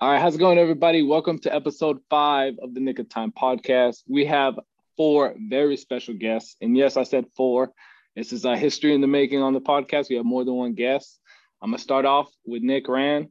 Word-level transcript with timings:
All 0.00 0.08
right, 0.08 0.20
how's 0.20 0.36
it 0.36 0.38
going, 0.38 0.58
everybody? 0.58 1.02
Welcome 1.02 1.40
to 1.40 1.52
episode 1.52 1.98
five 2.08 2.54
of 2.62 2.72
the 2.72 2.78
Nick 2.78 3.00
of 3.00 3.08
Time 3.08 3.32
podcast. 3.32 4.04
We 4.06 4.26
have 4.26 4.56
four 4.96 5.34
very 5.36 5.76
special 5.76 6.14
guests. 6.14 6.54
And 6.60 6.76
yes, 6.76 6.96
I 6.96 7.02
said 7.02 7.26
four. 7.36 7.72
This 8.14 8.32
is 8.32 8.44
a 8.44 8.56
history 8.56 8.94
in 8.94 9.00
the 9.00 9.08
making 9.08 9.42
on 9.42 9.54
the 9.54 9.60
podcast. 9.60 10.08
We 10.08 10.14
have 10.14 10.24
more 10.24 10.44
than 10.44 10.54
one 10.54 10.74
guest. 10.74 11.18
I'm 11.60 11.70
going 11.70 11.78
to 11.78 11.82
start 11.82 12.04
off 12.04 12.30
with 12.46 12.62
Nick 12.62 12.86
Rahn. 12.86 13.30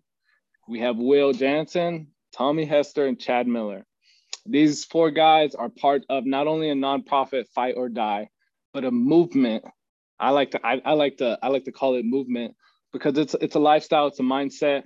We 0.67 0.81
have 0.81 0.97
Will 0.97 1.31
Jansen, 1.31 2.07
Tommy 2.33 2.65
Hester, 2.65 3.05
and 3.05 3.17
Chad 3.17 3.47
Miller. 3.47 3.85
These 4.45 4.83
four 4.83 5.09
guys 5.09 5.55
are 5.55 5.69
part 5.69 6.03
of 6.09 6.25
not 6.25 6.47
only 6.47 6.69
a 6.69 6.75
nonprofit 6.75 7.47
Fight 7.55 7.75
Oar 7.77 7.87
Die, 7.87 8.27
but 8.73 8.83
a 8.83 8.91
movement. 8.91 9.63
I 10.19 10.31
like 10.31 10.51
to 10.51 10.67
I, 10.67 10.81
I 10.83 10.93
like 10.93 11.15
to 11.19 11.39
I 11.41 11.47
like 11.47 11.63
to 11.63 11.71
call 11.71 11.95
it 11.95 12.03
movement 12.03 12.55
because 12.91 13.17
it's 13.17 13.35
it's 13.39 13.55
a 13.55 13.59
lifestyle, 13.59 14.07
it's 14.07 14.19
a 14.19 14.23
mindset, 14.23 14.83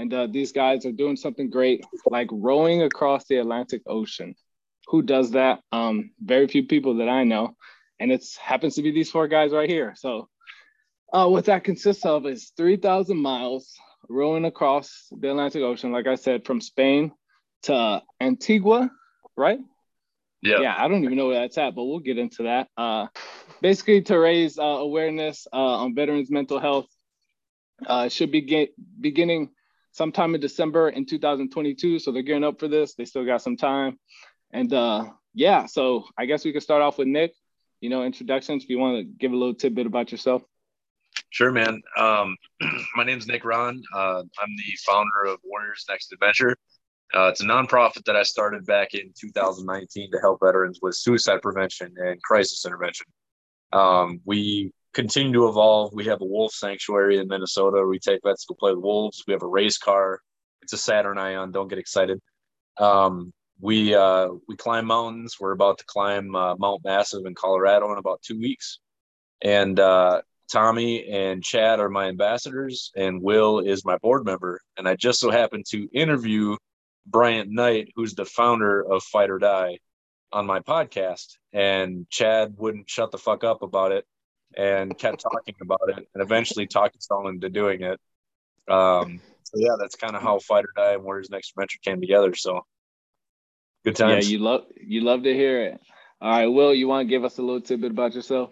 and 0.00 0.14
uh, 0.14 0.26
these 0.26 0.52
guys 0.52 0.86
are 0.86 0.92
doing 0.92 1.16
something 1.16 1.50
great, 1.50 1.84
like 2.06 2.28
rowing 2.32 2.82
across 2.82 3.26
the 3.26 3.36
Atlantic 3.36 3.82
Ocean. 3.86 4.34
Who 4.86 5.02
does 5.02 5.32
that? 5.32 5.60
Um, 5.72 6.12
very 6.18 6.48
few 6.48 6.66
people 6.66 6.96
that 6.96 7.08
I 7.08 7.24
know, 7.24 7.54
and 7.98 8.10
it 8.10 8.24
happens 8.40 8.76
to 8.76 8.82
be 8.82 8.92
these 8.92 9.10
four 9.10 9.28
guys 9.28 9.52
right 9.52 9.68
here. 9.68 9.92
So, 9.96 10.28
uh, 11.12 11.28
what 11.28 11.44
that 11.44 11.64
consists 11.64 12.06
of 12.06 12.24
is 12.24 12.52
three 12.56 12.76
thousand 12.76 13.18
miles 13.18 13.76
rowing 14.08 14.46
across 14.46 15.06
the 15.12 15.28
Atlantic 15.28 15.62
Ocean. 15.62 15.92
Like 15.92 16.06
I 16.06 16.14
said, 16.14 16.46
from 16.46 16.62
Spain 16.62 17.12
to 17.64 18.02
Antigua, 18.20 18.90
right? 19.36 19.60
Yeah. 20.42 20.60
Yeah, 20.62 20.74
I 20.78 20.88
don't 20.88 21.04
even 21.04 21.18
know 21.18 21.26
where 21.26 21.40
that's 21.40 21.58
at, 21.58 21.74
but 21.74 21.84
we'll 21.84 21.98
get 21.98 22.16
into 22.16 22.44
that. 22.44 22.68
Uh, 22.74 23.08
basically, 23.60 24.00
to 24.02 24.18
raise 24.18 24.58
uh, 24.58 24.62
awareness 24.62 25.46
uh, 25.52 25.84
on 25.84 25.94
veterans' 25.94 26.30
mental 26.30 26.58
health. 26.58 26.86
Uh, 27.86 28.10
should 28.10 28.30
be 28.30 28.42
get, 28.42 28.74
beginning 29.00 29.48
sometime 29.92 30.34
in 30.34 30.40
December 30.40 30.88
in 30.90 31.06
2022. 31.06 31.98
So 31.98 32.12
they're 32.12 32.22
gearing 32.22 32.44
up 32.44 32.58
for 32.58 32.68
this. 32.68 32.94
They 32.94 33.04
still 33.04 33.24
got 33.24 33.42
some 33.42 33.56
time. 33.56 33.98
And 34.52 34.72
uh, 34.72 35.10
yeah, 35.34 35.66
so 35.66 36.04
I 36.18 36.26
guess 36.26 36.44
we 36.44 36.52
could 36.52 36.62
start 36.62 36.82
off 36.82 36.98
with 36.98 37.08
Nick. 37.08 37.32
You 37.80 37.88
know, 37.88 38.04
introductions. 38.04 38.64
If 38.64 38.70
you 38.70 38.78
want 38.78 38.98
to 38.98 39.04
give 39.04 39.32
a 39.32 39.36
little 39.36 39.54
tidbit 39.54 39.86
about 39.86 40.12
yourself. 40.12 40.42
Sure, 41.30 41.50
man. 41.50 41.80
Um, 41.96 42.36
my 42.96 43.04
name 43.04 43.18
is 43.18 43.26
Nick 43.26 43.44
Rahn. 43.44 43.82
Uh, 43.94 44.22
I'm 44.40 44.56
the 44.56 44.76
founder 44.84 45.24
of 45.28 45.38
Warriors 45.44 45.84
Next 45.88 46.12
Adventure. 46.12 46.56
Uh, 47.14 47.28
it's 47.28 47.40
a 47.40 47.44
nonprofit 47.44 48.04
that 48.04 48.16
I 48.16 48.22
started 48.22 48.64
back 48.66 48.94
in 48.94 49.12
2019 49.18 50.12
to 50.12 50.18
help 50.20 50.38
veterans 50.44 50.78
with 50.80 50.94
suicide 50.94 51.42
prevention 51.42 51.92
and 51.96 52.22
crisis 52.22 52.64
intervention. 52.64 53.06
Um, 53.72 54.20
we 54.24 54.72
continue 54.92 55.32
to 55.32 55.48
evolve. 55.48 55.92
We 55.92 56.06
have 56.06 56.20
a 56.20 56.26
wolf 56.26 56.52
sanctuary 56.52 57.18
in 57.18 57.28
Minnesota. 57.28 57.86
We 57.86 57.98
take 57.98 58.20
vets 58.24 58.46
to 58.46 58.54
play 58.54 58.72
with 58.72 58.82
wolves. 58.82 59.22
We 59.26 59.32
have 59.32 59.42
a 59.42 59.48
race 59.48 59.78
car. 59.78 60.20
It's 60.62 60.72
a 60.72 60.78
Saturn 60.78 61.18
Ion. 61.18 61.52
Don't 61.52 61.68
get 61.68 61.78
excited. 61.78 62.20
Um, 62.78 63.32
we 63.60 63.94
uh, 63.94 64.28
we 64.48 64.56
climb 64.56 64.86
mountains. 64.86 65.36
We're 65.38 65.52
about 65.52 65.78
to 65.78 65.84
climb 65.86 66.34
uh, 66.34 66.56
Mount 66.56 66.82
Massive 66.84 67.26
in 67.26 67.34
Colorado 67.34 67.92
in 67.92 67.98
about 67.98 68.22
two 68.22 68.38
weeks. 68.38 68.78
And 69.42 69.78
uh, 69.78 70.22
Tommy 70.50 71.08
and 71.08 71.42
Chad 71.42 71.80
are 71.80 71.88
my 71.88 72.08
ambassadors, 72.08 72.90
and 72.96 73.22
Will 73.22 73.60
is 73.60 73.84
my 73.84 73.96
board 73.98 74.24
member. 74.24 74.60
And 74.76 74.88
I 74.88 74.96
just 74.96 75.20
so 75.20 75.30
happened 75.30 75.66
to 75.70 75.88
interview 75.92 76.56
Bryant 77.06 77.50
Knight, 77.50 77.92
who's 77.94 78.14
the 78.14 78.24
founder 78.24 78.80
of 78.80 79.02
Fight 79.04 79.30
Oar 79.30 79.38
Die, 79.38 79.78
on 80.32 80.46
my 80.46 80.60
podcast. 80.60 81.36
And 81.52 82.06
Chad 82.10 82.54
wouldn't 82.56 82.88
shut 82.88 83.10
the 83.10 83.18
fuck 83.18 83.44
up 83.44 83.62
about 83.62 83.92
it 83.92 84.04
and 84.56 84.96
kept 84.98 85.20
talking 85.20 85.54
about 85.60 85.88
it 85.88 86.08
and 86.14 86.22
eventually 86.22 86.66
talked 86.66 87.02
someone 87.02 87.34
into 87.34 87.48
doing 87.48 87.82
it. 87.82 88.00
Um, 88.68 89.20
so 89.44 89.54
yeah, 89.56 89.76
that's 89.78 89.96
kind 89.96 90.14
of 90.14 90.22
how 90.22 90.38
Fight 90.38 90.64
Oar 90.64 90.72
Die 90.76 90.92
and 90.92 91.02
Warriors 91.02 91.30
Next 91.30 91.50
Adventure 91.50 91.78
came 91.82 92.00
together. 92.00 92.34
So 92.34 92.64
good 93.84 93.96
times. 93.96 94.26
Yeah, 94.26 94.32
you 94.32 94.38
love 94.38 94.64
you 94.76 95.00
love 95.02 95.22
to 95.24 95.34
hear 95.34 95.62
it. 95.62 95.80
All 96.20 96.30
right, 96.30 96.46
Will, 96.46 96.74
you 96.74 96.86
want 96.86 97.06
to 97.06 97.10
give 97.10 97.24
us 97.24 97.38
a 97.38 97.42
little 97.42 97.60
tidbit 97.60 97.92
about 97.92 98.14
yourself? 98.14 98.50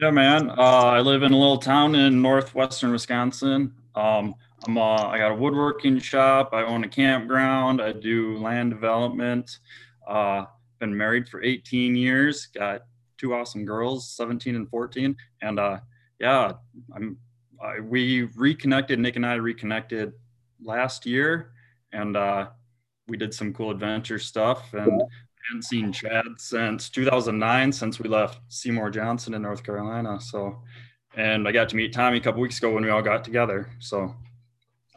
Yeah, 0.00 0.10
man. 0.10 0.50
Uh, 0.50 0.54
I 0.54 1.00
live 1.00 1.22
in 1.22 1.32
a 1.32 1.38
little 1.38 1.58
town 1.58 1.94
in 1.94 2.20
northwestern 2.20 2.90
Wisconsin. 2.90 3.72
Um, 3.94 4.34
I'm 4.66 4.76
uh, 4.76 5.06
I 5.08 5.18
got 5.18 5.30
a 5.30 5.34
woodworking 5.34 6.00
shop. 6.00 6.50
I 6.52 6.64
own 6.64 6.82
a 6.84 6.88
campground. 6.88 7.80
I 7.80 7.92
do 7.92 8.36
land 8.38 8.70
development. 8.70 9.58
Uh, 10.06 10.46
been 10.80 10.96
married 10.96 11.28
for 11.28 11.42
18 11.42 11.94
years. 11.94 12.46
Got 12.46 12.82
two 13.18 13.34
awesome 13.34 13.64
girls, 13.64 14.10
17 14.10 14.56
and 14.56 14.68
14. 14.68 15.16
And 15.42 15.58
uh, 15.58 15.78
yeah, 16.18 16.52
I'm 16.94 17.18
I, 17.62 17.80
we 17.80 18.22
reconnected. 18.36 18.98
Nick 18.98 19.16
and 19.16 19.26
I 19.26 19.34
reconnected 19.34 20.12
last 20.62 21.06
year, 21.06 21.52
and 21.92 22.16
uh, 22.16 22.48
we 23.08 23.16
did 23.16 23.32
some 23.32 23.52
cool 23.52 23.70
adventure 23.70 24.18
stuff. 24.18 24.72
And 24.74 25.02
I 25.02 25.06
hadn't 25.48 25.62
seen 25.62 25.92
Chad 25.92 26.26
since 26.38 26.88
2009, 26.90 27.72
since 27.72 27.98
we 27.98 28.08
left 28.08 28.40
Seymour 28.48 28.90
Johnson 28.90 29.34
in 29.34 29.42
North 29.42 29.62
Carolina. 29.62 30.20
So, 30.20 30.62
and 31.16 31.46
I 31.46 31.52
got 31.52 31.68
to 31.70 31.76
meet 31.76 31.92
Tommy 31.92 32.18
a 32.18 32.20
couple 32.20 32.40
weeks 32.40 32.58
ago 32.58 32.72
when 32.72 32.84
we 32.84 32.90
all 32.90 33.02
got 33.02 33.24
together. 33.24 33.70
So, 33.78 34.14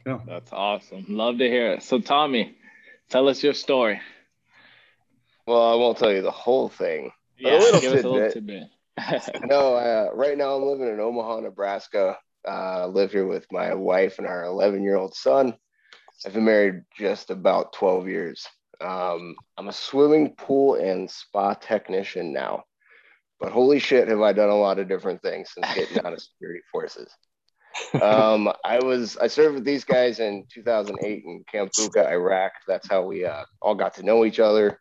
yeah, 0.05 0.19
that's 0.25 0.51
awesome. 0.53 1.05
Love 1.09 1.37
to 1.39 1.47
hear 1.47 1.73
it. 1.73 1.83
So, 1.83 1.99
Tommy, 1.99 2.55
tell 3.09 3.27
us 3.27 3.43
your 3.43 3.53
story. 3.53 3.99
Well, 5.45 5.71
I 5.71 5.75
won't 5.75 5.97
tell 5.97 6.11
you 6.11 6.21
the 6.21 6.31
whole 6.31 6.67
thing, 6.67 7.11
yeah, 7.37 7.57
a 7.57 7.59
little 7.59 7.81
give 7.81 7.93
tidbit. 7.93 8.05
a 8.05 8.09
little 8.09 8.31
tidbit. 8.31 8.69
no, 9.45 9.75
uh, 9.75 10.09
right 10.13 10.37
now 10.37 10.55
I'm 10.55 10.63
living 10.63 10.87
in 10.87 10.99
Omaha, 10.99 11.41
Nebraska. 11.41 12.17
Uh, 12.47 12.51
I 12.51 12.85
live 12.85 13.11
here 13.11 13.27
with 13.27 13.45
my 13.51 13.73
wife 13.73 14.17
and 14.17 14.27
our 14.27 14.45
11 14.45 14.83
year 14.83 14.95
old 14.95 15.13
son. 15.13 15.55
I've 16.25 16.33
been 16.33 16.45
married 16.45 16.83
just 16.97 17.29
about 17.29 17.73
12 17.73 18.07
years. 18.07 18.47
Um, 18.81 19.35
I'm 19.57 19.67
a 19.67 19.73
swimming 19.73 20.33
pool 20.35 20.75
and 20.75 21.09
spa 21.09 21.53
technician 21.53 22.33
now, 22.33 22.63
but 23.39 23.51
holy 23.51 23.79
shit, 23.79 24.07
have 24.07 24.21
I 24.21 24.33
done 24.33 24.49
a 24.49 24.55
lot 24.55 24.79
of 24.79 24.87
different 24.87 25.21
things 25.21 25.51
since 25.53 25.73
getting 25.73 26.05
out 26.05 26.13
of 26.13 26.21
security 26.21 26.61
forces. 26.71 27.11
Um, 28.01 28.51
I 28.65 28.79
was 28.83 29.17
I 29.17 29.27
served 29.27 29.55
with 29.55 29.63
these 29.63 29.83
guys 29.83 30.19
in 30.19 30.45
2008 30.51 31.23
in 31.23 31.43
Camp 31.51 31.71
Bucca, 31.77 32.09
Iraq. 32.09 32.51
That's 32.67 32.87
how 32.87 33.03
we 33.03 33.25
uh, 33.25 33.43
all 33.61 33.75
got 33.75 33.95
to 33.95 34.03
know 34.03 34.25
each 34.25 34.39
other 34.39 34.79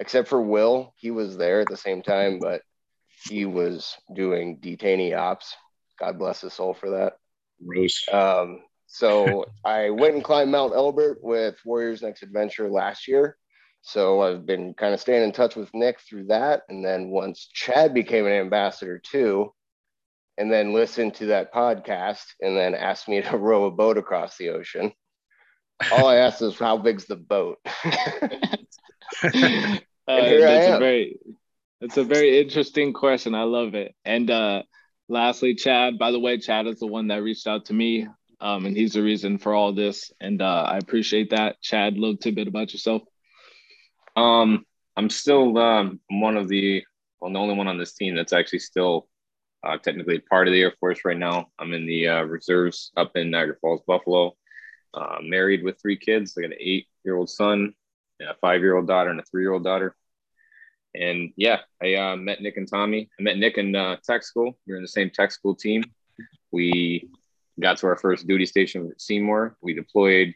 except 0.00 0.28
for 0.28 0.40
Will. 0.40 0.94
He 0.96 1.10
was 1.10 1.36
there 1.36 1.60
at 1.60 1.68
the 1.68 1.76
same 1.76 2.02
time, 2.02 2.38
but 2.38 2.62
he 3.24 3.44
was 3.44 3.96
doing 4.14 4.58
detainee 4.60 5.16
ops. 5.16 5.54
God 5.98 6.18
bless 6.18 6.40
his 6.40 6.54
soul 6.54 6.74
for 6.74 6.90
that. 6.90 7.14
Rose. 7.64 8.04
Um, 8.12 8.60
so 8.86 9.44
I 9.64 9.90
went 9.90 10.14
and 10.14 10.24
climbed 10.24 10.50
Mount 10.50 10.74
Elbert 10.74 11.18
with 11.22 11.56
Warriors 11.64 12.02
Next 12.02 12.22
Adventure 12.22 12.70
last 12.70 13.08
year. 13.08 13.36
So 13.82 14.22
I've 14.22 14.44
been 14.44 14.74
kind 14.74 14.92
of 14.92 15.00
staying 15.00 15.22
in 15.24 15.32
touch 15.32 15.56
with 15.56 15.72
Nick 15.72 16.00
through 16.00 16.26
that. 16.26 16.62
And 16.68 16.84
then 16.84 17.10
once 17.10 17.48
Chad 17.52 17.94
became 17.94 18.26
an 18.26 18.32
ambassador 18.32 18.98
too, 18.98 19.52
and 20.36 20.52
then 20.52 20.72
listened 20.72 21.14
to 21.14 21.26
that 21.26 21.52
podcast 21.52 22.24
and 22.40 22.56
then 22.56 22.74
asked 22.74 23.08
me 23.08 23.20
to 23.22 23.36
row 23.36 23.66
a 23.66 23.70
boat 23.70 23.98
across 23.98 24.36
the 24.36 24.50
ocean. 24.50 24.92
All 25.92 26.06
I 26.06 26.16
asked 26.16 26.42
is 26.42 26.58
how 26.58 26.76
big's 26.76 27.06
the 27.06 27.16
boat? 27.16 27.58
Uh, 30.08 30.22
that's 30.22 30.76
a 30.76 30.78
very 30.78 31.18
it's 31.80 31.96
a 31.96 32.04
very 32.04 32.40
interesting 32.40 32.92
question. 32.92 33.34
I 33.34 33.42
love 33.42 33.74
it. 33.74 33.94
And 34.04 34.30
uh, 34.30 34.62
lastly, 35.08 35.54
Chad. 35.54 35.98
By 35.98 36.10
the 36.10 36.18
way, 36.18 36.38
Chad 36.38 36.66
is 36.66 36.80
the 36.80 36.86
one 36.86 37.08
that 37.08 37.22
reached 37.22 37.46
out 37.46 37.66
to 37.66 37.74
me, 37.74 38.08
um, 38.40 38.66
and 38.66 38.76
he's 38.76 38.94
the 38.94 39.02
reason 39.02 39.38
for 39.38 39.54
all 39.54 39.72
this. 39.72 40.10
And 40.20 40.42
uh, 40.42 40.64
I 40.66 40.78
appreciate 40.78 41.30
that. 41.30 41.60
Chad, 41.60 41.94
a 41.96 42.00
little 42.00 42.16
tidbit 42.16 42.48
about 42.48 42.72
yourself. 42.72 43.02
Um, 44.16 44.64
I'm 44.96 45.10
still 45.10 45.56
um, 45.58 46.00
one 46.08 46.36
of 46.36 46.48
the 46.48 46.82
well, 47.20 47.32
the 47.32 47.38
only 47.38 47.54
one 47.54 47.68
on 47.68 47.78
this 47.78 47.94
team 47.94 48.16
that's 48.16 48.32
actually 48.32 48.60
still 48.60 49.08
uh, 49.64 49.76
technically 49.76 50.18
part 50.18 50.48
of 50.48 50.52
the 50.52 50.62
Air 50.62 50.74
Force 50.80 51.00
right 51.04 51.18
now. 51.18 51.48
I'm 51.58 51.72
in 51.72 51.86
the 51.86 52.08
uh, 52.08 52.22
reserves 52.22 52.92
up 52.96 53.12
in 53.14 53.30
Niagara 53.30 53.56
Falls, 53.60 53.82
Buffalo. 53.86 54.36
Uh, 54.94 55.18
married 55.22 55.62
with 55.62 55.80
three 55.80 55.98
kids. 55.98 56.34
I 56.36 56.40
got 56.40 56.52
an 56.52 56.56
eight-year-old 56.58 57.28
son, 57.28 57.74
a 58.22 58.34
five-year-old 58.40 58.88
daughter, 58.88 59.10
and 59.10 59.20
a 59.20 59.24
three-year-old 59.24 59.62
daughter 59.62 59.94
and 60.98 61.32
yeah, 61.36 61.60
I 61.82 61.94
uh, 61.94 62.16
met 62.16 62.42
Nick 62.42 62.56
and 62.56 62.68
Tommy. 62.68 63.08
I 63.18 63.22
met 63.22 63.38
Nick 63.38 63.58
in 63.58 63.74
uh, 63.74 63.96
tech 64.04 64.22
school. 64.22 64.58
We 64.66 64.72
were 64.72 64.78
in 64.78 64.82
the 64.82 64.88
same 64.88 65.10
tech 65.10 65.30
school 65.30 65.54
team. 65.54 65.84
We 66.50 67.08
got 67.60 67.78
to 67.78 67.86
our 67.86 67.96
first 67.96 68.26
duty 68.26 68.46
station 68.46 68.90
at 68.90 69.00
Seymour. 69.00 69.56
We 69.60 69.74
deployed 69.74 70.34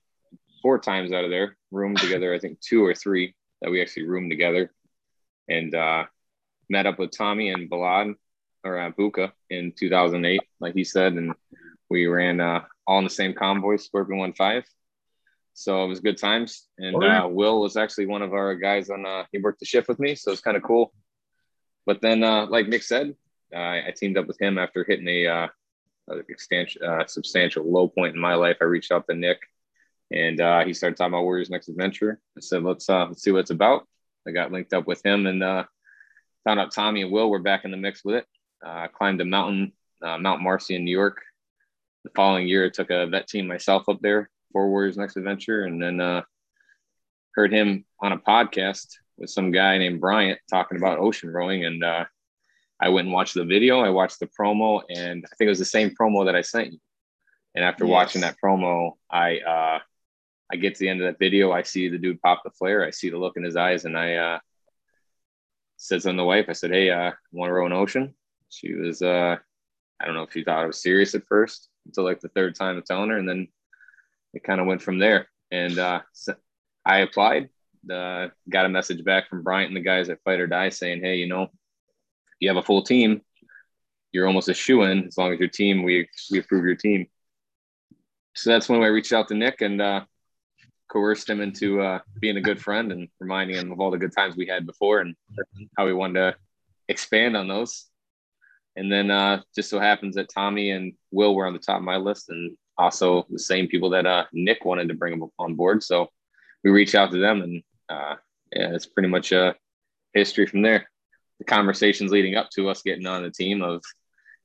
four 0.61 0.79
times 0.79 1.13
out 1.13 1.25
of 1.25 1.31
there, 1.31 1.57
roomed 1.71 1.99
together, 1.99 2.33
I 2.35 2.39
think 2.39 2.61
two 2.61 2.85
or 2.85 2.95
three 2.95 3.35
that 3.61 3.71
we 3.71 3.81
actually 3.81 4.07
roomed 4.07 4.31
together, 4.31 4.73
and 5.49 5.75
uh, 5.75 6.05
met 6.69 6.87
up 6.87 6.99
with 6.99 7.17
Tommy 7.17 7.51
and 7.51 7.71
Balad 7.71 8.15
or 8.65 8.79
uh, 8.79 8.91
Bucca 8.91 9.33
in 9.51 9.73
2008, 9.77 10.41
like 10.61 10.75
he 10.75 10.85
said, 10.85 11.15
and 11.15 11.33
we 11.91 12.07
ran 12.07 12.41
uh, 12.41 12.63
all 12.87 12.99
in 12.99 13.05
the 13.05 13.11
same 13.11 13.35
convoy, 13.35 13.77
Scorpion 13.77 14.19
One 14.19 14.33
Five. 14.33 14.65
So 15.55 15.85
it 15.85 15.89
was 15.89 16.01
good 16.01 16.19
times. 16.19 16.67
And 16.79 17.03
uh, 17.03 17.29
Will 17.29 17.61
was 17.61 17.77
actually 17.77 18.07
one 18.07 18.23
of 18.23 18.33
our 18.33 18.55
guys 18.55 18.91
on, 18.91 19.05
uh, 19.05 19.25
he 19.33 19.39
worked 19.39 19.61
the 19.61 19.67
shift 19.67 19.89
with 19.89 19.99
me. 19.99 20.15
So 20.15 20.33
it's 20.33 20.41
kind 20.41 20.57
of 20.57 20.63
cool. 20.63 20.93
But 21.85 22.01
then, 22.01 22.23
uh, 22.23 22.47
like 22.47 22.69
Nick 22.69 22.83
said, 22.83 23.15
uh, 23.55 23.59
I 23.59 23.93
teamed 23.95 24.17
up 24.17 24.27
with 24.27 24.41
him 24.41 24.59
after 24.59 24.85
hitting 24.85 25.09
a, 25.09 25.27
uh, 25.27 25.49
a 26.09 26.15
substantial, 26.29 26.83
uh, 26.85 27.07
substantial 27.07 27.71
low 27.71 27.89
point 27.89 28.15
in 28.15 28.21
my 28.21 28.35
life. 28.35 28.57
I 28.61 28.65
reached 28.65 28.93
out 28.93 29.07
to 29.09 29.15
Nick 29.15 29.41
and 30.13 30.41
uh, 30.41 30.65
he 30.65 30.75
started 30.75 30.97
talking 30.97 31.13
about 31.13 31.25
Warriors 31.25 31.51
Next 31.51 31.69
Adventure. 31.69 32.21
I 32.37 32.41
said, 32.41 32.63
let's 32.63 32.89
uh, 32.89 33.07
let's 33.07 33.23
see 33.23 33.33
what 33.33 33.41
it's 33.41 33.51
about. 33.51 33.87
I 34.27 34.31
got 34.31 34.53
linked 34.53 34.75
up 34.75 34.87
with 34.87 35.05
him 35.05 35.27
and 35.27 35.43
uh, 35.43 35.65
found 36.45 36.61
out 36.61 36.73
Tommy 36.73 37.03
and 37.03 37.11
Will 37.11 37.31
were 37.31 37.39
back 37.39 37.65
in 37.65 37.71
the 37.71 37.77
mix 37.77 38.05
with 38.05 38.17
it. 38.17 38.27
Uh, 38.65 38.89
climbed 38.89 39.21
a 39.21 39.25
mountain, 39.25 39.73
uh, 40.03 40.19
Mount 40.19 40.43
Marcy 40.43 40.77
in 40.77 40.85
New 40.85 40.93
York. 40.93 41.23
The 42.05 42.11
following 42.15 42.47
year, 42.47 42.67
I 42.67 42.69
took 42.69 42.91
a 42.91 43.07
vet 43.07 43.27
team 43.27 43.47
myself 43.47 43.89
up 43.89 44.01
there 44.01 44.29
for 44.53 44.69
Warriors 44.69 44.97
Next 44.97 45.17
Adventure, 45.17 45.65
and 45.65 45.83
then 45.83 46.01
uh, 46.01 46.23
heard 47.35 47.53
him 47.53 47.85
on 48.01 48.13
a 48.13 48.19
podcast 48.19 48.87
with 49.17 49.31
some 49.31 49.51
guy 49.51 49.79
named 49.79 50.01
Bryant 50.01 50.39
talking 50.51 50.79
about 50.79 50.99
ocean 50.99 51.31
rowing, 51.31 51.65
and 51.65 51.83
uh, 51.83 52.05
I 52.81 52.89
went 52.89 53.07
and 53.07 53.15
watched 53.15 53.35
the 53.35 53.45
video. 53.45 53.81
I 53.81 53.91
watched 53.91 54.21
the 54.21 54.29
promo, 54.29 54.83
and 54.91 55.25
I 55.25 55.35
think 55.37 55.47
it 55.47 55.51
was 55.51 55.59
the 55.59 55.65
same 55.65 55.91
promo 55.91 56.25
that 56.27 56.37
I 56.37 56.43
sent 56.43 56.73
you. 56.73 56.79
And 57.55 57.65
after 57.65 57.85
yes. 57.85 57.91
watching 57.91 58.21
that 58.23 58.37
promo, 58.43 58.93
I 59.11 59.39
uh, 59.39 59.79
I 60.53 60.57
get 60.57 60.75
to 60.75 60.81
the 60.81 60.89
end 60.89 61.01
of 61.01 61.07
that 61.07 61.19
video. 61.19 61.53
I 61.53 61.63
see 61.63 61.89
the 61.89 61.99
dude 61.99 62.21
pop 62.21 62.43
the 62.45 62.51
flare. 62.51 62.85
I 62.85 62.91
see 62.91 63.11
the 63.11 63.19
look 63.19 63.37
in 63.37 63.45
his 63.45 63.57
eyes, 63.57 63.85
and 63.85 63.97
I 63.97 64.15
uh, 64.15 64.39
said 65.77 66.03
something 66.03 66.17
to 66.17 66.23
the 66.23 66.27
wife. 66.27 66.47
I 66.49 66.53
said, 66.53 66.71
"Hey, 66.71 66.91
uh, 66.91 67.13
want 67.31 67.51
to 67.51 67.55
row 67.55 67.67
an 67.67 67.73
ocean?" 67.73 68.15
She 68.49 68.75
was, 68.75 69.01
uh, 69.01 69.37
I 70.01 70.05
don't 70.05 70.15
know 70.15 70.25
if 70.25 70.33
she 70.33 70.45
thought 70.45 70.63
I 70.63 70.67
was 70.67 70.83
serious 70.83 71.15
at 71.15 71.27
first 71.27 71.71
until 71.87 72.05
like 72.05 72.21
the 72.21 72.29
third 72.29 72.55
time 72.55 72.77
of 72.77 72.85
telling 72.85 73.11
her, 73.11 73.17
and 73.17 73.29
then 73.29 73.49
it 74.33 74.45
kind 74.45 74.61
of 74.61 74.67
went 74.67 74.83
from 74.83 74.99
there. 74.99 75.29
And 75.51 75.79
uh, 75.79 76.01
so 76.13 76.35
I 76.85 76.99
applied. 76.99 77.49
Uh, 77.91 78.29
got 78.49 78.65
a 78.65 78.69
message 78.69 79.05
back 79.05 79.29
from 79.29 79.43
Bryant 79.43 79.69
and 79.69 79.77
the 79.77 79.81
guys 79.81 80.09
at 80.09 80.23
Fight 80.23 80.41
Oar 80.41 80.47
Die 80.47 80.69
saying, 80.69 81.01
"Hey, 81.01 81.17
you 81.17 81.27
know, 81.27 81.49
you 82.39 82.49
have 82.49 82.57
a 82.57 82.63
full 82.63 82.83
team. 82.83 83.23
You're 84.13 84.27
almost 84.27 84.49
a 84.49 84.55
shoe 84.55 84.83
in 84.83 85.07
as 85.07 85.19
long 85.19 85.33
as 85.33 85.41
your 85.41 85.49
team 85.49 85.83
we 85.83 86.09
we 86.31 86.39
approve 86.39 86.65
your 86.65 86.77
team." 86.77 87.07
So 88.35 88.51
that's 88.51 88.69
when 88.69 88.83
I 88.83 88.87
reached 88.87 89.13
out 89.13 89.29
to 89.29 89.35
Nick 89.35 89.61
and 89.61 89.83
uh, 89.83 90.05
coerced 90.89 91.29
him 91.29 91.41
into 91.41 91.81
uh, 91.81 92.01
being 92.21 92.37
a 92.37 92.41
good 92.41 92.61
friend 92.61 92.93
and 92.93 93.09
reminding 93.19 93.57
him 93.57 93.73
of 93.73 93.81
all 93.81 93.91
the 93.91 93.99
good 93.99 94.15
times 94.15 94.37
we 94.37 94.47
had 94.47 94.67
before 94.67 95.01
and 95.01 95.17
how 95.77 95.87
we 95.87 95.93
wanted 95.93 96.15
to 96.21 96.37
expand 96.89 97.37
on 97.37 97.49
those. 97.49 97.87
And 98.77 98.91
then 98.91 99.11
uh, 99.11 99.43
just 99.55 99.71
so 99.71 99.79
happens 99.81 100.15
that 100.15 100.31
Tommy 100.33 100.71
and 100.71 100.95
Will 101.11 101.35
were 101.35 101.47
on 101.47 101.53
the 101.53 101.59
top 101.59 101.79
of 101.79 101.85
my 101.85 101.97
list, 101.97 102.31
and 102.31 102.57
also 102.79 103.27
the 103.31 103.39
same 103.39 103.69
people 103.69 103.91
that 103.91 104.07
uh, 104.07 104.25
Nick 104.33 104.65
wanted 104.65 104.89
to 104.89 104.95
bring 104.95 105.19
them 105.19 105.31
on 105.39 105.55
board. 105.55 105.83
So 105.83 106.09
we 106.65 106.71
reached 106.71 106.95
out 106.95 107.11
to 107.13 107.19
them, 107.19 107.43
and 107.43 107.63
uh, 107.89 108.17
yeah, 108.55 108.75
it's 108.75 108.87
pretty 108.87 109.09
much 109.09 109.33
a 109.33 109.55
history 110.15 110.47
from 110.47 110.63
there. 110.63 110.89
The 111.39 111.45
conversations 111.45 112.11
leading 112.13 112.37
up 112.37 112.51
to 112.51 112.69
us 112.69 112.83
getting 112.83 113.07
on 113.07 113.23
the 113.23 113.31
team 113.31 113.63
of 113.63 113.83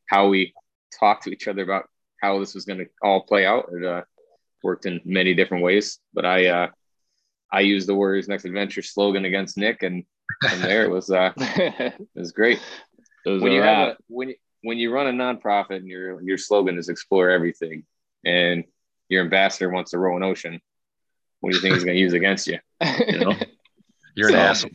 how 0.08 0.30
we 0.30 0.54
talked 1.00 1.24
to 1.24 1.32
each 1.32 1.48
other 1.48 1.64
about 1.64 1.86
how 2.22 2.40
this 2.40 2.56
was 2.56 2.66
going 2.66 2.80
to 2.80 2.88
all 3.02 3.22
play 3.22 3.46
out. 3.46 3.70
It, 3.72 3.86
uh, 3.86 4.04
worked 4.64 4.86
in 4.86 5.02
many 5.06 5.34
different 5.34 5.64
ways. 5.64 6.00
But 6.14 6.26
I 6.26 6.48
uh, 6.48 6.68
I 7.52 7.62
used 7.62 7.88
the 7.88 7.96
Warriors 7.96 8.28
Next 8.28 8.46
Adventure 8.46 8.82
slogan 8.82 9.26
against 9.26 9.58
Nick, 9.58 9.84
and 9.84 10.04
from 10.42 10.62
there 10.62 10.84
it 10.84 10.92
was 10.92 11.10
uh, 11.10 11.32
it 11.38 12.08
was 12.16 12.32
great. 12.32 12.60
It 13.26 13.30
was 13.30 13.42
when 13.42 13.52
you 13.52 13.62
have 13.62 13.90
a, 13.90 13.98
when 14.08 14.30
you, 14.30 14.36
when 14.62 14.78
you 14.78 14.92
run 14.92 15.08
a 15.08 15.12
nonprofit 15.12 15.78
and 15.78 15.88
your 15.88 16.22
your 16.22 16.38
slogan 16.38 16.78
is 16.78 16.90
explore 16.90 17.30
everything, 17.30 17.86
and 18.26 18.64
your 19.10 19.24
ambassador 19.24 19.70
wants 19.70 19.92
to 19.92 20.00
row 20.00 20.16
an 20.18 20.24
ocean, 20.24 20.62
what 21.40 21.52
do 21.52 21.56
you 21.56 21.62
think 21.62 21.76
he's 21.76 21.84
going 21.84 21.96
to 21.96 22.02
use 22.02 22.14
against 22.14 22.48
you? 22.48 22.60
You 23.08 23.20
know, 23.20 23.34
you're 24.16 24.30
so, 24.30 24.36
an 24.36 24.42
asshole 24.42 24.72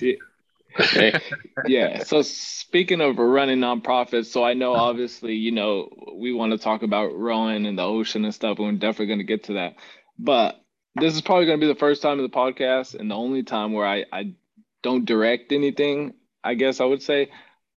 yeah. 1.67 2.03
So 2.05 2.23
speaking 2.23 3.01
of 3.01 3.19
running 3.19 3.59
nonprofits, 3.59 4.27
so 4.27 4.45
I 4.45 4.55
know 4.55 4.75
obviously, 4.75 5.35
you 5.35 5.53
know, 5.53 5.89
we 6.17 6.33
want 6.33 6.53
to 6.53 6.59
talk 6.59 6.83
about 6.83 7.15
rowing 7.15 7.67
in 7.67 7.77
the 7.77 7.83
ocean 7.83 8.25
and 8.25 8.35
stuff, 8.35 8.59
and 8.59 8.67
we're 8.67 8.73
definitely 8.73 9.07
going 9.07 9.19
to 9.19 9.25
get 9.25 9.45
to 9.45 9.55
that. 9.55 9.75
But 10.19 10.61
this 10.95 11.15
is 11.15 11.21
probably 11.21 11.47
going 11.47 11.61
to 11.61 11.67
be 11.67 11.73
the 11.73 11.79
first 11.79 12.03
time 12.03 12.19
in 12.19 12.25
the 12.25 12.31
podcast 12.31 12.95
and 12.95 13.11
the 13.11 13.17
only 13.17 13.43
time 13.43 13.73
where 13.73 13.87
I, 13.87 14.05
I 14.13 14.35
don't 14.83 15.05
direct 15.05 15.53
anything, 15.53 16.15
I 16.43 16.55
guess 16.55 16.81
I 16.81 16.85
would 16.85 17.03
say. 17.03 17.31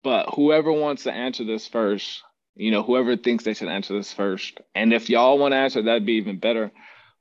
But 0.03 0.35
whoever 0.35 0.73
wants 0.73 1.05
to 1.05 1.13
answer 1.13 1.45
this 1.45 1.67
first, 1.67 2.23
you 2.57 2.71
know, 2.71 2.83
whoever 2.83 3.17
thinks 3.17 3.45
they 3.45 3.55
should 3.55 3.69
answer 3.69 3.95
this 3.95 4.13
first. 4.13 4.61
And 4.75 4.93
if 4.93 5.11
y'all 5.11 5.39
want 5.39 5.53
to 5.53 5.59
answer, 5.59 5.83
that'd 5.83 6.07
be 6.07 6.15
even 6.15 6.39
better. 6.39 6.71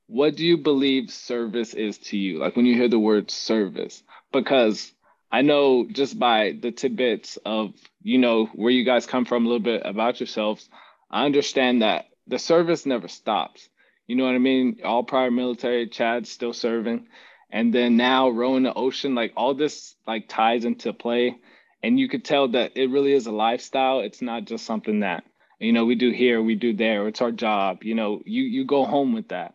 What 0.06 0.36
do 0.36 0.44
you 0.44 0.58
believe 0.58 1.10
service 1.10 1.74
is 1.74 1.98
to 1.98 2.16
you? 2.16 2.38
Like 2.38 2.56
when 2.56 2.66
you 2.66 2.74
hear 2.74 2.88
the 2.88 2.98
word 2.98 3.30
service, 3.30 4.02
because 4.32 4.92
I 5.32 5.42
know 5.42 5.86
just 5.90 6.18
by 6.18 6.56
the 6.60 6.70
tidbits 6.70 7.38
of, 7.44 7.72
you 8.02 8.18
know, 8.18 8.46
where 8.54 8.70
you 8.70 8.84
guys 8.84 9.06
come 9.06 9.24
from 9.24 9.44
a 9.44 9.48
little 9.48 9.64
bit 9.64 9.82
about 9.84 10.20
yourselves, 10.20 10.68
I 11.10 11.24
understand 11.24 11.82
that 11.82 12.06
the 12.26 12.38
service 12.38 12.86
never 12.86 13.08
stops. 13.08 13.68
You 14.06 14.16
know 14.16 14.24
what 14.24 14.34
I 14.34 14.38
mean? 14.38 14.80
All 14.84 15.02
prior 15.02 15.30
military, 15.30 15.88
Chad's 15.88 16.30
still 16.30 16.52
serving. 16.52 17.06
And 17.50 17.72
then 17.72 17.96
now 17.96 18.30
rowing 18.30 18.64
the 18.64 18.74
ocean, 18.74 19.14
like 19.14 19.32
all 19.36 19.54
this 19.54 19.96
like 20.06 20.26
ties 20.28 20.64
into 20.64 20.92
play. 20.92 21.36
And 21.84 22.00
you 22.00 22.08
could 22.08 22.24
tell 22.24 22.48
that 22.48 22.72
it 22.76 22.88
really 22.88 23.12
is 23.12 23.26
a 23.26 23.30
lifestyle. 23.30 24.00
It's 24.00 24.22
not 24.22 24.46
just 24.46 24.64
something 24.64 25.00
that, 25.00 25.22
you 25.58 25.70
know, 25.70 25.84
we 25.84 25.96
do 25.96 26.10
here, 26.10 26.40
we 26.40 26.54
do 26.54 26.72
there. 26.72 27.06
It's 27.08 27.20
our 27.20 27.30
job. 27.30 27.84
You 27.84 27.94
know, 27.94 28.22
you 28.24 28.42
you 28.42 28.64
go 28.64 28.86
home 28.86 29.12
with 29.12 29.28
that. 29.28 29.52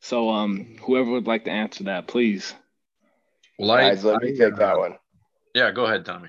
So 0.00 0.30
um 0.30 0.76
whoever 0.80 1.10
would 1.10 1.26
like 1.26 1.44
to 1.46 1.50
answer 1.50 1.82
that, 1.84 2.06
please. 2.06 2.54
Well, 3.58 3.72
I, 3.72 3.88
Guys, 3.88 4.04
let 4.04 4.22
I, 4.22 4.26
me 4.26 4.36
take 4.38 4.54
that 4.54 4.78
one. 4.78 4.94
Yeah, 5.54 5.72
go 5.72 5.86
ahead, 5.86 6.04
Tommy. 6.04 6.28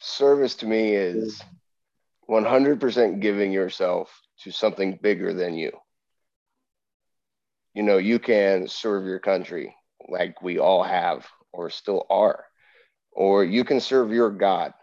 Service 0.00 0.56
to 0.56 0.66
me 0.66 0.96
is 0.96 1.42
100% 2.28 3.20
giving 3.20 3.52
yourself 3.52 4.12
to 4.42 4.50
something 4.50 4.98
bigger 5.00 5.32
than 5.32 5.54
you. 5.54 5.72
You 7.72 7.84
know, 7.84 7.96
you 7.96 8.18
can 8.18 8.68
serve 8.68 9.06
your 9.06 9.20
country 9.20 9.74
like 10.08 10.42
we 10.42 10.58
all 10.58 10.82
have 10.82 11.26
or 11.52 11.70
still 11.70 12.04
are, 12.10 12.44
or 13.12 13.44
you 13.44 13.64
can 13.64 13.80
serve 13.80 14.12
your 14.12 14.30
God. 14.30 14.74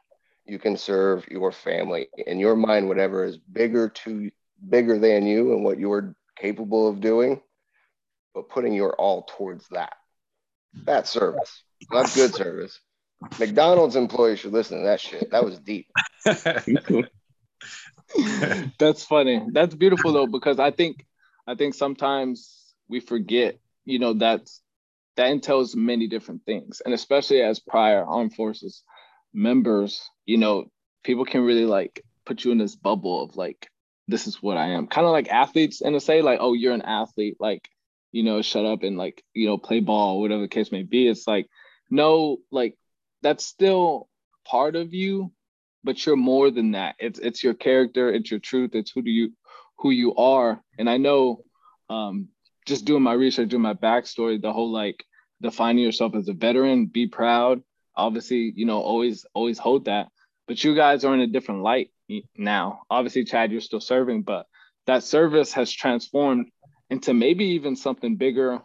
You 0.46 0.60
can 0.60 0.78
serve 0.78 1.28
your 1.30 1.52
family 1.52 2.08
in 2.26 2.40
your 2.40 2.56
mind, 2.56 2.88
whatever 2.88 3.24
is 3.24 3.38
bigger 3.38 3.90
to 3.90 4.32
bigger 4.68 4.98
than 4.98 5.28
you 5.28 5.54
and 5.54 5.64
what 5.64 5.80
you're 5.80 6.16
capable 6.36 6.88
of 6.88 7.02
doing, 7.02 7.42
but 8.34 8.50
putting 8.50 8.74
your 8.74 8.94
all 8.94 9.28
towards 9.38 9.68
that. 9.70 9.94
That 10.86 11.08
service. 11.08 11.64
That's 11.92 12.16
good 12.16 12.34
service. 12.34 12.80
McDonald's 13.40 13.96
employees 13.96 14.40
should 14.40 14.54
listen 14.54 14.80
to 14.80 14.86
that 14.86 15.00
shit. 15.02 15.32
That 15.32 15.44
was 15.44 15.60
deep. 15.60 15.88
That's 18.80 19.04
funny. 19.04 19.46
That's 19.52 19.76
beautiful 19.76 20.14
though, 20.14 20.28
because 20.28 20.60
I 20.60 20.72
think 20.72 21.06
I 21.46 21.56
think 21.56 21.74
sometimes 21.74 22.74
we 22.88 23.00
forget, 23.00 23.60
you 23.86 24.00
know, 24.00 24.14
that's 24.14 24.62
that 25.20 25.32
entails 25.32 25.76
many 25.76 26.08
different 26.08 26.46
things. 26.46 26.82
And 26.84 26.94
especially 26.94 27.42
as 27.42 27.60
prior 27.60 28.06
armed 28.06 28.34
forces 28.36 28.84
members, 29.34 30.10
you 30.26 30.38
know, 30.38 30.72
people 31.04 31.26
can 31.26 31.42
really 31.42 31.66
like 31.66 32.06
put 32.26 32.46
you 32.46 32.52
in 32.54 32.58
this 32.58 32.78
bubble 32.78 33.22
of 33.22 33.36
like, 33.36 33.68
this 34.08 34.28
is 34.28 34.42
what 34.42 34.56
I 34.56 34.68
am. 34.68 34.88
Kind 34.88 35.06
of 35.06 35.12
like 35.12 35.28
athletes 35.28 35.82
and 35.82 35.94
to 35.94 36.00
say, 36.00 36.22
like, 36.22 36.40
oh, 36.42 36.54
you're 36.54 36.74
an 36.74 36.84
athlete, 36.84 37.36
like, 37.38 37.68
you 38.14 38.24
know, 38.24 38.42
shut 38.42 38.66
up 38.66 38.84
and 38.84 38.98
like, 38.98 39.22
you 39.34 39.46
know, 39.46 39.58
play 39.58 39.82
ball, 39.82 40.22
whatever 40.22 40.44
the 40.44 40.48
case 40.48 40.72
may 40.72 40.84
be. 40.84 41.10
It's 41.10 41.28
like, 41.28 41.48
no, 41.90 42.38
like 42.50 42.78
that's 43.22 43.46
still 43.46 44.08
part 44.46 44.78
of 44.78 44.94
you, 44.94 45.34
but 45.84 46.06
you're 46.06 46.16
more 46.16 46.50
than 46.50 46.72
that. 46.72 46.96
It's 46.98 47.20
it's 47.20 47.44
your 47.44 47.56
character, 47.56 48.10
it's 48.10 48.32
your 48.32 48.40
truth, 48.40 48.72
it's 48.74 48.92
who 48.92 49.02
do 49.02 49.12
you 49.12 49.34
who 49.80 49.92
you 49.92 50.16
are. 50.16 50.64
And 50.78 50.90
I 50.90 50.96
know 50.96 51.44
um, 51.90 52.30
just 52.66 52.86
doing 52.86 53.04
my 53.04 53.14
research, 53.14 53.50
doing 53.50 53.62
my 53.62 53.74
backstory, 53.74 54.42
the 54.42 54.54
whole 54.54 54.72
like 54.72 55.04
defining 55.42 55.84
yourself 55.84 56.16
as 56.16 56.28
a 56.28 56.34
veteran, 56.34 56.88
be 56.88 57.08
proud. 57.08 57.62
Obviously, 57.96 58.54
you 58.56 58.66
know, 58.66 58.80
always 58.82 59.26
always 59.34 59.58
hold 59.58 59.86
that. 59.86 60.08
But 60.48 60.64
you 60.64 60.76
guys 60.76 61.04
are 61.04 61.14
in 61.14 61.20
a 61.20 61.28
different 61.28 61.62
light 61.62 61.92
now. 62.36 62.82
Obviously, 62.90 63.24
Chad, 63.24 63.52
you're 63.52 63.62
still 63.62 63.82
serving, 63.82 64.24
but 64.24 64.48
that 64.88 65.04
service 65.04 65.54
has 65.54 65.72
transformed 65.72 66.50
into 66.90 67.14
maybe 67.14 67.46
even 67.46 67.76
something 67.76 68.16
bigger 68.16 68.60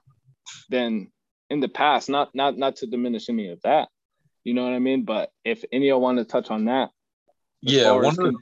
than 0.71 1.11
in 1.50 1.61
the 1.61 1.69
past. 1.69 2.09
Not 2.09 2.35
not 2.35 2.57
not 2.57 2.76
to 2.76 2.87
diminish 2.87 3.28
any 3.28 3.50
of 3.50 3.61
that, 3.62 3.88
you 4.45 4.54
know 4.54 4.64
what 4.64 4.75
I 4.75 4.78
mean? 4.78 5.04
But 5.04 5.31
if 5.45 5.64
any 5.73 5.88
of 5.88 5.97
you 5.97 5.99
want 5.99 6.19
to 6.19 6.25
touch 6.25 6.50
on 6.50 6.66
that, 6.66 6.90
yeah, 7.61 7.90
one 7.93 8.07
of 8.07 8.16
the, 8.16 8.35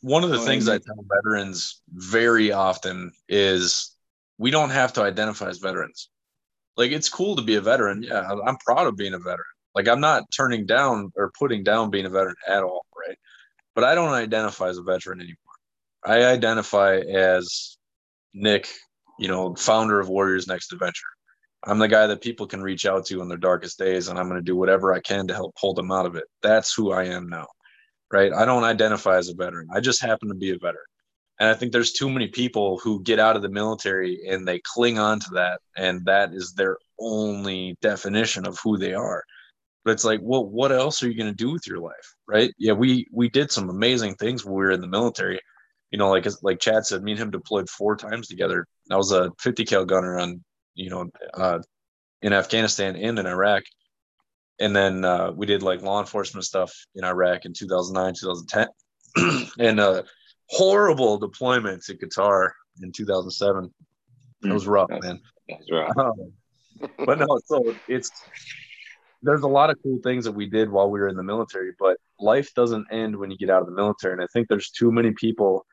one 0.00 0.24
of 0.24 0.30
the 0.30 0.38
oh, 0.38 0.44
things 0.44 0.68
I 0.68 0.78
tell 0.78 0.96
veterans 1.22 1.82
very 1.88 2.52
often 2.52 3.12
is 3.28 3.96
we 4.38 4.50
don't 4.50 4.70
have 4.70 4.92
to 4.94 5.02
identify 5.02 5.48
as 5.48 5.58
veterans. 5.58 6.08
Like 6.76 6.92
it's 6.92 7.08
cool 7.08 7.36
to 7.36 7.42
be 7.42 7.56
a 7.56 7.60
veteran. 7.60 8.02
Yeah, 8.02 8.28
I'm 8.46 8.56
proud 8.58 8.86
of 8.86 8.96
being 8.96 9.14
a 9.14 9.18
veteran. 9.18 9.44
Like 9.74 9.88
I'm 9.88 10.00
not 10.00 10.24
turning 10.36 10.66
down 10.66 11.12
or 11.16 11.32
putting 11.38 11.62
down 11.62 11.90
being 11.90 12.06
a 12.06 12.10
veteran 12.10 12.36
at 12.48 12.62
all, 12.62 12.86
right? 12.96 13.16
But 13.74 13.84
I 13.84 13.94
don't 13.94 14.12
identify 14.12 14.68
as 14.68 14.78
a 14.78 14.82
veteran 14.82 15.20
anymore. 15.20 15.36
I 16.04 16.24
identify 16.24 16.96
as 16.98 17.76
Nick, 18.34 18.68
you 19.18 19.28
know, 19.28 19.54
founder 19.54 20.00
of 20.00 20.08
Warriors 20.08 20.46
Next 20.46 20.72
Adventure. 20.72 21.06
I'm 21.66 21.78
the 21.78 21.88
guy 21.88 22.06
that 22.06 22.20
people 22.20 22.46
can 22.46 22.62
reach 22.62 22.84
out 22.84 23.06
to 23.06 23.22
in 23.22 23.28
their 23.28 23.38
darkest 23.38 23.78
days, 23.78 24.08
and 24.08 24.18
I'm 24.18 24.28
going 24.28 24.38
to 24.38 24.44
do 24.44 24.56
whatever 24.56 24.92
I 24.92 25.00
can 25.00 25.26
to 25.28 25.34
help 25.34 25.54
pull 25.58 25.72
them 25.72 25.90
out 25.90 26.04
of 26.04 26.14
it. 26.14 26.24
That's 26.42 26.74
who 26.74 26.92
I 26.92 27.04
am 27.04 27.28
now, 27.28 27.46
right? 28.12 28.32
I 28.32 28.44
don't 28.44 28.64
identify 28.64 29.16
as 29.16 29.30
a 29.30 29.34
veteran. 29.34 29.68
I 29.72 29.80
just 29.80 30.02
happen 30.02 30.28
to 30.28 30.34
be 30.34 30.50
a 30.50 30.58
veteran. 30.58 30.84
And 31.40 31.48
I 31.48 31.54
think 31.54 31.72
there's 31.72 31.92
too 31.92 32.08
many 32.08 32.28
people 32.28 32.78
who 32.78 33.02
get 33.02 33.18
out 33.18 33.36
of 33.36 33.42
the 33.42 33.48
military 33.48 34.20
and 34.28 34.46
they 34.46 34.60
cling 34.60 34.98
on 34.98 35.18
to 35.20 35.30
that, 35.34 35.60
and 35.76 36.04
that 36.06 36.32
is 36.32 36.52
their 36.52 36.78
only 37.00 37.76
definition 37.80 38.46
of 38.46 38.58
who 38.62 38.78
they 38.78 38.94
are. 38.94 39.24
But 39.84 39.92
it's 39.92 40.04
like, 40.04 40.20
well, 40.22 40.44
what 40.44 40.72
else 40.72 41.02
are 41.02 41.08
you 41.08 41.16
going 41.16 41.30
to 41.30 41.36
do 41.36 41.52
with 41.52 41.66
your 41.66 41.80
life, 41.80 42.14
right? 42.26 42.52
Yeah, 42.56 42.72
we 42.72 43.06
we 43.12 43.28
did 43.28 43.50
some 43.50 43.68
amazing 43.68 44.14
things 44.14 44.44
when 44.44 44.54
we 44.54 44.64
were 44.64 44.70
in 44.70 44.80
the 44.80 44.86
military. 44.86 45.40
You 45.90 45.98
know, 45.98 46.10
like 46.10 46.26
like 46.42 46.60
Chad 46.60 46.86
said, 46.86 47.02
me 47.02 47.12
and 47.12 47.20
him 47.20 47.30
deployed 47.30 47.68
four 47.68 47.96
times 47.96 48.28
together. 48.28 48.66
I 48.90 48.96
was 48.96 49.12
a 49.12 49.30
50 49.40 49.64
cal 49.64 49.84
gunner 49.84 50.18
on, 50.18 50.42
you 50.74 50.90
know, 50.90 51.10
uh, 51.34 51.58
in 52.22 52.32
Afghanistan 52.32 52.96
and 52.96 53.18
in 53.18 53.26
Iraq, 53.26 53.64
and 54.60 54.74
then 54.74 55.04
uh, 55.04 55.32
we 55.32 55.46
did 55.46 55.62
like 55.62 55.82
law 55.82 56.00
enforcement 56.00 56.44
stuff 56.44 56.72
in 56.94 57.04
Iraq 57.04 57.44
in 57.44 57.52
2009, 57.52 58.14
2010, 58.14 59.48
and 59.58 59.80
uh, 59.80 60.02
horrible 60.54 61.18
deployment 61.18 61.82
to 61.84 61.94
Qatar 61.94 62.50
in 62.82 62.92
2007. 62.92 63.72
It 64.44 64.52
was 64.52 64.66
rough, 64.66 64.88
That's- 64.88 65.04
man. 65.04 65.20
That's 65.48 65.70
right. 65.70 65.90
Um, 65.96 66.32
but 67.04 67.18
no, 67.18 67.38
so 67.44 67.74
it's 67.86 68.10
there's 69.22 69.42
a 69.42 69.48
lot 69.48 69.70
of 69.70 69.76
cool 69.82 69.98
things 70.02 70.24
that 70.24 70.32
we 70.32 70.46
did 70.46 70.70
while 70.70 70.90
we 70.90 71.00
were 71.00 71.08
in 71.08 71.16
the 71.16 71.22
military, 71.22 71.72
but 71.78 71.96
life 72.20 72.52
doesn't 72.54 72.86
end 72.90 73.16
when 73.16 73.30
you 73.30 73.38
get 73.38 73.48
out 73.48 73.62
of 73.62 73.66
the 73.66 73.74
military. 73.74 74.12
And 74.12 74.22
I 74.22 74.26
think 74.32 74.48
there's 74.48 74.70
too 74.70 74.92
many 74.92 75.12
people 75.12 75.66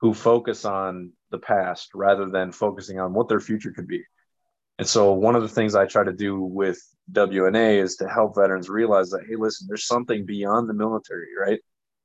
who 0.00 0.12
focus 0.12 0.64
on 0.64 1.12
the 1.30 1.38
past 1.38 1.90
rather 1.94 2.26
than 2.26 2.52
focusing 2.52 3.00
on 3.00 3.14
what 3.14 3.28
their 3.28 3.40
future 3.40 3.72
could 3.72 3.86
be. 3.86 4.02
And 4.78 4.86
so 4.86 5.12
one 5.12 5.34
of 5.34 5.42
the 5.42 5.48
things 5.48 5.74
I 5.74 5.86
try 5.86 6.04
to 6.04 6.12
do 6.12 6.40
with 6.40 6.80
WNA 7.12 7.82
is 7.82 7.96
to 7.96 8.08
help 8.08 8.36
veterans 8.36 8.68
realize 8.68 9.10
that, 9.10 9.24
hey, 9.28 9.36
listen, 9.36 9.66
there's 9.68 9.86
something 9.86 10.24
beyond 10.24 10.68
the 10.68 10.74
military, 10.74 11.28
right? 11.38 11.60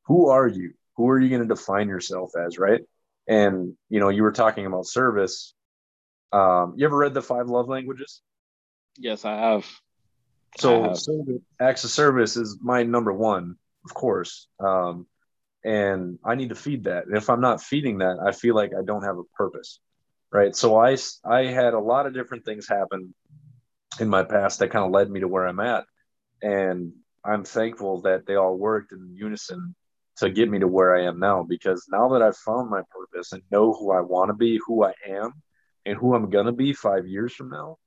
Who 0.05 0.29
are 0.29 0.47
you? 0.47 0.73
Who 0.97 1.09
are 1.09 1.19
you 1.19 1.29
going 1.29 1.41
to 1.41 1.47
define 1.47 1.88
yourself 1.88 2.31
as, 2.35 2.57
right? 2.57 2.81
And 3.27 3.75
you 3.89 4.00
know, 4.00 4.09
you 4.09 4.23
were 4.23 4.31
talking 4.31 4.65
about 4.65 4.85
service. 4.85 5.53
Um, 6.31 6.73
you 6.77 6.85
ever 6.85 6.97
read 6.97 7.13
the 7.13 7.21
five 7.21 7.47
love 7.47 7.67
languages? 7.67 8.21
Yes, 8.97 9.25
I 9.25 9.35
have. 9.35 9.65
So 10.57 10.85
Uh, 10.85 10.95
service, 10.95 11.41
acts 11.59 11.83
of 11.83 11.89
service 11.89 12.38
is 12.38 12.59
my 12.62 12.83
number 12.83 13.13
one, 13.13 13.55
of 13.85 13.93
course. 13.93 14.47
Um, 14.59 15.07
and 15.63 16.19
I 16.23 16.35
need 16.35 16.50
to 16.50 16.55
feed 16.55 16.83
that. 16.83 17.05
And 17.07 17.17
if 17.17 17.29
I'm 17.29 17.41
not 17.41 17.62
feeding 17.62 18.00
that, 18.00 18.17
I 18.23 18.33
feel 18.33 18.53
like 18.53 18.71
I 18.77 18.83
don't 18.83 19.03
have 19.03 19.17
a 19.17 19.23
purpose, 19.35 19.79
right? 20.31 20.55
So 20.55 20.77
I 20.77 20.97
I 21.25 21.45
had 21.45 21.73
a 21.73 21.79
lot 21.79 22.05
of 22.05 22.13
different 22.13 22.45
things 22.45 22.67
happen 22.67 23.15
in 24.00 24.09
my 24.09 24.23
past 24.23 24.59
that 24.59 24.69
kind 24.71 24.85
of 24.85 24.91
led 24.91 25.09
me 25.09 25.21
to 25.21 25.27
where 25.27 25.47
I'm 25.47 25.59
at, 25.59 25.85
and 26.41 26.93
I'm 27.23 27.45
thankful 27.45 28.01
that 28.01 28.25
they 28.25 28.35
all 28.35 28.57
worked 28.57 28.91
in 28.91 29.15
unison 29.15 29.75
to 30.17 30.29
get 30.29 30.50
me 30.50 30.60
to 30.60 30.67
where 30.67 30.96
I 30.96 31.05
am 31.05 31.20
now. 31.20 31.43
Because 31.43 31.88
now 31.91 32.10
that 32.10 32.22
I've 32.22 32.38
found 32.38 32.70
my 32.70 32.82
purpose 32.91 33.32
and 33.32 33.41
know 33.51 33.74
who 33.74 33.91
I 33.91 34.01
want 34.01 34.29
to 34.29 34.34
be, 34.34 34.60
who 34.65 34.84
I 34.84 34.93
am, 35.08 35.34
and 35.86 35.98
who 35.98 36.15
I'm 36.15 36.29
gonna 36.29 36.51
be 36.51 36.74
five 36.74 37.08
years 37.08 37.34
from 37.34 37.50
now, 37.50 37.77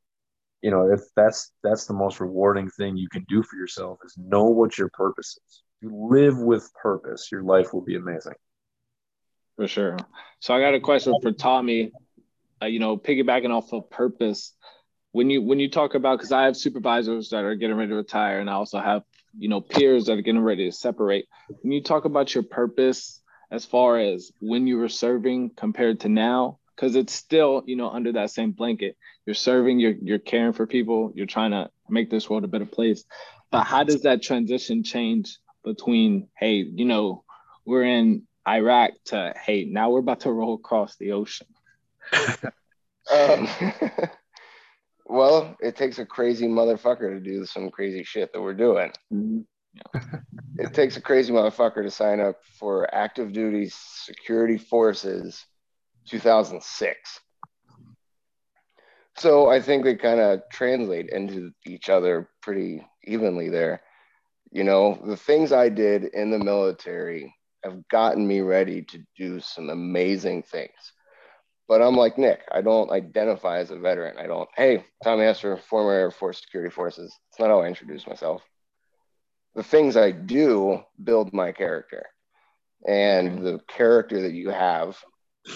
you 0.62 0.70
know 0.70 0.90
if 0.92 1.00
that's 1.14 1.52
that's 1.62 1.86
the 1.86 1.94
most 1.94 2.20
rewarding 2.20 2.68
thing 2.70 2.96
you 2.96 3.08
can 3.08 3.24
do 3.28 3.42
for 3.42 3.56
yourself 3.56 3.98
is 4.04 4.16
know 4.18 4.44
what 4.44 4.76
your 4.78 4.90
purpose 4.94 5.38
is 5.46 5.62
you 5.80 5.90
live 6.10 6.38
with 6.38 6.68
purpose 6.74 7.28
your 7.30 7.42
life 7.42 7.72
will 7.72 7.82
be 7.82 7.96
amazing 7.96 8.34
For 9.56 9.68
sure. 9.68 9.96
So 10.40 10.54
I 10.54 10.60
got 10.60 10.74
a 10.74 10.80
question 10.80 11.14
for 11.22 11.32
Tommy. 11.32 11.92
Uh, 12.60 12.66
you 12.66 12.78
know, 12.78 12.96
piggybacking 12.96 13.50
off 13.50 13.72
of 13.72 13.88
purpose. 13.90 14.54
When 15.12 15.30
you 15.30 15.42
when 15.42 15.60
you 15.60 15.70
talk 15.70 15.94
about 15.94 16.18
because 16.18 16.32
I 16.32 16.44
have 16.44 16.56
supervisors 16.56 17.30
that 17.30 17.44
are 17.44 17.54
getting 17.54 17.76
ready 17.76 17.90
to 17.90 17.96
retire, 17.96 18.40
and 18.40 18.50
I 18.50 18.54
also 18.54 18.78
have 18.80 19.02
you 19.38 19.48
know 19.48 19.60
peers 19.60 20.06
that 20.06 20.18
are 20.18 20.22
getting 20.22 20.40
ready 20.40 20.70
to 20.70 20.76
separate. 20.76 21.26
When 21.62 21.72
you 21.72 21.82
talk 21.82 22.04
about 22.04 22.34
your 22.34 22.44
purpose 22.44 23.20
as 23.50 23.64
far 23.64 23.98
as 23.98 24.32
when 24.40 24.66
you 24.66 24.78
were 24.78 24.88
serving 24.88 25.50
compared 25.56 26.00
to 26.00 26.08
now, 26.08 26.58
because 26.74 26.96
it's 26.96 27.12
still 27.12 27.62
you 27.66 27.76
know 27.76 27.90
under 27.90 28.12
that 28.12 28.30
same 28.30 28.52
blanket. 28.52 28.96
You're 29.24 29.34
serving, 29.34 29.80
you're 29.80 29.94
you're 30.00 30.18
caring 30.18 30.52
for 30.52 30.66
people, 30.66 31.12
you're 31.14 31.26
trying 31.26 31.50
to 31.50 31.70
make 31.88 32.10
this 32.10 32.28
world 32.28 32.44
a 32.44 32.48
better 32.48 32.66
place. 32.66 33.04
But 33.50 33.64
how 33.64 33.84
does 33.84 34.02
that 34.02 34.22
transition 34.22 34.82
change 34.82 35.38
between 35.64 36.28
hey, 36.36 36.56
you 36.56 36.84
know, 36.84 37.24
we're 37.64 37.84
in 37.84 38.22
Iraq 38.46 38.92
to 39.06 39.34
hey, 39.36 39.64
now 39.64 39.90
we're 39.90 40.00
about 40.00 40.20
to 40.20 40.32
roll 40.32 40.54
across 40.54 40.96
the 40.96 41.12
ocean. 41.12 41.48
Um, 43.08 43.48
well, 45.08 45.56
it 45.60 45.76
takes 45.76 45.98
a 45.98 46.06
crazy 46.06 46.46
motherfucker 46.46 47.10
to 47.10 47.20
do 47.20 47.46
some 47.46 47.70
crazy 47.70 48.02
shit 48.02 48.32
that 48.32 48.42
we're 48.42 48.54
doing. 48.54 48.92
Mm-hmm. 49.12 49.40
It 50.58 50.72
takes 50.72 50.96
a 50.96 51.02
crazy 51.02 51.32
motherfucker 51.32 51.82
to 51.82 51.90
sign 51.90 52.18
up 52.18 52.36
for 52.58 52.92
active 52.94 53.32
duty 53.32 53.70
security 53.70 54.58
forces 54.58 55.44
2006. 56.08 57.20
So 59.18 59.48
I 59.50 59.60
think 59.60 59.84
they 59.84 59.94
kind 59.94 60.20
of 60.20 60.42
translate 60.50 61.10
into 61.10 61.52
each 61.66 61.88
other 61.88 62.28
pretty 62.42 62.86
evenly 63.04 63.48
there. 63.48 63.82
You 64.50 64.64
know, 64.64 65.00
the 65.04 65.16
things 65.16 65.52
I 65.52 65.68
did 65.68 66.04
in 66.04 66.30
the 66.30 66.38
military 66.38 67.34
have 67.62 67.86
gotten 67.88 68.26
me 68.26 68.40
ready 68.40 68.82
to 68.82 69.02
do 69.16 69.40
some 69.40 69.70
amazing 69.70 70.42
things. 70.42 70.92
But 71.68 71.82
I'm 71.82 71.96
like 71.96 72.16
Nick, 72.16 72.42
I 72.52 72.60
don't 72.62 72.90
identify 72.90 73.58
as 73.58 73.70
a 73.70 73.78
veteran. 73.78 74.18
I 74.18 74.26
don't, 74.26 74.48
hey, 74.56 74.84
Tommy 75.02 75.24
Hester, 75.24 75.56
former 75.56 75.92
Air 75.92 76.10
Force 76.10 76.40
Security 76.40 76.72
Forces. 76.72 77.12
It's 77.30 77.40
not 77.40 77.48
how 77.48 77.62
I 77.62 77.66
introduce 77.66 78.06
myself. 78.06 78.42
The 79.56 79.64
things 79.64 79.96
I 79.96 80.12
do 80.12 80.80
build 81.02 81.32
my 81.32 81.50
character. 81.50 82.06
And 82.86 83.30
mm-hmm. 83.30 83.44
the 83.44 83.60
character 83.66 84.22
that 84.22 84.32
you 84.32 84.50
have 84.50 84.96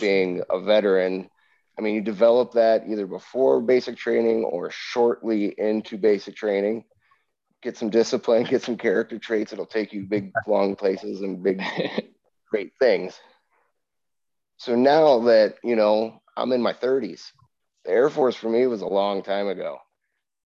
being 0.00 0.42
a 0.50 0.60
veteran, 0.60 1.30
I 1.78 1.82
mean, 1.82 1.94
you 1.94 2.00
develop 2.00 2.52
that 2.52 2.84
either 2.88 3.06
before 3.06 3.60
basic 3.60 3.96
training 3.96 4.44
or 4.44 4.70
shortly 4.70 5.54
into 5.56 5.96
basic 5.96 6.34
training. 6.34 6.84
Get 7.62 7.76
some 7.76 7.90
discipline, 7.90 8.44
get 8.48 8.62
some 8.62 8.76
character 8.76 9.18
traits. 9.18 9.52
It'll 9.52 9.66
take 9.66 9.92
you 9.92 10.02
big, 10.02 10.32
long 10.48 10.74
places 10.74 11.20
and 11.20 11.40
big, 11.40 11.62
great 12.50 12.72
things. 12.80 13.20
So 14.60 14.76
now 14.76 15.20
that, 15.20 15.54
you 15.64 15.74
know, 15.74 16.20
I'm 16.36 16.52
in 16.52 16.60
my 16.60 16.74
30s, 16.74 17.32
the 17.86 17.92
Air 17.92 18.10
Force 18.10 18.36
for 18.36 18.50
me 18.50 18.66
was 18.66 18.82
a 18.82 18.86
long 18.86 19.22
time 19.22 19.48
ago. 19.48 19.78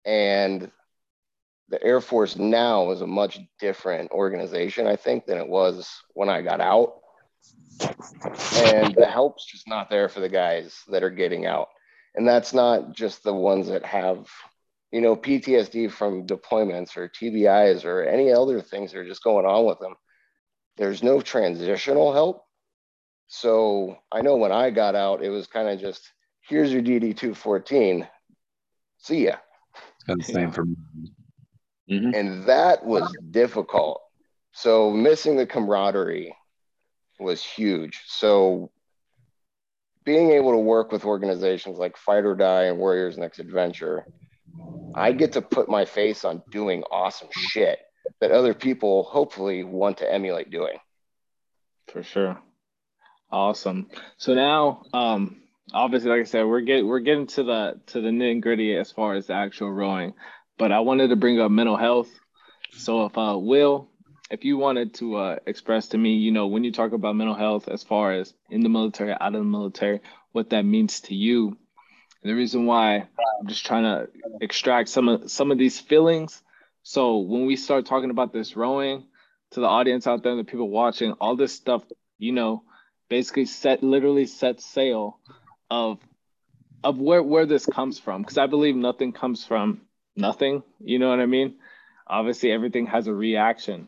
And 0.03 0.69
the 1.69 1.81
Air 1.81 2.01
Force 2.01 2.35
now 2.35 2.91
is 2.91 2.99
a 2.99 3.07
much 3.07 3.39
different 3.61 4.11
organization, 4.11 4.87
I 4.87 4.97
think, 4.97 5.25
than 5.25 5.37
it 5.37 5.47
was 5.47 5.89
when 6.15 6.27
I 6.27 6.41
got 6.41 6.59
out. 6.59 6.95
And 7.79 8.93
the 8.93 9.07
help's 9.09 9.45
just 9.45 9.69
not 9.69 9.89
there 9.89 10.09
for 10.09 10.19
the 10.19 10.27
guys 10.27 10.81
that 10.89 11.03
are 11.03 11.09
getting 11.09 11.45
out. 11.45 11.69
And 12.13 12.27
that's 12.27 12.53
not 12.53 12.91
just 12.91 13.23
the 13.23 13.33
ones 13.33 13.69
that 13.69 13.85
have, 13.85 14.27
you 14.91 14.99
know, 14.99 15.15
PTSD 15.15 15.89
from 15.89 16.27
deployments 16.27 16.97
or 16.97 17.07
TBIs 17.07 17.85
or 17.85 18.03
any 18.03 18.33
other 18.33 18.59
things 18.59 18.91
that 18.91 18.99
are 18.99 19.07
just 19.07 19.23
going 19.23 19.45
on 19.45 19.65
with 19.65 19.79
them. 19.79 19.95
There's 20.75 21.03
no 21.03 21.21
transitional 21.21 22.11
help. 22.11 22.43
So 23.35 23.97
I 24.11 24.21
know 24.21 24.35
when 24.35 24.51
I 24.51 24.69
got 24.69 24.93
out, 24.93 25.23
it 25.23 25.29
was 25.29 25.47
kind 25.47 25.67
of 25.67 25.79
just 25.79 26.13
here's 26.47 26.71
your 26.71 26.83
DD 26.83 27.17
214. 27.17 28.07
See 28.99 29.25
ya. 29.25 29.37
it's 29.95 30.03
kind 30.03 30.21
of 30.21 30.27
the 30.27 30.33
same 30.33 30.51
for 30.51 30.65
me 30.65 30.75
Mhm. 31.89 32.13
And 32.15 32.43
that 32.45 32.85
was 32.85 33.11
difficult. 33.31 34.01
So 34.51 34.91
missing 34.91 35.35
the 35.35 35.47
camaraderie 35.47 36.37
was 37.19 37.43
huge. 37.43 38.03
So 38.05 38.71
being 40.05 40.29
able 40.29 40.51
to 40.51 40.59
work 40.59 40.91
with 40.91 41.03
organizations 41.03 41.79
like 41.79 41.97
Fight 41.97 42.25
Oar 42.25 42.35
Die 42.35 42.63
and 42.65 42.77
Warriors 42.77 43.17
Next 43.17 43.39
Adventure, 43.39 44.07
I 44.93 45.11
get 45.11 45.31
to 45.33 45.41
put 45.41 45.67
my 45.67 45.85
face 45.85 46.23
on 46.23 46.43
doing 46.51 46.83
awesome 46.91 47.29
shit 47.31 47.79
that 48.21 48.31
other 48.31 48.53
people 48.53 49.03
hopefully 49.03 49.63
want 49.63 49.97
to 49.97 50.13
emulate 50.13 50.51
doing. 50.51 50.77
For 51.87 52.03
sure. 52.03 52.39
Awesome. 53.33 53.87
So 54.17 54.35
now, 54.35 54.83
um, 54.93 55.41
obviously, 55.73 56.11
like 56.11 56.21
I 56.21 56.25
said, 56.25 56.43
we're 56.43 56.61
get 56.61 56.85
we're 56.85 56.99
getting 56.99 57.25
to 57.25 57.41
the 57.41 57.81
to 57.87 57.99
the 57.99 58.09
nitty 58.09 58.41
gritty 58.41 58.77
as 58.77 58.91
far 58.91 59.15
as 59.15 59.25
the 59.25 59.33
actual 59.33 59.71
rowing, 59.71 60.13
but 60.59 60.71
I 60.71 60.81
wanted 60.81 61.07
to 61.07 61.15
bring 61.15 61.41
up 61.41 61.49
mental 61.49 61.75
health. 61.75 62.09
So 62.73 63.05
if 63.05 63.17
uh, 63.17 63.35
Will, 63.35 63.89
if 64.29 64.45
you 64.45 64.57
wanted 64.57 64.93
to 64.95 65.15
uh, 65.15 65.35
express 65.47 65.87
to 65.89 65.97
me, 65.97 66.17
you 66.17 66.31
know, 66.31 66.45
when 66.45 66.63
you 66.63 66.71
talk 66.71 66.91
about 66.91 67.15
mental 67.15 67.33
health, 67.33 67.67
as 67.67 67.81
far 67.81 68.13
as 68.13 68.35
in 68.51 68.61
the 68.61 68.69
military, 68.69 69.13
out 69.13 69.33
of 69.33 69.33
the 69.33 69.43
military, 69.43 70.01
what 70.31 70.51
that 70.51 70.61
means 70.61 71.01
to 71.01 71.15
you. 71.15 71.57
And 72.21 72.31
the 72.31 72.35
reason 72.35 72.67
why 72.67 72.97
I'm 72.97 73.47
just 73.47 73.65
trying 73.65 73.83
to 73.83 74.09
extract 74.41 74.89
some 74.89 75.09
of 75.09 75.31
some 75.31 75.49
of 75.49 75.57
these 75.57 75.79
feelings. 75.79 76.43
So 76.83 77.17
when 77.17 77.47
we 77.47 77.55
start 77.55 77.87
talking 77.87 78.11
about 78.11 78.31
this 78.31 78.55
rowing, 78.55 79.05
to 79.53 79.59
the 79.59 79.65
audience 79.65 80.05
out 80.05 80.21
there, 80.21 80.35
the 80.35 80.43
people 80.43 80.69
watching, 80.69 81.13
all 81.13 81.35
this 81.35 81.53
stuff, 81.53 81.81
you 82.19 82.31
know, 82.31 82.61
basically 83.13 83.45
set 83.45 83.83
literally 83.83 84.25
set 84.25 84.59
sail 84.59 85.19
of 85.69 85.99
of 86.83 86.97
where 86.97 87.21
where 87.21 87.45
this 87.45 87.67
comes 87.67 87.99
from. 87.99 88.23
Because 88.23 88.39
I 88.39 88.47
believe 88.47 88.75
nothing 88.75 89.11
comes 89.13 89.45
from 89.45 89.81
nothing. 90.15 90.63
You 90.79 90.97
know 90.97 91.09
what 91.09 91.19
I 91.19 91.27
mean? 91.27 91.49
Obviously, 92.07 92.51
everything 92.51 92.87
has 92.87 93.05
a 93.05 93.13
reaction. 93.13 93.87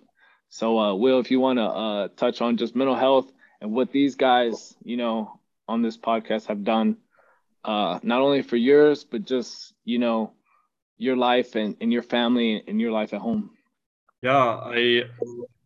So, 0.50 0.78
uh, 0.80 0.94
Will, 0.94 1.20
if 1.20 1.32
you 1.32 1.40
want 1.40 1.58
to 1.58 1.64
uh, 1.64 2.08
touch 2.16 2.40
on 2.40 2.58
just 2.58 2.76
mental 2.76 2.96
health 2.96 3.28
and 3.62 3.72
what 3.72 3.92
these 3.92 4.16
guys, 4.16 4.76
you 4.84 4.96
know, 4.96 5.40
on 5.68 5.82
this 5.82 5.98
podcast 5.98 6.46
have 6.46 6.64
done, 6.64 6.98
uh, 7.64 8.00
not 8.04 8.22
only 8.22 8.44
for 8.44 8.58
yours, 8.58 9.04
but 9.04 9.26
just, 9.26 9.74
you 9.84 9.98
know, 9.98 10.32
your 10.98 11.18
life 11.18 11.56
and, 11.56 11.76
and 11.82 11.92
your 11.92 12.04
family 12.04 12.64
and 12.68 12.80
your 12.80 12.92
life 12.92 13.12
at 13.14 13.22
home. 13.22 13.50
Yeah, 14.22 14.62
I, 14.78 15.04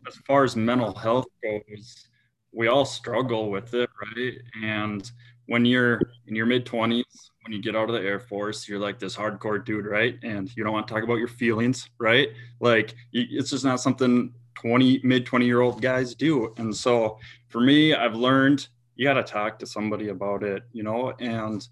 as 0.07 0.15
far 0.25 0.45
as 0.45 0.55
mental 0.55 0.95
health 0.95 1.27
goes, 1.43 2.08
we 2.51 2.67
all 2.67 2.85
struggle 2.85 3.49
with 3.49 3.73
it, 3.73 3.89
right? 4.15 4.33
And 4.63 5.09
when 5.45 5.65
you're 5.65 6.01
in 6.27 6.35
your 6.35 6.45
mid 6.45 6.65
20s, 6.65 7.03
when 7.43 7.53
you 7.53 7.61
get 7.61 7.75
out 7.75 7.89
of 7.89 7.95
the 7.95 8.07
Air 8.07 8.19
Force, 8.19 8.67
you're 8.67 8.79
like 8.79 8.99
this 8.99 9.15
hardcore 9.15 9.63
dude, 9.63 9.85
right? 9.85 10.17
And 10.23 10.55
you 10.55 10.63
don't 10.63 10.73
want 10.73 10.87
to 10.87 10.93
talk 10.93 11.03
about 11.03 11.15
your 11.15 11.27
feelings, 11.27 11.89
right? 11.97 12.29
Like 12.59 12.95
it's 13.13 13.49
just 13.49 13.65
not 13.65 13.81
something 13.81 14.33
20 14.55 15.01
mid 15.03 15.25
20 15.25 15.45
year 15.45 15.61
old 15.61 15.81
guys 15.81 16.13
do. 16.15 16.53
And 16.57 16.75
so 16.75 17.17
for 17.47 17.61
me, 17.61 17.93
I've 17.93 18.15
learned 18.15 18.67
you 18.95 19.05
got 19.05 19.13
to 19.13 19.23
talk 19.23 19.57
to 19.59 19.65
somebody 19.65 20.09
about 20.09 20.43
it, 20.43 20.63
you 20.73 20.83
know, 20.83 21.13
and 21.19 21.67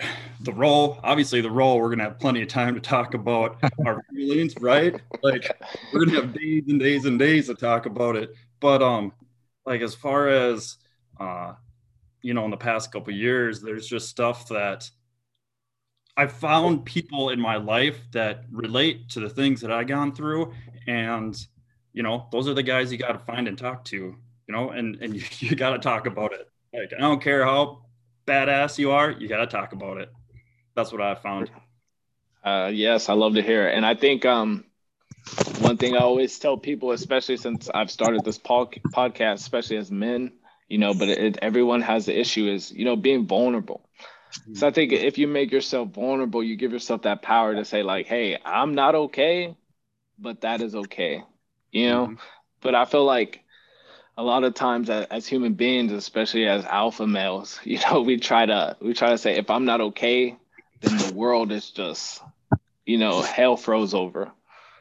the 0.40 0.52
role, 0.52 0.98
obviously 1.02 1.40
the 1.40 1.50
role, 1.50 1.78
we're 1.78 1.88
going 1.88 1.98
to 1.98 2.04
have 2.04 2.18
plenty 2.18 2.42
of 2.42 2.48
time 2.48 2.74
to 2.74 2.80
talk 2.80 3.14
about 3.14 3.62
our 3.86 4.02
feelings, 4.14 4.54
right? 4.60 4.98
Like 5.22 5.50
we're 5.92 6.06
going 6.06 6.16
to 6.16 6.22
have 6.22 6.32
days 6.32 6.64
and 6.68 6.80
days 6.80 7.04
and 7.04 7.18
days 7.18 7.46
to 7.46 7.54
talk 7.54 7.86
about 7.86 8.16
it. 8.16 8.34
But, 8.58 8.82
um, 8.82 9.12
like 9.64 9.80
as 9.80 9.94
far 9.94 10.28
as, 10.28 10.76
uh, 11.20 11.54
you 12.22 12.34
know 12.34 12.44
in 12.44 12.50
the 12.50 12.56
past 12.56 12.92
couple 12.92 13.12
years 13.12 13.60
there's 13.60 13.86
just 13.86 14.08
stuff 14.08 14.48
that 14.48 14.88
i 16.16 16.26
found 16.26 16.84
people 16.84 17.30
in 17.30 17.40
my 17.40 17.56
life 17.56 17.98
that 18.12 18.44
relate 18.50 19.08
to 19.08 19.20
the 19.20 19.28
things 19.28 19.60
that 19.60 19.72
i 19.72 19.84
gone 19.84 20.14
through. 20.14 20.52
And 20.86 21.36
you 21.92 22.02
know 22.02 22.26
those 22.32 22.48
are 22.48 22.54
the 22.54 22.62
guys 22.62 22.90
you 22.90 22.98
got 22.98 23.12
to 23.12 23.18
find 23.18 23.48
and 23.48 23.58
talk 23.58 23.84
to 23.86 23.96
you 23.96 24.16
know 24.48 24.70
and 24.70 24.96
and 25.02 25.14
you, 25.16 25.22
you 25.40 25.56
got 25.56 25.70
to 25.70 25.78
talk 25.78 26.06
about 26.06 26.32
it. 26.32 26.48
Like 26.72 26.92
i 26.96 27.00
don't 27.00 27.22
care 27.22 27.44
how 27.44 27.82
badass 28.26 28.78
you 28.78 28.92
are 28.92 29.10
you 29.10 29.28
got 29.28 29.38
to 29.38 29.46
talk 29.46 29.72
about 29.72 29.98
it. 29.98 30.10
That's 30.74 30.92
what 30.92 31.00
i 31.02 31.14
found. 31.14 31.50
Uh, 32.44 32.70
yes 32.72 33.08
i 33.08 33.12
love 33.12 33.34
to 33.34 33.42
hear 33.42 33.68
it. 33.68 33.74
And 33.74 33.84
i 33.84 33.94
think 33.94 34.24
um 34.24 34.64
one 35.58 35.76
thing 35.76 35.96
i 35.96 36.00
always 36.00 36.38
tell 36.38 36.56
people 36.56 36.90
especially 36.90 37.36
since 37.36 37.70
i've 37.74 37.90
started 37.90 38.24
this 38.24 38.38
podcast 38.38 39.34
especially 39.34 39.76
as 39.76 39.90
men 39.90 40.32
you 40.68 40.78
know 40.78 40.94
but 40.94 41.08
it, 41.08 41.38
everyone 41.42 41.80
has 41.82 42.06
the 42.06 42.18
issue 42.18 42.48
is 42.48 42.72
you 42.72 42.84
know 42.84 42.96
being 42.96 43.26
vulnerable 43.26 43.88
mm-hmm. 44.32 44.54
so 44.54 44.66
i 44.66 44.70
think 44.70 44.92
if 44.92 45.18
you 45.18 45.28
make 45.28 45.52
yourself 45.52 45.88
vulnerable 45.90 46.42
you 46.42 46.56
give 46.56 46.72
yourself 46.72 47.02
that 47.02 47.22
power 47.22 47.54
to 47.54 47.64
say 47.64 47.82
like 47.82 48.06
hey 48.06 48.38
i'm 48.44 48.74
not 48.74 48.94
okay 48.94 49.54
but 50.18 50.40
that 50.40 50.60
is 50.60 50.74
okay 50.74 51.22
you 51.70 51.88
know 51.88 52.06
mm-hmm. 52.06 52.14
but 52.60 52.74
i 52.74 52.84
feel 52.84 53.04
like 53.04 53.42
a 54.18 54.22
lot 54.22 54.44
of 54.44 54.54
times 54.54 54.90
as, 54.90 55.06
as 55.06 55.26
human 55.26 55.54
beings 55.54 55.92
especially 55.92 56.46
as 56.46 56.64
alpha 56.64 57.06
males 57.06 57.60
you 57.64 57.78
know 57.80 58.02
we 58.02 58.16
try 58.16 58.44
to 58.44 58.76
we 58.80 58.92
try 58.92 59.10
to 59.10 59.18
say 59.18 59.36
if 59.36 59.50
i'm 59.50 59.64
not 59.64 59.80
okay 59.80 60.36
then 60.80 60.96
the 60.96 61.14
world 61.14 61.52
is 61.52 61.70
just 61.70 62.20
you 62.84 62.98
know 62.98 63.22
hell 63.22 63.56
froze 63.56 63.94
over 63.94 64.32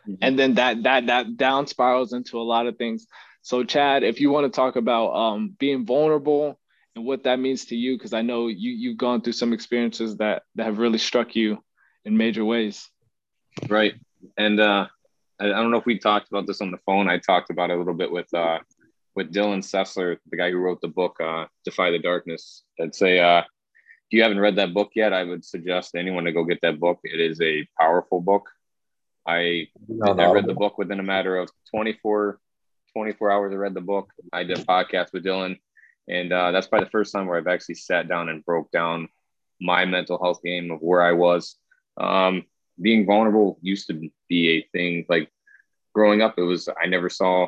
mm-hmm. 0.07 0.15
and 0.21 0.37
then 0.37 0.55
that 0.55 0.83
that 0.83 1.07
that 1.07 1.37
down 1.37 1.67
spirals 1.67 2.13
into 2.13 2.39
a 2.39 2.43
lot 2.43 2.67
of 2.67 2.77
things 2.77 3.07
so, 3.41 3.63
Chad, 3.63 4.03
if 4.03 4.21
you 4.21 4.29
want 4.29 4.51
to 4.51 4.55
talk 4.55 4.75
about 4.75 5.13
um, 5.13 5.55
being 5.57 5.85
vulnerable 5.85 6.59
and 6.95 7.05
what 7.05 7.23
that 7.23 7.39
means 7.39 7.65
to 7.65 7.75
you, 7.75 7.97
because 7.97 8.13
I 8.13 8.21
know 8.21 8.47
you 8.47 8.71
you've 8.71 8.97
gone 8.97 9.21
through 9.21 9.33
some 9.33 9.53
experiences 9.53 10.17
that 10.17 10.43
that 10.55 10.65
have 10.65 10.77
really 10.77 10.99
struck 10.99 11.35
you 11.35 11.63
in 12.05 12.17
major 12.17 12.45
ways. 12.45 12.87
Right, 13.67 13.95
and 14.37 14.59
uh, 14.59 14.87
I, 15.39 15.45
I 15.45 15.49
don't 15.49 15.71
know 15.71 15.77
if 15.77 15.85
we 15.85 15.97
talked 15.97 16.29
about 16.29 16.45
this 16.45 16.61
on 16.61 16.71
the 16.71 16.77
phone. 16.85 17.09
I 17.09 17.17
talked 17.17 17.49
about 17.49 17.71
it 17.71 17.73
a 17.73 17.77
little 17.77 17.95
bit 17.95 18.11
with 18.11 18.31
uh, 18.33 18.59
with 19.15 19.33
Dylan 19.33 19.59
Sessler, 19.59 20.17
the 20.29 20.37
guy 20.37 20.51
who 20.51 20.57
wrote 20.57 20.81
the 20.81 20.87
book 20.87 21.19
uh, 21.19 21.45
"Defy 21.65 21.89
the 21.89 21.99
Darkness." 21.99 22.63
I'd 22.79 22.93
say 22.93 23.19
uh, 23.19 23.39
if 23.39 24.11
you 24.11 24.21
haven't 24.21 24.39
read 24.39 24.57
that 24.57 24.73
book 24.73 24.91
yet, 24.95 25.13
I 25.13 25.23
would 25.23 25.43
suggest 25.43 25.95
anyone 25.95 26.25
to 26.25 26.31
go 26.31 26.43
get 26.43 26.61
that 26.61 26.79
book. 26.79 26.99
It 27.03 27.19
is 27.19 27.41
a 27.41 27.67
powerful 27.79 28.21
book. 28.21 28.49
I, 29.27 29.67
I 30.03 30.31
read 30.31 30.45
the 30.45 30.53
book 30.53 30.77
within 30.77 30.99
a 30.99 31.03
matter 31.03 31.37
of 31.37 31.49
24 31.73 32.39
24 32.93 33.31
hours. 33.31 33.53
I 33.53 33.55
read 33.55 33.73
the 33.73 33.81
book. 33.81 34.11
I 34.33 34.43
did 34.43 34.59
a 34.59 34.65
podcast 34.65 35.13
with 35.13 35.23
Dylan, 35.23 35.59
and 36.07 36.31
uh, 36.33 36.51
that's 36.51 36.67
probably 36.67 36.85
the 36.85 36.91
first 36.91 37.13
time 37.13 37.27
where 37.27 37.37
I've 37.37 37.47
actually 37.47 37.75
sat 37.75 38.07
down 38.07 38.29
and 38.29 38.45
broke 38.45 38.71
down 38.71 39.07
my 39.59 39.85
mental 39.85 40.21
health 40.21 40.41
game 40.43 40.71
of 40.71 40.81
where 40.81 41.01
I 41.01 41.13
was. 41.13 41.55
Um, 41.97 42.45
being 42.81 43.05
vulnerable 43.05 43.59
used 43.61 43.87
to 43.87 44.09
be 44.27 44.49
a 44.49 44.67
thing. 44.71 45.05
Like 45.07 45.29
growing 45.93 46.21
up, 46.21 46.35
it 46.37 46.43
was 46.43 46.67
I 46.81 46.87
never 46.87 47.09
saw. 47.09 47.47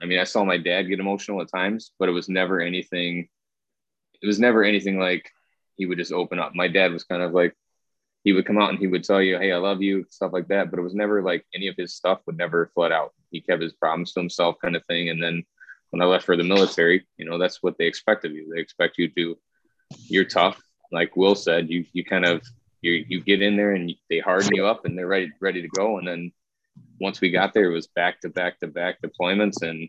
I 0.00 0.04
mean, 0.04 0.18
I 0.18 0.24
saw 0.24 0.44
my 0.44 0.58
dad 0.58 0.82
get 0.82 1.00
emotional 1.00 1.40
at 1.40 1.50
times, 1.50 1.92
but 1.98 2.08
it 2.08 2.12
was 2.12 2.28
never 2.28 2.60
anything. 2.60 3.28
It 4.22 4.26
was 4.26 4.38
never 4.38 4.62
anything 4.62 4.98
like 4.98 5.30
he 5.76 5.86
would 5.86 5.98
just 5.98 6.12
open 6.12 6.38
up. 6.38 6.54
My 6.54 6.68
dad 6.68 6.92
was 6.92 7.04
kind 7.04 7.22
of 7.22 7.32
like 7.32 7.54
he 8.26 8.32
would 8.32 8.44
come 8.44 8.58
out 8.58 8.70
and 8.70 8.78
he 8.80 8.88
would 8.88 9.04
tell 9.04 9.22
you, 9.22 9.38
"Hey, 9.38 9.52
I 9.52 9.56
love 9.58 9.80
you," 9.80 10.04
stuff 10.10 10.32
like 10.32 10.48
that. 10.48 10.68
But 10.68 10.80
it 10.80 10.82
was 10.82 10.96
never 10.96 11.22
like 11.22 11.46
any 11.54 11.68
of 11.68 11.76
his 11.76 11.94
stuff 11.94 12.22
would 12.26 12.36
never 12.36 12.72
flood 12.74 12.90
out. 12.90 13.14
He 13.30 13.40
kept 13.40 13.62
his 13.62 13.72
problems 13.72 14.12
to 14.12 14.20
himself, 14.20 14.56
kind 14.60 14.74
of 14.74 14.84
thing. 14.86 15.10
And 15.10 15.22
then 15.22 15.44
when 15.90 16.02
I 16.02 16.06
left 16.06 16.24
for 16.26 16.36
the 16.36 16.42
military, 16.42 17.06
you 17.18 17.24
know, 17.24 17.38
that's 17.38 17.62
what 17.62 17.78
they 17.78 17.86
expect 17.86 18.24
of 18.24 18.32
you. 18.32 18.52
They 18.52 18.60
expect 18.60 18.98
you 18.98 19.08
to, 19.10 19.38
you're 20.08 20.24
tough, 20.24 20.60
like 20.90 21.16
Will 21.16 21.36
said. 21.36 21.70
You 21.70 21.84
you 21.92 22.04
kind 22.04 22.24
of 22.24 22.42
you 22.82 23.04
you 23.08 23.20
get 23.20 23.42
in 23.42 23.56
there 23.56 23.70
and 23.70 23.94
they 24.10 24.18
harden 24.18 24.56
you 24.56 24.66
up 24.66 24.84
and 24.84 24.98
they're 24.98 25.06
ready 25.06 25.30
ready 25.40 25.62
to 25.62 25.68
go. 25.68 25.98
And 25.98 26.08
then 26.08 26.32
once 26.98 27.20
we 27.20 27.30
got 27.30 27.54
there, 27.54 27.70
it 27.70 27.74
was 27.74 27.86
back 27.86 28.22
to 28.22 28.28
back 28.28 28.58
to 28.58 28.66
back 28.66 28.96
deployments. 29.02 29.62
And 29.62 29.88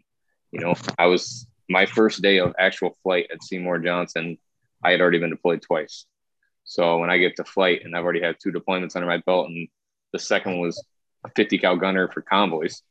you 0.52 0.60
know, 0.60 0.76
I 1.00 1.08
was 1.08 1.48
my 1.68 1.88
first 1.88 2.22
day 2.22 2.38
of 2.38 2.54
actual 2.60 3.00
flight 3.02 3.30
at 3.34 3.42
Seymour 3.42 3.80
Johnson. 3.80 4.38
I 4.84 4.92
had 4.92 5.02
already 5.02 5.18
been 5.18 5.32
deployed 5.32 5.64
twice. 5.64 6.06
So 6.68 6.98
when 6.98 7.10
I 7.10 7.18
get 7.18 7.38
to 7.38 7.46
flight 7.46 7.84
and 7.84 7.96
I've 7.96 8.04
already 8.04 8.22
had 8.22 8.36
two 8.40 8.52
deployments 8.52 8.96
under 8.96 9.08
my 9.08 9.18
belt, 9.26 9.48
and 9.48 9.70
the 10.12 10.20
second 10.20 10.60
was 10.60 10.84
a 11.26 11.30
50 11.36 11.58
cal 11.60 11.78
gunner 11.78 12.10
for 12.10 12.22
convoys, 12.22 12.84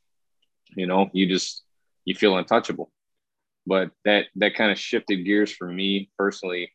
you 0.74 0.86
know, 0.86 1.10
you 1.12 1.28
just 1.28 1.62
you 2.06 2.14
feel 2.14 2.36
untouchable. 2.38 2.90
But 3.66 3.90
that 4.06 4.26
that 4.36 4.54
kind 4.54 4.72
of 4.72 4.78
shifted 4.78 5.24
gears 5.24 5.52
for 5.52 5.70
me 5.70 6.10
personally 6.18 6.72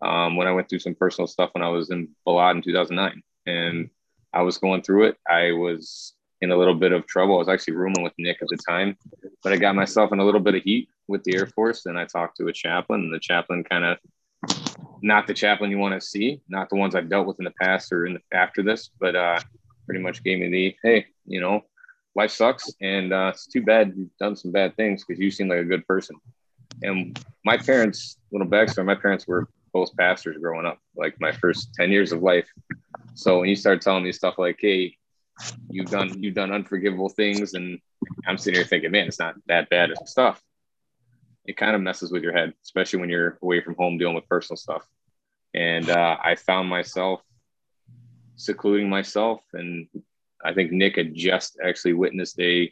um, 0.00 0.36
when 0.36 0.46
I 0.46 0.52
went 0.52 0.70
through 0.70 0.78
some 0.78 0.94
personal 0.94 1.26
stuff 1.28 1.50
when 1.52 1.62
I 1.62 1.68
was 1.68 1.90
in 1.90 2.08
Balad 2.26 2.56
in 2.56 2.62
2009, 2.62 3.22
and 3.46 3.90
I 4.32 4.40
was 4.40 4.56
going 4.56 4.82
through 4.82 5.08
it. 5.08 5.16
I 5.28 5.52
was 5.52 6.14
in 6.40 6.50
a 6.50 6.56
little 6.56 6.74
bit 6.74 6.92
of 6.92 7.06
trouble. 7.06 7.34
I 7.34 7.38
was 7.40 7.48
actually 7.48 7.74
rooming 7.74 8.02
with 8.02 8.14
Nick 8.16 8.38
at 8.40 8.48
the 8.48 8.58
time, 8.66 8.96
but 9.42 9.52
I 9.52 9.56
got 9.56 9.74
myself 9.74 10.12
in 10.12 10.20
a 10.20 10.24
little 10.24 10.40
bit 10.40 10.54
of 10.54 10.62
heat 10.62 10.88
with 11.08 11.24
the 11.24 11.36
Air 11.36 11.46
Force, 11.46 11.84
and 11.84 11.98
I 11.98 12.06
talked 12.06 12.38
to 12.38 12.48
a 12.48 12.52
chaplain, 12.52 13.00
and 13.02 13.12
the 13.12 13.20
chaplain 13.20 13.64
kind 13.64 13.84
of 13.84 13.98
not 15.02 15.26
the 15.26 15.34
chaplain 15.34 15.70
you 15.70 15.78
want 15.78 15.94
to 15.94 16.06
see, 16.06 16.40
not 16.48 16.68
the 16.68 16.76
ones 16.76 16.94
I've 16.94 17.08
dealt 17.08 17.26
with 17.26 17.38
in 17.38 17.44
the 17.44 17.52
past 17.60 17.92
or 17.92 18.06
in 18.06 18.14
the, 18.14 18.20
after 18.36 18.62
this, 18.62 18.90
but 19.00 19.14
uh, 19.14 19.38
pretty 19.86 20.00
much 20.02 20.22
gave 20.22 20.38
me 20.38 20.48
the 20.48 20.76
hey, 20.82 21.06
you 21.26 21.40
know, 21.40 21.62
life 22.14 22.30
sucks, 22.30 22.70
and 22.80 23.12
uh, 23.12 23.30
it's 23.32 23.46
too 23.46 23.62
bad 23.62 23.94
you've 23.96 24.16
done 24.18 24.36
some 24.36 24.52
bad 24.52 24.76
things 24.76 25.04
because 25.04 25.20
you 25.20 25.30
seem 25.30 25.48
like 25.48 25.60
a 25.60 25.64
good 25.64 25.86
person. 25.86 26.16
And 26.82 27.18
my 27.44 27.56
parents, 27.56 28.18
little 28.32 28.46
backstory, 28.46 28.84
my 28.84 28.94
parents 28.94 29.26
were 29.26 29.48
both 29.72 29.94
pastors 29.96 30.36
growing 30.38 30.66
up, 30.66 30.78
like 30.96 31.20
my 31.20 31.32
first 31.32 31.74
ten 31.74 31.90
years 31.90 32.12
of 32.12 32.22
life. 32.22 32.48
So 33.14 33.40
when 33.40 33.48
you 33.48 33.56
start 33.56 33.82
telling 33.82 34.04
me 34.04 34.12
stuff 34.12 34.38
like, 34.38 34.58
hey, 34.60 34.96
you've 35.70 35.90
done 35.90 36.22
you've 36.22 36.34
done 36.34 36.52
unforgivable 36.52 37.08
things, 37.08 37.54
and 37.54 37.78
I'm 38.26 38.38
sitting 38.38 38.58
here 38.58 38.66
thinking, 38.66 38.90
man, 38.90 39.06
it's 39.06 39.18
not 39.18 39.34
that 39.46 39.70
bad 39.70 39.90
of 39.90 40.08
stuff 40.08 40.42
it 41.48 41.56
kind 41.56 41.74
of 41.74 41.80
messes 41.80 42.12
with 42.12 42.22
your 42.22 42.34
head, 42.34 42.52
especially 42.62 43.00
when 43.00 43.08
you're 43.08 43.38
away 43.42 43.62
from 43.62 43.74
home 43.74 43.96
dealing 43.96 44.14
with 44.14 44.28
personal 44.28 44.58
stuff. 44.58 44.86
And 45.54 45.88
uh, 45.88 46.18
I 46.22 46.34
found 46.34 46.68
myself 46.68 47.22
secluding 48.36 48.90
myself. 48.90 49.40
And 49.54 49.88
I 50.44 50.52
think 50.52 50.72
Nick 50.72 50.96
had 50.96 51.14
just 51.14 51.58
actually 51.64 51.94
witnessed 51.94 52.38
a 52.38 52.70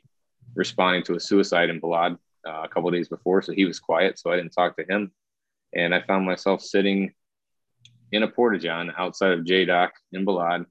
responding 0.54 1.02
to 1.04 1.14
a 1.14 1.20
suicide 1.20 1.70
in 1.70 1.80
Balad 1.80 2.18
uh, 2.46 2.62
a 2.64 2.68
couple 2.68 2.90
days 2.90 3.08
before. 3.08 3.40
So 3.40 3.52
he 3.52 3.64
was 3.64 3.80
quiet. 3.80 4.18
So 4.18 4.30
I 4.30 4.36
didn't 4.36 4.52
talk 4.52 4.76
to 4.76 4.84
him. 4.84 5.10
And 5.74 5.94
I 5.94 6.02
found 6.02 6.26
myself 6.26 6.60
sitting 6.60 7.14
in 8.12 8.22
a 8.24 8.28
porta 8.28 8.58
john 8.58 8.92
outside 8.98 9.32
of 9.32 9.46
JDOC 9.46 9.88
in 10.12 10.26
Balad 10.26 10.66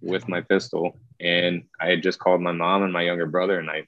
with 0.00 0.28
my 0.28 0.40
pistol. 0.40 0.96
And 1.20 1.64
I 1.78 1.90
had 1.90 2.02
just 2.02 2.18
called 2.18 2.40
my 2.40 2.52
mom 2.52 2.84
and 2.84 2.92
my 2.92 3.02
younger 3.02 3.26
brother. 3.26 3.58
And 3.58 3.68
I, 3.68 3.82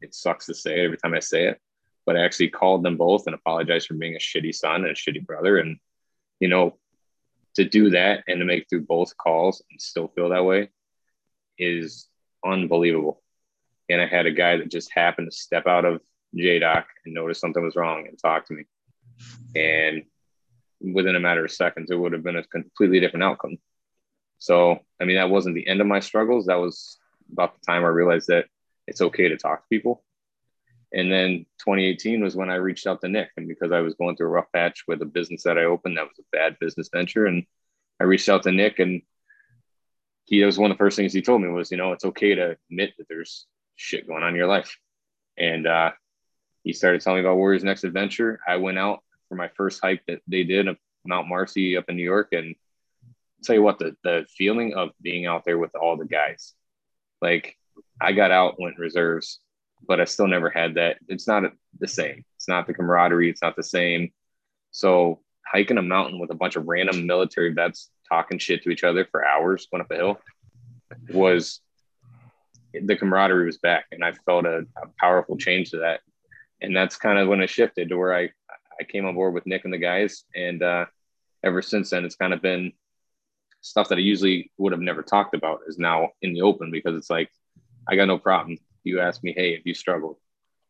it 0.00 0.12
sucks 0.12 0.46
to 0.46 0.54
say 0.54 0.80
it 0.80 0.84
every 0.86 0.96
time 0.96 1.14
I 1.14 1.20
say 1.20 1.46
it, 1.46 1.60
but 2.04 2.16
I 2.16 2.24
actually 2.24 2.50
called 2.50 2.82
them 2.82 2.96
both 2.96 3.26
and 3.26 3.34
apologized 3.34 3.86
for 3.86 3.94
being 3.94 4.16
a 4.16 4.18
shitty 4.18 4.54
son 4.54 4.84
and 4.84 4.90
a 4.90 4.94
shitty 4.94 5.24
brother. 5.24 5.58
And, 5.58 5.78
you 6.40 6.48
know, 6.48 6.76
to 7.56 7.64
do 7.64 7.90
that 7.90 8.24
and 8.26 8.38
to 8.40 8.44
make 8.44 8.68
through 8.68 8.82
both 8.82 9.16
calls 9.16 9.62
and 9.70 9.80
still 9.80 10.08
feel 10.08 10.30
that 10.30 10.44
way 10.44 10.70
is 11.58 12.08
unbelievable. 12.44 13.22
And 13.88 14.00
I 14.00 14.06
had 14.06 14.26
a 14.26 14.32
guy 14.32 14.56
that 14.56 14.70
just 14.70 14.90
happened 14.92 15.30
to 15.30 15.36
step 15.36 15.66
out 15.66 15.84
of 15.84 16.00
JDOC 16.36 16.84
and 17.04 17.14
notice 17.14 17.40
something 17.40 17.62
was 17.62 17.76
wrong 17.76 18.06
and 18.08 18.18
talk 18.18 18.46
to 18.46 18.54
me. 18.54 18.64
And 19.54 20.04
within 20.80 21.14
a 21.14 21.20
matter 21.20 21.44
of 21.44 21.52
seconds, 21.52 21.90
it 21.90 21.98
would 21.98 22.12
have 22.12 22.24
been 22.24 22.36
a 22.36 22.44
completely 22.44 23.00
different 23.00 23.24
outcome. 23.24 23.58
So, 24.38 24.80
I 25.00 25.04
mean, 25.04 25.16
that 25.16 25.30
wasn't 25.30 25.54
the 25.54 25.68
end 25.68 25.80
of 25.80 25.86
my 25.86 26.00
struggles. 26.00 26.46
That 26.46 26.58
was 26.58 26.98
about 27.30 27.54
the 27.54 27.64
time 27.64 27.84
I 27.84 27.88
realized 27.88 28.28
that 28.28 28.46
it's 28.86 29.00
okay 29.00 29.28
to 29.28 29.36
talk 29.36 29.60
to 29.60 29.68
people 29.68 30.02
And 30.92 31.10
then 31.10 31.46
2018 31.58 32.22
was 32.22 32.36
when 32.36 32.50
I 32.50 32.56
reached 32.56 32.86
out 32.86 33.00
to 33.00 33.08
Nick, 33.08 33.30
and 33.36 33.48
because 33.48 33.72
I 33.72 33.80
was 33.80 33.94
going 33.94 34.16
through 34.16 34.26
a 34.26 34.30
rough 34.30 34.52
patch 34.52 34.84
with 34.86 35.00
a 35.00 35.06
business 35.06 35.42
that 35.44 35.58
I 35.58 35.64
opened 35.64 35.96
that 35.96 36.06
was 36.06 36.18
a 36.18 36.36
bad 36.36 36.58
business 36.60 36.90
venture, 36.92 37.26
and 37.26 37.44
I 38.00 38.04
reached 38.04 38.28
out 38.28 38.42
to 38.42 38.52
Nick, 38.52 38.78
and 38.78 39.02
he 40.24 40.44
was 40.44 40.58
one 40.58 40.70
of 40.70 40.76
the 40.76 40.82
first 40.82 40.96
things 40.96 41.12
he 41.12 41.22
told 41.22 41.42
me 41.42 41.48
was, 41.48 41.70
you 41.70 41.76
know, 41.76 41.92
it's 41.92 42.04
okay 42.04 42.34
to 42.34 42.56
admit 42.70 42.94
that 42.98 43.08
there's 43.08 43.46
shit 43.76 44.06
going 44.06 44.22
on 44.22 44.30
in 44.30 44.36
your 44.36 44.46
life. 44.46 44.78
And 45.36 45.66
uh, 45.66 45.92
he 46.62 46.72
started 46.72 47.00
telling 47.00 47.22
me 47.22 47.26
about 47.26 47.36
Warriors 47.36 47.64
Next 47.64 47.84
Adventure. 47.84 48.38
I 48.46 48.56
went 48.56 48.78
out 48.78 49.00
for 49.28 49.34
my 49.34 49.48
first 49.56 49.80
hike 49.82 50.02
that 50.06 50.20
they 50.26 50.44
did 50.44 50.68
of 50.68 50.76
Mount 51.04 51.28
Marcy 51.28 51.76
up 51.76 51.86
in 51.88 51.96
New 51.96 52.04
York, 52.04 52.28
and 52.32 52.54
I'll 53.04 53.44
tell 53.44 53.56
you 53.56 53.62
what, 53.62 53.78
the 53.78 53.96
the 54.04 54.26
feeling 54.36 54.74
of 54.74 54.90
being 55.00 55.26
out 55.26 55.44
there 55.44 55.58
with 55.58 55.74
all 55.74 55.96
the 55.96 56.04
guys, 56.04 56.54
like 57.20 57.56
I 58.00 58.12
got 58.12 58.30
out, 58.30 58.60
went 58.60 58.78
reserves, 58.78 59.40
but 59.86 60.00
I 60.00 60.04
still 60.04 60.28
never 60.28 60.50
had 60.50 60.74
that. 60.74 60.98
It's 61.08 61.26
not 61.26 61.44
the 61.78 61.88
same. 61.88 62.24
It's 62.36 62.48
not 62.48 62.66
the 62.66 62.74
camaraderie. 62.74 63.30
It's 63.30 63.42
not 63.42 63.56
the 63.56 63.62
same. 63.62 64.12
So 64.70 65.20
hiking 65.46 65.78
a 65.78 65.82
mountain 65.82 66.18
with 66.18 66.30
a 66.30 66.34
bunch 66.34 66.56
of 66.56 66.66
random 66.66 67.06
military 67.06 67.52
vets 67.52 67.90
talking 68.08 68.38
shit 68.38 68.62
to 68.62 68.70
each 68.70 68.84
other 68.84 69.06
for 69.10 69.24
hours 69.24 69.66
going 69.70 69.82
up 69.82 69.90
a 69.90 69.96
hill 69.96 70.20
was 71.12 71.60
the 72.72 72.96
camaraderie 72.96 73.46
was 73.46 73.58
back 73.58 73.86
and 73.92 74.04
i 74.04 74.12
felt 74.26 74.46
a, 74.46 74.66
a, 74.76 74.88
powerful 74.98 75.36
change 75.36 75.70
to 75.70 75.78
that 75.78 76.00
and 76.60 76.74
that's 76.74 76.96
kind 76.96 77.18
of 77.18 77.28
when 77.28 77.40
it 77.40 77.50
shifted 77.50 77.88
to 77.88 77.96
where 77.96 78.14
i 78.14 78.30
i 78.80 78.84
came 78.88 79.04
on 79.06 79.14
board 79.14 79.34
with 79.34 79.46
nick 79.46 79.64
and 79.64 79.72
the 79.72 79.78
guys 79.78 80.24
and 80.34 80.62
uh, 80.62 80.84
ever 81.42 81.62
since 81.62 81.90
then 81.90 82.04
it's 82.04 82.16
kind 82.16 82.32
of 82.32 82.42
been 82.42 82.72
stuff 83.60 83.88
that 83.88 83.98
i 83.98 84.02
usually 84.02 84.50
would 84.58 84.72
have 84.72 84.80
never 84.80 85.02
talked 85.02 85.34
about 85.34 85.60
is 85.66 85.78
now 85.78 86.10
in 86.22 86.32
the 86.32 86.42
open 86.42 86.70
because 86.70 86.96
it's 86.96 87.10
like 87.10 87.30
i 87.88 87.96
got 87.96 88.08
no 88.08 88.18
problem 88.18 88.58
you 88.84 89.00
ask 89.00 89.22
me 89.22 89.32
hey 89.36 89.54
if 89.54 89.64
you 89.64 89.74
struggle 89.74 90.18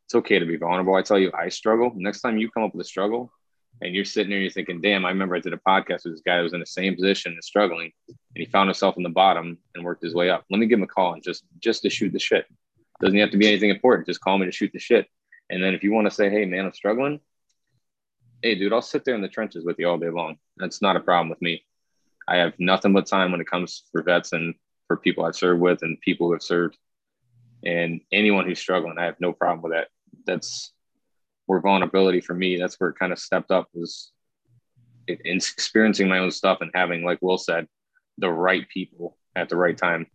it's 0.06 0.14
okay 0.14 0.38
to 0.38 0.46
be 0.46 0.56
vulnerable 0.56 0.94
i 0.94 1.02
tell 1.02 1.18
you 1.18 1.30
i 1.34 1.48
struggle 1.48 1.92
next 1.94 2.20
time 2.20 2.38
you 2.38 2.50
come 2.50 2.64
up 2.64 2.74
with 2.74 2.84
a 2.84 2.88
struggle 2.88 3.32
and 3.80 3.94
you're 3.94 4.04
sitting 4.04 4.30
there 4.30 4.38
and 4.38 4.44
you're 4.44 4.52
thinking, 4.52 4.80
damn, 4.80 5.04
I 5.04 5.08
remember 5.08 5.34
I 5.34 5.40
did 5.40 5.52
a 5.52 5.56
podcast 5.56 6.04
with 6.04 6.14
this 6.14 6.22
guy 6.24 6.36
who 6.36 6.44
was 6.44 6.52
in 6.52 6.60
the 6.60 6.66
same 6.66 6.94
position 6.94 7.32
and 7.32 7.42
struggling, 7.42 7.90
and 8.08 8.16
he 8.34 8.44
found 8.44 8.68
himself 8.68 8.96
in 8.96 9.02
the 9.02 9.08
bottom 9.08 9.58
and 9.74 9.84
worked 9.84 10.02
his 10.02 10.14
way 10.14 10.30
up. 10.30 10.44
Let 10.50 10.58
me 10.58 10.66
give 10.66 10.78
him 10.78 10.84
a 10.84 10.88
call 10.88 11.14
and 11.14 11.22
just 11.22 11.44
just 11.58 11.82
to 11.82 11.90
shoot 11.90 12.12
the 12.12 12.18
shit. 12.18 12.46
Doesn't 13.00 13.18
have 13.18 13.30
to 13.30 13.38
be 13.38 13.48
anything 13.48 13.70
important. 13.70 14.06
Just 14.06 14.20
call 14.20 14.38
me 14.38 14.46
to 14.46 14.52
shoot 14.52 14.70
the 14.72 14.78
shit. 14.78 15.08
And 15.50 15.62
then 15.62 15.74
if 15.74 15.82
you 15.82 15.92
want 15.92 16.06
to 16.06 16.14
say, 16.14 16.30
hey 16.30 16.44
man, 16.44 16.66
I'm 16.66 16.72
struggling, 16.72 17.20
hey 18.42 18.54
dude, 18.54 18.72
I'll 18.72 18.82
sit 18.82 19.04
there 19.04 19.14
in 19.14 19.22
the 19.22 19.28
trenches 19.28 19.64
with 19.64 19.78
you 19.78 19.88
all 19.88 19.98
day 19.98 20.10
long. 20.10 20.36
That's 20.56 20.80
not 20.80 20.96
a 20.96 21.00
problem 21.00 21.28
with 21.28 21.42
me. 21.42 21.64
I 22.28 22.36
have 22.36 22.52
nothing 22.58 22.92
but 22.92 23.06
time 23.06 23.32
when 23.32 23.40
it 23.40 23.48
comes 23.48 23.84
for 23.90 24.02
vets 24.02 24.32
and 24.32 24.54
for 24.86 24.96
people 24.96 25.24
I've 25.24 25.34
served 25.34 25.60
with 25.60 25.82
and 25.82 26.00
people 26.00 26.28
who 26.28 26.34
have 26.34 26.42
served. 26.42 26.78
And 27.64 28.00
anyone 28.12 28.46
who's 28.46 28.58
struggling, 28.58 28.98
I 28.98 29.04
have 29.04 29.20
no 29.20 29.32
problem 29.32 29.62
with 29.62 29.72
that. 29.72 29.88
That's 30.26 30.72
where 31.46 31.60
vulnerability 31.60 32.20
for 32.20 32.34
me, 32.34 32.56
that's 32.56 32.76
where 32.78 32.90
it 32.90 32.98
kind 32.98 33.12
of 33.12 33.18
stepped 33.18 33.50
up 33.50 33.68
was 33.74 34.12
in 35.08 35.36
experiencing 35.36 36.08
my 36.08 36.18
own 36.18 36.30
stuff 36.30 36.58
and 36.60 36.70
having, 36.74 37.04
like 37.04 37.18
Will 37.20 37.38
said, 37.38 37.66
the 38.18 38.30
right 38.30 38.68
people 38.68 39.16
at 39.34 39.48
the 39.48 39.56
right 39.56 39.76
time. 39.76 40.06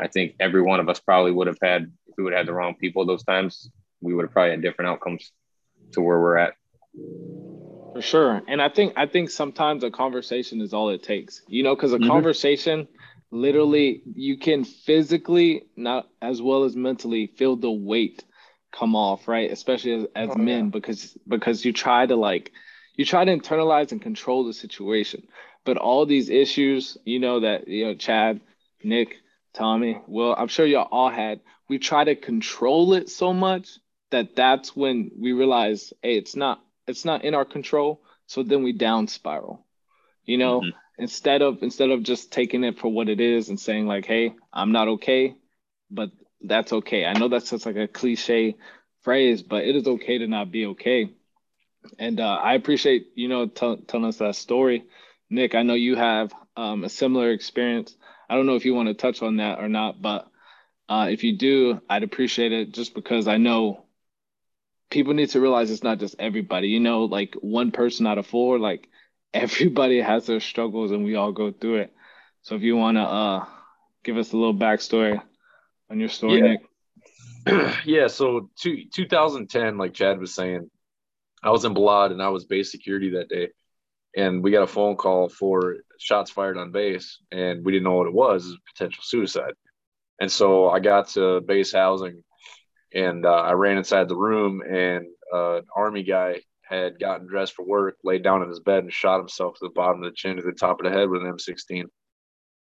I 0.00 0.08
think 0.08 0.34
every 0.40 0.62
one 0.62 0.80
of 0.80 0.88
us 0.88 0.98
probably 0.98 1.30
would 1.30 1.46
have 1.46 1.58
had, 1.62 1.92
if 2.06 2.14
we 2.18 2.24
would 2.24 2.32
have 2.32 2.40
had 2.40 2.48
the 2.48 2.54
wrong 2.54 2.74
people 2.74 3.06
those 3.06 3.22
times, 3.22 3.70
we 4.00 4.14
would 4.14 4.24
have 4.24 4.32
probably 4.32 4.50
had 4.50 4.62
different 4.62 4.90
outcomes 4.90 5.30
to 5.92 6.00
where 6.00 6.20
we're 6.20 6.36
at. 6.36 6.54
For 7.94 8.02
sure. 8.02 8.42
And 8.48 8.60
I 8.60 8.68
think, 8.68 8.94
I 8.96 9.06
think 9.06 9.30
sometimes 9.30 9.84
a 9.84 9.90
conversation 9.90 10.60
is 10.60 10.74
all 10.74 10.90
it 10.90 11.04
takes, 11.04 11.42
you 11.46 11.62
know, 11.62 11.76
because 11.76 11.92
a 11.92 11.98
mm-hmm. 11.98 12.10
conversation, 12.10 12.88
literally, 13.34 14.02
you 14.14 14.38
can 14.38 14.64
physically, 14.64 15.64
not 15.76 16.08
as 16.22 16.40
well 16.40 16.64
as 16.64 16.76
mentally, 16.76 17.26
feel 17.26 17.56
the 17.56 17.70
weight 17.70 18.24
come 18.72 18.96
off, 18.96 19.28
right? 19.28 19.50
Especially 19.50 19.92
as, 19.92 20.06
as 20.14 20.30
oh, 20.32 20.38
men, 20.38 20.64
yeah. 20.64 20.70
because 20.70 21.16
because 21.26 21.64
you 21.64 21.72
try 21.72 22.06
to 22.06 22.16
like 22.16 22.52
you 22.96 23.04
try 23.04 23.24
to 23.24 23.36
internalize 23.36 23.92
and 23.92 24.00
control 24.00 24.44
the 24.44 24.52
situation. 24.52 25.26
But 25.64 25.78
all 25.78 26.06
these 26.06 26.28
issues, 26.28 26.96
you 27.04 27.18
know, 27.18 27.40
that 27.40 27.68
you 27.68 27.86
know, 27.86 27.94
Chad, 27.94 28.40
Nick, 28.82 29.16
Tommy, 29.52 30.00
well, 30.06 30.34
I'm 30.36 30.48
sure 30.48 30.66
y'all 30.66 30.88
all 30.90 31.10
had, 31.10 31.40
we 31.68 31.78
try 31.78 32.04
to 32.04 32.14
control 32.14 32.94
it 32.94 33.08
so 33.08 33.32
much 33.32 33.78
that 34.10 34.36
that's 34.36 34.76
when 34.76 35.10
we 35.18 35.32
realize, 35.32 35.92
hey, 36.02 36.16
it's 36.16 36.36
not 36.36 36.62
it's 36.86 37.04
not 37.04 37.24
in 37.24 37.34
our 37.34 37.44
control. 37.44 38.02
So 38.26 38.42
then 38.42 38.62
we 38.62 38.72
down 38.72 39.08
spiral. 39.08 39.64
You 40.24 40.38
know, 40.38 40.60
mm-hmm. 40.60 40.76
Instead 40.98 41.42
of 41.42 41.62
instead 41.62 41.90
of 41.90 42.02
just 42.02 42.32
taking 42.32 42.64
it 42.64 42.78
for 42.78 42.88
what 42.92 43.08
it 43.08 43.20
is 43.20 43.48
and 43.48 43.58
saying 43.58 43.86
like, 43.86 44.06
hey, 44.06 44.34
I'm 44.52 44.72
not 44.72 44.88
okay, 44.88 45.34
but 45.90 46.10
that's 46.42 46.72
okay. 46.72 47.04
I 47.06 47.14
know 47.14 47.28
that's 47.28 47.50
just 47.50 47.66
like 47.66 47.76
a 47.76 47.88
cliche 47.88 48.56
phrase, 49.02 49.42
but 49.42 49.64
it 49.64 49.76
is 49.76 49.86
okay 49.86 50.18
to 50.18 50.26
not 50.26 50.50
be 50.50 50.66
okay. 50.66 51.10
And 51.98 52.20
uh, 52.20 52.36
I 52.36 52.54
appreciate 52.54 53.08
you 53.14 53.28
know 53.28 53.46
t- 53.46 53.82
telling 53.86 54.06
us 54.06 54.18
that 54.18 54.36
story, 54.36 54.84
Nick. 55.30 55.54
I 55.54 55.62
know 55.62 55.74
you 55.74 55.96
have 55.96 56.32
um, 56.56 56.84
a 56.84 56.88
similar 56.88 57.30
experience. 57.30 57.96
I 58.28 58.36
don't 58.36 58.46
know 58.46 58.56
if 58.56 58.64
you 58.64 58.74
want 58.74 58.88
to 58.88 58.94
touch 58.94 59.22
on 59.22 59.36
that 59.36 59.58
or 59.58 59.68
not, 59.68 60.00
but 60.00 60.28
uh, 60.88 61.08
if 61.10 61.24
you 61.24 61.36
do, 61.36 61.80
I'd 61.88 62.02
appreciate 62.02 62.52
it 62.52 62.72
just 62.72 62.94
because 62.94 63.28
I 63.28 63.36
know 63.36 63.84
people 64.90 65.14
need 65.14 65.30
to 65.30 65.40
realize 65.40 65.70
it's 65.70 65.82
not 65.82 65.98
just 65.98 66.16
everybody. 66.18 66.68
You 66.68 66.80
know, 66.80 67.04
like 67.04 67.34
one 67.40 67.70
person 67.70 68.06
out 68.06 68.18
of 68.18 68.26
four, 68.26 68.58
like 68.58 68.88
everybody 69.34 70.00
has 70.00 70.26
their 70.26 70.40
struggles 70.40 70.92
and 70.92 71.04
we 71.04 71.16
all 71.16 71.32
go 71.32 71.50
through 71.50 71.76
it. 71.76 71.92
So 72.42 72.54
if 72.54 72.62
you 72.62 72.76
want 72.76 72.96
to 72.96 73.02
uh, 73.02 73.44
give 74.02 74.16
us 74.16 74.32
a 74.32 74.36
little 74.36 74.54
backstory 74.54 75.20
on 75.90 76.00
your 76.00 76.08
story, 76.08 76.38
yeah. 76.38 76.56
Nick? 77.46 77.74
yeah. 77.84 78.06
So 78.06 78.48
two, 78.58 78.84
2010, 78.94 79.76
like 79.76 79.92
Chad 79.92 80.18
was 80.18 80.34
saying, 80.34 80.70
I 81.42 81.50
was 81.50 81.64
in 81.64 81.74
Balad 81.74 82.12
and 82.12 82.22
I 82.22 82.28
was 82.28 82.44
base 82.44 82.70
security 82.70 83.10
that 83.10 83.28
day. 83.28 83.48
And 84.16 84.44
we 84.44 84.52
got 84.52 84.62
a 84.62 84.68
phone 84.68 84.96
call 84.96 85.28
for 85.28 85.78
shots 85.98 86.30
fired 86.30 86.56
on 86.56 86.70
base, 86.70 87.18
and 87.32 87.64
we 87.64 87.72
didn't 87.72 87.82
know 87.82 87.96
what 87.96 88.06
it 88.06 88.14
was, 88.14 88.46
it 88.46 88.50
was 88.50 88.58
potential 88.72 89.02
suicide. 89.04 89.54
And 90.20 90.30
so 90.30 90.70
I 90.70 90.78
got 90.78 91.08
to 91.10 91.40
base 91.40 91.72
housing 91.72 92.22
and 92.94 93.26
uh, 93.26 93.32
I 93.32 93.52
ran 93.52 93.76
inside 93.76 94.08
the 94.08 94.16
room, 94.16 94.62
and 94.62 95.06
uh, 95.32 95.56
an 95.56 95.64
army 95.74 96.04
guy 96.04 96.40
had 96.68 96.98
gotten 96.98 97.26
dressed 97.26 97.54
for 97.54 97.64
work, 97.64 97.98
laid 98.04 98.22
down 98.22 98.42
in 98.42 98.48
his 98.48 98.60
bed, 98.60 98.84
and 98.84 98.92
shot 98.92 99.18
himself 99.18 99.54
to 99.54 99.66
the 99.66 99.74
bottom 99.74 100.02
of 100.02 100.10
the 100.10 100.16
chin 100.16 100.36
to 100.36 100.42
the 100.42 100.52
top 100.52 100.80
of 100.80 100.84
the 100.84 100.96
head 100.96 101.08
with 101.08 101.22
an 101.22 101.32
M16. 101.32 101.84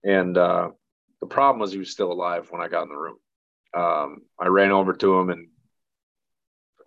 And 0.04 0.36
uh, 0.36 0.70
the 1.20 1.26
problem 1.26 1.60
was 1.60 1.72
he 1.72 1.78
was 1.78 1.90
still 1.90 2.12
alive 2.12 2.48
when 2.50 2.60
I 2.60 2.68
got 2.68 2.82
in 2.82 2.88
the 2.88 2.96
room. 2.96 3.16
Um, 3.74 4.22
I 4.38 4.48
ran 4.48 4.72
over 4.72 4.92
to 4.92 5.18
him 5.18 5.30
and 5.30 5.48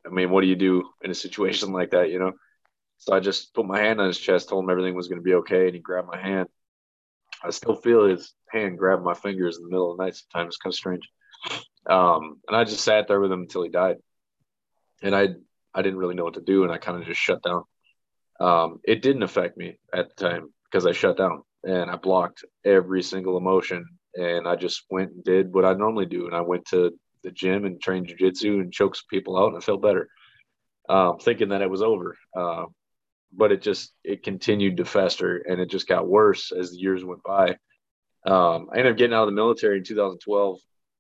I 0.06 0.10
mean, 0.10 0.30
what 0.30 0.42
do 0.42 0.48
you 0.48 0.56
do 0.56 0.84
in 1.04 1.10
a 1.10 1.16
situation 1.16 1.72
like 1.72 1.92
that, 1.92 2.12
you 2.12 2.20
know? 2.20 2.34
So 2.98 3.14
I 3.14 3.20
just 3.20 3.54
put 3.54 3.66
my 3.66 3.80
hand 3.80 4.00
on 4.00 4.08
his 4.08 4.20
chest, 4.20 4.50
told 4.50 4.64
him 4.64 4.70
everything 4.70 4.96
was 4.96 5.08
going 5.08 5.20
to 5.20 5.24
be 5.24 5.34
okay, 5.36 5.66
and 5.66 5.76
he 5.76 5.82
grabbed 5.82 6.08
my 6.08 6.20
hand. 6.20 6.48
I 7.44 7.50
still 7.50 7.76
feel 7.76 8.06
his 8.06 8.34
hand 8.50 8.78
grab 8.78 9.04
my 9.04 9.14
fingers 9.14 9.58
in 9.58 9.64
the 9.64 9.70
middle 9.70 9.92
of 9.92 9.98
the 9.98 10.04
night 10.04 10.16
sometimes. 10.16 10.50
It's 10.50 10.58
kind 10.58 10.72
of 10.72 10.78
strange. 10.78 11.10
Um, 11.88 12.40
and 12.48 12.56
I 12.56 12.64
just 12.64 12.84
sat 12.84 13.08
there 13.08 13.20
with 13.20 13.32
him 13.32 13.42
until 13.42 13.64
he 13.64 13.70
died. 13.70 13.98
And 15.02 15.16
I 15.16 15.30
I 15.76 15.82
didn't 15.82 16.00
really 16.00 16.16
know 16.16 16.24
what 16.24 16.36
to 16.36 16.42
do, 16.42 16.64
and 16.64 16.72
I 16.72 16.78
kind 16.78 17.00
of 17.00 17.08
just 17.08 17.22
shut 17.22 17.44
down. 17.44 17.64
Um, 18.40 18.80
it 18.84 19.02
didn't 19.02 19.24
affect 19.24 19.58
me 19.58 19.78
at 19.94 20.10
the 20.10 20.24
time 20.24 20.54
because 20.66 20.86
I 20.86 20.92
shut 20.92 21.18
down 21.18 21.44
and 21.64 21.90
I 21.90 21.96
blocked 21.96 22.44
every 22.66 23.02
single 23.02 23.38
emotion 23.38 23.86
and 24.16 24.48
I 24.48 24.56
just 24.56 24.84
went 24.90 25.12
and 25.12 25.24
did 25.24 25.54
what 25.54 25.66
I 25.66 25.74
normally 25.74 26.06
do. 26.06 26.26
And 26.26 26.36
I 26.36 26.42
went 26.42 26.66
to 26.68 26.98
the 27.24 27.32
gym 27.32 27.66
and 27.66 27.82
trained 27.82 28.08
jujitsu 28.08 28.62
and 28.62 28.72
choked 28.72 29.04
people 29.10 29.38
out, 29.38 29.50
and 29.50 29.58
I 29.58 29.60
felt 29.60 29.82
better, 29.82 30.08
um, 30.88 31.18
thinking 31.18 31.50
that 31.50 31.62
it 31.62 31.70
was 31.70 31.82
over. 31.82 32.18
Uh, 32.36 32.66
but 33.34 33.52
it 33.52 33.62
just 33.62 33.94
it 34.04 34.24
continued 34.24 34.78
to 34.78 34.86
fester, 34.86 35.38
and 35.38 35.60
it 35.60 35.70
just 35.70 35.88
got 35.88 36.08
worse 36.08 36.52
as 36.52 36.72
the 36.72 36.78
years 36.78 37.04
went 37.04 37.24
by. 37.24 37.58
Um, 38.26 38.70
I 38.72 38.78
ended 38.78 38.94
up 38.94 38.98
getting 38.98 39.14
out 39.14 39.24
of 39.24 39.30
the 39.30 39.36
military 39.36 39.78
in 39.78 39.84
2012, 39.84 40.60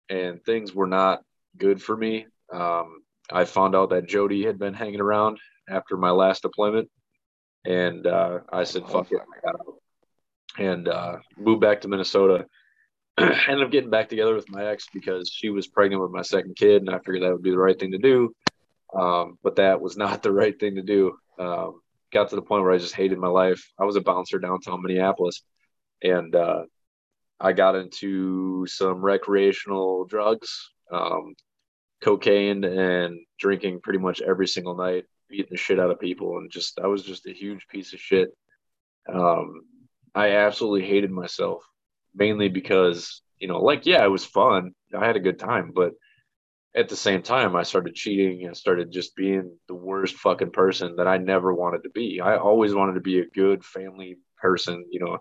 and 0.10 0.44
things 0.44 0.74
were 0.74 0.88
not 0.88 1.22
good 1.58 1.82
for 1.82 1.96
me. 1.96 2.26
Um, 2.52 3.02
I 3.32 3.46
found 3.46 3.76
out 3.76 3.90
that 3.90 4.08
Jody 4.08 4.46
had 4.46 4.60
been 4.60 4.74
hanging 4.74 5.02
around 5.02 5.40
after 5.70 5.98
my 5.98 6.12
last 6.12 6.44
deployment, 6.44 6.90
and 7.66 8.06
uh, 8.06 8.40
I 8.52 8.64
said, 8.64 8.88
"Fuck 8.88 9.12
it," 9.12 9.22
I 9.22 9.46
got 9.46 9.60
out 9.60 9.76
and 10.58 10.88
uh, 10.88 11.18
moved 11.38 11.62
back 11.62 11.82
to 11.82 11.88
Minnesota 11.88 12.46
ended 13.18 13.64
up 13.64 13.72
getting 13.72 13.90
back 13.90 14.10
together 14.10 14.36
with 14.36 14.50
my 14.50 14.66
ex 14.66 14.88
because 14.94 15.32
she 15.34 15.50
was 15.50 15.68
pregnant 15.68 16.02
with 16.02 16.12
my 16.12 16.22
second 16.22 16.56
kid, 16.58 16.82
and 16.82 16.90
I 16.90 17.00
figured 17.00 17.24
that 17.24 17.32
would 17.32 17.42
be 17.42 17.52
the 17.52 17.58
right 17.58 17.80
thing 17.80 17.92
to 17.92 17.98
do. 17.98 18.36
Um, 18.94 19.38
but 19.42 19.56
that 19.56 19.80
was 19.80 19.96
not 19.98 20.22
the 20.22 20.34
right 20.34 20.58
thing 20.60 20.76
to 20.76 20.82
do. 20.82 21.18
Um, 21.40 21.80
got 22.12 22.30
to 22.30 22.36
the 22.36 22.42
point 22.42 22.64
where 22.64 22.74
I 22.74 22.78
just 22.78 22.96
hated 22.96 23.18
my 23.18 23.28
life. 23.28 23.72
I 23.80 23.86
was 23.86 23.96
a 23.96 24.02
bouncer 24.02 24.38
downtown 24.38 24.82
Minneapolis, 24.82 25.44
and 26.04 26.36
uh, 26.36 26.64
I 27.40 27.54
got 27.54 27.76
into 27.76 28.68
some 28.68 29.02
recreational 29.02 30.06
drugs, 30.06 30.72
um, 30.92 31.36
cocaine, 32.06 32.64
and 32.64 33.20
drinking 33.40 33.82
pretty 33.82 34.00
much 34.00 34.22
every 34.22 34.48
single 34.48 34.78
night, 34.78 35.06
beating 35.30 35.48
the 35.52 35.58
shit 35.58 35.80
out 35.80 35.92
of 35.92 36.00
people, 36.00 36.38
and 36.38 36.52
just 36.52 36.80
I 36.80 36.88
was 36.88 37.04
just 37.04 37.28
a 37.28 37.34
huge 37.34 37.68
piece 37.70 37.94
of 37.94 38.00
shit. 38.00 38.30
Um, 39.12 39.62
I 40.14 40.32
absolutely 40.32 40.88
hated 40.88 41.12
myself 41.12 41.64
mainly 42.18 42.48
because 42.48 43.22
you 43.40 43.48
know 43.50 43.60
like 43.60 43.86
yeah 43.86 44.02
it 44.02 44.10
was 44.10 44.24
fun 44.24 44.72
i 44.98 45.06
had 45.06 45.18
a 45.18 45.28
good 45.28 45.38
time 45.38 45.74
but 45.76 45.92
at 46.76 46.90
the 46.90 46.96
same 46.96 47.22
time, 47.22 47.56
I 47.56 47.64
started 47.64 47.96
cheating 47.96 48.46
and 48.46 48.56
started 48.56 48.92
just 48.92 49.16
being 49.16 49.58
the 49.68 49.76
worst 49.76 50.16
fucking 50.16 50.52
person 50.52 50.98
that 50.98 51.08
I 51.08 51.18
never 51.18 51.54
wanted 51.54 51.84
to 51.84 51.90
be. 51.90 52.20
I 52.20 52.36
always 52.36 52.76
wanted 52.76 52.96
to 52.96 53.00
be 53.00 53.20
a 53.20 53.30
good 53.30 53.64
family 53.64 54.18
person. 54.38 54.86
You 54.92 55.00
know, 55.00 55.18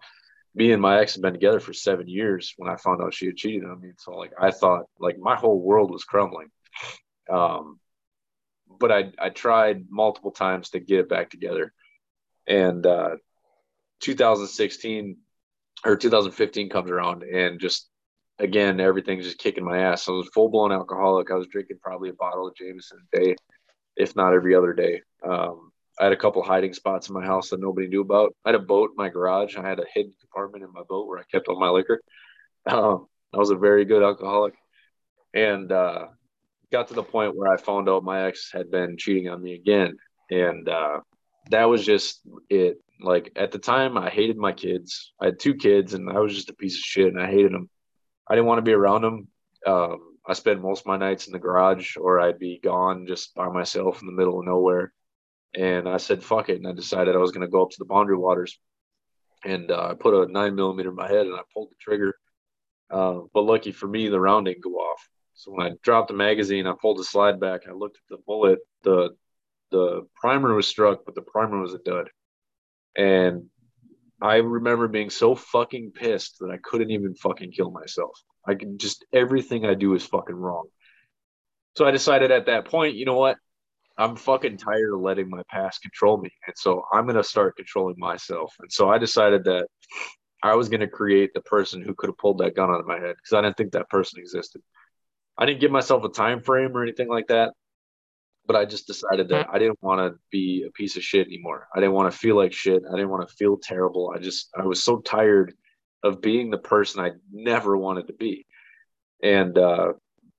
me 0.57 0.73
and 0.73 0.83
my 0.83 0.99
ex 0.99 1.15
had 1.15 1.23
been 1.23 1.33
together 1.33 1.61
for 1.61 1.73
seven 1.73 2.09
years 2.09 2.55
when 2.57 2.69
I 2.69 2.77
found 2.77 3.01
out 3.01 3.15
she 3.15 3.27
had 3.27 3.37
cheated 3.37 3.65
on 3.65 3.81
me. 3.81 3.93
So 3.99 4.13
like 4.13 4.33
I 4.41 4.51
thought 4.51 4.87
like 4.99 5.17
my 5.19 5.37
whole 5.37 5.61
world 5.61 5.93
was 5.93 6.03
crumbling. 6.03 6.49
Um, 7.31 7.79
but 8.79 8.93
I 8.93 9.13
I 9.19 9.31
tried 9.31 9.87
multiple 9.91 10.33
times 10.33 10.71
to 10.71 10.81
get 10.81 11.01
it 11.01 11.09
back 11.09 11.31
together. 11.31 11.73
And 12.47 12.85
uh, 12.85 13.17
2016 14.01 15.17
or 15.85 15.97
2015 15.97 16.69
comes 16.69 16.91
around 16.91 17.23
and 17.23 17.61
just 17.61 17.89
again 18.39 18.81
everything's 18.81 19.25
just 19.25 19.39
kicking 19.39 19.65
my 19.65 19.79
ass. 19.79 20.09
I 20.09 20.13
was 20.13 20.29
full 20.35 20.49
blown 20.49 20.73
alcoholic. 20.73 21.31
I 21.31 21.35
was 21.35 21.47
drinking 21.47 21.79
probably 21.83 22.11
a 22.11 22.15
bottle 22.15 22.47
of 22.47 22.57
Jameson 22.57 22.99
a 23.13 23.17
day, 23.17 23.37
if 23.97 24.17
not 24.17 24.35
every 24.35 24.55
other 24.55 24.73
day. 24.73 25.03
Um, 25.27 25.73
I 25.99 26.05
had 26.05 26.13
a 26.13 26.17
couple 26.17 26.43
hiding 26.43 26.73
spots 26.73 27.09
in 27.09 27.15
my 27.15 27.25
house 27.25 27.51
that 27.51 27.61
nobody 27.61 27.87
knew 27.87 28.01
about. 28.01 28.35
I 28.45 28.51
had 28.51 28.61
a 28.61 28.65
boat 28.65 28.91
in 28.91 28.97
my 28.97 29.09
garage. 29.09 29.57
I 29.57 29.67
had 29.67 29.79
a 29.79 29.85
hidden 29.95 30.13
compartment 30.21 30.65
in 30.65 30.73
my 30.73 30.83
boat 30.89 31.07
where 31.07 31.21
I 31.21 31.23
kept 31.31 31.47
all 31.49 31.59
my 31.59 31.69
liquor. 31.69 32.01
Um, 32.67 33.07
I 33.33 33.39
was 33.39 33.51
a 33.51 33.57
very 33.57 33.85
good 33.85 34.03
alcoholic, 34.03 34.55
and 35.35 35.71
uh, 35.71 36.07
got 36.75 36.89
to 36.89 36.95
the 36.95 37.05
point 37.05 37.37
where 37.37 37.53
I 37.53 37.57
found 37.57 37.89
out 37.89 38.03
my 38.03 38.25
ex 38.25 38.51
had 38.53 38.69
been 38.69 38.97
cheating 38.97 39.29
on 39.29 39.41
me 39.41 39.55
again, 39.55 39.97
and 40.29 40.69
uh, 40.69 41.01
that 41.51 41.67
was 41.67 41.87
just 41.87 42.21
it. 42.51 42.79
Like 43.01 43.31
at 43.37 43.53
the 43.53 43.61
time, 43.61 43.97
I 43.97 44.11
hated 44.11 44.37
my 44.37 44.53
kids. 44.53 45.13
I 45.21 45.27
had 45.27 45.39
two 45.39 45.55
kids, 45.55 45.95
and 45.95 46.11
I 46.11 46.19
was 46.19 46.35
just 46.35 46.51
a 46.51 46.55
piece 46.55 46.75
of 46.75 46.81
shit, 46.81 47.13
and 47.13 47.23
I 47.23 47.31
hated 47.31 47.53
them. 47.53 47.71
I 48.29 48.35
didn't 48.35 48.49
want 48.49 48.59
to 48.59 48.71
be 48.71 48.73
around 48.73 49.03
them. 49.03 49.29
Um, 49.65 50.17
I 50.27 50.33
spent 50.33 50.63
most 50.63 50.81
of 50.81 50.87
my 50.87 50.97
nights 50.97 51.29
in 51.29 51.33
the 51.33 51.39
garage, 51.39 51.97
or 51.97 52.21
I'd 52.21 52.41
be 52.41 52.59
gone 52.61 53.07
just 53.07 53.37
by 53.37 53.49
myself 53.49 54.01
in 54.01 54.07
the 54.07 54.19
middle 54.19 54.41
of 54.41 54.47
nowhere. 54.47 54.93
And 55.55 55.89
I 55.89 55.99
said, 55.99 56.25
"Fuck 56.25 56.49
it," 56.49 56.57
and 56.57 56.67
I 56.67 56.73
decided 56.73 57.15
I 57.15 57.19
was 57.19 57.31
going 57.31 57.47
to 57.47 57.55
go 57.57 57.63
up 57.63 57.71
to 57.71 57.79
the 57.79 57.93
boundary 57.95 58.17
waters, 58.17 58.59
and 59.45 59.71
uh, 59.71 59.91
I 59.91 59.95
put 59.95 60.15
a 60.15 60.33
nine 60.33 60.57
millimeter 60.57 60.91
in 60.91 60.97
my 60.97 61.07
head, 61.07 61.27
and 61.27 61.37
I 61.37 61.43
pulled 61.53 61.71
the 61.71 61.77
trigger. 61.81 62.17
Uh, 62.91 63.21
but 63.33 63.43
lucky 63.43 63.71
for 63.71 63.87
me, 63.87 64.09
the 64.09 64.19
round 64.19 64.47
didn't 64.47 64.65
go 64.65 64.71
off. 64.71 65.09
So 65.35 65.53
when 65.53 65.67
I 65.67 65.73
dropped 65.83 66.09
the 66.09 66.15
magazine, 66.15 66.67
I 66.67 66.75
pulled 66.81 66.99
the 66.99 67.05
slide 67.05 67.41
back. 67.41 67.63
I 67.69 67.73
looked 67.73 67.97
at 67.97 68.17
the 68.17 68.23
bullet. 68.27 68.61
the 68.83 69.11
The 69.71 70.07
primer 70.17 70.55
was 70.55 70.67
struck, 70.67 71.05
but 71.05 71.15
the 71.15 71.23
primer 71.23 71.61
was 71.61 71.75
a 71.75 71.79
dud. 71.79 72.09
And 72.97 73.47
I 74.23 74.37
remember 74.37 74.89
being 74.89 75.11
so 75.11 75.35
fucking 75.35 75.93
pissed 75.93 76.39
that 76.41 76.51
I 76.51 76.59
couldn't 76.63 76.91
even 76.91 77.15
fucking 77.15 77.53
kill 77.53 77.71
myself. 77.71 78.17
I 78.47 78.55
can 78.55 78.79
just 78.79 79.05
everything 79.13 79.67
I 79.67 79.75
do 79.75 79.95
is 79.95 80.07
fucking 80.07 80.37
wrong. 80.37 80.69
So 81.77 81.85
I 81.85 81.91
decided 81.91 82.31
at 82.31 82.47
that 82.47 82.67
point, 82.67 82.95
you 82.95 83.05
know 83.05 83.19
what? 83.19 83.37
I'm 83.97 84.17
fucking 84.17 84.59
tired 84.59 84.95
of 84.95 85.01
letting 85.01 85.29
my 85.29 85.43
past 85.51 85.83
control 85.83 86.19
me. 86.19 86.31
And 86.47 86.55
so 86.57 86.85
I'm 86.93 87.05
going 87.05 87.17
to 87.17 87.25
start 87.25 87.57
controlling 87.57 87.97
myself. 87.99 88.55
And 88.61 88.71
so 88.73 88.89
I 88.89 88.99
decided 88.99 89.45
that 89.45 89.67
I 90.43 90.55
was 90.55 90.69
going 90.69 90.81
to 90.81 90.89
create 90.89 91.33
the 91.33 91.41
person 91.43 91.81
who 91.81 91.95
could 91.95 92.09
have 92.09 92.19
pulled 92.19 92.39
that 92.39 92.55
gun 92.55 92.71
out 92.71 92.81
of 92.81 92.87
my 92.87 92.99
head 92.99 93.17
because 93.17 93.37
I 93.37 93.41
didn't 93.41 93.57
think 93.57 93.73
that 93.73 93.89
person 93.89 94.21
existed. 94.21 94.63
I 95.37 95.47
didn't 95.47 95.61
give 95.61 95.71
myself 95.71 96.05
a 96.05 96.09
time 96.09 96.41
frame 96.41 96.77
or 96.77 96.83
anything 96.83 97.09
like 97.09 97.29
that, 97.29 97.53
but 98.47 98.57
I 98.57 98.65
just 98.65 98.87
decided 98.87 99.29
that 99.29 99.49
I 99.51 99.59
didn't 99.59 99.83
want 99.83 100.01
to 100.01 100.19
be 100.31 100.65
a 100.67 100.71
piece 100.73 100.97
of 100.97 101.03
shit 101.03 101.27
anymore. 101.27 101.67
I 101.75 101.81
didn't 101.81 101.95
want 101.95 102.13
to 102.13 102.19
feel 102.19 102.37
like 102.37 102.53
shit. 102.53 102.83
I 102.89 102.95
didn't 102.97 103.11
want 103.11 103.29
to 103.29 103.35
feel 103.35 103.59
terrible. 103.59 104.13
I 104.15 104.19
just 104.19 104.51
I 104.57 104.65
was 104.65 104.83
so 104.83 104.99
tired 104.99 105.55
of 106.03 106.21
being 106.21 106.51
the 106.51 106.59
person 106.59 107.01
I 107.01 107.13
never 107.33 107.77
wanted 107.77 108.07
to 108.09 108.13
be. 108.13 108.47
And 109.23 109.57
uh, 109.57 109.95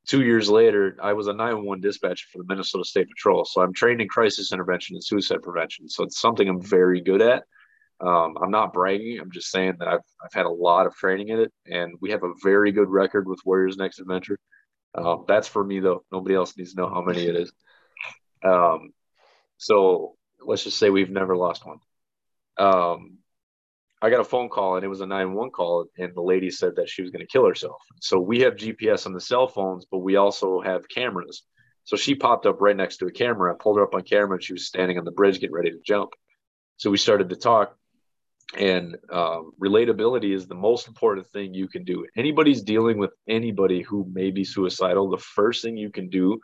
two 0.08 0.24
years 0.24 0.50
later, 0.50 0.96
I 1.02 1.14
was 1.14 1.28
a 1.28 1.34
911 1.34 1.82
dispatcher 1.82 2.28
for 2.32 2.38
the 2.38 2.46
Minnesota 2.48 2.86
State 2.86 3.10
Patrol. 3.10 3.46
So 3.46 3.62
I'm 3.62 3.74
trained 3.74 4.00
in 4.00 4.08
crisis 4.08 4.52
intervention 4.52 4.96
and 4.96 5.04
suicide 5.04 5.42
prevention. 5.42 5.90
So 5.90 6.04
it's 6.04 6.22
something 6.22 6.48
I'm 6.48 6.62
very 6.62 7.02
good 7.02 7.22
at. 7.22 7.44
Um, 8.02 8.36
I'm 8.42 8.52
not 8.52 8.74
bragging. 8.74 9.20
I'm 9.20 9.32
just 9.32 9.50
saying 9.50 9.76
that 9.80 9.88
I've, 9.88 10.02
I've 10.24 10.34
had 10.34 10.46
a 10.46 10.50
lot 10.50 10.86
of 10.86 10.94
training 10.96 11.30
in 11.30 11.40
it, 11.40 11.52
and 11.66 11.94
we 12.02 12.12
have 12.12 12.24
a 12.24 12.34
very 12.44 12.72
good 12.72 12.90
record 12.90 13.28
with 13.28 13.40
Warriors 13.46 13.78
Next 13.78 14.00
Adventure. 14.00 14.38
Um, 14.98 15.26
that's 15.28 15.48
for 15.48 15.64
me 15.64 15.80
though. 15.80 16.04
Nobody 16.12 16.36
else 16.36 16.58
needs 16.58 16.74
to 16.74 16.82
know 16.82 16.90
how 16.90 17.02
many 17.02 17.26
it 17.26 17.36
is. 17.36 17.52
Um, 18.44 18.94
so 19.58 20.16
let's 20.46 20.64
just 20.64 20.78
say 20.78 20.90
we've 20.90 21.10
never 21.10 21.36
lost 21.36 21.66
one. 21.66 21.80
Um, 22.58 23.18
I 24.02 24.10
got 24.10 24.22
a 24.22 24.26
phone 24.26 24.50
call 24.50 24.76
and 24.76 24.86
it 24.86 24.90
was 24.90 25.02
a 25.02 25.06
911 25.06 25.52
call, 25.52 25.86
and 25.98 26.14
the 26.14 26.22
lady 26.22 26.52
said 26.52 26.76
that 26.76 26.90
she 26.90 27.02
was 27.02 27.12
going 27.12 27.26
to 27.26 27.32
kill 27.32 27.48
herself. 27.48 27.82
So 28.02 28.20
we 28.20 28.42
have 28.42 28.56
GPS 28.56 29.06
on 29.06 29.14
the 29.14 29.22
cell 29.22 29.48
phones, 29.48 29.86
but 29.90 30.00
we 30.00 30.16
also 30.16 30.62
have 30.62 30.88
cameras. 30.88 31.44
So 31.86 31.96
she 31.96 32.16
popped 32.16 32.46
up 32.46 32.62
right 32.62 32.76
next 32.76 32.98
to 32.98 33.08
a 33.08 33.12
camera. 33.12 33.54
I 33.54 33.58
pulled 33.60 33.78
her 33.78 33.84
up 33.84 33.96
on 33.96 34.02
camera 34.02 34.36
and 34.36 34.44
she 34.44 34.54
was 34.54 34.68
standing 34.68 34.98
on 34.98 35.06
the 35.06 35.12
bridge 35.12 35.40
getting 35.40 35.56
ready 35.56 35.72
to 35.72 35.80
jump. 35.86 36.12
So 36.78 36.90
we 36.90 36.98
started 36.98 37.30
to 37.30 37.36
talk 37.36 37.76
and 38.58 38.96
um, 39.12 39.52
relatability 39.62 40.34
is 40.34 40.48
the 40.48 40.56
most 40.56 40.88
important 40.88 41.28
thing 41.30 41.54
you 41.54 41.68
can 41.68 41.84
do. 41.84 42.06
Anybody's 42.16 42.62
dealing 42.62 42.98
with 42.98 43.12
anybody 43.28 43.82
who 43.82 44.10
may 44.12 44.32
be 44.32 44.44
suicidal 44.44 45.10
the 45.10 45.18
first 45.18 45.64
thing 45.64 45.78
you 45.78 45.90
can 45.90 46.10
do 46.10 46.40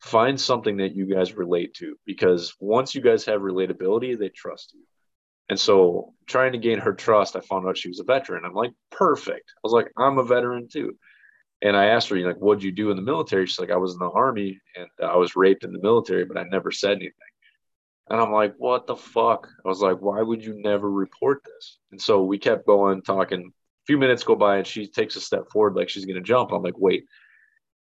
find 0.00 0.40
something 0.40 0.78
that 0.78 0.96
you 0.96 1.06
guys 1.06 1.34
relate 1.34 1.74
to 1.74 1.96
because 2.04 2.54
once 2.58 2.94
you 2.94 3.00
guys 3.00 3.24
have 3.24 3.40
relatability 3.40 4.18
they 4.18 4.28
trust 4.30 4.72
you. 4.74 4.80
And 5.48 5.58
so 5.58 6.14
trying 6.26 6.52
to 6.52 6.58
gain 6.58 6.78
her 6.78 6.92
trust 6.92 7.36
i 7.36 7.40
found 7.40 7.68
out 7.68 7.78
she 7.78 7.88
was 7.88 8.00
a 8.00 8.04
veteran. 8.04 8.44
I'm 8.44 8.54
like 8.54 8.72
perfect. 8.90 9.52
I 9.56 9.60
was 9.62 9.72
like 9.72 9.92
i'm 9.96 10.18
a 10.18 10.24
veteran 10.24 10.68
too. 10.68 10.96
And 11.60 11.76
i 11.76 11.86
asked 11.86 12.08
her 12.08 12.16
you 12.16 12.26
like 12.26 12.38
what'd 12.38 12.64
you 12.64 12.72
do 12.72 12.90
in 12.90 12.96
the 12.96 13.02
military? 13.02 13.46
She's 13.46 13.60
like 13.60 13.70
i 13.70 13.76
was 13.76 13.92
in 13.92 14.00
the 14.00 14.10
army 14.10 14.58
and 14.74 14.88
i 15.02 15.16
was 15.16 15.36
raped 15.36 15.62
in 15.62 15.72
the 15.72 15.82
military 15.82 16.24
but 16.24 16.38
i 16.38 16.44
never 16.44 16.72
said 16.72 16.96
anything 16.96 17.31
and 18.12 18.20
I'm 18.20 18.30
like, 18.30 18.54
what 18.58 18.86
the 18.86 18.94
fuck? 18.94 19.48
I 19.64 19.68
was 19.68 19.80
like, 19.80 20.02
why 20.02 20.20
would 20.20 20.44
you 20.44 20.52
never 20.60 20.88
report 20.90 21.42
this? 21.46 21.78
And 21.92 22.00
so 22.00 22.22
we 22.22 22.38
kept 22.38 22.66
going, 22.66 23.00
talking. 23.00 23.50
A 23.50 23.84
few 23.86 23.96
minutes 23.96 24.22
go 24.22 24.36
by 24.36 24.58
and 24.58 24.66
she 24.66 24.86
takes 24.86 25.16
a 25.16 25.20
step 25.20 25.50
forward 25.50 25.74
like 25.74 25.88
she's 25.88 26.04
going 26.04 26.16
to 26.16 26.20
jump. 26.20 26.52
I'm 26.52 26.62
like, 26.62 26.76
wait. 26.76 27.06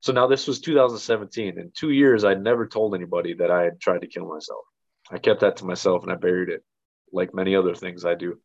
So 0.01 0.15
now 0.15 0.27
this 0.27 0.47
was 0.47 0.61
2017. 0.61 1.59
In 1.59 1.71
two 1.77 1.91
years, 1.91 2.25
I'd 2.25 2.43
never 2.43 2.67
told 2.67 2.95
anybody 2.95 3.35
that 3.35 3.51
I 3.51 3.65
had 3.65 3.79
tried 3.79 4.01
to 4.01 4.07
kill 4.07 4.27
myself. 4.27 4.65
I 5.11 5.19
kept 5.19 5.41
that 5.41 5.59
to 5.59 5.67
myself 5.67 6.03
and 6.03 6.11
I 6.11 6.15
buried 6.15 6.49
it 6.49 6.65
like 7.13 7.35
many 7.35 7.55
other 7.55 7.75
things 7.75 8.07
I 8.07 8.15
do. 8.15 8.39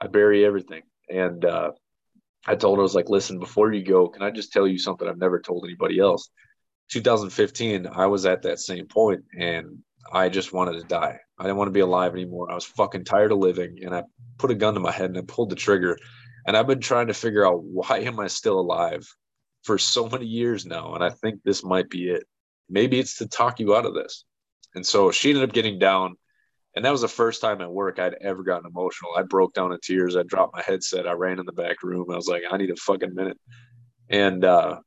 I 0.00 0.08
bury 0.08 0.44
everything. 0.44 0.82
And 1.08 1.44
uh, 1.44 1.70
I 2.44 2.56
told 2.56 2.78
her, 2.78 2.82
I 2.82 2.82
was 2.82 2.96
like, 2.96 3.08
listen, 3.08 3.38
before 3.38 3.72
you 3.72 3.84
go, 3.84 4.08
can 4.08 4.22
I 4.22 4.32
just 4.32 4.52
tell 4.52 4.66
you 4.66 4.78
something 4.78 5.06
I've 5.06 5.16
never 5.16 5.38
told 5.38 5.64
anybody 5.64 6.00
else? 6.00 6.28
2015, 6.90 7.86
I 7.86 8.06
was 8.06 8.26
at 8.26 8.42
that 8.42 8.58
same 8.58 8.88
point 8.88 9.22
and 9.38 9.78
I 10.12 10.28
just 10.28 10.52
wanted 10.52 10.74
to 10.74 10.84
die. 10.84 11.18
I 11.38 11.42
didn't 11.42 11.56
want 11.56 11.68
to 11.68 11.72
be 11.72 11.80
alive 11.80 12.12
anymore. 12.12 12.50
I 12.50 12.54
was 12.54 12.64
fucking 12.64 13.04
tired 13.04 13.32
of 13.32 13.38
living. 13.38 13.78
And 13.82 13.94
I 13.94 14.04
put 14.38 14.50
a 14.50 14.54
gun 14.54 14.74
to 14.74 14.80
my 14.80 14.92
head 14.92 15.10
and 15.10 15.18
I 15.18 15.22
pulled 15.22 15.50
the 15.50 15.56
trigger. 15.56 15.98
And 16.46 16.56
I've 16.56 16.66
been 16.66 16.80
trying 16.80 17.06
to 17.08 17.14
figure 17.14 17.46
out 17.46 17.62
why 17.64 18.00
am 18.00 18.20
I 18.20 18.26
still 18.26 18.60
alive 18.60 19.06
for 19.62 19.78
so 19.78 20.08
many 20.08 20.26
years 20.26 20.66
now. 20.66 20.94
And 20.94 21.02
I 21.02 21.10
think 21.10 21.42
this 21.42 21.64
might 21.64 21.88
be 21.88 22.08
it. 22.08 22.24
Maybe 22.68 22.98
it's 22.98 23.18
to 23.18 23.26
talk 23.26 23.60
you 23.60 23.74
out 23.74 23.86
of 23.86 23.94
this. 23.94 24.24
And 24.74 24.86
so 24.86 25.10
she 25.10 25.30
ended 25.30 25.44
up 25.44 25.54
getting 25.54 25.78
down. 25.78 26.16
And 26.76 26.84
that 26.84 26.90
was 26.90 27.02
the 27.02 27.08
first 27.08 27.40
time 27.40 27.60
at 27.60 27.72
work 27.72 27.98
I'd 27.98 28.16
ever 28.20 28.42
gotten 28.42 28.66
emotional. 28.66 29.12
I 29.16 29.22
broke 29.22 29.54
down 29.54 29.72
in 29.72 29.78
tears. 29.82 30.16
I 30.16 30.24
dropped 30.24 30.54
my 30.54 30.62
headset. 30.62 31.06
I 31.06 31.12
ran 31.12 31.38
in 31.38 31.46
the 31.46 31.52
back 31.52 31.82
room. 31.82 32.10
I 32.10 32.16
was 32.16 32.26
like, 32.26 32.42
I 32.50 32.56
need 32.56 32.70
a 32.70 32.76
fucking 32.76 33.14
minute. 33.14 33.38
And 34.10 34.44
uh, 34.44 34.80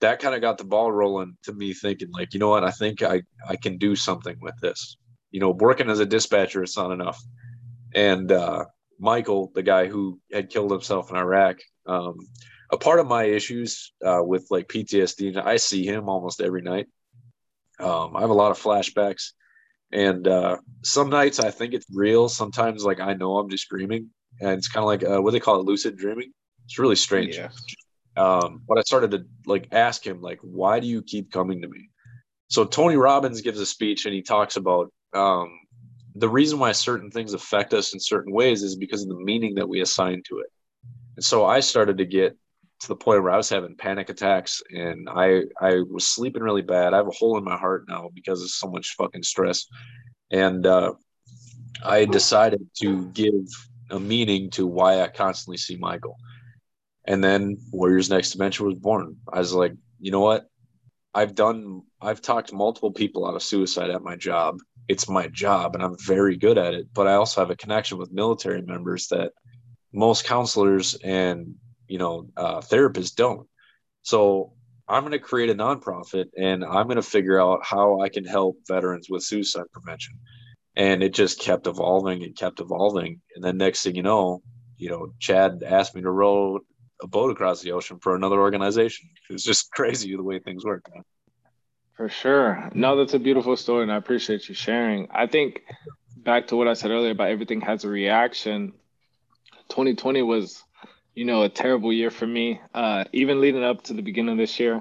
that 0.00 0.20
kind 0.20 0.34
of 0.34 0.40
got 0.40 0.58
the 0.58 0.64
ball 0.64 0.92
rolling 0.92 1.36
to 1.42 1.52
me 1.52 1.74
thinking 1.74 2.10
like 2.12 2.32
you 2.34 2.40
know 2.40 2.50
what? 2.50 2.64
I 2.64 2.70
think 2.70 3.02
i 3.02 3.22
i 3.48 3.56
can 3.56 3.78
do 3.78 3.96
something 3.96 4.36
with 4.40 4.54
this. 4.60 4.96
You 5.30 5.40
know 5.40 5.50
working 5.50 5.90
as 5.90 6.00
a 6.00 6.06
dispatcher 6.06 6.62
it's 6.62 6.76
not 6.76 6.92
enough. 6.92 7.20
And 7.94 8.30
uh, 8.32 8.64
michael 8.98 9.50
the 9.54 9.62
guy 9.62 9.86
who 9.86 10.20
had 10.32 10.50
killed 10.50 10.72
himself 10.72 11.10
in 11.10 11.16
iraq 11.16 11.56
um, 11.86 12.16
a 12.70 12.76
part 12.76 12.98
of 13.00 13.06
my 13.06 13.24
issues 13.24 13.92
uh, 14.04 14.20
with 14.22 14.46
like 14.50 14.68
ptsd 14.68 15.36
i 15.36 15.56
see 15.56 15.86
him 15.86 16.08
almost 16.08 16.40
every 16.40 16.62
night. 16.62 16.86
Um, 17.80 18.16
i 18.16 18.20
have 18.20 18.30
a 18.30 18.34
lot 18.34 18.50
of 18.50 18.58
flashbacks. 18.58 19.32
And 19.90 20.28
uh, 20.28 20.58
some 20.82 21.08
nights 21.08 21.40
i 21.40 21.50
think 21.50 21.74
it's 21.74 21.86
real. 21.92 22.28
Sometimes 22.28 22.84
like 22.84 23.00
i 23.00 23.14
know 23.14 23.38
i'm 23.38 23.50
just 23.50 23.68
dreaming. 23.68 24.10
And 24.40 24.52
it's 24.52 24.68
kind 24.68 24.84
of 24.84 24.88
like 24.88 25.04
uh, 25.04 25.20
what 25.22 25.32
they 25.32 25.40
call 25.40 25.60
it 25.60 25.66
lucid 25.66 25.96
dreaming? 25.96 26.32
It's 26.66 26.78
really 26.78 26.96
strange. 26.96 27.36
Yeah. 27.36 27.48
Um, 28.18 28.62
but 28.66 28.78
I 28.78 28.82
started 28.82 29.12
to 29.12 29.24
like 29.46 29.68
ask 29.72 30.06
him, 30.06 30.20
like, 30.20 30.40
why 30.42 30.80
do 30.80 30.86
you 30.86 31.02
keep 31.02 31.30
coming 31.30 31.62
to 31.62 31.68
me? 31.68 31.88
So 32.48 32.64
Tony 32.64 32.96
Robbins 32.96 33.40
gives 33.42 33.60
a 33.60 33.66
speech 33.66 34.06
and 34.06 34.14
he 34.14 34.22
talks 34.22 34.56
about 34.56 34.92
um, 35.12 35.58
the 36.14 36.28
reason 36.28 36.58
why 36.58 36.72
certain 36.72 37.10
things 37.10 37.34
affect 37.34 37.74
us 37.74 37.92
in 37.94 38.00
certain 38.00 38.32
ways 38.32 38.62
is 38.62 38.76
because 38.76 39.02
of 39.02 39.08
the 39.08 39.22
meaning 39.22 39.54
that 39.54 39.68
we 39.68 39.80
assign 39.80 40.22
to 40.28 40.38
it. 40.38 40.50
And 41.16 41.24
so 41.24 41.44
I 41.44 41.60
started 41.60 41.98
to 41.98 42.06
get 42.06 42.36
to 42.80 42.88
the 42.88 42.96
point 42.96 43.22
where 43.22 43.32
I 43.32 43.36
was 43.36 43.48
having 43.48 43.76
panic 43.76 44.08
attacks 44.08 44.62
and 44.70 45.08
I 45.08 45.42
I 45.60 45.82
was 45.90 46.06
sleeping 46.06 46.42
really 46.42 46.62
bad. 46.62 46.94
I 46.94 46.98
have 46.98 47.08
a 47.08 47.12
hole 47.12 47.36
in 47.36 47.44
my 47.44 47.56
heart 47.56 47.84
now 47.88 48.08
because 48.14 48.42
of 48.42 48.50
so 48.50 48.68
much 48.68 48.94
fucking 48.96 49.24
stress. 49.24 49.66
And 50.30 50.66
uh, 50.66 50.92
I 51.84 52.04
decided 52.04 52.66
to 52.80 53.06
give 53.08 53.34
a 53.90 53.98
meaning 53.98 54.50
to 54.50 54.66
why 54.66 55.02
I 55.02 55.08
constantly 55.08 55.56
see 55.56 55.76
Michael. 55.76 56.16
And 57.08 57.24
then 57.24 57.56
Warriors 57.72 58.10
Next 58.10 58.34
Adventure 58.34 58.64
was 58.64 58.78
born. 58.78 59.16
I 59.32 59.38
was 59.38 59.54
like, 59.54 59.72
you 59.98 60.12
know 60.12 60.20
what? 60.20 60.46
I've 61.14 61.34
done 61.34 61.82
I've 62.02 62.20
talked 62.20 62.52
multiple 62.52 62.92
people 62.92 63.26
out 63.26 63.34
of 63.34 63.42
suicide 63.42 63.90
at 63.90 64.02
my 64.02 64.14
job. 64.14 64.58
It's 64.88 65.08
my 65.08 65.26
job 65.28 65.74
and 65.74 65.82
I'm 65.82 65.96
very 66.06 66.36
good 66.36 66.58
at 66.58 66.74
it, 66.74 66.86
but 66.94 67.08
I 67.08 67.14
also 67.14 67.40
have 67.40 67.50
a 67.50 67.56
connection 67.56 67.96
with 67.96 68.12
military 68.12 68.60
members 68.60 69.08
that 69.08 69.32
most 69.92 70.26
counselors 70.26 70.94
and 71.02 71.54
you 71.88 71.98
know 71.98 72.28
uh, 72.36 72.60
therapists 72.60 73.14
don't. 73.14 73.48
So 74.02 74.52
I'm 74.86 75.02
going 75.02 75.12
to 75.12 75.18
create 75.18 75.48
a 75.48 75.54
nonprofit 75.54 76.26
and 76.36 76.62
I'm 76.62 76.86
going 76.86 76.96
to 76.96 77.02
figure 77.02 77.40
out 77.40 77.64
how 77.64 78.00
I 78.02 78.10
can 78.10 78.24
help 78.24 78.58
veterans 78.68 79.08
with 79.08 79.22
suicide 79.22 79.66
prevention. 79.72 80.18
And 80.76 81.02
it 81.02 81.14
just 81.14 81.40
kept 81.40 81.66
evolving 81.66 82.22
and 82.22 82.36
kept 82.36 82.60
evolving. 82.60 83.22
And 83.34 83.42
then 83.42 83.56
next 83.56 83.82
thing 83.82 83.96
you 83.96 84.02
know, 84.02 84.42
you 84.76 84.90
know, 84.90 85.14
Chad 85.18 85.62
asked 85.66 85.94
me 85.94 86.02
to 86.02 86.10
row 86.10 86.60
a 87.02 87.06
boat 87.06 87.30
across 87.30 87.62
the 87.62 87.72
ocean 87.72 87.98
for 87.98 88.14
another 88.14 88.40
organization. 88.40 89.10
It's 89.30 89.44
just 89.44 89.70
crazy 89.72 90.14
the 90.16 90.22
way 90.22 90.38
things 90.38 90.64
work. 90.64 90.88
Man. 90.92 91.04
For 91.96 92.08
sure. 92.08 92.70
No, 92.74 92.96
that's 92.96 93.14
a 93.14 93.18
beautiful 93.18 93.56
story, 93.56 93.82
and 93.82 93.92
I 93.92 93.96
appreciate 93.96 94.48
you 94.48 94.54
sharing. 94.54 95.08
I 95.10 95.26
think 95.26 95.62
back 96.16 96.48
to 96.48 96.56
what 96.56 96.68
I 96.68 96.74
said 96.74 96.90
earlier 96.90 97.10
about 97.10 97.30
everything 97.30 97.60
has 97.62 97.84
a 97.84 97.88
reaction. 97.88 98.72
2020 99.70 100.22
was, 100.22 100.62
you 101.14 101.24
know, 101.24 101.42
a 101.42 101.48
terrible 101.48 101.92
year 101.92 102.10
for 102.10 102.26
me. 102.26 102.60
Uh, 102.72 103.04
even 103.12 103.40
leading 103.40 103.64
up 103.64 103.82
to 103.84 103.94
the 103.94 104.02
beginning 104.02 104.32
of 104.32 104.38
this 104.38 104.60
year, 104.60 104.80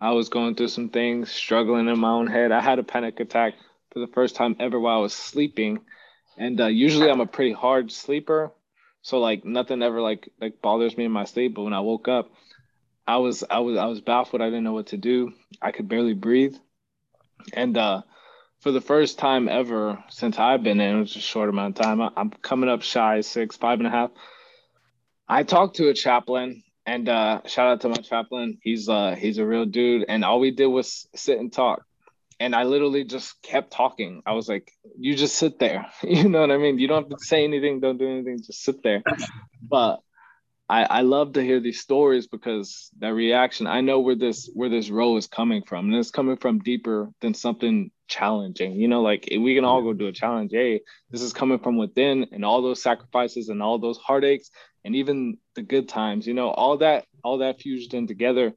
I 0.00 0.10
was 0.12 0.28
going 0.28 0.54
through 0.54 0.68
some 0.68 0.90
things, 0.90 1.30
struggling 1.30 1.88
in 1.88 1.98
my 1.98 2.10
own 2.10 2.26
head. 2.26 2.52
I 2.52 2.60
had 2.60 2.78
a 2.78 2.84
panic 2.84 3.18
attack 3.18 3.54
for 3.90 4.00
the 4.00 4.06
first 4.08 4.36
time 4.36 4.54
ever 4.60 4.78
while 4.78 4.98
I 4.98 5.02
was 5.02 5.14
sleeping, 5.14 5.80
and 6.36 6.60
uh, 6.60 6.66
usually 6.66 7.10
I'm 7.10 7.20
a 7.20 7.26
pretty 7.26 7.52
hard 7.52 7.90
sleeper, 7.90 8.52
so 9.08 9.20
like 9.20 9.42
nothing 9.42 9.82
ever 9.82 10.02
like 10.02 10.28
like 10.38 10.60
bothers 10.60 10.94
me 10.94 11.06
in 11.06 11.12
my 11.12 11.24
sleep. 11.24 11.54
But 11.54 11.62
when 11.62 11.72
I 11.72 11.80
woke 11.80 12.08
up, 12.08 12.30
I 13.06 13.16
was 13.16 13.42
I 13.48 13.60
was 13.60 13.78
I 13.78 13.86
was 13.86 14.02
baffled. 14.02 14.42
I 14.42 14.48
didn't 14.50 14.64
know 14.64 14.74
what 14.74 14.88
to 14.88 14.98
do. 14.98 15.32
I 15.62 15.72
could 15.72 15.88
barely 15.88 16.12
breathe, 16.12 16.54
and 17.54 17.78
uh, 17.78 18.02
for 18.60 18.70
the 18.70 18.82
first 18.82 19.18
time 19.18 19.48
ever 19.48 20.04
since 20.10 20.38
I've 20.38 20.62
been 20.62 20.78
in, 20.78 20.96
it 20.96 21.00
was 21.00 21.16
a 21.16 21.20
short 21.20 21.48
amount 21.48 21.78
of 21.78 21.84
time. 21.86 22.02
I, 22.02 22.10
am 22.18 22.28
coming 22.42 22.68
up 22.68 22.82
shy 22.82 23.22
six, 23.22 23.56
five 23.56 23.78
and 23.78 23.86
a 23.86 23.90
half. 23.90 24.10
I 25.26 25.42
talked 25.42 25.76
to 25.76 25.88
a 25.88 25.94
chaplain, 25.94 26.62
and 26.84 27.08
uh, 27.08 27.40
shout 27.46 27.68
out 27.68 27.80
to 27.82 27.88
my 27.88 27.96
chaplain. 27.96 28.58
He's 28.60 28.90
uh 28.90 29.16
he's 29.18 29.38
a 29.38 29.46
real 29.46 29.64
dude, 29.64 30.04
and 30.06 30.22
all 30.22 30.38
we 30.38 30.50
did 30.50 30.66
was 30.66 31.08
sit 31.14 31.38
and 31.38 31.50
talk 31.50 31.87
and 32.40 32.54
I 32.54 32.64
literally 32.64 33.04
just 33.04 33.40
kept 33.42 33.72
talking. 33.72 34.22
I 34.26 34.32
was 34.32 34.48
like, 34.48 34.70
"You 34.98 35.14
just 35.16 35.36
sit 35.36 35.58
there," 35.58 35.86
you 36.02 36.28
know 36.28 36.40
what 36.40 36.50
I 36.50 36.58
mean? 36.58 36.78
You 36.78 36.88
don't 36.88 37.10
have 37.10 37.18
to 37.18 37.24
say 37.24 37.44
anything, 37.44 37.80
don't 37.80 37.98
do 37.98 38.08
anything, 38.08 38.38
just 38.44 38.62
sit 38.62 38.82
there. 38.82 39.02
But 39.62 40.00
I, 40.68 40.84
I 40.84 41.00
love 41.00 41.32
to 41.32 41.42
hear 41.42 41.60
these 41.60 41.80
stories 41.80 42.26
because 42.26 42.90
that 42.98 43.14
reaction. 43.14 43.66
I 43.66 43.80
know 43.80 44.00
where 44.00 44.14
this 44.14 44.50
where 44.54 44.68
this 44.68 44.90
row 44.90 45.16
is 45.16 45.26
coming 45.26 45.62
from, 45.62 45.86
and 45.86 45.96
it's 45.96 46.10
coming 46.10 46.36
from 46.36 46.58
deeper 46.60 47.10
than 47.20 47.34
something 47.34 47.90
challenging. 48.06 48.72
You 48.74 48.88
know, 48.88 49.02
like 49.02 49.28
we 49.30 49.54
can 49.54 49.64
all 49.64 49.82
go 49.82 49.92
do 49.92 50.08
a 50.08 50.12
challenge. 50.12 50.50
Hey, 50.52 50.82
this 51.10 51.22
is 51.22 51.32
coming 51.32 51.58
from 51.58 51.76
within, 51.76 52.26
and 52.32 52.44
all 52.44 52.62
those 52.62 52.82
sacrifices 52.82 53.48
and 53.48 53.62
all 53.62 53.78
those 53.78 53.98
heartaches, 53.98 54.50
and 54.84 54.94
even 54.94 55.38
the 55.56 55.62
good 55.62 55.88
times. 55.88 56.26
You 56.26 56.34
know, 56.34 56.50
all 56.50 56.78
that 56.78 57.06
all 57.24 57.38
that 57.38 57.60
fused 57.60 57.94
in 57.94 58.06
together, 58.06 58.52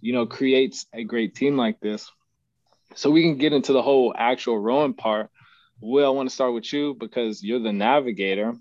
you 0.00 0.12
know, 0.12 0.24
creates 0.24 0.86
a 0.94 1.04
great 1.04 1.34
team 1.34 1.56
like 1.56 1.80
this 1.80 2.08
so 2.94 3.10
we 3.10 3.22
can 3.22 3.36
get 3.36 3.52
into 3.52 3.72
the 3.72 3.82
whole 3.82 4.14
actual 4.16 4.58
rowing 4.58 4.94
part. 4.94 5.30
Will, 5.80 6.06
I 6.06 6.10
want 6.10 6.28
to 6.28 6.34
start 6.34 6.54
with 6.54 6.72
you 6.72 6.94
because 6.98 7.42
you're 7.42 7.60
the 7.60 7.72
navigator. 7.72 8.54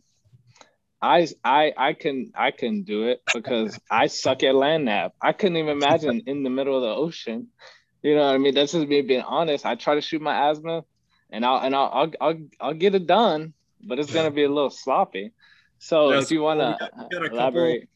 I 1.02 1.28
I 1.44 1.74
I 1.78 1.94
can 1.94 2.32
I 2.36 2.52
can 2.52 2.84
do 2.84 3.08
it 3.08 3.22
because 3.34 3.80
I 3.90 4.08
suck 4.08 4.44
at 4.44 4.56
land 4.56 4.86
nav. 4.86 5.12
I 5.22 5.34
couldn't 5.34 5.58
even 5.58 5.78
imagine 5.78 6.24
in 6.26 6.44
the 6.44 6.50
middle 6.50 6.76
of 6.76 6.82
the 6.82 6.90
ocean. 6.90 7.48
You 8.02 8.16
know 8.16 8.26
what 8.26 8.36
I 8.36 8.38
mean? 8.38 8.54
That's 8.54 8.72
just 8.72 8.88
me 8.88 9.02
being 9.02 9.22
honest. 9.22 9.66
I 9.66 9.76
try 9.76 9.96
to 9.96 10.02
shoot 10.02 10.22
my 10.22 10.50
azimuth, 10.50 10.86
and 11.32 11.46
I'll 11.46 11.60
and 11.60 11.76
I'll 11.76 11.90
I'll 11.94 12.12
I'll, 12.22 12.38
I'll 12.60 12.74
get 12.74 12.96
it 12.96 13.08
done, 13.08 13.54
but 13.84 14.00
it's 14.00 14.14
gonna 14.14 14.32
be 14.32 14.44
a 14.44 14.50
little 14.50 14.70
sloppy. 14.70 15.32
So 15.80 16.12
if 16.12 16.32
you 16.32 16.42
want 16.42 16.60
to 16.60 16.90
elaborate, 17.32 17.82
couple, 17.82 17.94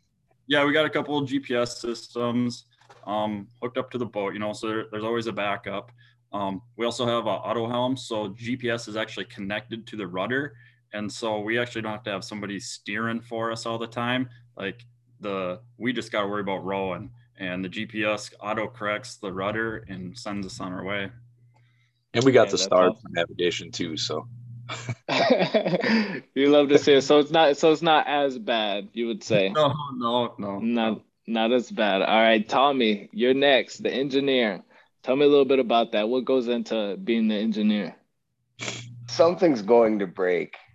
yeah, 0.48 0.66
we 0.66 0.74
got 0.74 0.86
a 0.86 0.90
couple 0.90 1.18
of 1.18 1.28
GPS 1.28 1.78
systems 1.78 2.66
um, 3.08 3.48
hooked 3.62 3.78
up 3.78 3.90
to 3.92 3.98
the 3.98 4.06
boat. 4.06 4.34
You 4.34 4.40
know, 4.40 4.54
so 4.54 4.68
there, 4.68 4.86
there's 4.92 5.04
always 5.04 5.28
a 5.28 5.32
backup. 5.32 5.92
Um, 6.32 6.62
we 6.78 6.86
also 6.86 7.06
have 7.06 7.26
an 7.26 7.34
auto 7.34 7.68
helm, 7.68 7.98
so 7.98 8.30
GPS 8.30 8.88
is 8.88 8.96
actually 8.96 9.26
connected 9.26 9.88
to 9.88 9.96
the 9.96 10.08
rudder, 10.08 10.54
and 10.94 11.12
so 11.12 11.40
we 11.40 11.58
actually 11.58 11.82
don't 11.82 11.92
have 11.92 12.04
to 12.04 12.12
have 12.12 12.24
somebody 12.24 12.60
steering 12.60 13.20
for 13.20 13.52
us 13.52 13.66
all 13.66 13.78
the 13.78 13.88
time. 13.88 14.30
Like 14.56 14.86
the 15.20 15.60
we 15.78 15.92
just 15.92 16.12
got 16.12 16.22
to 16.22 16.28
worry 16.28 16.42
about 16.42 16.64
rowing, 16.64 17.10
and 17.38 17.66
the 17.66 17.70
GPS 17.70 18.32
auto 18.40 18.68
corrects 18.68 19.16
the 19.16 19.32
rudder 19.32 19.86
and 19.88 20.18
sends 20.18 20.46
us 20.46 20.60
on 20.60 20.72
our 20.72 20.84
way. 20.84 21.10
And 22.14 22.24
we 22.24 22.32
got 22.32 22.48
yeah, 22.48 22.52
the 22.52 22.58
star 22.58 22.90
awesome. 22.90 23.12
navigation 23.12 23.72
too, 23.72 23.98
so. 23.98 24.28
you 26.36 26.50
love 26.50 26.70
to 26.70 26.78
see 26.78 26.94
it. 26.94 27.02
So 27.02 27.18
it's 27.18 27.32
not 27.32 27.58
so 27.58 27.72
it's 27.72 27.82
not 27.82 28.08
as 28.08 28.38
bad, 28.38 28.90
you 28.94 29.08
would 29.08 29.24
say. 29.24 29.50
No, 29.50 29.74
no, 29.96 30.36
no. 30.38 30.60
Not 30.60 31.02
not 31.26 31.52
as 31.52 31.72
bad. 31.72 32.02
All 32.02 32.22
right, 32.22 32.48
Tommy, 32.48 33.10
you're 33.12 33.34
next, 33.34 33.82
the 33.82 33.92
engineer. 33.92 34.64
Tell 35.04 35.16
me 35.16 35.26
a 35.26 35.30
little 35.30 35.46
bit 35.46 35.60
about 35.60 35.94
that. 35.94 36.10
What 36.10 36.26
goes 36.26 36.48
into 36.48 36.98
being 36.98 37.28
the 37.28 37.36
engineer? 37.36 37.96
Something's 39.08 39.62
going 39.62 40.00
to 40.00 40.08
break. 40.08 40.56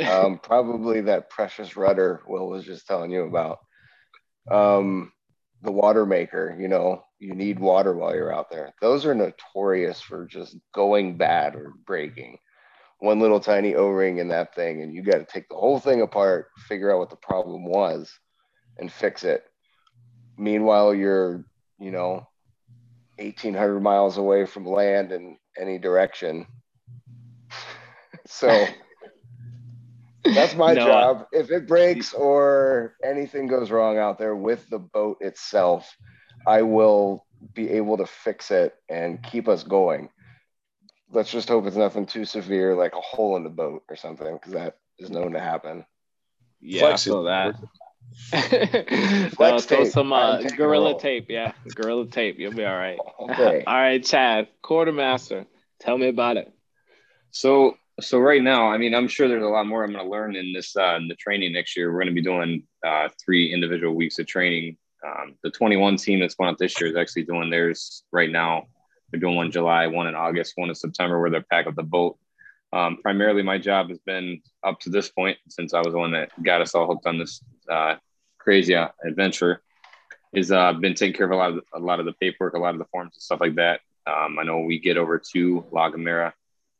Um, 0.00 0.40
probably 0.42 1.02
that 1.02 1.30
precious 1.30 1.76
rudder 1.76 2.20
Will 2.26 2.48
was 2.48 2.64
just 2.64 2.84
telling 2.84 3.12
you 3.12 3.26
about. 3.26 3.60
Um, 4.50 5.12
the 5.62 5.70
water 5.70 6.04
maker, 6.04 6.56
you 6.58 6.66
know, 6.66 7.04
you 7.20 7.34
need 7.34 7.58
water 7.58 7.94
while 7.94 8.14
you're 8.14 8.34
out 8.34 8.50
there. 8.50 8.74
Those 8.80 9.06
are 9.06 9.14
notorious 9.14 10.00
for 10.00 10.26
just 10.26 10.56
going 10.74 11.16
bad 11.16 11.54
or 11.54 11.72
breaking. 11.86 12.38
One 12.98 13.20
little 13.20 13.40
tiny 13.40 13.74
O 13.74 13.88
ring 13.88 14.18
in 14.18 14.28
that 14.28 14.54
thing, 14.54 14.82
and 14.82 14.94
you 14.94 15.02
got 15.02 15.18
to 15.18 15.26
take 15.26 15.48
the 15.48 15.54
whole 15.54 15.78
thing 15.78 16.02
apart, 16.02 16.48
figure 16.68 16.92
out 16.92 16.98
what 16.98 17.10
the 17.10 17.16
problem 17.16 17.64
was, 17.64 18.12
and 18.78 18.92
fix 18.92 19.24
it. 19.24 19.44
Meanwhile, 20.36 20.94
you're, 20.94 21.44
you 21.78 21.92
know, 21.92 22.28
1800 23.18 23.80
miles 23.80 24.18
away 24.18 24.46
from 24.46 24.66
land 24.66 25.12
in 25.12 25.36
any 25.58 25.78
direction. 25.78 26.46
so 28.26 28.66
that's 30.24 30.54
my 30.54 30.74
no, 30.74 30.84
job. 30.84 31.26
If 31.32 31.50
it 31.50 31.66
breaks 31.66 32.12
or 32.12 32.96
anything 33.04 33.46
goes 33.46 33.70
wrong 33.70 33.98
out 33.98 34.18
there 34.18 34.34
with 34.34 34.68
the 34.68 34.78
boat 34.78 35.18
itself, 35.20 35.96
I 36.46 36.62
will 36.62 37.26
be 37.54 37.70
able 37.70 37.98
to 37.98 38.06
fix 38.06 38.50
it 38.50 38.74
and 38.88 39.22
keep 39.22 39.48
us 39.48 39.62
going. 39.62 40.08
Let's 41.10 41.30
just 41.30 41.48
hope 41.48 41.66
it's 41.66 41.76
nothing 41.76 42.06
too 42.06 42.24
severe, 42.24 42.74
like 42.74 42.94
a 42.94 43.00
hole 43.00 43.36
in 43.36 43.44
the 43.44 43.50
boat 43.50 43.84
or 43.88 43.96
something, 43.96 44.34
because 44.34 44.52
that 44.52 44.78
is 44.98 45.10
known 45.10 45.32
to 45.32 45.40
happen. 45.40 45.84
Yeah, 46.60 46.80
Flex 46.80 47.06
I 47.06 47.10
saw 47.10 47.22
that. 47.24 47.54
Flex 48.30 49.64
throw 49.66 49.84
some 49.84 50.12
uh, 50.12 50.42
gorilla 50.56 50.98
tape. 50.98 51.26
Yeah, 51.28 51.52
gorilla 51.74 52.06
tape. 52.06 52.38
You'll 52.38 52.52
be 52.52 52.64
all 52.64 52.76
right. 52.76 52.98
Okay. 53.20 53.64
all 53.66 53.74
right, 53.74 54.02
Chad, 54.02 54.48
quartermaster. 54.62 55.46
Tell 55.80 55.98
me 55.98 56.08
about 56.08 56.36
it. 56.36 56.52
So, 57.30 57.76
so 58.00 58.18
right 58.18 58.42
now, 58.42 58.68
I 58.68 58.78
mean, 58.78 58.94
I'm 58.94 59.08
sure 59.08 59.28
there's 59.28 59.42
a 59.42 59.46
lot 59.46 59.66
more 59.66 59.84
I'm 59.84 59.92
going 59.92 60.04
to 60.04 60.10
learn 60.10 60.36
in 60.36 60.52
this 60.52 60.76
uh, 60.76 60.96
in 60.96 61.08
the 61.08 61.16
training 61.16 61.52
next 61.52 61.76
year. 61.76 61.92
We're 61.92 62.00
going 62.00 62.14
to 62.14 62.20
be 62.20 62.22
doing 62.22 62.64
uh, 62.86 63.08
three 63.24 63.52
individual 63.52 63.94
weeks 63.94 64.18
of 64.18 64.26
training. 64.26 64.76
Um, 65.06 65.34
the 65.42 65.50
21 65.50 65.96
team 65.96 66.20
that's 66.20 66.34
going 66.34 66.48
out 66.50 66.58
this 66.58 66.80
year 66.80 66.88
is 66.88 66.96
actually 66.96 67.24
doing 67.24 67.50
theirs 67.50 68.04
right 68.10 68.30
now. 68.30 68.64
They're 69.10 69.20
doing 69.20 69.36
one 69.36 69.50
July, 69.50 69.86
one 69.86 70.06
in 70.06 70.14
August, 70.14 70.54
one 70.56 70.70
in 70.70 70.74
September, 70.74 71.20
where 71.20 71.30
they're 71.30 71.42
pack 71.42 71.66
up 71.66 71.74
the 71.74 71.82
boat. 71.82 72.18
Um, 72.74 72.98
primarily, 73.00 73.44
my 73.44 73.56
job 73.56 73.88
has 73.90 74.00
been 74.00 74.42
up 74.64 74.80
to 74.80 74.90
this 74.90 75.08
point, 75.08 75.38
since 75.48 75.74
I 75.74 75.78
was 75.78 75.92
the 75.92 75.98
one 75.98 76.10
that 76.10 76.30
got 76.42 76.60
us 76.60 76.74
all 76.74 76.88
hooked 76.88 77.06
on 77.06 77.18
this 77.18 77.40
uh, 77.70 77.94
crazy 78.38 78.74
uh, 78.74 78.88
adventure, 79.06 79.62
is 80.32 80.50
uh, 80.50 80.72
been 80.72 80.94
taking 80.94 81.16
care 81.16 81.26
of 81.26 81.30
a 81.30 81.36
lot 81.36 81.50
of 81.50 81.56
the, 81.56 81.62
a 81.72 81.78
lot 81.78 82.00
of 82.00 82.06
the 82.06 82.14
paperwork, 82.14 82.54
a 82.54 82.58
lot 82.58 82.74
of 82.74 82.80
the 82.80 82.86
forms 82.86 83.12
and 83.14 83.22
stuff 83.22 83.40
like 83.40 83.54
that. 83.54 83.78
Um, 84.08 84.40
I 84.40 84.42
know 84.42 84.58
we 84.58 84.80
get 84.80 84.96
over 84.96 85.22
to 85.34 85.64
La 85.70 85.88
Gomera. 85.88 86.32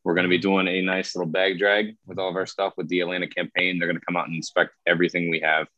We're 0.02 0.14
going 0.14 0.24
to 0.24 0.28
be 0.28 0.36
doing 0.36 0.66
a 0.66 0.82
nice 0.82 1.14
little 1.14 1.30
bag 1.30 1.60
drag 1.60 1.96
with 2.06 2.18
all 2.18 2.28
of 2.28 2.34
our 2.34 2.44
stuff 2.44 2.72
with 2.76 2.88
the 2.88 2.98
Atlantic 2.98 3.32
Campaign. 3.32 3.78
They're 3.78 3.88
going 3.88 4.00
to 4.00 4.04
come 4.04 4.16
out 4.16 4.26
and 4.26 4.34
inspect 4.34 4.72
everything 4.88 5.30
we 5.30 5.40
have. 5.40 5.68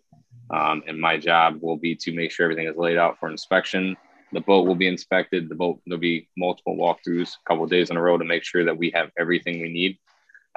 Um, 0.49 0.83
and 0.89 0.99
my 0.99 1.19
job 1.19 1.59
will 1.61 1.77
be 1.77 1.95
to 1.95 2.13
make 2.15 2.31
sure 2.31 2.45
everything 2.45 2.69
is 2.69 2.77
laid 2.77 2.97
out 2.97 3.19
for 3.21 3.29
inspection. 3.29 3.95
The 4.33 4.41
boat 4.41 4.67
will 4.67 4.75
be 4.75 4.89
inspected. 4.89 5.51
The 5.51 5.55
boat, 5.55 5.81
there'll 5.87 6.01
be 6.01 6.29
multiple 6.39 6.75
walkthroughs, 6.75 7.35
a 7.35 7.49
couple 7.49 7.67
days 7.67 7.91
in 7.91 7.99
a 7.99 8.03
row 8.03 8.17
to 8.17 8.25
make 8.25 8.45
sure 8.45 8.65
that 8.65 8.77
we 8.77 8.91
have 8.95 9.11
everything 9.19 9.61
we 9.61 9.69
need. 9.69 9.99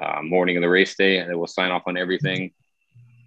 Uh, 0.01 0.21
morning 0.21 0.55
of 0.55 0.61
the 0.61 0.69
race 0.69 0.95
day, 0.95 1.17
and 1.17 1.29
they 1.29 1.35
will 1.35 1.47
sign 1.47 1.71
off 1.71 1.83
on 1.87 1.97
everything 1.97 2.51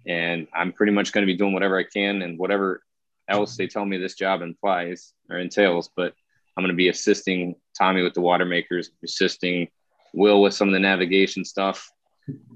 and 0.05 0.47
I'm 0.53 0.73
pretty 0.73 0.91
much 0.91 1.11
going 1.11 1.25
to 1.25 1.31
be 1.31 1.37
doing 1.37 1.53
whatever 1.53 1.77
I 1.77 1.83
can 1.83 2.21
and 2.21 2.37
whatever 2.37 2.83
else 3.29 3.55
they 3.55 3.67
tell 3.67 3.85
me 3.85 3.97
this 3.97 4.15
job 4.15 4.41
implies 4.41 5.13
or 5.29 5.37
entails. 5.37 5.89
But 5.95 6.13
I'm 6.55 6.63
going 6.63 6.73
to 6.73 6.77
be 6.77 6.89
assisting 6.89 7.55
Tommy 7.77 8.01
with 8.01 8.13
the 8.13 8.21
water 8.21 8.45
makers, 8.45 8.91
assisting 9.03 9.69
Will 10.13 10.41
with 10.41 10.53
some 10.53 10.67
of 10.67 10.73
the 10.73 10.79
navigation 10.79 11.43
stuff, 11.43 11.89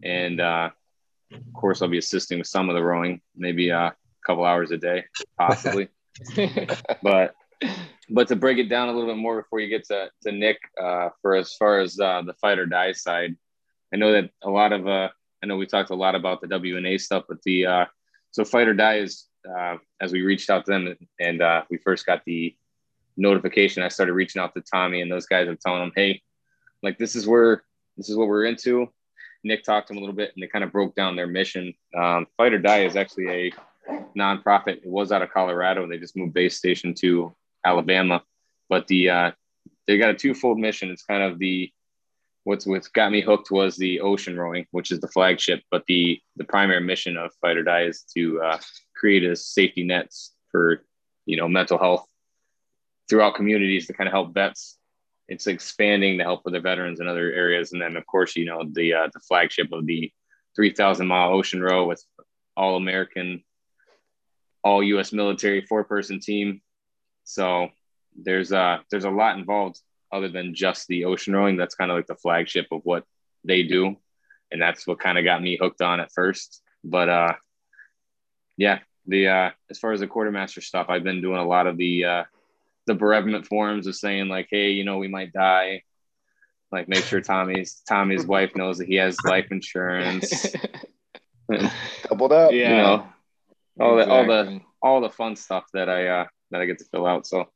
and 0.03 0.39
uh, 0.39 0.69
of 1.33 1.53
course 1.53 1.81
I'll 1.81 1.87
be 1.87 1.97
assisting 1.97 2.37
with 2.37 2.47
some 2.47 2.69
of 2.69 2.75
the 2.75 2.83
rowing, 2.83 3.21
maybe 3.35 3.71
uh, 3.71 3.87
a 3.87 3.95
couple 4.25 4.45
hours 4.45 4.69
a 4.69 4.77
day, 4.77 5.05
possibly. 5.39 5.87
but 7.01 7.33
but 8.09 8.27
to 8.27 8.35
break 8.35 8.59
it 8.59 8.69
down 8.69 8.89
a 8.89 8.91
little 8.91 9.09
bit 9.09 9.17
more 9.17 9.41
before 9.41 9.59
you 9.59 9.69
get 9.69 9.85
to, 9.87 10.11
to 10.21 10.31
Nick, 10.31 10.59
uh, 10.79 11.09
for 11.21 11.35
as 11.35 11.55
far 11.55 11.79
as 11.79 11.99
uh, 11.99 12.21
the 12.21 12.33
Fight 12.35 12.59
Oar 12.59 12.67
Die 12.67 12.91
side, 12.91 13.35
I 13.93 13.97
know 13.97 14.11
that 14.11 14.31
a 14.43 14.49
lot 14.49 14.73
of, 14.73 14.87
uh, 14.87 15.09
I 15.43 15.45
know 15.45 15.57
we 15.57 15.65
talked 15.65 15.89
a 15.89 15.95
lot 15.95 16.15
about 16.15 16.41
the 16.41 16.47
WNA 16.47 16.99
stuff, 16.99 17.25
but 17.27 17.41
the, 17.43 17.65
uh, 17.65 17.85
so 18.31 18.43
Fight 18.43 18.67
Oar 18.67 18.73
Die 18.73 18.97
is, 18.97 19.25
uh, 19.47 19.77
as 20.01 20.11
we 20.11 20.21
reached 20.21 20.49
out 20.49 20.65
to 20.65 20.71
them 20.71 20.95
and 21.19 21.41
uh, 21.41 21.63
we 21.69 21.77
first 21.77 22.05
got 22.05 22.23
the 22.25 22.55
notification, 23.15 23.83
I 23.83 23.87
started 23.87 24.13
reaching 24.13 24.41
out 24.41 24.53
to 24.55 24.61
Tommy 24.61 25.01
and 25.01 25.11
those 25.11 25.25
guys 25.25 25.47
are 25.47 25.55
telling 25.55 25.79
them, 25.79 25.93
hey, 25.95 26.21
like 26.83 26.97
this 26.97 27.15
is 27.15 27.27
where, 27.27 27.63
this 27.95 28.09
is 28.09 28.17
what 28.17 28.27
we're 28.27 28.45
into. 28.45 28.91
Nick 29.43 29.63
talked 29.63 29.87
to 29.87 29.93
them 29.93 29.97
a 29.97 30.01
little 30.01 30.15
bit 30.15 30.31
and 30.35 30.43
they 30.43 30.47
kind 30.47 30.63
of 30.63 30.71
broke 30.71 30.95
down 30.95 31.15
their 31.15 31.27
mission. 31.27 31.73
Um, 31.95 32.27
Fight 32.35 32.53
Oar 32.53 32.59
Die 32.59 32.83
is 32.83 32.95
actually 32.95 33.29
a 33.29 33.51
nonprofit. 34.17 34.77
It 34.77 34.87
was 34.87 35.11
out 35.11 35.21
of 35.21 35.31
Colorado 35.31 35.83
and 35.83 35.91
they 35.91 35.97
just 35.97 36.17
moved 36.17 36.33
base 36.33 36.57
station 36.57 36.93
to 36.95 37.33
Alabama. 37.65 38.23
But 38.69 38.87
the 38.87 39.09
uh, 39.09 39.31
they 39.87 39.97
got 39.97 40.09
a 40.09 40.13
twofold 40.13 40.59
mission. 40.59 40.89
It's 40.89 41.03
kind 41.03 41.23
of 41.23 41.39
the 41.39 41.71
what's 42.47 42.65
what's 42.65 42.87
got 42.87 43.11
me 43.11 43.21
hooked 43.21 43.51
was 43.51 43.75
the 43.75 43.99
ocean 43.99 44.37
rowing, 44.39 44.65
which 44.71 44.91
is 44.91 45.01
the 45.01 45.07
flagship. 45.09 45.61
But 45.69 45.83
the 45.87 46.19
the 46.37 46.45
primary 46.45 46.81
mission 46.81 47.17
of 47.17 47.33
Fight 47.41 47.57
Oar 47.57 47.63
Die 47.63 47.83
is 47.83 48.03
to 48.15 48.41
uh, 48.41 48.57
create 48.95 49.23
a 49.25 49.35
safety 49.35 49.83
nets 49.83 50.33
for 50.49 50.83
you 51.25 51.35
know 51.35 51.49
mental 51.49 51.77
health 51.77 52.07
throughout 53.09 53.35
communities 53.35 53.87
to 53.87 53.93
kind 53.93 54.07
of 54.07 54.13
help 54.13 54.33
vets. 54.33 54.77
It's 55.27 55.47
expanding 55.47 56.17
the 56.17 56.23
help 56.23 56.45
with 56.45 56.53
the 56.53 56.61
veterans 56.61 57.01
in 57.01 57.07
other 57.07 57.31
areas, 57.33 57.73
and 57.73 57.81
then 57.81 57.97
of 57.97 58.05
course 58.07 58.35
you 58.37 58.45
know 58.45 58.63
the 58.71 58.93
uh, 58.93 59.09
the 59.13 59.19
flagship 59.19 59.73
of 59.73 59.85
the 59.85 60.11
3,000 60.55 61.05
mile 61.05 61.33
ocean 61.33 61.61
row 61.61 61.85
with 61.85 62.03
all 62.55 62.77
American, 62.77 63.43
all 64.63 64.81
U.S. 64.81 65.13
military 65.13 65.61
four 65.61 65.83
person 65.83 66.19
team 66.19 66.61
so 67.27 67.67
there's 68.15 68.53
uh 68.53 68.77
there's 68.89 69.03
a 69.03 69.09
lot 69.09 69.37
involved 69.37 69.81
other 70.11 70.29
than 70.29 70.55
just 70.55 70.87
the 70.87 71.05
ocean 71.05 71.35
rowing. 71.35 71.57
That's 71.57 71.75
kind 71.75 71.91
of 71.91 71.97
like 71.97 72.07
the 72.07 72.15
flagship 72.15 72.67
of 72.71 72.81
what 72.83 73.03
they 73.43 73.63
do. 73.63 73.97
And 74.51 74.61
that's 74.61 74.87
what 74.87 74.99
kind 74.99 75.17
of 75.17 75.23
got 75.23 75.41
me 75.41 75.57
hooked 75.59 75.81
on 75.81 75.99
at 75.99 76.11
first. 76.13 76.61
But 76.83 77.09
uh 77.09 77.33
yeah, 78.55 78.79
the 79.05 79.27
uh 79.27 79.51
as 79.69 79.79
far 79.79 79.91
as 79.91 79.99
the 79.99 80.07
quartermaster 80.07 80.61
stuff, 80.61 80.87
I've 80.89 81.03
been 81.03 81.21
doing 81.21 81.39
a 81.39 81.47
lot 81.47 81.67
of 81.67 81.77
the 81.77 82.05
uh 82.05 82.23
the 82.85 82.95
bereavement 82.95 83.45
forums 83.45 83.85
of 83.87 83.95
saying 83.95 84.29
like, 84.29 84.47
hey, 84.49 84.71
you 84.71 84.83
know, 84.83 84.97
we 84.97 85.07
might 85.07 85.33
die. 85.33 85.83
Like 86.71 86.87
make 86.87 87.03
sure 87.03 87.21
Tommy's 87.21 87.81
Tommy's 87.87 88.25
wife 88.35 88.55
knows 88.55 88.77
that 88.77 88.87
he 88.87 88.95
has 88.95 89.17
life 89.25 89.47
insurance. 89.51 90.47
Doubled 92.09 92.31
up. 92.31 92.51
Yeah. 92.51 92.69
You 92.69 92.75
know, 92.77 93.07
all 93.79 93.95
the 93.95 94.09
all 94.09 94.25
the 94.25 94.61
all 94.81 95.01
the 95.01 95.09
fun 95.09 95.35
stuff 95.35 95.65
that 95.73 95.89
I 95.89 96.07
uh 96.07 96.25
that 96.51 96.61
I 96.61 96.65
get 96.65 96.79
to 96.79 96.85
fill 96.85 97.05
out. 97.05 97.27
So 97.27 97.49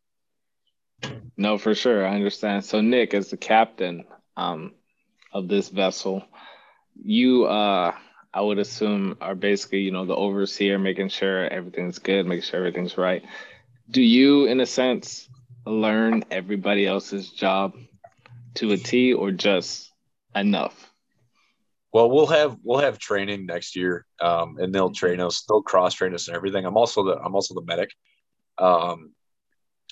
No, 1.38 1.58
for 1.58 1.74
sure. 1.74 2.06
I 2.06 2.16
understand. 2.16 2.66
So, 2.66 2.82
Nick, 2.82 3.14
as 3.14 3.30
the 3.30 3.38
captain 3.38 4.06
um, 4.38 4.74
of 5.34 5.48
this 5.48 5.70
vessel, 5.70 6.24
you, 7.04 7.46
uh, 7.46 7.94
I 8.34 8.42
would 8.42 8.60
assume, 8.60 9.18
are 9.22 9.36
basically, 9.36 9.80
you 9.80 9.92
know, 9.92 10.06
the 10.06 10.16
overseer, 10.16 10.78
making 10.78 11.10
sure 11.10 11.48
everything's 11.48 12.00
good, 12.00 12.26
making 12.26 12.44
sure 12.44 12.60
everything's 12.60 12.98
right. 12.98 13.24
Do 13.90 14.02
you, 14.02 14.46
in 14.46 14.60
a 14.60 14.66
sense, 14.66 15.28
learn 15.66 16.24
everybody 16.32 16.86
else's 16.86 17.30
job 17.30 17.74
to 18.56 18.72
a 18.72 18.78
T, 18.78 19.14
or 19.14 19.32
just 19.32 19.92
enough? 20.36 20.92
Well, 21.94 22.10
we'll 22.10 22.28
have 22.28 22.58
we'll 22.64 22.80
have 22.80 23.00
training 23.00 23.46
next 23.46 23.76
year, 23.76 24.06
um, 24.22 24.58
and 24.60 24.74
they'll 24.74 24.92
train 24.94 25.20
us. 25.20 25.44
They'll 25.44 25.62
cross 25.62 25.94
train 25.94 26.14
us 26.14 26.28
and 26.28 26.38
everything. 26.38 26.66
I'm 26.66 26.78
also 26.78 27.04
the 27.04 27.18
I'm 27.18 27.36
also 27.36 27.54
the 27.54 27.66
medic. 27.66 27.92
Um, 28.58 29.12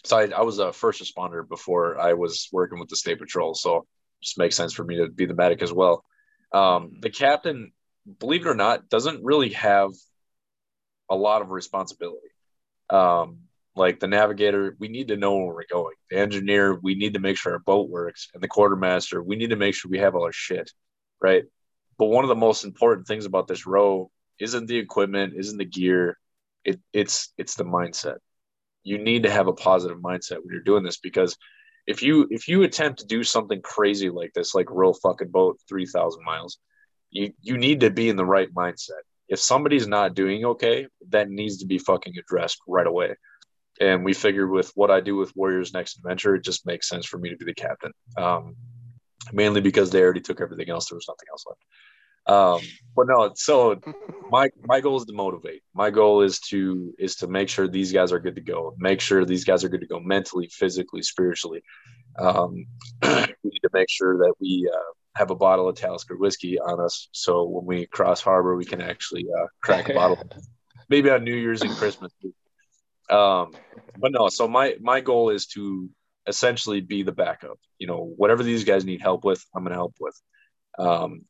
so 0.04 0.18
I, 0.18 0.30
I 0.30 0.42
was 0.42 0.60
a 0.60 0.74
first 0.74 1.02
responder 1.02 1.48
before 1.48 2.00
I 2.00 2.14
was 2.14 2.50
working 2.52 2.80
with 2.80 2.90
the 2.90 2.96
state 2.96 3.20
patrol, 3.20 3.54
so 3.54 3.78
it 3.78 3.84
just 4.22 4.38
makes 4.38 4.56
sense 4.56 4.74
for 4.74 4.84
me 4.84 4.98
to 4.98 5.10
be 5.10 5.26
the 5.26 5.34
medic 5.34 5.62
as 5.62 5.74
well. 5.74 6.04
Um, 6.52 6.98
the 7.02 7.10
captain, 7.10 7.72
believe 8.20 8.46
it 8.46 8.50
or 8.50 8.56
not, 8.56 8.90
doesn't 8.90 9.24
really 9.24 9.50
have 9.50 9.92
a 11.10 11.16
lot 11.16 11.42
of 11.42 11.50
responsibility. 11.50 12.28
Um, 12.90 13.40
like 13.76 14.00
the 14.00 14.08
navigator, 14.08 14.76
we 14.80 14.88
need 14.88 15.10
to 15.10 15.18
know 15.18 15.36
where 15.36 15.54
we're 15.54 15.64
going. 15.70 15.96
The 16.10 16.18
engineer, 16.18 16.78
we 16.82 16.96
need 16.96 17.14
to 17.14 17.20
make 17.20 17.38
sure 17.38 17.54
our 17.54 17.60
boat 17.60 17.90
works, 17.90 18.30
and 18.34 18.42
the 18.42 18.48
quartermaster, 18.48 19.22
we 19.22 19.36
need 19.36 19.52
to 19.52 19.56
make 19.56 19.76
sure 19.76 19.90
we 19.90 20.00
have 20.00 20.16
all 20.16 20.26
our 20.26 20.32
shit, 20.32 20.72
right? 21.22 21.44
But 21.98 22.08
one 22.08 22.24
of 22.24 22.30
the 22.30 22.36
most 22.36 22.64
important 22.64 23.08
things 23.08 23.26
about 23.26 23.48
this 23.48 23.66
row 23.66 24.10
isn't 24.40 24.68
the 24.68 24.78
equipment, 24.78 25.34
isn't 25.36 25.58
the 25.58 25.66
gear. 25.66 26.18
It, 26.64 26.80
it's 26.94 27.34
it's 27.38 27.56
the 27.56 27.64
mindset. 27.64 28.18
You 28.84 28.98
need 28.98 29.24
to 29.24 29.32
have 29.32 29.48
a 29.48 29.54
positive 29.54 30.00
mindset 30.00 30.38
when 30.38 30.52
you're 30.52 30.62
doing 30.62 30.84
this 30.84 30.98
because 30.98 31.38
if 31.88 32.04
you 32.04 32.28
if 32.30 32.48
you 32.48 32.64
attempt 32.64 33.00
to 33.00 33.08
do 33.08 33.24
something 33.24 33.62
crazy 33.62 34.10
like 34.10 34.32
this, 34.34 34.54
like 34.54 34.70
row 34.70 34.94
fucking 34.94 35.30
boat 35.30 35.60
three 35.68 35.86
thousand 35.86 36.24
miles, 36.24 36.60
you 37.10 37.34
you 37.42 37.58
need 37.58 37.80
to 37.82 37.90
be 37.90 38.10
in 38.10 38.16
the 38.16 38.26
right 38.26 38.54
mindset. 38.54 39.02
If 39.28 39.40
somebody's 39.40 39.88
not 39.88 40.16
doing 40.16 40.46
okay, 40.46 40.88
that 41.10 41.30
needs 41.30 41.58
to 41.58 41.66
be 41.66 41.78
fucking 41.78 42.14
addressed 42.18 42.60
right 42.68 42.88
away. 42.88 43.16
And 43.82 44.04
we 44.04 44.14
figured 44.14 44.50
with 44.50 44.72
what 44.76 44.92
I 44.92 45.00
do 45.00 45.16
with 45.16 45.36
Warriors 45.36 45.74
Next 45.74 45.98
Adventure, 45.98 46.36
it 46.36 46.44
just 46.44 46.66
makes 46.66 46.90
sense 46.90 47.06
for 47.06 47.18
me 47.18 47.30
to 47.30 47.38
be 47.38 47.46
the 47.46 47.54
captain. 47.54 47.94
Um, 48.18 48.56
mainly 49.32 49.62
because 49.62 49.90
they 49.90 50.02
already 50.02 50.22
took 50.22 50.42
everything 50.42 50.70
else. 50.70 50.90
There 50.90 50.96
was 50.96 51.08
nothing 51.08 51.28
else 51.32 51.46
left. 51.48 51.62
Um, 52.28 52.62
but 52.96 53.08
no, 53.08 53.32
so 53.36 53.80
my 54.32 54.50
my 54.66 54.82
goal 54.82 54.98
is 54.98 55.06
to 55.06 55.14
motivate. 55.14 55.64
My 55.74 55.90
goal 55.90 56.22
is 56.22 56.40
to 56.50 56.94
is 57.00 57.16
to 57.18 57.28
make 57.28 57.50
sure 57.50 57.68
these 57.68 57.92
guys 57.92 58.12
are 58.12 58.20
good 58.20 58.36
to 58.36 58.42
go. 58.42 58.76
Make 58.78 59.02
sure 59.02 59.26
these 59.26 59.46
guys 59.46 59.64
are 59.64 59.70
good 59.70 59.82
to 59.82 59.88
go 59.88 60.00
mentally, 60.00 60.48
physically, 60.52 61.02
spiritually. 61.02 61.64
Um, 62.18 62.66
we 63.04 63.10
need 63.44 63.62
to 63.62 63.70
make 63.74 63.90
sure 63.90 64.18
that 64.18 64.34
we 64.40 64.70
uh, 64.72 64.94
have 65.16 65.32
a 65.32 65.36
bottle 65.36 65.70
of 65.70 65.76
Talisker 65.76 66.18
whiskey 66.18 66.60
on 66.60 66.80
us, 66.80 67.08
so 67.12 67.44
when 67.46 67.66
we 67.66 67.86
cross 67.88 68.22
harbor, 68.22 68.56
we 68.56 68.66
can 68.66 68.82
actually 68.82 69.26
uh, 69.38 69.48
crack 69.62 69.90
a 69.90 69.94
bottle. 69.94 70.22
Maybe 70.90 71.10
on 71.10 71.24
New 71.24 71.36
Year's 71.36 71.62
and 71.62 71.72
Christmas. 71.72 72.12
Um, 73.10 73.52
but 73.98 74.12
no, 74.12 74.30
so 74.30 74.48
my 74.48 74.76
my 74.82 75.02
goal 75.02 75.30
is 75.30 75.48
to 75.48 75.90
essentially 76.28 76.82
be 76.82 77.04
the 77.04 77.12
backup. 77.12 77.60
You 77.80 77.88
know, 77.88 78.14
whatever 78.16 78.44
these 78.44 78.64
guys 78.64 78.86
need 78.86 79.02
help 79.02 79.24
with, 79.26 79.44
I'm 79.56 79.64
going 79.64 79.72
to 79.72 79.78
help 79.78 79.96
with. 80.00 80.20
Um, 80.78 81.26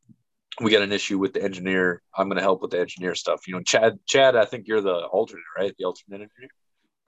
we 0.61 0.71
got 0.71 0.81
an 0.81 0.91
issue 0.91 1.17
with 1.17 1.33
the 1.33 1.43
engineer. 1.43 2.01
I'm 2.15 2.27
going 2.27 2.37
to 2.37 2.43
help 2.43 2.61
with 2.61 2.71
the 2.71 2.79
engineer 2.79 3.15
stuff. 3.15 3.47
You 3.47 3.55
know, 3.55 3.61
Chad, 3.61 3.99
Chad, 4.07 4.35
I 4.35 4.45
think 4.45 4.67
you're 4.67 4.81
the 4.81 4.95
alternate, 4.95 5.43
right? 5.57 5.73
The 5.77 5.85
alternate 5.85 6.21
engineer. 6.21 6.49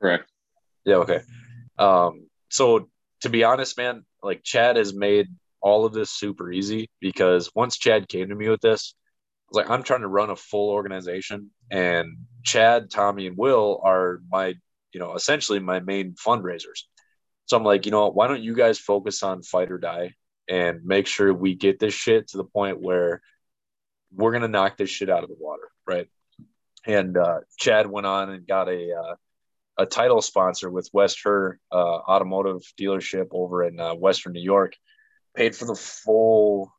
correct. 0.01 0.31
Yeah. 0.85 0.95
Okay. 0.95 1.21
Um, 1.77 2.27
so 2.49 2.89
to 3.21 3.29
be 3.29 3.43
honest, 3.43 3.77
man, 3.77 4.05
like 4.23 4.43
Chad 4.43 4.75
has 4.75 4.93
made 4.93 5.27
all 5.61 5.85
of 5.85 5.93
this 5.93 6.09
super 6.09 6.51
easy 6.51 6.89
because 6.99 7.51
once 7.55 7.77
Chad 7.77 8.07
came 8.07 8.29
to 8.29 8.35
me 8.35 8.49
with 8.49 8.61
this, 8.61 8.95
I 8.95 9.49
was 9.49 9.63
like, 9.63 9.69
I'm 9.69 9.83
trying 9.83 10.01
to 10.01 10.07
run 10.07 10.29
a 10.29 10.35
full 10.35 10.69
organization, 10.69 11.51
and 11.69 12.17
Chad, 12.43 12.89
Tommy, 12.89 13.27
and 13.27 13.37
Will 13.37 13.81
are 13.83 14.21
my, 14.29 14.55
you 14.93 14.99
know, 14.99 15.13
essentially 15.15 15.59
my 15.59 15.81
main 15.81 16.15
fundraisers. 16.15 16.85
So 17.45 17.57
I'm 17.57 17.65
like, 17.65 17.85
you 17.85 17.91
know, 17.91 18.09
why 18.09 18.27
don't 18.27 18.41
you 18.41 18.55
guys 18.55 18.79
focus 18.79 19.23
on 19.23 19.43
Fight 19.43 19.69
Oar 19.69 19.77
Die 19.77 20.13
and 20.47 20.85
make 20.85 21.05
sure 21.05 21.33
we 21.33 21.55
get 21.55 21.79
this 21.79 21.93
shit 21.93 22.29
to 22.29 22.37
the 22.37 22.45
point 22.45 22.81
where 22.81 23.21
we're 24.13 24.31
gonna 24.31 24.47
knock 24.47 24.77
this 24.77 24.89
shit 24.89 25.09
out 25.09 25.23
of 25.23 25.29
the 25.29 25.35
water, 25.39 25.69
right? 25.87 26.07
And 26.85 27.17
uh, 27.17 27.39
Chad 27.57 27.87
went 27.87 28.07
on 28.07 28.29
and 28.29 28.47
got 28.47 28.67
a 28.67 28.93
uh, 28.93 29.15
a 29.77 29.85
title 29.85 30.21
sponsor 30.21 30.69
with 30.69 30.89
West 30.93 31.19
Herr 31.23 31.59
uh, 31.71 31.75
Automotive 31.75 32.61
Dealership 32.79 33.27
over 33.31 33.63
in 33.63 33.79
uh, 33.79 33.95
Western 33.95 34.33
New 34.33 34.41
York. 34.41 34.73
Paid 35.35 35.55
for 35.55 35.65
the 35.65 35.75
full, 35.75 36.73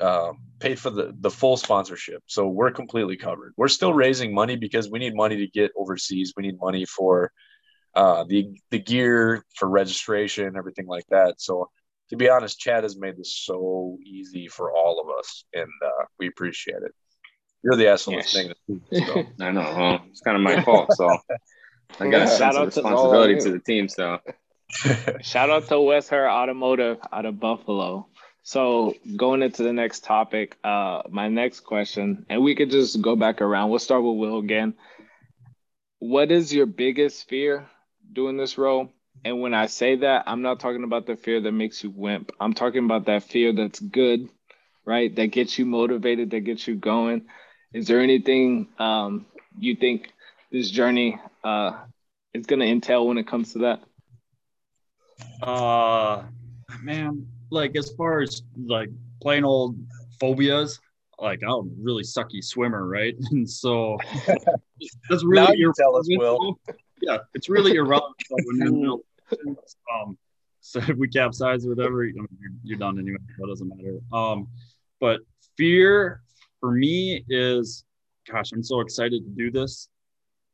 um, 0.00 0.38
paid 0.58 0.78
for 0.78 0.90
the 0.90 1.14
the 1.18 1.30
full 1.30 1.56
sponsorship. 1.56 2.22
So 2.26 2.48
we're 2.48 2.70
completely 2.70 3.16
covered. 3.16 3.52
We're 3.56 3.68
still 3.68 3.92
raising 3.92 4.34
money 4.34 4.56
because 4.56 4.90
we 4.90 4.98
need 4.98 5.14
money 5.14 5.36
to 5.36 5.46
get 5.46 5.72
overseas. 5.76 6.32
We 6.36 6.44
need 6.44 6.58
money 6.60 6.86
for 6.86 7.30
uh, 7.94 8.24
the 8.24 8.58
the 8.70 8.78
gear 8.78 9.44
for 9.54 9.68
registration, 9.68 10.56
everything 10.56 10.86
like 10.86 11.06
that. 11.10 11.40
So 11.40 11.68
to 12.10 12.16
be 12.16 12.28
honest, 12.28 12.58
Chad 12.58 12.82
has 12.84 12.96
made 12.96 13.16
this 13.16 13.34
so 13.34 13.98
easy 14.04 14.48
for 14.48 14.72
all 14.72 15.00
of 15.00 15.18
us, 15.18 15.44
and 15.52 15.68
uh, 15.84 16.04
we 16.18 16.28
appreciate 16.28 16.82
it. 16.82 16.92
You're 17.62 17.76
the 17.76 17.88
asshole 17.88 18.14
that's 18.16 18.34
Yes. 18.34 18.48
making 18.68 18.80
it. 18.92 19.06
So. 19.06 19.44
I 19.44 19.50
know. 19.50 19.60
Well, 19.60 20.00
it's 20.10 20.20
kind 20.20 20.36
of 20.36 20.42
my 20.42 20.62
fault. 20.64 20.92
So 20.94 21.08
I 22.00 22.04
got 22.08 22.10
Yeah. 22.12 22.22
a 22.24 22.26
sense 22.26 22.38
Shout 22.38 22.54
of 22.54 22.60
out 22.68 22.72
to- 22.72 22.80
responsibility 22.82 23.34
Oh, 23.36 23.40
to 23.40 23.50
the 23.52 23.58
team. 23.58 23.88
So 23.88 24.18
Shout 25.22 25.50
out 25.50 25.66
to 25.68 25.80
West 25.80 26.08
Herr 26.10 26.30
Automotive 26.30 26.98
out 27.12 27.26
of 27.26 27.40
Buffalo. 27.40 28.06
So 28.42 28.94
going 29.16 29.42
into 29.42 29.62
the 29.62 29.72
next 29.72 30.04
topic, 30.04 30.56
uh, 30.64 31.02
my 31.10 31.28
next 31.28 31.60
question, 31.60 32.24
and 32.30 32.42
we 32.42 32.54
could 32.54 32.70
just 32.70 33.00
go 33.02 33.14
back 33.16 33.42
around. 33.42 33.70
We'll 33.70 33.78
start 33.78 34.02
with 34.02 34.16
Will 34.16 34.38
again. 34.38 34.74
What 35.98 36.30
is 36.30 36.54
your 36.54 36.66
biggest 36.66 37.28
fear 37.28 37.66
doing 38.12 38.36
this 38.36 38.56
role? 38.56 38.90
And 39.24 39.40
when 39.40 39.54
I 39.54 39.66
say 39.66 39.96
that, 39.96 40.24
I'm 40.26 40.42
not 40.42 40.60
talking 40.60 40.84
about 40.84 41.06
the 41.06 41.16
fear 41.16 41.40
that 41.40 41.52
makes 41.52 41.82
you 41.82 41.90
wimp. 41.90 42.32
I'm 42.40 42.54
talking 42.54 42.84
about 42.84 43.06
that 43.06 43.24
fear 43.24 43.52
that's 43.52 43.80
good, 43.80 44.28
right? 44.84 45.14
That 45.14 45.26
gets 45.26 45.58
you 45.58 45.66
motivated, 45.66 46.30
that 46.30 46.40
gets 46.40 46.66
you 46.66 46.76
going. 46.76 47.26
Is 47.72 47.86
there 47.86 48.00
anything 48.00 48.68
um, 48.78 49.26
you 49.58 49.74
think 49.76 50.12
this 50.50 50.70
journey 50.70 51.20
uh, 51.44 51.78
is 52.32 52.46
going 52.46 52.60
to 52.60 52.66
entail 52.66 53.06
when 53.06 53.18
it 53.18 53.26
comes 53.26 53.52
to 53.52 53.58
that? 53.60 53.82
Uh, 55.42 56.24
man, 56.82 57.26
like 57.50 57.76
as 57.76 57.90
far 57.90 58.20
as 58.20 58.42
like 58.56 58.88
plain 59.20 59.44
old 59.44 59.76
phobias, 60.20 60.80
like 61.18 61.40
I'm 61.42 61.50
a 61.50 61.62
really 61.80 62.02
sucky 62.02 62.42
swimmer, 62.42 62.86
right? 62.86 63.14
And 63.30 63.48
so 63.48 63.98
that's 65.10 65.24
really 65.24 65.46
now 65.46 65.52
you 65.52 65.72
tell 65.76 65.96
us, 65.96 66.06
Will. 66.10 66.58
Yeah, 67.02 67.18
it's 67.34 67.48
really 67.48 67.74
irrelevant 67.74 68.14
when 68.28 68.56
you're 68.56 68.66
in 68.66 68.72
the 68.74 68.80
middle. 68.80 69.04
Um, 69.94 70.18
so 70.60 70.80
if 70.80 70.96
we 70.96 71.08
capsize 71.08 71.64
or 71.64 71.70
whatever, 71.70 72.04
you're, 72.04 72.26
you're 72.62 72.78
done 72.78 72.98
anyway. 72.98 73.18
That 73.38 73.46
doesn't 73.46 73.68
matter. 73.68 73.98
Um, 74.12 74.48
but 75.00 75.20
fear 75.56 76.22
for 76.60 76.72
me 76.72 77.24
is, 77.28 77.84
gosh, 78.30 78.52
I'm 78.52 78.62
so 78.62 78.80
excited 78.80 79.24
to 79.24 79.30
do 79.30 79.50
this, 79.50 79.88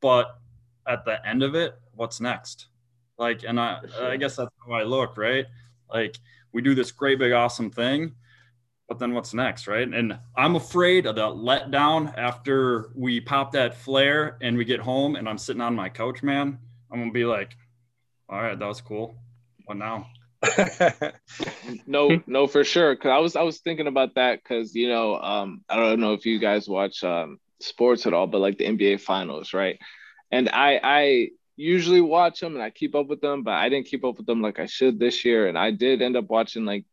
but 0.00 0.38
at 0.86 1.04
the 1.04 1.26
end 1.26 1.42
of 1.42 1.54
it, 1.54 1.74
what's 1.94 2.20
next? 2.20 2.68
Like, 3.18 3.44
and 3.44 3.58
I. 3.58 3.80
I 4.00 4.16
guess 4.16 4.36
that's 4.36 4.50
how 4.66 4.74
I 4.74 4.82
look, 4.82 5.16
right? 5.16 5.46
Like, 5.92 6.18
we 6.52 6.62
do 6.62 6.74
this 6.74 6.92
great, 6.92 7.18
big, 7.18 7.32
awesome 7.32 7.70
thing, 7.70 8.12
but 8.88 8.98
then 8.98 9.14
what's 9.14 9.32
next, 9.32 9.66
right? 9.66 9.88
And 9.88 10.18
I'm 10.36 10.56
afraid 10.56 11.06
of 11.06 11.16
the 11.16 11.22
letdown 11.22 12.16
after 12.16 12.90
we 12.94 13.20
pop 13.20 13.52
that 13.52 13.76
flare 13.76 14.38
and 14.42 14.56
we 14.56 14.64
get 14.64 14.80
home 14.80 15.16
and 15.16 15.28
I'm 15.28 15.38
sitting 15.38 15.62
on 15.62 15.74
my 15.74 15.88
couch, 15.88 16.22
man. 16.22 16.58
I'm 16.92 16.98
gonna 17.00 17.12
be 17.12 17.24
like, 17.24 17.56
all 18.28 18.42
right, 18.42 18.58
that 18.58 18.66
was 18.66 18.80
cool. 18.80 19.16
What 19.64 19.78
now? 19.78 20.06
no, 21.86 22.20
no, 22.26 22.46
for 22.46 22.64
sure. 22.64 22.94
Cause 22.96 23.10
I 23.10 23.18
was 23.18 23.36
I 23.36 23.42
was 23.42 23.60
thinking 23.60 23.86
about 23.86 24.14
that 24.16 24.42
because 24.42 24.74
you 24.74 24.88
know, 24.88 25.16
um, 25.16 25.62
I 25.68 25.76
don't 25.76 26.00
know 26.00 26.12
if 26.12 26.26
you 26.26 26.38
guys 26.38 26.68
watch 26.68 27.02
um 27.02 27.38
sports 27.60 28.06
at 28.06 28.12
all, 28.12 28.26
but 28.26 28.40
like 28.40 28.58
the 28.58 28.66
NBA 28.66 29.00
finals, 29.00 29.54
right? 29.54 29.78
And 30.30 30.50
I 30.50 30.80
I 30.82 31.28
usually 31.56 32.00
watch 32.00 32.40
them 32.40 32.54
and 32.54 32.62
I 32.62 32.70
keep 32.70 32.94
up 32.94 33.06
with 33.06 33.20
them, 33.20 33.42
but 33.42 33.54
I 33.54 33.68
didn't 33.68 33.86
keep 33.86 34.04
up 34.04 34.18
with 34.18 34.26
them 34.26 34.42
like 34.42 34.60
I 34.60 34.66
should 34.66 34.98
this 34.98 35.24
year. 35.24 35.48
And 35.48 35.56
I 35.56 35.70
did 35.70 36.02
end 36.02 36.16
up 36.16 36.28
watching 36.28 36.64
like 36.64 36.84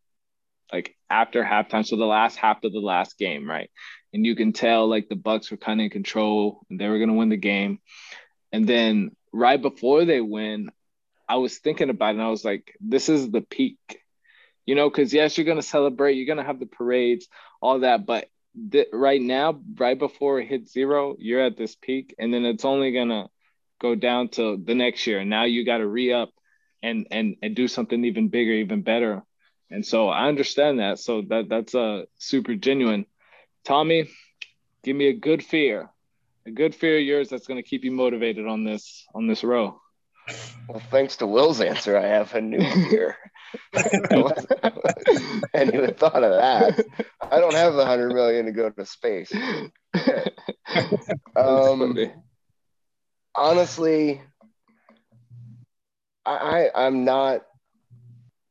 like 0.72 0.96
after 1.10 1.44
halftime, 1.44 1.86
so 1.86 1.96
the 1.98 2.06
last 2.06 2.38
half 2.38 2.64
of 2.64 2.72
the 2.74 2.80
last 2.80 3.18
game, 3.18 3.50
right? 3.50 3.70
And 4.14 4.26
you 4.26 4.36
can 4.36 4.54
tell 4.54 4.88
like 4.88 5.10
the 5.10 5.16
Bucks 5.16 5.52
were 5.52 5.58
kind 5.58 5.80
of 5.80 5.86
in 5.86 5.90
control 5.92 6.62
and 6.70 6.80
they 6.80 6.88
were 6.88 7.00
gonna 7.00 7.14
win 7.14 7.30
the 7.30 7.38
game. 7.38 7.80
And 8.52 8.68
then 8.68 9.16
right 9.34 9.62
before 9.62 10.06
they 10.06 10.22
win, 10.22 10.72
I 11.28 11.38
was 11.38 11.58
thinking 11.60 11.90
about 11.90 12.10
it 12.10 12.14
and 12.16 12.22
I 12.24 12.30
was 12.30 12.44
like, 12.46 12.76
this 12.82 13.10
is 13.10 13.32
the 13.32 13.42
peak. 13.42 13.80
You 14.66 14.76
know, 14.76 14.90
because 14.90 15.14
yes, 15.14 15.38
you're 15.38 15.46
gonna 15.46 15.62
celebrate, 15.62 16.14
you're 16.14 16.28
gonna 16.34 16.48
have 16.48 16.60
the 16.60 16.66
parades, 16.66 17.28
all 17.62 17.80
that, 17.80 18.06
but 18.06 18.28
th- 18.72 18.88
right 18.94 19.22
now, 19.22 19.60
right 19.78 19.98
before 19.98 20.40
it 20.40 20.48
hits 20.48 20.72
zero, 20.72 21.16
you're 21.20 21.42
at 21.42 21.58
this 21.58 21.76
peak, 21.76 22.16
and 22.20 22.34
then 22.34 22.46
it's 22.46 22.66
only 22.66 22.92
gonna 22.92 23.30
go 23.80 23.96
down 23.96 24.30
to 24.30 24.58
the 24.64 24.76
next 24.76 25.08
year. 25.08 25.20
And 25.20 25.30
now 25.30 25.46
you 25.46 25.66
got 25.66 25.80
to 25.80 25.88
re 25.88 26.14
up 26.14 26.30
and 26.84 27.08
and 27.12 27.36
and 27.42 27.56
do 27.56 27.68
something 27.68 28.04
even 28.06 28.30
bigger, 28.30 28.52
even 28.54 28.82
better. 28.84 29.24
And 29.72 29.86
so 29.86 30.10
I 30.10 30.28
understand 30.28 30.80
that. 30.80 31.00
So 31.00 31.22
that 31.30 31.48
that's 31.50 31.74
a 31.74 31.80
uh, 31.80 32.04
super 32.20 32.56
genuine. 32.56 33.06
Tommy, 33.64 34.10
give 34.84 34.96
me 34.96 35.08
a 35.08 35.14
good 35.14 35.44
fear, 35.44 35.90
a 36.46 36.52
good 36.52 36.76
fear 36.76 36.98
of 36.98 37.04
yours 37.04 37.30
that's 37.30 37.48
going 37.48 37.62
to 37.62 37.68
keep 37.68 37.84
you 37.84 37.92
motivated 37.92 38.48
on 38.48 38.66
this 38.66 39.06
on 39.16 39.28
this 39.28 39.44
row. 39.44 39.80
Well, 40.68 40.82
thanks 40.92 41.18
to 41.18 41.28
Will's 41.28 41.62
answer, 41.62 41.98
I 41.98 42.06
have 42.06 42.34
a 42.36 42.42
new 42.42 42.62
fear. 42.90 43.18
I 43.76 44.72
hadn't 45.54 45.98
thought 45.98 46.24
of 46.24 46.32
that. 46.32 46.86
I 47.22 47.40
don't 47.40 47.54
have 47.54 47.74
the 47.74 47.86
hundred 47.86 48.14
million 48.14 48.46
to 48.46 48.52
go 48.52 48.70
to 48.70 48.86
space. 48.86 49.32
um, 51.36 51.98
honestly, 53.36 54.22
I, 56.26 56.70
I 56.76 56.86
I'm 56.86 57.04
not 57.04 57.42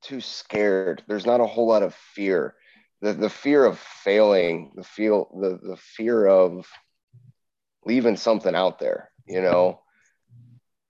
too 0.02 0.20
scared. 0.20 1.02
There's 1.06 1.26
not 1.26 1.40
a 1.40 1.46
whole 1.46 1.68
lot 1.68 1.82
of 1.82 1.94
fear. 1.94 2.54
The 3.00 3.12
the 3.12 3.30
fear 3.30 3.64
of 3.64 3.78
failing, 3.78 4.72
the 4.76 4.84
feel 4.84 5.30
the 5.40 5.58
the 5.62 5.76
fear 5.76 6.26
of 6.26 6.66
leaving 7.84 8.16
something 8.16 8.54
out 8.54 8.78
there, 8.78 9.10
you 9.26 9.40
know. 9.40 9.80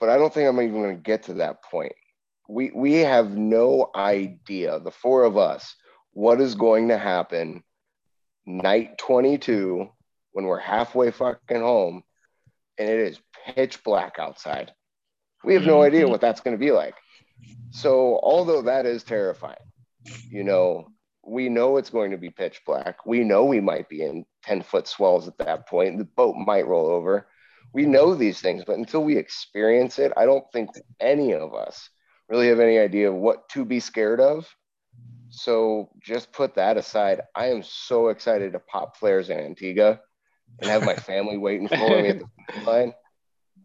But 0.01 0.09
I 0.09 0.17
don't 0.17 0.33
think 0.33 0.49
I'm 0.49 0.61
even 0.61 0.83
going 0.83 0.97
to 0.97 1.03
get 1.03 1.25
to 1.25 1.35
that 1.35 1.63
point. 1.63 1.93
We 2.49 2.73
we 2.75 2.95
have 2.95 3.31
no 3.37 3.91
idea, 3.95 4.81
the 4.81 4.91
four 4.91 5.25
of 5.25 5.37
us, 5.37 5.75
what 6.13 6.41
is 6.41 6.55
going 6.55 6.89
to 6.89 6.99
happen 6.99 7.63
night 8.47 8.99
22 8.99 9.89
when 10.33 10.45
we're 10.47 10.59
halfway 10.59 11.11
fucking 11.11 11.61
home 11.61 12.03
and 12.79 12.89
it 12.89 12.99
is 12.99 13.21
pitch 13.47 13.85
black 13.85 14.17
outside. 14.19 14.73
We 15.45 15.55
have 15.55 15.65
no 15.65 15.83
idea 15.83 16.03
mm-hmm. 16.03 16.11
what 16.11 16.21
that's 16.21 16.41
going 16.41 16.57
to 16.57 16.61
be 16.61 16.73
like. 16.73 16.95
So, 17.71 18.19
although 18.23 18.63
that 18.63 18.87
is 18.87 19.05
terrifying, 19.05 19.57
you 20.31 20.45
know, 20.45 20.89
we 21.25 21.49
know 21.49 21.77
it's 21.77 21.91
going 21.91 22.11
to 22.11 22.19
be 22.19 22.31
pitch 22.31 22.63
black. 22.67 23.07
We 23.07 23.21
know 23.21 23.45
we 23.45 23.61
might 23.61 23.89
be 23.89 24.03
in 24.03 24.25
10 24.45 24.63
foot 24.63 24.89
swells 24.89 25.29
at 25.29 25.39
that 25.39 25.69
point. 25.69 25.99
The 25.99 26.05
boat 26.05 26.35
might 26.37 26.67
roll 26.67 26.89
over. 26.89 27.29
We 27.73 27.87
know 27.87 28.15
these 28.15 28.41
things, 28.41 28.65
but 28.67 28.79
until 28.79 29.05
we 29.05 29.17
experience 29.17 29.99
it, 29.99 30.13
I 30.17 30.25
don't 30.25 30.45
think 30.53 30.71
any 30.99 31.35
of 31.35 31.55
us 31.55 31.89
really 32.29 32.49
have 32.49 32.61
any 32.61 32.79
idea 32.79 33.11
of 33.11 33.17
what 33.17 33.49
to 33.51 33.65
be 33.65 33.81
scared 33.81 34.21
of. 34.21 34.49
So 35.29 35.91
just 36.01 36.33
put 36.33 36.57
that 36.57 36.77
aside. 36.77 37.21
I 37.37 37.47
am 37.47 37.63
so 37.63 38.09
excited 38.09 38.53
to 38.53 38.59
pop 38.59 38.97
flares 38.97 39.31
in 39.31 39.39
Antigua 39.39 40.01
and 40.61 40.71
have 40.71 40.85
my 40.85 40.95
family 40.97 41.39
waiting 41.39 41.69
for 41.69 42.03
me 42.03 42.09
at 42.09 42.19
the 42.19 42.61
line 42.67 42.93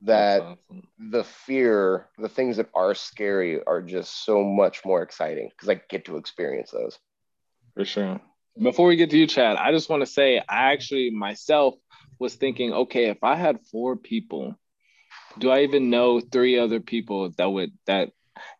that 0.05 0.41
awesome. 0.41 0.87
the 0.99 1.23
fear, 1.23 2.07
the 2.17 2.29
things 2.29 2.57
that 2.57 2.69
are 2.73 2.95
scary 2.95 3.61
are 3.63 3.81
just 3.81 4.25
so 4.25 4.43
much 4.43 4.85
more 4.85 5.01
exciting 5.01 5.49
because 5.49 5.69
I 5.69 5.81
get 5.89 6.05
to 6.05 6.17
experience 6.17 6.71
those. 6.71 6.97
For 7.73 7.85
sure. 7.85 8.21
Before 8.61 8.87
we 8.87 8.95
get 8.95 9.09
to 9.09 9.17
you, 9.17 9.27
Chad, 9.27 9.57
I 9.57 9.71
just 9.71 9.89
want 9.89 10.01
to 10.01 10.07
say 10.07 10.37
I 10.37 10.71
actually 10.71 11.09
myself 11.09 11.75
was 12.19 12.35
thinking, 12.35 12.71
okay, 12.71 13.09
if 13.09 13.23
I 13.23 13.35
had 13.35 13.59
four 13.71 13.97
people, 13.97 14.55
do 15.37 15.49
I 15.49 15.61
even 15.61 15.89
know 15.89 16.21
three 16.21 16.57
other 16.57 16.79
people 16.79 17.31
that 17.37 17.47
would 17.47 17.71
that 17.85 18.11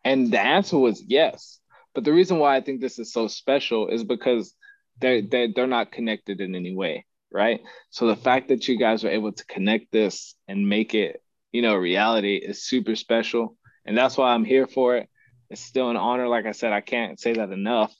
and 0.04 0.30
the 0.30 0.40
answer 0.40 0.78
was 0.78 1.02
yes. 1.06 1.58
But 1.94 2.04
the 2.04 2.12
reason 2.12 2.38
why 2.38 2.56
I 2.56 2.60
think 2.60 2.80
this 2.80 2.98
is 2.98 3.12
so 3.12 3.26
special 3.26 3.88
is 3.88 4.04
because 4.04 4.54
they're, 5.00 5.22
they're, 5.22 5.48
they're 5.54 5.66
not 5.66 5.92
connected 5.92 6.40
in 6.40 6.54
any 6.54 6.74
way, 6.74 7.06
right? 7.30 7.60
So 7.90 8.06
the 8.06 8.16
fact 8.16 8.48
that 8.48 8.68
you 8.68 8.78
guys 8.78 9.02
were 9.02 9.10
able 9.10 9.32
to 9.32 9.46
connect 9.46 9.92
this 9.92 10.34
and 10.46 10.68
make 10.68 10.94
it 10.94 11.22
you 11.52 11.62
know, 11.62 11.74
reality 11.74 12.36
is 12.36 12.62
super 12.62 12.96
special. 12.96 13.56
And 13.84 13.96
that's 13.96 14.16
why 14.16 14.32
I'm 14.32 14.44
here 14.44 14.66
for 14.66 14.96
it. 14.96 15.08
It's 15.48 15.60
still 15.60 15.90
an 15.90 15.96
honor. 15.96 16.28
Like 16.28 16.46
I 16.46 16.52
said, 16.52 16.72
I 16.72 16.80
can't 16.80 17.20
say 17.20 17.34
that 17.34 17.50
enough. 17.50 17.94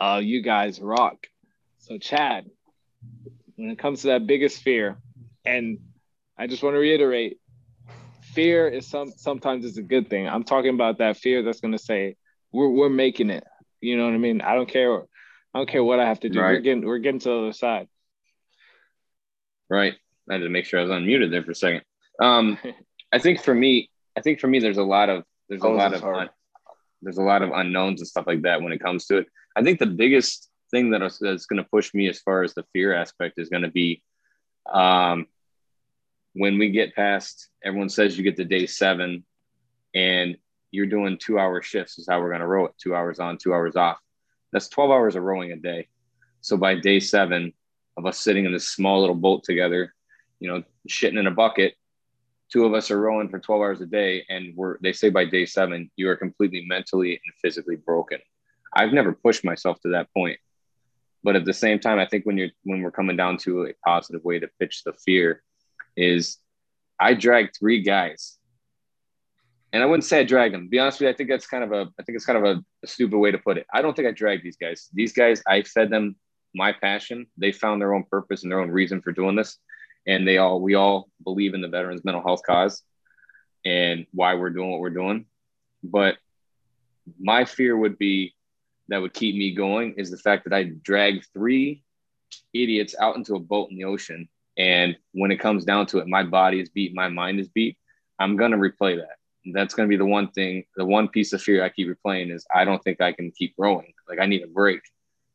Uh, 0.00 0.20
you 0.22 0.42
guys 0.42 0.80
rock. 0.80 1.26
So, 1.78 1.98
Chad, 1.98 2.46
when 3.56 3.70
it 3.70 3.78
comes 3.78 4.02
to 4.02 4.08
that 4.08 4.26
biggest 4.26 4.62
fear, 4.62 4.96
and 5.44 5.78
I 6.36 6.46
just 6.46 6.62
want 6.62 6.74
to 6.74 6.78
reiterate, 6.78 7.38
fear 8.22 8.68
is 8.68 8.86
some 8.86 9.10
sometimes 9.16 9.64
is 9.64 9.78
a 9.78 9.82
good 9.82 10.08
thing. 10.08 10.28
I'm 10.28 10.44
talking 10.44 10.74
about 10.74 10.98
that 10.98 11.16
fear 11.16 11.42
that's 11.42 11.60
going 11.60 11.72
to 11.72 11.78
say 11.78 12.16
we're 12.52 12.68
we're 12.68 12.88
making 12.88 13.30
it. 13.30 13.44
You 13.80 13.96
know 13.96 14.04
what 14.04 14.14
I 14.14 14.18
mean? 14.18 14.40
I 14.40 14.54
don't 14.54 14.68
care. 14.68 15.00
I 15.00 15.58
don't 15.58 15.68
care 15.68 15.84
what 15.84 16.00
I 16.00 16.06
have 16.06 16.20
to 16.20 16.28
do. 16.28 16.40
Right. 16.40 16.52
We're 16.52 16.60
getting 16.60 16.86
we're 16.86 16.98
getting 16.98 17.20
to 17.20 17.28
the 17.28 17.36
other 17.36 17.52
side. 17.52 17.88
Right. 19.68 19.94
I 20.30 20.34
had 20.34 20.42
to 20.42 20.48
make 20.48 20.66
sure 20.66 20.80
I 20.80 20.82
was 20.82 20.92
unmuted 20.92 21.30
there 21.30 21.42
for 21.42 21.52
a 21.52 21.54
second. 21.54 21.82
Um, 22.20 22.58
I 23.12 23.18
think 23.18 23.42
for 23.42 23.54
me, 23.54 23.90
I 24.16 24.20
think 24.20 24.40
for 24.40 24.48
me, 24.48 24.58
there's 24.58 24.78
a 24.78 24.82
lot 24.82 25.08
of 25.08 25.24
there's 25.48 25.62
a 25.62 25.68
lot 25.68 25.94
of 25.94 26.04
un, 26.04 26.28
there's 27.02 27.18
a 27.18 27.22
lot 27.22 27.42
of 27.42 27.50
unknowns 27.50 28.00
and 28.00 28.08
stuff 28.08 28.26
like 28.26 28.42
that 28.42 28.60
when 28.60 28.72
it 28.72 28.82
comes 28.82 29.06
to 29.06 29.18
it. 29.18 29.26
I 29.56 29.62
think 29.62 29.78
the 29.78 29.86
biggest 29.86 30.50
thing 30.70 30.90
that 30.90 31.02
is, 31.02 31.18
that's 31.18 31.46
going 31.46 31.62
to 31.62 31.68
push 31.68 31.94
me 31.94 32.08
as 32.08 32.20
far 32.20 32.42
as 32.42 32.54
the 32.54 32.64
fear 32.72 32.94
aspect 32.94 33.38
is 33.38 33.48
going 33.48 33.62
to 33.62 33.70
be 33.70 34.02
um, 34.70 35.26
when 36.34 36.58
we 36.58 36.70
get 36.70 36.94
past. 36.94 37.48
Everyone 37.64 37.88
says 37.88 38.16
you 38.16 38.24
get 38.24 38.36
to 38.36 38.44
day 38.44 38.66
seven, 38.66 39.24
and 39.94 40.36
you're 40.70 40.86
doing 40.86 41.16
two 41.18 41.38
hour 41.38 41.62
shifts. 41.62 41.98
Is 41.98 42.08
how 42.08 42.20
we're 42.20 42.28
going 42.28 42.40
to 42.40 42.46
row 42.46 42.66
it: 42.66 42.72
two 42.82 42.94
hours 42.94 43.20
on, 43.20 43.38
two 43.38 43.54
hours 43.54 43.76
off. 43.76 43.98
That's 44.52 44.68
twelve 44.68 44.90
hours 44.90 45.16
of 45.16 45.22
rowing 45.22 45.52
a 45.52 45.56
day. 45.56 45.88
So 46.40 46.56
by 46.56 46.74
day 46.74 47.00
seven 47.00 47.52
of 47.96 48.06
us 48.06 48.18
sitting 48.18 48.44
in 48.44 48.52
this 48.52 48.68
small 48.68 49.00
little 49.00 49.16
boat 49.16 49.42
together, 49.44 49.94
you 50.40 50.48
know, 50.48 50.62
shitting 50.88 51.18
in 51.18 51.26
a 51.26 51.32
bucket, 51.32 51.74
two 52.52 52.64
of 52.64 52.74
us 52.74 52.90
are 52.90 53.00
rowing 53.00 53.28
for 53.28 53.38
12 53.38 53.60
hours 53.60 53.80
a 53.80 53.86
day 53.86 54.24
and 54.28 54.54
we're 54.56 54.78
they 54.82 54.92
say 54.92 55.10
by 55.10 55.24
day 55.24 55.44
seven 55.44 55.90
you 55.96 56.08
are 56.08 56.16
completely 56.16 56.64
mentally 56.66 57.12
and 57.12 57.34
physically 57.42 57.76
broken. 57.76 58.18
I've 58.74 58.92
never 58.92 59.12
pushed 59.12 59.44
myself 59.44 59.80
to 59.80 59.90
that 59.90 60.12
point. 60.14 60.38
But 61.22 61.36
at 61.36 61.44
the 61.44 61.52
same 61.52 61.78
time 61.78 61.98
i 61.98 62.06
think 62.06 62.24
when 62.24 62.38
you're 62.38 62.50
when 62.64 62.82
we're 62.82 62.90
coming 62.90 63.16
down 63.16 63.36
to 63.38 63.66
a 63.66 63.74
positive 63.84 64.24
way 64.24 64.38
to 64.38 64.48
pitch 64.58 64.82
the 64.84 64.92
fear 64.92 65.42
is 65.96 66.38
i 66.98 67.14
dragged 67.14 67.56
three 67.58 67.82
guys. 67.82 68.38
And 69.72 69.82
i 69.82 69.86
wouldn't 69.86 70.04
say 70.04 70.20
i 70.20 70.24
dragged 70.24 70.54
them. 70.54 70.68
Be 70.68 70.78
honest 70.78 71.00
with 71.00 71.06
you 71.06 71.12
i 71.12 71.16
think 71.16 71.28
that's 71.28 71.46
kind 71.46 71.64
of 71.64 71.72
a 71.72 71.90
i 71.98 72.02
think 72.02 72.16
it's 72.16 72.26
kind 72.26 72.38
of 72.38 72.44
a, 72.44 72.62
a 72.84 72.86
stupid 72.86 73.18
way 73.18 73.30
to 73.30 73.38
put 73.38 73.58
it. 73.58 73.66
I 73.72 73.82
don't 73.82 73.94
think 73.94 74.08
i 74.08 74.12
dragged 74.12 74.44
these 74.44 74.56
guys. 74.56 74.88
These 74.92 75.12
guys 75.12 75.42
i 75.46 75.62
fed 75.62 75.90
them 75.90 76.16
my 76.54 76.72
passion. 76.72 77.26
They 77.36 77.52
found 77.52 77.80
their 77.80 77.94
own 77.94 78.04
purpose 78.10 78.42
and 78.42 78.50
their 78.50 78.60
own 78.60 78.70
reason 78.70 79.02
for 79.02 79.12
doing 79.12 79.36
this 79.36 79.58
and 80.06 80.26
they 80.26 80.38
all 80.38 80.60
we 80.60 80.74
all 80.74 81.08
believe 81.24 81.54
in 81.54 81.60
the 81.60 81.68
veterans 81.68 82.04
mental 82.04 82.22
health 82.22 82.42
cause 82.46 82.82
and 83.64 84.06
why 84.12 84.34
we're 84.34 84.50
doing 84.50 84.70
what 84.70 84.80
we're 84.80 84.90
doing 84.90 85.26
but 85.82 86.16
my 87.18 87.44
fear 87.44 87.76
would 87.76 87.98
be 87.98 88.34
that 88.88 89.00
would 89.00 89.14
keep 89.14 89.36
me 89.36 89.54
going 89.54 89.94
is 89.96 90.10
the 90.10 90.16
fact 90.16 90.44
that 90.44 90.52
I 90.52 90.64
drag 90.82 91.22
three 91.32 91.82
idiots 92.52 92.94
out 93.00 93.16
into 93.16 93.34
a 93.34 93.40
boat 93.40 93.70
in 93.70 93.76
the 93.76 93.84
ocean. 93.84 94.28
And 94.56 94.96
when 95.12 95.30
it 95.30 95.38
comes 95.38 95.64
down 95.64 95.86
to 95.86 95.98
it, 95.98 96.08
my 96.08 96.24
body 96.24 96.60
is 96.60 96.68
beat, 96.68 96.94
my 96.94 97.08
mind 97.08 97.38
is 97.38 97.48
beat. 97.48 97.76
I'm 98.18 98.36
going 98.36 98.50
to 98.50 98.56
replay 98.56 98.96
that. 98.96 99.16
That's 99.52 99.74
going 99.74 99.88
to 99.88 99.90
be 99.90 99.96
the 99.96 100.04
one 100.04 100.30
thing, 100.32 100.64
the 100.76 100.84
one 100.84 101.08
piece 101.08 101.32
of 101.32 101.42
fear 101.42 101.62
I 101.62 101.68
keep 101.68 101.88
replaying 101.88 102.34
is 102.34 102.46
I 102.52 102.64
don't 102.64 102.82
think 102.82 103.00
I 103.00 103.12
can 103.12 103.30
keep 103.30 103.54
rowing. 103.56 103.92
Like 104.08 104.18
I 104.18 104.26
need 104.26 104.42
a 104.42 104.48
break. 104.48 104.80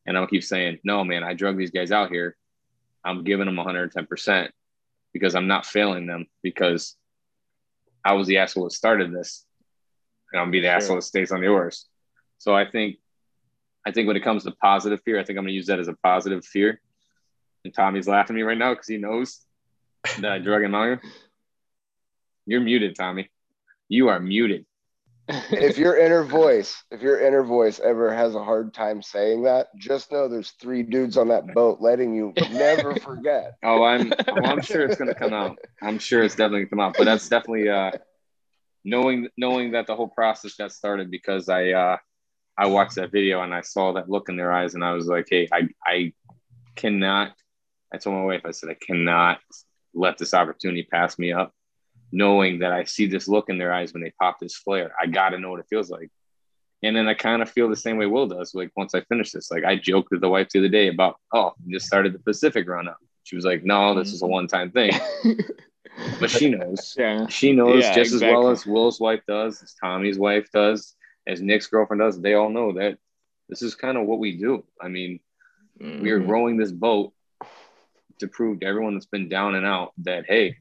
And 0.05 0.17
I'll 0.17 0.27
keep 0.27 0.43
saying, 0.43 0.79
no, 0.83 1.03
man, 1.03 1.23
I 1.23 1.33
drug 1.33 1.57
these 1.57 1.71
guys 1.71 1.91
out 1.91 2.11
here. 2.11 2.35
I'm 3.03 3.23
giving 3.23 3.45
them 3.45 3.55
110% 3.55 4.49
because 5.11 5.35
I'm 5.35 5.47
not 5.47 5.65
failing 5.65 6.07
them 6.07 6.27
because 6.41 6.95
I 8.03 8.13
was 8.13 8.27
the 8.27 8.37
asshole 8.37 8.65
that 8.65 8.71
started 8.71 9.13
this. 9.13 9.45
And 10.31 10.41
I'll 10.41 10.49
be 10.49 10.61
the 10.61 10.67
sure. 10.67 10.75
asshole 10.75 10.95
that 10.97 11.03
stays 11.03 11.31
on 11.31 11.41
the 11.41 11.47
oars. 11.47 11.87
So 12.39 12.55
I 12.55 12.69
think 12.69 12.97
I 13.85 13.91
think 13.91 14.07
when 14.07 14.15
it 14.15 14.23
comes 14.23 14.43
to 14.43 14.51
positive 14.51 15.01
fear, 15.03 15.19
I 15.19 15.23
think 15.23 15.37
I'm 15.37 15.43
going 15.43 15.51
to 15.51 15.55
use 15.55 15.67
that 15.67 15.79
as 15.79 15.89
a 15.89 15.93
positive 15.93 16.45
fear. 16.45 16.79
And 17.65 17.73
Tommy's 17.73 18.07
laughing 18.07 18.35
at 18.35 18.37
me 18.37 18.43
right 18.43 18.57
now 18.57 18.73
because 18.73 18.87
he 18.87 18.97
knows 18.97 19.41
that 20.19 20.31
I 20.31 20.39
drug 20.39 20.63
him 20.63 20.75
out. 20.75 20.99
You're 22.45 22.61
muted, 22.61 22.95
Tommy. 22.95 23.29
You 23.89 24.09
are 24.09 24.19
muted. 24.19 24.65
If 25.27 25.77
your 25.77 25.97
inner 25.97 26.23
voice, 26.41 26.83
if 26.91 27.01
your 27.01 27.19
inner 27.19 27.43
voice 27.43 27.79
ever 27.79 28.13
has 28.13 28.35
a 28.35 28.43
hard 28.43 28.73
time 28.73 29.01
saying 29.01 29.43
that, 29.43 29.67
just 29.77 30.11
know 30.11 30.27
there's 30.27 30.51
three 30.51 30.83
dudes 30.83 31.17
on 31.17 31.29
that 31.29 31.53
boat 31.53 31.79
letting 31.81 32.13
you 32.15 32.33
never 32.51 32.95
forget. 32.99 33.53
Oh, 33.63 33.83
I'm 33.83 34.09
well, 34.27 34.45
I'm 34.45 34.61
sure 34.61 34.85
it's 34.85 34.97
gonna 34.97 35.15
come 35.15 35.33
out. 35.33 35.57
I'm 35.81 35.99
sure 35.99 36.23
it's 36.23 36.35
definitely 36.35 36.65
gonna 36.65 36.69
come 36.69 36.79
out. 36.79 36.95
But 36.97 37.05
that's 37.05 37.27
definitely 37.29 37.69
uh 37.69 37.91
knowing 38.83 39.29
knowing 39.37 39.71
that 39.71 39.87
the 39.87 39.95
whole 39.95 40.09
process 40.09 40.55
got 40.55 40.71
started 40.71 41.09
because 41.09 41.49
I 41.49 41.69
uh 41.69 41.97
I 42.57 42.67
watched 42.67 42.95
that 42.95 43.11
video 43.11 43.41
and 43.41 43.53
I 43.53 43.61
saw 43.61 43.93
that 43.93 44.09
look 44.09 44.29
in 44.29 44.37
their 44.37 44.51
eyes 44.51 44.75
and 44.75 44.83
I 44.83 44.93
was 44.93 45.07
like, 45.07 45.27
hey, 45.29 45.47
I 45.51 45.69
I 45.85 46.13
cannot. 46.75 47.33
I 47.93 47.97
told 47.97 48.15
my 48.15 48.23
wife, 48.23 48.41
I 48.45 48.51
said, 48.51 48.69
I 48.69 48.77
cannot 48.85 49.39
let 49.93 50.17
this 50.17 50.33
opportunity 50.33 50.83
pass 50.83 51.19
me 51.19 51.31
up, 51.31 51.53
knowing 52.13 52.59
that 52.59 52.71
I 52.71 52.83
see 52.83 53.07
this 53.07 53.27
look 53.27 53.49
in 53.49 53.57
their 53.57 53.73
eyes 53.73 53.93
when 53.93 54.03
they 54.03 54.13
pop 54.21 54.39
this 54.39 54.55
flare. 54.55 54.91
I 55.01 55.07
got 55.07 55.29
to 55.29 55.39
know 55.39 55.51
what 55.51 55.59
it 55.59 55.65
feels 55.69 55.89
like. 55.89 56.09
And 56.83 56.95
then 56.95 57.07
I 57.07 57.13
kind 57.13 57.41
of 57.41 57.49
feel 57.49 57.69
the 57.69 57.75
same 57.75 57.97
way 57.97 58.05
Will 58.05 58.27
does. 58.27 58.53
Like 58.53 58.71
once 58.75 58.93
I 58.93 59.01
finish 59.01 59.31
this, 59.31 59.49
like 59.49 59.63
I 59.63 59.77
joked 59.77 60.11
with 60.11 60.21
the 60.21 60.29
wife 60.29 60.49
the 60.49 60.59
other 60.59 60.69
day 60.69 60.89
about, 60.89 61.17
oh, 61.33 61.53
just 61.67 61.87
started 61.87 62.13
the 62.13 62.19
Pacific 62.19 62.67
run 62.67 62.87
up. 62.87 62.97
She 63.23 63.35
was 63.35 63.45
like, 63.45 63.63
no, 63.63 63.95
this 63.95 64.13
is 64.13 64.21
a 64.21 64.27
one 64.27 64.47
time 64.47 64.71
thing. 64.71 64.91
but 66.19 66.29
she 66.29 66.49
knows. 66.49 66.93
Yeah. 66.97 67.25
She 67.27 67.53
knows 67.53 67.83
yeah, 67.83 67.95
just 67.95 68.13
exactly. 68.13 68.27
as 68.27 68.33
well 68.33 68.49
as 68.49 68.65
Will's 68.65 68.99
wife 68.99 69.21
does, 69.27 69.63
as 69.63 69.73
Tommy's 69.81 70.19
wife 70.19 70.51
does 70.53 70.95
as 71.27 71.41
Nick's 71.41 71.67
girlfriend 71.67 72.01
does, 72.01 72.19
they 72.19 72.33
all 72.33 72.49
know 72.49 72.73
that 72.73 72.97
this 73.49 73.61
is 73.61 73.75
kind 73.75 73.97
of 73.97 74.05
what 74.05 74.19
we 74.19 74.37
do. 74.37 74.63
I 74.81 74.87
mean, 74.87 75.19
mm-hmm. 75.81 76.01
we 76.01 76.11
are 76.11 76.19
mm-hmm. 76.19 76.29
rowing 76.29 76.57
this 76.57 76.71
boat 76.71 77.13
to 78.19 78.27
prove 78.27 78.59
to 78.59 78.65
everyone 78.65 78.93
that's 78.93 79.05
been 79.05 79.29
down 79.29 79.55
and 79.55 79.65
out 79.65 79.93
that 79.99 80.25
hey, 80.27 80.57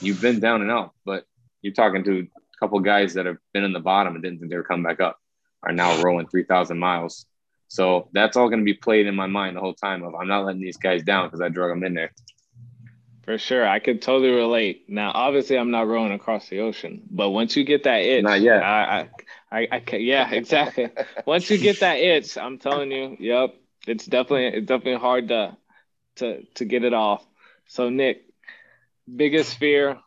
you've 0.00 0.20
been 0.20 0.40
down 0.40 0.62
and 0.62 0.70
out, 0.70 0.92
but 1.04 1.24
you're 1.62 1.72
talking 1.72 2.04
to 2.04 2.20
a 2.20 2.58
couple 2.58 2.78
guys 2.80 3.14
that 3.14 3.26
have 3.26 3.38
been 3.52 3.64
in 3.64 3.72
the 3.72 3.80
bottom 3.80 4.14
and 4.14 4.22
didn't 4.22 4.38
think 4.38 4.50
they 4.50 4.56
were 4.56 4.64
coming 4.64 4.84
back 4.84 5.00
up, 5.00 5.18
are 5.62 5.72
now 5.72 5.96
three 6.30 6.44
thousand 6.44 6.78
miles. 6.78 7.26
So 7.68 8.08
that's 8.12 8.36
all 8.36 8.48
going 8.48 8.60
to 8.60 8.64
be 8.66 8.74
played 8.74 9.06
in 9.06 9.14
my 9.14 9.26
mind 9.26 9.56
the 9.56 9.60
whole 9.60 9.72
time 9.72 10.02
of 10.02 10.14
I'm 10.14 10.28
not 10.28 10.44
letting 10.44 10.60
these 10.60 10.76
guys 10.76 11.02
down 11.02 11.28
because 11.28 11.40
I 11.40 11.48
drug 11.48 11.70
them 11.70 11.84
in 11.84 11.94
there. 11.94 12.12
For 13.22 13.38
sure, 13.38 13.66
I 13.66 13.78
could 13.78 14.02
totally 14.02 14.32
relate. 14.32 14.88
Now, 14.88 15.12
obviously, 15.14 15.56
I'm 15.56 15.70
not 15.70 15.86
rowing 15.86 16.12
across 16.12 16.48
the 16.48 16.60
ocean, 16.60 17.02
but 17.10 17.30
once 17.30 17.56
you 17.56 17.64
get 17.64 17.84
that 17.84 18.02
itch, 18.02 18.24
not 18.24 18.40
yet. 18.40 18.62
I, 18.62 19.08
I, 19.50 19.58
I, 19.60 19.68
I 19.90 19.96
yeah, 19.96 20.30
exactly. 20.30 20.90
once 21.26 21.48
you 21.48 21.56
get 21.56 21.80
that 21.80 21.98
itch, 21.98 22.36
I'm 22.36 22.58
telling 22.58 22.90
you, 22.90 23.16
yep, 23.20 23.54
it's 23.86 24.06
definitely, 24.06 24.58
it's 24.58 24.66
definitely 24.66 25.00
hard 25.00 25.28
to, 25.28 25.56
to, 26.16 26.42
to 26.56 26.64
get 26.64 26.84
it 26.84 26.92
off. 26.92 27.24
So, 27.68 27.90
Nick, 27.90 28.24
biggest 29.14 29.56
fear, 29.56 29.98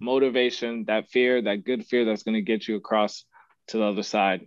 motivation, 0.00 0.84
that 0.86 1.08
fear, 1.08 1.42
that 1.42 1.64
good 1.64 1.86
fear 1.86 2.04
that's 2.04 2.22
going 2.22 2.34
to 2.34 2.42
get 2.42 2.66
you 2.66 2.76
across 2.76 3.24
to 3.68 3.78
the 3.78 3.84
other 3.84 4.02
side. 4.02 4.46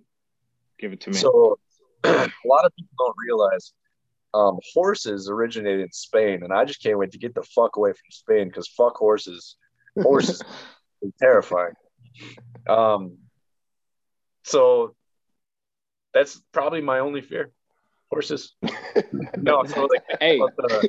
Give 0.80 0.94
it 0.94 1.02
to 1.02 1.10
me. 1.10 1.18
So, 1.18 1.60
a 2.04 2.30
lot 2.46 2.66
of 2.66 2.76
people 2.76 2.94
don't 2.98 3.16
realize 3.18 3.74
um, 4.34 4.60
horses 4.74 5.30
originated 5.30 5.82
in 5.82 5.92
Spain, 5.92 6.44
and 6.44 6.52
I 6.52 6.66
just 6.66 6.84
can't 6.84 6.98
wait 6.98 7.12
to 7.14 7.18
get 7.18 7.34
the 7.34 7.44
fuck 7.44 7.78
away 7.78 7.92
from 7.92 8.12
Spain 8.12 8.48
because 8.48 8.68
fuck 8.68 8.96
horses. 8.98 9.56
Horses 10.02 10.42
are 11.04 11.10
terrifying. 11.20 11.74
Um, 12.68 13.18
so 14.44 14.96
that's 16.14 16.42
probably 16.52 16.82
my 16.82 17.00
only 17.00 17.22
fear. 17.22 17.52
Horses. 18.12 18.54
no, 19.38 19.62
it's 19.62 19.76
like, 19.76 20.04
hey. 20.20 20.40
But, 20.40 20.72
uh, 20.72 20.82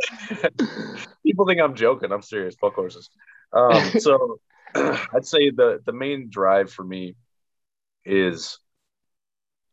people 1.24 1.46
think 1.46 1.60
I'm 1.60 1.74
joking. 1.74 2.12
I'm 2.12 2.22
serious. 2.22 2.56
Fuck 2.60 2.74
horses. 2.74 3.10
Um, 3.52 3.90
so 3.98 4.40
I'd 4.74 5.26
say 5.26 5.50
the 5.50 5.80
the 5.84 5.92
main 5.92 6.28
drive 6.30 6.72
for 6.72 6.84
me 6.84 7.16
is 8.04 8.58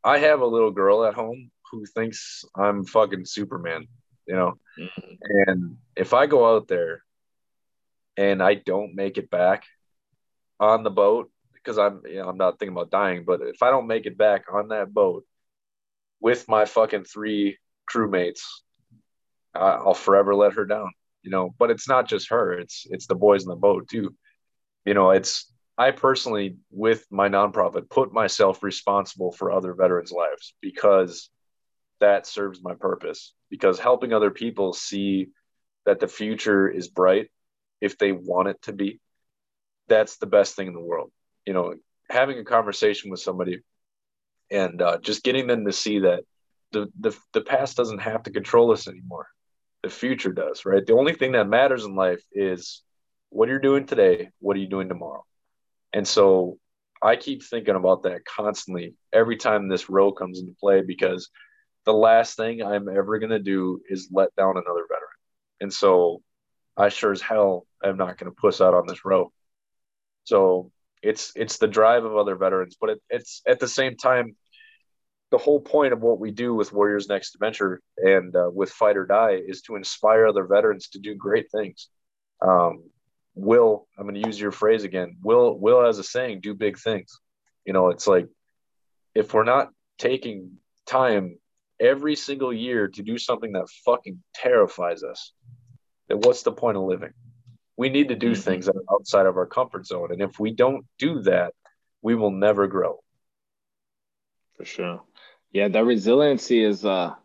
I 0.04 0.20
have 0.20 0.42
a 0.42 0.46
little 0.46 0.72
girl 0.72 1.06
at 1.06 1.14
home 1.14 1.52
who 1.72 1.86
thinks 1.86 2.46
I'm 2.56 2.86
fucking 2.86 3.26
Superman, 3.26 3.88
you 4.26 4.36
know? 4.36 4.54
Mm-hmm. 4.80 5.14
And 5.48 5.78
if 5.96 6.14
I 6.14 6.28
go 6.28 6.56
out 6.56 6.68
there 6.68 7.04
and 8.16 8.42
I 8.42 8.56
don't 8.56 8.96
make 8.96 9.18
it 9.18 9.30
back 9.30 9.64
on 10.60 10.84
the 10.84 10.90
boat, 10.90 11.32
because 11.54 11.78
I'm 11.78 12.02
you 12.06 12.16
know, 12.16 12.30
I'm 12.30 12.38
not 12.38 12.58
thinking 12.58 12.76
about 12.76 12.92
dying, 12.92 13.26
but 13.26 13.42
if 13.42 13.62
I 13.62 13.70
don't 13.70 13.88
make 13.88 14.06
it 14.06 14.18
back 14.18 14.46
on 14.52 14.70
that 14.70 14.94
boat 14.94 15.26
with 16.22 16.48
my 16.48 16.66
fucking 16.66 17.04
three 17.04 17.58
crewmates, 17.92 18.42
I'll 19.54 19.94
forever 19.94 20.36
let 20.36 20.54
her 20.54 20.66
down. 20.66 20.92
You 21.24 21.32
know, 21.32 21.54
but 21.58 21.72
it's 21.72 21.90
not 21.90 22.08
just 22.08 22.30
her; 22.30 22.54
it's 22.54 22.86
it's 22.90 23.08
the 23.08 23.16
boys 23.16 23.44
in 23.44 23.50
the 23.50 23.56
boat 23.56 23.88
too. 23.90 24.16
You 24.86 24.94
know, 24.94 25.12
it's 25.12 25.52
I 25.78 25.92
personally, 25.92 26.58
with 26.72 27.06
my 27.12 27.30
nonprofit, 27.30 27.90
put 27.90 28.14
myself 28.14 28.64
responsible 28.64 29.32
for 29.32 29.52
other 29.52 29.74
veterans' 29.74 30.12
lives 30.12 30.54
because 30.62 31.30
that 32.00 32.28
serves 32.28 32.62
my 32.62 32.74
purpose 32.74 33.34
because 33.50 33.80
helping 33.80 34.14
other 34.14 34.32
people 34.32 34.74
see 34.74 35.28
that 35.86 36.00
the 36.00 36.08
future 36.08 36.70
is 36.70 36.88
bright 36.88 37.30
if 37.82 37.98
they 37.98 38.12
want 38.12 38.48
it 38.48 38.62
to 38.64 38.74
be 38.74 39.00
that's 39.88 40.18
the 40.18 40.26
best 40.26 40.56
thing 40.56 40.68
in 40.68 40.74
the 40.74 40.80
world 40.80 41.12
you 41.46 41.54
know 41.54 41.74
having 42.10 42.38
a 42.40 42.44
conversation 42.44 43.10
with 43.10 43.20
somebody 43.20 43.60
and 44.52 44.82
uh, 44.82 44.98
just 45.00 45.24
getting 45.24 45.48
them 45.48 45.66
to 45.66 45.74
see 45.74 46.00
that 46.00 46.24
the, 46.72 46.88
the 47.00 47.18
the 47.34 47.42
past 47.42 47.78
doesn't 47.78 48.00
have 48.00 48.24
to 48.24 48.32
control 48.32 48.72
us 48.72 48.88
anymore 48.88 49.28
the 49.88 49.96
future 49.96 50.34
does 50.34 50.66
right 50.66 50.86
the 50.86 50.94
only 50.94 51.14
thing 51.14 51.32
that 51.34 51.48
matters 51.48 51.86
in 51.86 51.96
life 51.96 52.22
is 52.32 52.84
what 53.30 53.50
you're 53.50 53.60
doing 53.60 53.86
today 53.86 54.30
what 54.40 54.56
are 54.56 54.60
you 54.60 54.70
doing 54.70 54.90
tomorrow 54.90 55.24
and 55.94 56.08
so 56.08 56.58
i 57.02 57.16
keep 57.16 57.44
thinking 57.44 57.76
about 57.76 58.04
that 58.04 58.26
constantly 58.26 58.96
every 59.14 59.38
time 59.38 59.68
this 59.68 59.90
row 59.90 60.12
comes 60.12 60.40
into 60.40 60.54
play 60.60 60.82
because 60.82 61.30
the 61.88 61.94
last 61.94 62.36
thing 62.36 62.62
I'm 62.62 62.90
ever 62.90 63.18
going 63.18 63.30
to 63.30 63.40
do 63.40 63.80
is 63.90 64.10
let 64.12 64.36
down 64.36 64.58
another 64.58 64.86
veteran. 64.90 65.18
And 65.62 65.74
so 65.74 66.22
I 66.76 66.90
sure 66.90 67.14
as 67.14 67.22
hell 67.22 67.66
am 67.82 67.96
not 67.96 68.18
going 68.18 68.30
to 68.30 68.36
puss 68.36 68.60
out 68.60 68.74
on 68.74 68.86
this 68.88 69.06
row. 69.06 69.32
So 70.26 70.70
it's 71.02 71.32
it's 71.38 71.60
the 71.60 71.68
drive 71.70 72.04
of 72.04 72.18
other 72.18 72.36
veterans, 72.36 72.76
but 72.80 72.90
it, 72.90 73.02
it's 73.10 73.42
at 73.48 73.62
the 73.62 73.70
same 73.70 73.96
time 73.96 74.36
the 75.30 75.38
whole 75.38 75.60
point 75.60 75.94
of 75.94 76.02
what 76.02 76.20
we 76.20 76.32
do 76.32 76.54
with 76.54 76.72
Warriors 76.72 77.10
Next 77.10 77.36
Adventure 77.36 77.82
and 77.98 78.36
uh, 78.36 78.50
with 78.54 78.70
Fight 78.70 78.96
Oar 78.96 79.06
Die 79.06 79.42
is 79.46 79.62
to 79.64 79.76
inspire 79.76 80.28
other 80.28 80.46
veterans 80.46 80.90
to 80.90 81.00
do 81.00 81.16
great 81.16 81.52
things. 81.52 81.90
Um, 82.42 82.84
Will, 83.36 83.88
I'm 83.98 84.08
going 84.08 84.22
to 84.22 84.28
use 84.28 84.40
your 84.40 84.52
phrase 84.52 84.84
again. 84.84 85.18
Will, 85.22 85.58
Will 85.58 85.86
has 85.86 86.00
a 86.00 86.04
saying, 86.04 86.42
do 86.42 86.54
big 86.54 86.80
things. 86.80 87.20
You 87.66 87.74
know, 87.74 87.90
it's 87.90 88.08
like 88.08 88.28
if 89.14 89.34
we're 89.34 89.44
not 89.44 89.70
taking 89.98 90.54
time 90.86 91.38
every 91.80 92.16
single 92.16 92.54
year 92.54 92.88
to 92.88 93.04
do 93.04 93.18
something 93.18 93.52
that 93.52 93.68
fucking 93.86 94.24
terrifies 94.34 95.04
us, 95.04 95.34
then 96.08 96.20
what's 96.22 96.44
the 96.44 96.52
point 96.52 96.78
of 96.78 96.84
living? 96.84 97.14
We 97.76 97.90
need 97.90 98.08
to 98.08 98.16
do 98.16 98.32
mm-hmm. 98.32 98.42
things 98.42 98.66
that 98.66 98.76
are 98.76 98.96
outside 98.96 99.26
of 99.26 99.38
our 99.38 99.46
comfort 99.46 99.86
zone. 99.86 100.12
And 100.12 100.22
if 100.22 100.40
we 100.40 100.52
don't 100.52 100.86
do 100.98 101.22
that, 101.24 101.54
we 102.02 102.16
will 102.16 102.32
never 102.32 102.68
grow. 102.68 103.00
For 104.56 104.66
sure. 104.66 105.02
Yeah, 105.52 105.68
that 105.70 105.86
resiliency 105.86 106.64
is 106.64 106.86
uh 106.86 107.16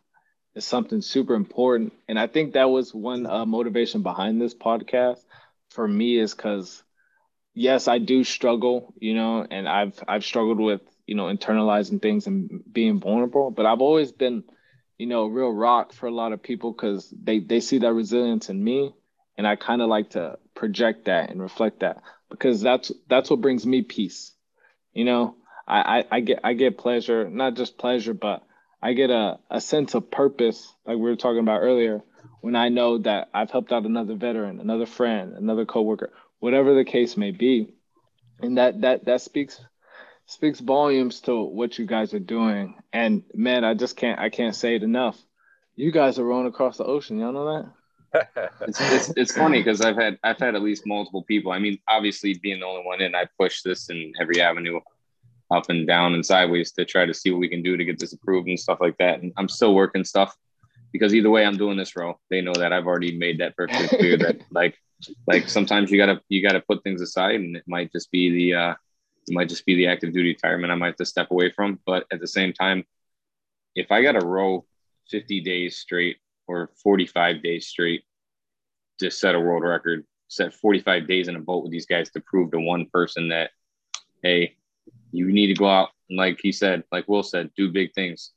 is 0.54 0.64
something 0.64 1.02
super 1.02 1.34
important. 1.34 1.92
And 2.08 2.18
I 2.18 2.26
think 2.28 2.54
that 2.54 2.70
was 2.70 2.94
one 2.94 3.26
uh, 3.26 3.46
motivation 3.46 4.02
behind 4.02 4.40
this 4.40 4.54
podcast 4.54 5.24
for 5.70 5.86
me 5.88 6.18
is 6.18 6.34
because 6.34 6.82
yes, 7.54 7.88
I 7.88 7.98
do 7.98 8.24
struggle, 8.24 8.94
you 8.98 9.14
know, 9.14 9.46
and 9.50 9.68
I've 9.68 10.02
I've 10.08 10.24
struggled 10.24 10.60
with 10.60 10.82
you 11.06 11.16
know, 11.16 11.24
internalizing 11.26 12.02
things 12.02 12.26
and 12.28 12.62
being 12.72 13.00
vulnerable. 13.00 13.50
But 13.50 13.66
I've 13.66 13.80
always 13.82 14.12
been, 14.12 14.44
you 14.98 15.06
know, 15.06 15.24
a 15.24 15.30
real 15.30 15.50
rock 15.52 15.92
for 15.92 16.06
a 16.06 16.12
lot 16.14 16.32
of 16.32 16.42
people 16.42 16.72
because 16.72 17.12
they 17.22 17.40
they 17.40 17.60
see 17.60 17.78
that 17.78 17.92
resilience 17.94 18.50
in 18.50 18.62
me, 18.62 18.94
and 19.38 19.46
I 19.46 19.56
kind 19.56 19.82
of 19.82 19.88
like 19.88 20.10
to 20.10 20.38
project 20.54 21.06
that 21.06 21.30
and 21.30 21.42
reflect 21.42 21.80
that 21.80 22.02
because 22.30 22.60
that's 22.62 22.92
that's 23.08 23.30
what 23.30 23.40
brings 23.42 23.66
me 23.66 23.82
peace. 23.82 24.34
You 24.94 25.04
know, 25.04 25.36
I, 25.66 25.98
I, 25.98 26.04
I 26.10 26.20
get 26.20 26.40
I 26.44 26.52
get 26.54 26.78
pleasure, 26.78 27.28
not 27.28 27.54
just 27.54 27.78
pleasure, 27.78 28.14
but 28.14 28.42
I 28.82 28.94
get 28.94 29.10
a, 29.10 29.38
a 29.50 29.60
sense 29.60 29.94
of 29.94 30.10
purpose, 30.10 30.74
like 30.84 30.96
we 30.96 31.02
were 31.02 31.16
talking 31.16 31.38
about 31.38 31.60
earlier, 31.60 32.02
when 32.40 32.56
I 32.56 32.68
know 32.68 32.98
that 32.98 33.28
I've 33.32 33.50
helped 33.50 33.72
out 33.72 33.84
another 33.84 34.16
veteran, 34.16 34.60
another 34.60 34.86
friend, 34.86 35.34
another 35.34 35.64
coworker, 35.64 36.12
whatever 36.40 36.74
the 36.74 36.84
case 36.84 37.16
may 37.16 37.30
be. 37.30 37.74
And 38.40 38.58
that 38.58 38.80
that 38.80 39.04
that 39.04 39.20
speaks 39.20 39.60
speaks 40.26 40.58
volumes 40.58 41.20
to 41.22 41.42
what 41.42 41.78
you 41.78 41.86
guys 41.86 42.12
are 42.14 42.18
doing. 42.18 42.74
And 42.92 43.22
man, 43.34 43.64
I 43.64 43.74
just 43.74 43.96
can't 43.96 44.18
I 44.18 44.30
can't 44.30 44.56
say 44.56 44.74
it 44.74 44.82
enough. 44.82 45.16
You 45.76 45.92
guys 45.92 46.18
are 46.18 46.24
rowing 46.24 46.46
across 46.46 46.76
the 46.76 46.84
ocean. 46.84 47.18
Y'all 47.18 47.32
know 47.32 47.54
that? 47.54 47.72
it's, 48.68 48.80
it's, 48.80 49.12
it's 49.16 49.36
funny 49.36 49.60
because 49.60 49.80
I've 49.80 49.96
had 49.96 50.18
I've 50.22 50.38
had 50.38 50.54
at 50.54 50.62
least 50.62 50.86
multiple 50.86 51.22
people. 51.22 51.52
I 51.52 51.58
mean, 51.58 51.78
obviously 51.88 52.34
being 52.34 52.60
the 52.60 52.66
only 52.66 52.84
one 52.84 53.00
in, 53.00 53.14
I 53.14 53.26
push 53.38 53.62
this 53.62 53.88
in 53.88 54.12
every 54.20 54.40
avenue, 54.40 54.80
up 55.52 55.68
and 55.68 55.86
down 55.86 56.14
and 56.14 56.24
sideways 56.24 56.72
to 56.72 56.84
try 56.84 57.06
to 57.06 57.14
see 57.14 57.30
what 57.30 57.40
we 57.40 57.48
can 57.48 57.62
do 57.62 57.76
to 57.76 57.84
get 57.84 57.98
this 57.98 58.12
approved 58.12 58.48
and 58.48 58.58
stuff 58.58 58.78
like 58.80 58.96
that. 58.98 59.22
And 59.22 59.32
I'm 59.36 59.48
still 59.48 59.74
working 59.74 60.04
stuff 60.04 60.36
because 60.92 61.14
either 61.14 61.30
way, 61.30 61.44
I'm 61.44 61.56
doing 61.56 61.76
this 61.76 61.96
row. 61.96 62.18
They 62.30 62.40
know 62.40 62.54
that 62.54 62.72
I've 62.72 62.86
already 62.86 63.16
made 63.16 63.38
that 63.38 63.56
perfectly 63.56 63.88
clear 63.98 64.16
that 64.18 64.40
like 64.50 64.76
like 65.26 65.48
sometimes 65.48 65.90
you 65.90 65.98
gotta 65.98 66.20
you 66.28 66.46
gotta 66.46 66.60
put 66.60 66.82
things 66.84 67.00
aside, 67.00 67.36
and 67.36 67.56
it 67.56 67.64
might 67.66 67.92
just 67.92 68.10
be 68.10 68.30
the 68.30 68.54
uh, 68.54 68.74
it 69.28 69.34
might 69.34 69.48
just 69.48 69.66
be 69.66 69.74
the 69.76 69.86
active 69.86 70.12
duty 70.12 70.30
retirement 70.30 70.72
I 70.72 70.76
might 70.76 70.88
have 70.88 70.96
to 70.96 71.06
step 71.06 71.30
away 71.30 71.50
from. 71.50 71.80
But 71.86 72.06
at 72.12 72.20
the 72.20 72.26
same 72.26 72.52
time, 72.52 72.84
if 73.74 73.90
I 73.90 74.02
got 74.02 74.12
to 74.12 74.26
row 74.26 74.64
50 75.10 75.40
days 75.40 75.78
straight 75.78 76.18
or 76.46 76.70
45 76.82 77.42
days 77.42 77.66
straight 77.66 78.02
to 78.98 79.10
set 79.10 79.34
a 79.34 79.40
world 79.40 79.64
record, 79.64 80.04
set 80.28 80.54
45 80.54 81.06
days 81.06 81.28
in 81.28 81.36
a 81.36 81.40
boat 81.40 81.62
with 81.62 81.72
these 81.72 81.86
guys 81.86 82.10
to 82.10 82.20
prove 82.20 82.50
to 82.52 82.60
one 82.60 82.86
person 82.92 83.28
that, 83.28 83.50
hey, 84.22 84.56
you 85.12 85.30
need 85.30 85.48
to 85.48 85.54
go 85.54 85.68
out 85.68 85.90
and 86.08 86.18
like 86.18 86.40
he 86.42 86.52
said, 86.52 86.84
like 86.92 87.08
Will 87.08 87.22
said, 87.22 87.50
do 87.56 87.70
big 87.70 87.94
things. 87.94 88.32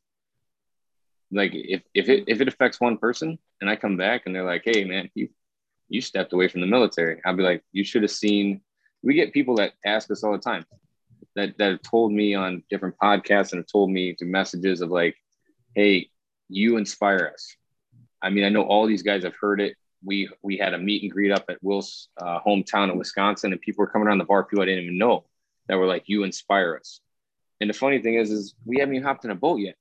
Like 1.31 1.51
if 1.53 1.81
if 1.93 2.07
it 2.09 2.25
if 2.27 2.41
it 2.41 2.47
affects 2.47 2.79
one 2.79 2.97
person 2.97 3.37
and 3.59 3.69
I 3.69 3.75
come 3.75 3.97
back 3.97 4.23
and 4.25 4.35
they're 4.35 4.45
like, 4.45 4.61
hey 4.65 4.83
man, 4.83 5.09
you 5.15 5.29
you 5.89 6.01
stepped 6.01 6.33
away 6.33 6.47
from 6.47 6.61
the 6.61 6.67
military. 6.67 7.21
I'll 7.25 7.35
be 7.35 7.43
like, 7.43 7.63
you 7.71 7.83
should 7.83 8.03
have 8.03 8.11
seen. 8.11 8.61
We 9.01 9.13
get 9.13 9.33
people 9.33 9.55
that 9.57 9.73
ask 9.85 10.09
us 10.09 10.23
all 10.23 10.31
the 10.31 10.37
time 10.37 10.65
that 11.35 11.57
that 11.57 11.71
have 11.71 11.81
told 11.81 12.11
me 12.11 12.33
on 12.33 12.63
different 12.69 12.95
podcasts 13.01 13.51
and 13.51 13.59
have 13.59 13.67
told 13.67 13.91
me 13.91 14.15
through 14.15 14.29
messages 14.29 14.81
of 14.81 14.89
like, 14.89 15.15
hey, 15.75 16.09
you 16.47 16.77
inspire 16.77 17.31
us. 17.33 17.55
I 18.21 18.29
mean, 18.29 18.45
I 18.45 18.49
know 18.49 18.63
all 18.63 18.87
these 18.87 19.03
guys 19.03 19.23
have 19.23 19.35
heard 19.35 19.59
it. 19.61 19.75
We 20.03 20.29
we 20.41 20.57
had 20.57 20.73
a 20.73 20.77
meet 20.77 21.03
and 21.03 21.11
greet 21.11 21.31
up 21.31 21.45
at 21.49 21.61
Will's 21.61 22.09
uh, 22.17 22.39
hometown 22.45 22.91
in 22.91 22.97
Wisconsin, 22.97 23.51
and 23.51 23.61
people 23.61 23.83
were 23.83 23.91
coming 23.91 24.07
around 24.07 24.19
the 24.19 24.25
bar. 24.25 24.43
People 24.43 24.63
I 24.63 24.67
didn't 24.67 24.85
even 24.85 24.97
know 24.97 25.25
that 25.67 25.77
were 25.77 25.87
like, 25.87 26.03
"You 26.07 26.23
inspire 26.23 26.77
us." 26.79 26.99
And 27.61 27.69
the 27.69 27.73
funny 27.73 28.01
thing 28.01 28.15
is, 28.15 28.31
is 28.31 28.55
we 28.65 28.79
haven't 28.79 28.95
even 28.95 29.05
hopped 29.05 29.25
in 29.25 29.31
a 29.31 29.35
boat 29.35 29.59
yet, 29.59 29.75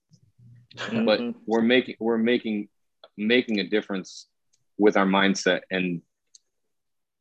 mm-hmm. 0.76 1.04
but 1.04 1.20
we're 1.46 1.62
making 1.62 1.96
we're 1.98 2.18
making 2.18 2.68
making 3.16 3.60
a 3.60 3.68
difference 3.68 4.26
with 4.76 4.96
our 4.96 5.06
mindset 5.06 5.60
and 5.70 6.02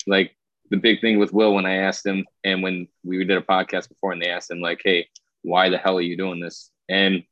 like 0.07 0.35
the 0.69 0.77
big 0.77 1.01
thing 1.01 1.19
with 1.19 1.33
Will 1.33 1.53
when 1.53 1.65
I 1.67 1.75
asked 1.75 2.05
him 2.05 2.25
and 2.43 2.63
when 2.63 2.87
we 3.03 3.23
did 3.23 3.37
a 3.37 3.41
podcast 3.41 3.89
before 3.89 4.11
and 4.11 4.21
they 4.21 4.29
asked 4.29 4.51
him 4.51 4.61
like, 4.61 4.81
"Hey, 4.83 5.07
why 5.41 5.69
the 5.69 5.77
hell 5.77 5.97
are 5.97 6.01
you 6.01 6.17
doing 6.17 6.39
this?" 6.39 6.71
and 6.89 7.23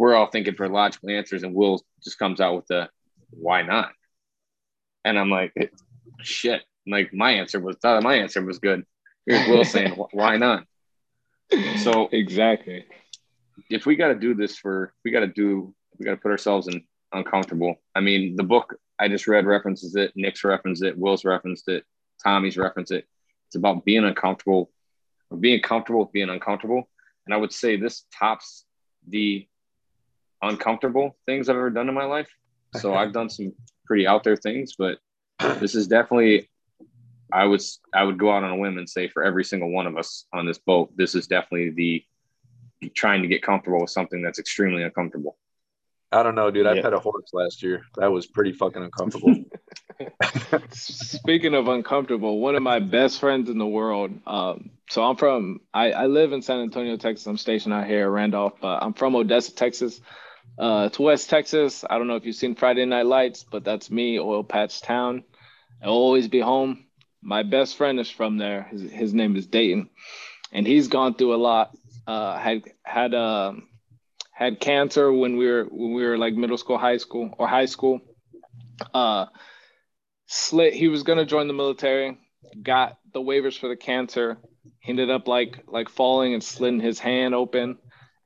we're 0.00 0.14
all 0.14 0.30
thinking 0.30 0.54
for 0.54 0.66
logical 0.66 1.10
answers, 1.10 1.42
and 1.42 1.54
Will 1.54 1.84
just 2.02 2.18
comes 2.18 2.40
out 2.40 2.56
with 2.56 2.66
the 2.68 2.88
"Why 3.28 3.60
not?" 3.60 3.92
And 5.04 5.18
I'm 5.18 5.30
like, 5.30 5.52
"Shit!" 6.22 6.62
Like 6.86 7.12
my 7.12 7.32
answer 7.32 7.60
was 7.60 7.76
my 7.84 8.14
answer 8.14 8.42
was 8.42 8.58
good. 8.58 8.86
Here's 9.26 9.46
Will 9.46 9.64
saying, 9.64 9.92
"Why 10.12 10.38
not?" 10.38 10.64
So 11.82 12.08
exactly, 12.12 12.84
if 13.68 13.86
we 13.86 13.96
got 13.96 14.08
to 14.08 14.14
do 14.14 14.34
this 14.34 14.56
for, 14.56 14.92
we 15.04 15.10
got 15.10 15.20
to 15.20 15.26
do, 15.26 15.74
we 15.98 16.04
got 16.04 16.12
to 16.12 16.16
put 16.16 16.30
ourselves 16.30 16.68
in 16.68 16.84
uncomfortable. 17.12 17.76
I 17.94 18.00
mean, 18.00 18.36
the 18.36 18.42
book 18.42 18.76
I 18.98 19.08
just 19.08 19.26
read 19.26 19.46
references 19.46 19.96
it, 19.96 20.12
Nick's 20.14 20.44
referenced 20.44 20.82
it, 20.82 20.98
Will's 20.98 21.24
referenced 21.24 21.68
it, 21.68 21.84
Tommy's 22.22 22.56
referenced 22.56 22.92
it. 22.92 23.06
It's 23.48 23.56
about 23.56 23.84
being 23.84 24.04
uncomfortable, 24.04 24.70
or 25.30 25.38
being 25.38 25.62
comfortable 25.62 26.00
with 26.00 26.12
being 26.12 26.28
uncomfortable. 26.28 26.88
And 27.26 27.34
I 27.34 27.38
would 27.38 27.52
say 27.52 27.76
this 27.76 28.04
tops 28.16 28.64
the 29.08 29.48
uncomfortable 30.42 31.16
things 31.26 31.48
I've 31.48 31.56
ever 31.56 31.70
done 31.70 31.88
in 31.88 31.94
my 31.94 32.04
life. 32.04 32.28
So 32.76 32.94
I've 33.00 33.12
done 33.12 33.30
some 33.30 33.52
pretty 33.86 34.06
out 34.06 34.22
there 34.22 34.36
things, 34.36 34.74
but 34.78 34.98
this 35.58 35.74
is 35.74 35.88
definitely 35.88 36.49
I 37.32 37.44
was 37.44 37.80
I 37.94 38.04
would 38.04 38.18
go 38.18 38.30
out 38.30 38.44
on 38.44 38.50
a 38.50 38.56
whim 38.56 38.78
and 38.78 38.88
say 38.88 39.08
for 39.08 39.24
every 39.24 39.44
single 39.44 39.70
one 39.70 39.86
of 39.86 39.96
us 39.96 40.26
on 40.32 40.46
this 40.46 40.58
boat, 40.58 40.90
this 40.96 41.14
is 41.14 41.26
definitely 41.26 41.70
the 41.70 42.04
trying 42.94 43.22
to 43.22 43.28
get 43.28 43.42
comfortable 43.42 43.80
with 43.80 43.90
something 43.90 44.22
that's 44.22 44.38
extremely 44.38 44.82
uncomfortable. 44.82 45.36
I 46.12 46.22
don't 46.22 46.34
know, 46.34 46.50
dude. 46.50 46.66
I 46.66 46.74
yeah. 46.74 46.82
pet 46.82 46.92
a 46.92 46.98
horse 46.98 47.30
last 47.32 47.62
year. 47.62 47.82
That 47.96 48.10
was 48.10 48.26
pretty 48.26 48.52
fucking 48.52 48.82
uncomfortable. 48.82 49.44
Speaking 50.70 51.54
of 51.54 51.68
uncomfortable, 51.68 52.40
one 52.40 52.56
of 52.56 52.62
my 52.62 52.80
best 52.80 53.20
friends 53.20 53.48
in 53.48 53.58
the 53.58 53.66
world. 53.66 54.10
Um, 54.26 54.70
so 54.88 55.04
I'm 55.04 55.16
from 55.16 55.60
I, 55.72 55.92
I 55.92 56.06
live 56.06 56.32
in 56.32 56.42
San 56.42 56.60
Antonio, 56.60 56.96
Texas. 56.96 57.26
I'm 57.26 57.36
stationed 57.36 57.74
out 57.74 57.86
here, 57.86 58.04
at 58.04 58.10
Randolph. 58.10 58.54
But 58.60 58.82
I'm 58.82 58.92
from 58.94 59.14
Odessa, 59.14 59.54
Texas. 59.54 60.00
Uh, 60.58 60.88
it's 60.88 60.98
West 60.98 61.30
Texas. 61.30 61.84
I 61.88 61.96
don't 61.96 62.08
know 62.08 62.16
if 62.16 62.26
you've 62.26 62.34
seen 62.34 62.56
Friday 62.56 62.84
Night 62.86 63.06
Lights, 63.06 63.44
but 63.48 63.62
that's 63.62 63.90
me, 63.90 64.18
Oil 64.18 64.42
Patch 64.42 64.82
Town. 64.82 65.22
I'll 65.82 65.90
always 65.90 66.26
be 66.26 66.40
home. 66.40 66.86
My 67.22 67.42
best 67.42 67.76
friend 67.76 68.00
is 68.00 68.10
from 68.10 68.38
there. 68.38 68.64
His, 68.70 68.90
his 68.90 69.14
name 69.14 69.36
is 69.36 69.46
Dayton, 69.46 69.90
and 70.52 70.66
he's 70.66 70.88
gone 70.88 71.14
through 71.14 71.34
a 71.34 71.36
lot. 71.36 71.76
Uh, 72.06 72.38
had 72.38 72.62
had 72.82 73.14
um, 73.14 73.68
had 74.32 74.58
cancer 74.58 75.12
when 75.12 75.36
we 75.36 75.46
were 75.46 75.64
when 75.64 75.92
we 75.92 76.02
were 76.04 76.16
like 76.16 76.34
middle 76.34 76.56
school, 76.56 76.78
high 76.78 76.96
school, 76.96 77.34
or 77.38 77.46
high 77.46 77.66
school. 77.66 78.00
Uh, 78.94 79.26
slit. 80.26 80.72
He 80.72 80.88
was 80.88 81.02
gonna 81.02 81.26
join 81.26 81.46
the 81.46 81.54
military. 81.54 82.18
Got 82.62 82.98
the 83.12 83.20
waivers 83.20 83.58
for 83.58 83.68
the 83.68 83.76
cancer. 83.76 84.38
Ended 84.86 85.10
up 85.10 85.28
like 85.28 85.62
like 85.66 85.90
falling 85.90 86.32
and 86.32 86.42
slitting 86.42 86.80
his 86.80 86.98
hand 86.98 87.34
open, 87.34 87.76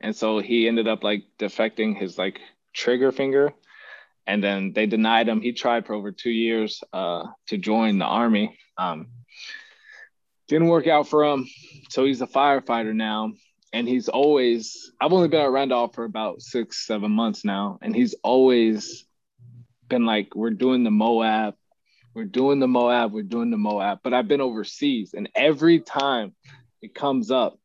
and 0.01 0.15
so 0.15 0.39
he 0.39 0.69
ended 0.69 0.87
up 0.87 1.03
like 1.03 1.25
defecting 1.39 1.97
his 1.97 2.17
like 2.17 2.41
trigger 2.73 3.11
finger, 3.11 3.53
and 4.25 4.43
then 4.43 4.73
they 4.73 4.87
denied 4.87 5.29
him. 5.29 5.41
He 5.41 5.53
tried 5.53 5.85
for 5.85 5.95
over 5.95 6.13
two 6.13 6.31
years 6.31 6.83
uh, 6.93 7.25
to 7.49 7.59
join 7.59 7.99
the 7.99 8.05
army. 8.05 8.57
Um, 8.77 9.09
didn't 10.49 10.69
work 10.69 10.87
out 10.87 11.09
for 11.09 11.25
him, 11.25 11.49
so 11.89 12.05
he's 12.05 12.21
a 12.21 12.27
firefighter 12.27 12.95
now 12.95 13.33
and 13.75 13.89
he's 13.89 14.09
always 14.09 14.93
I've 15.01 15.13
only 15.13 15.29
been 15.29 15.41
at 15.41 15.51
Randolph 15.51 15.95
for 15.95 16.05
about 16.05 16.41
six, 16.41 16.87
seven 16.87 17.11
months 17.11 17.45
now, 17.45 17.79
and 17.83 17.95
he's 17.95 18.15
always 18.23 19.05
been 19.89 20.07
like, 20.07 20.35
We're 20.37 20.51
doing 20.51 20.85
the 20.85 20.93
Moab, 20.93 21.57
we're 22.15 22.25
doing 22.25 22.61
the 22.61 22.69
Moab, 22.69 23.13
we're 23.13 23.25
doing 23.25 23.51
the 23.51 23.59
Moab. 23.59 23.99
But 24.05 24.15
I've 24.15 24.29
been 24.29 24.41
overseas, 24.41 25.13
and 25.13 25.29
every 25.35 25.81
time 25.81 26.35
it 26.81 26.95
comes 26.95 27.33
up, 27.33 27.59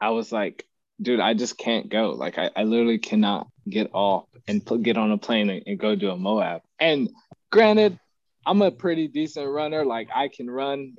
I 0.00 0.10
was 0.10 0.32
like, 0.32 0.66
dude, 1.00 1.20
I 1.20 1.34
just 1.34 1.56
can't 1.56 1.88
go. 1.88 2.10
Like 2.10 2.36
I, 2.36 2.50
I 2.56 2.64
literally 2.64 2.98
cannot 2.98 3.46
get 3.68 3.90
off 3.92 4.26
and 4.48 4.66
put, 4.66 4.82
get 4.82 4.96
on 4.96 5.12
a 5.12 5.18
plane 5.18 5.48
and, 5.48 5.62
and 5.64 5.78
go 5.78 5.94
do 5.94 6.10
a 6.10 6.16
Moab. 6.16 6.62
And 6.80 7.08
granted, 7.52 8.00
I'm 8.46 8.62
a 8.62 8.70
pretty 8.70 9.08
decent 9.08 9.48
runner. 9.48 9.84
Like 9.84 10.08
I 10.14 10.28
can 10.28 10.50
run 10.50 10.94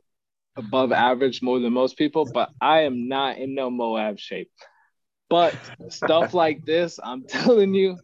above 0.55 0.91
average 0.91 1.41
more 1.41 1.59
than 1.59 1.73
most 1.73 1.97
people, 1.97 2.25
but 2.25 2.49
I 2.61 2.81
am 2.81 3.07
not 3.07 3.37
in 3.37 3.55
no 3.55 3.69
Moab 3.69 4.19
shape. 4.19 4.51
But 5.29 5.55
stuff 5.89 6.33
like 6.33 6.65
this, 6.65 6.99
I'm 7.03 7.23
telling 7.27 7.73
you, 7.73 7.97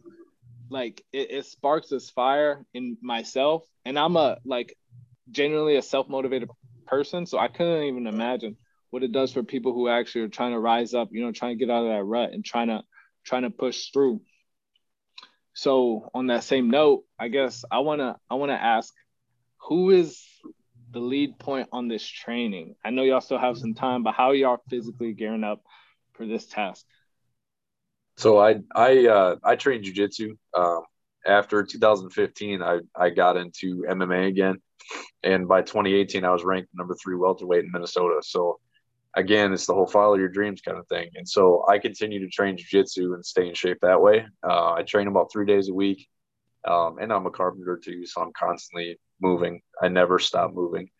like 0.70 1.02
it, 1.12 1.30
it 1.30 1.46
sparks 1.46 1.88
this 1.88 2.10
fire 2.10 2.64
in 2.74 2.96
myself. 3.02 3.64
And 3.84 3.98
I'm 3.98 4.16
a 4.16 4.38
like 4.44 4.76
genuinely 5.30 5.76
a 5.76 5.82
self-motivated 5.82 6.48
person. 6.86 7.26
So 7.26 7.38
I 7.38 7.48
couldn't 7.48 7.84
even 7.84 8.06
imagine 8.06 8.56
what 8.90 9.02
it 9.02 9.12
does 9.12 9.32
for 9.32 9.42
people 9.42 9.72
who 9.72 9.88
actually 9.88 10.22
are 10.22 10.28
trying 10.28 10.52
to 10.52 10.58
rise 10.58 10.94
up, 10.94 11.08
you 11.12 11.24
know, 11.24 11.32
trying 11.32 11.58
to 11.58 11.64
get 11.64 11.72
out 11.72 11.84
of 11.84 11.92
that 11.92 12.04
rut 12.04 12.32
and 12.32 12.44
trying 12.44 12.68
to 12.68 12.82
trying 13.24 13.42
to 13.42 13.50
push 13.50 13.90
through. 13.90 14.20
So 15.54 16.10
on 16.14 16.28
that 16.28 16.44
same 16.44 16.70
note, 16.70 17.04
I 17.18 17.28
guess 17.28 17.64
I 17.70 17.80
wanna 17.80 18.16
I 18.30 18.34
wanna 18.34 18.54
ask 18.54 18.92
who 19.62 19.90
is 19.90 20.24
the 20.90 21.00
lead 21.00 21.38
point 21.38 21.68
on 21.72 21.88
this 21.88 22.06
training? 22.06 22.74
I 22.84 22.90
know 22.90 23.02
y'all 23.02 23.20
still 23.20 23.38
have 23.38 23.56
some 23.56 23.74
time, 23.74 24.02
but 24.02 24.14
how 24.14 24.32
y'all 24.32 24.62
physically 24.68 25.12
gearing 25.12 25.44
up 25.44 25.62
for 26.14 26.26
this 26.26 26.46
task? 26.46 26.84
So 28.16 28.38
I 28.38 28.60
I 28.74 29.06
uh, 29.06 29.36
I 29.42 29.56
trained 29.56 29.84
jujitsu. 29.84 30.36
Um, 30.56 30.82
after 31.24 31.62
2015, 31.62 32.62
I 32.62 32.80
I 32.94 33.10
got 33.10 33.36
into 33.36 33.84
MMA 33.88 34.28
again, 34.28 34.58
and 35.22 35.48
by 35.48 35.62
2018, 35.62 36.24
I 36.24 36.30
was 36.30 36.44
ranked 36.44 36.68
number 36.74 36.94
three 37.02 37.16
welterweight 37.16 37.64
in 37.64 37.70
Minnesota. 37.72 38.20
So 38.22 38.58
again, 39.14 39.52
it's 39.52 39.66
the 39.66 39.74
whole 39.74 39.86
follow 39.86 40.16
your 40.16 40.28
dreams 40.28 40.60
kind 40.60 40.78
of 40.78 40.86
thing. 40.88 41.08
And 41.14 41.28
so 41.28 41.64
I 41.68 41.78
continue 41.78 42.20
to 42.20 42.28
train 42.28 42.56
jujitsu 42.56 43.14
and 43.14 43.24
stay 43.24 43.48
in 43.48 43.54
shape 43.54 43.78
that 43.82 44.00
way. 44.00 44.26
Uh, 44.42 44.72
I 44.72 44.82
train 44.82 45.06
about 45.06 45.30
three 45.32 45.46
days 45.46 45.68
a 45.68 45.74
week. 45.74 46.08
Um, 46.64 46.98
and 47.00 47.12
I'm 47.12 47.26
a 47.26 47.30
carpenter 47.30 47.80
too, 47.82 48.06
so 48.06 48.22
I'm 48.22 48.32
constantly 48.38 48.96
moving. 49.22 49.62
I 49.80 49.88
never 49.88 50.18
stop 50.18 50.52
moving. 50.52 50.90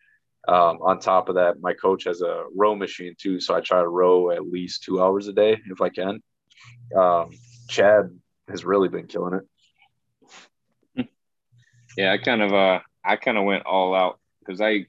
Um, 0.47 0.79
on 0.81 0.99
top 0.99 1.29
of 1.29 1.35
that, 1.35 1.61
my 1.61 1.73
coach 1.73 2.03
has 2.05 2.21
a 2.21 2.45
row 2.55 2.75
machine 2.75 3.15
too, 3.17 3.39
so 3.39 3.55
I 3.55 3.61
try 3.61 3.81
to 3.81 3.87
row 3.87 4.31
at 4.31 4.45
least 4.45 4.83
two 4.83 5.01
hours 5.01 5.27
a 5.27 5.33
day 5.33 5.57
if 5.67 5.81
I 5.81 5.89
can. 5.89 6.21
Um, 6.97 7.29
Chad 7.69 8.09
has 8.49 8.65
really 8.65 8.89
been 8.89 9.07
killing 9.07 9.35
it. 9.35 11.07
Yeah, 11.97 12.11
I 12.11 12.17
kind 12.17 12.41
of 12.41 12.53
uh, 12.53 12.79
I 13.05 13.15
kind 13.17 13.37
of 13.37 13.45
went 13.45 13.65
all 13.65 13.93
out 13.93 14.19
because 14.39 14.61
I 14.61 14.85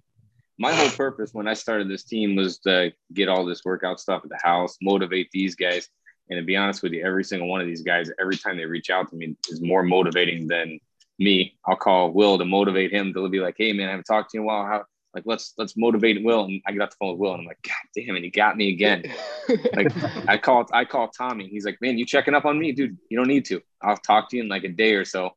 my 0.59 0.72
whole 0.72 0.91
purpose 0.91 1.35
when 1.35 1.49
I 1.49 1.55
started 1.55 1.89
this 1.89 2.05
team 2.05 2.37
was 2.37 2.59
to 2.61 2.93
get 3.12 3.28
all 3.28 3.45
this 3.45 3.64
workout 3.64 4.01
stuff 4.01 4.22
at 4.24 4.30
the 4.30 4.39
house, 4.43 4.76
motivate 4.80 5.28
these 5.32 5.55
guys. 5.55 5.89
And 6.30 6.39
to 6.39 6.45
be 6.45 6.57
honest 6.57 6.82
with 6.82 6.93
you, 6.93 7.05
every 7.05 7.24
single 7.24 7.49
one 7.49 7.61
of 7.61 7.66
these 7.66 7.82
guys, 7.82 8.11
every 8.18 8.37
time 8.37 8.57
they 8.57 8.64
reach 8.64 8.89
out 8.89 9.11
to 9.11 9.16
me, 9.16 9.37
is 9.51 9.61
more 9.61 9.82
motivating 9.82 10.47
than 10.47 10.78
me. 11.18 11.56
I'll 11.66 11.76
call 11.76 12.12
Will 12.12 12.38
to 12.38 12.44
motivate 12.44 12.92
him 12.92 13.12
to 13.14 13.28
be 13.28 13.40
like, 13.40 13.56
"Hey, 13.58 13.72
man, 13.72 13.88
I 13.88 13.92
haven't 13.92 14.04
talked 14.04 14.30
to 14.30 14.38
you 14.38 14.42
in 14.42 14.44
a 14.44 14.46
while. 14.46 14.66
How 14.66 14.84
like 15.14 15.24
let's 15.26 15.54
let's 15.58 15.76
motivate 15.76 16.22
Will." 16.24 16.44
And 16.44 16.60
I 16.66 16.72
get 16.72 16.82
off 16.82 16.90
the 16.90 16.96
phone 17.00 17.12
with 17.12 17.20
Will, 17.20 17.32
and 17.32 17.40
I'm 17.40 17.46
like, 17.46 17.62
"God 17.62 17.74
damn 17.94 18.16
it, 18.16 18.22
he 18.22 18.30
got 18.30 18.56
me 18.56 18.70
again." 18.70 19.04
like 19.74 19.92
I 20.28 20.36
call 20.38 20.66
I 20.72 20.84
call 20.84 21.08
Tommy. 21.08 21.48
He's 21.48 21.64
like, 21.64 21.78
"Man, 21.80 21.98
you 21.98 22.06
checking 22.06 22.34
up 22.34 22.44
on 22.44 22.58
me, 22.58 22.72
dude? 22.72 22.98
You 23.10 23.18
don't 23.18 23.28
need 23.28 23.44
to. 23.46 23.60
I'll 23.82 23.96
talk 23.96 24.30
to 24.30 24.36
you 24.36 24.42
in 24.42 24.48
like 24.48 24.64
a 24.64 24.68
day 24.68 24.94
or 24.94 25.04
so." 25.04 25.30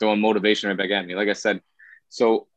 Throwing 0.00 0.20
motivation 0.20 0.68
right 0.68 0.76
back 0.76 0.90
at 0.90 1.06
me. 1.06 1.14
Like 1.14 1.28
I 1.28 1.32
said, 1.32 1.62
so 2.08 2.48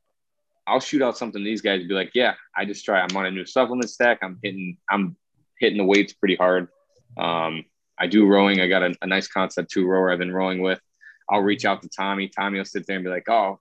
I'll 0.68 0.80
shoot 0.80 1.02
out 1.02 1.18
something 1.18 1.42
to 1.42 1.46
these 1.46 1.62
guys 1.62 1.80
and 1.80 1.90
be 1.90 1.94
like, 1.94 2.12
yeah, 2.14 2.34
I 2.56 2.66
just 2.66 2.84
try. 2.86 3.00
I'm 3.00 3.16
on 3.16 3.26
a 3.26 3.32
new 3.32 3.46
supplement 3.46 3.90
stack. 3.90 4.20
I'm 4.24 4.40
hitting, 4.42 4.78
I'm 4.90 5.16
hitting 5.60 5.78
the 5.78 5.84
weights 5.84 6.14
pretty 6.14 6.36
hard. 6.36 6.70
Um, 7.18 7.66
I 8.00 8.08
do 8.08 8.28
rowing. 8.28 8.60
I 8.60 8.68
got 8.68 8.84
a, 8.84 8.96
a, 9.02 9.08
nice 9.08 9.28
concept 9.28 9.72
two 9.72 9.88
rower 9.88 10.12
I've 10.12 10.20
been 10.20 10.34
rowing 10.34 10.62
with. 10.62 10.82
I'll 11.30 11.42
reach 11.42 11.66
out 11.66 11.82
to 11.82 11.90
Tommy. 11.90 12.28
Tommy 12.28 12.58
will 12.58 12.66
sit 12.66 12.86
there 12.86 12.96
and 12.96 13.06
be 13.06 13.10
like, 13.10 13.30
oh, 13.30 13.60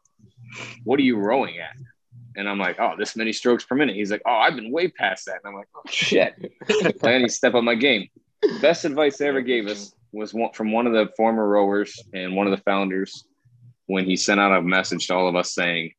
what 0.84 0.98
are 0.98 1.02
you 1.02 1.16
rowing 1.16 1.58
at? 1.58 1.76
And 2.36 2.48
I'm 2.48 2.58
like, 2.58 2.80
oh, 2.80 2.94
this 2.98 3.16
many 3.16 3.32
strokes 3.32 3.64
per 3.64 3.74
minute. 3.76 3.94
He's 3.94 4.10
like, 4.10 4.22
oh, 4.26 4.32
I've 4.32 4.56
been 4.56 4.72
way 4.72 4.88
past 4.88 5.26
that. 5.26 5.36
And 5.44 5.46
I'm 5.46 5.54
like, 5.54 5.68
oh, 5.74 5.82
shit. 5.88 6.34
I 7.02 7.18
need 7.18 7.28
to 7.28 7.28
step 7.28 7.54
up 7.54 7.62
my 7.62 7.74
game. 7.74 8.08
Best 8.60 8.84
advice 8.84 9.18
they 9.18 9.28
ever 9.28 9.40
gave 9.40 9.66
us 9.66 9.94
was 10.12 10.34
one, 10.34 10.52
from 10.52 10.72
one 10.72 10.86
of 10.86 10.92
the 10.92 11.10
former 11.16 11.46
rowers 11.46 12.02
and 12.12 12.34
one 12.34 12.46
of 12.46 12.50
the 12.50 12.62
founders 12.62 13.24
when 13.86 14.04
he 14.04 14.16
sent 14.16 14.40
out 14.40 14.56
a 14.56 14.62
message 14.62 15.06
to 15.06 15.14
all 15.14 15.28
of 15.28 15.36
us 15.36 15.54
saying, 15.54 15.92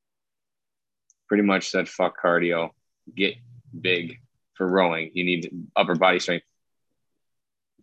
pretty 1.27 1.43
much 1.43 1.69
said, 1.69 1.87
fuck 1.87 2.15
cardio, 2.21 2.69
get 3.15 3.35
big 3.79 4.19
for 4.55 4.67
rowing. 4.67 5.11
You 5.13 5.23
need 5.25 5.49
upper 5.75 5.95
body 5.95 6.19
strength. 6.19 6.45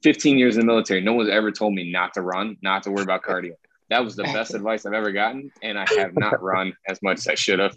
15 0.03 0.39
years 0.39 0.57
in 0.57 0.61
the 0.61 0.67
military, 0.67 1.01
no 1.01 1.13
one's 1.13 1.31
ever 1.31 1.53
told 1.53 1.75
me 1.75 1.93
not 1.93 2.15
to 2.15 2.23
run, 2.23 2.57
not 2.63 2.83
to 2.85 2.91
worry 2.91 3.05
about 3.05 3.23
cardio. 3.29 3.53
That 3.93 4.05
was 4.05 4.17
the 4.17 4.25
best 4.25 4.55
advice 4.55 4.87
I've 4.87 4.93
ever 4.93 5.13
gotten. 5.13 5.51
And 5.63 5.79
I 5.79 5.87
have 5.99 6.13
not 6.17 6.43
run 6.43 6.75
as 6.89 7.01
much 7.03 7.19
as 7.19 7.29
I 7.29 7.35
should 7.35 7.59
have. 7.59 7.77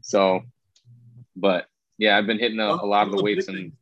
So, 0.00 0.42
but 1.36 1.66
yeah, 1.98 2.18
I've 2.18 2.26
been 2.26 2.38
hitting 2.38 2.60
a, 2.60 2.66
a 2.66 2.86
lot 2.86 3.06
of 3.06 3.16
the 3.16 3.22
weights 3.22 3.48
and 3.48 3.72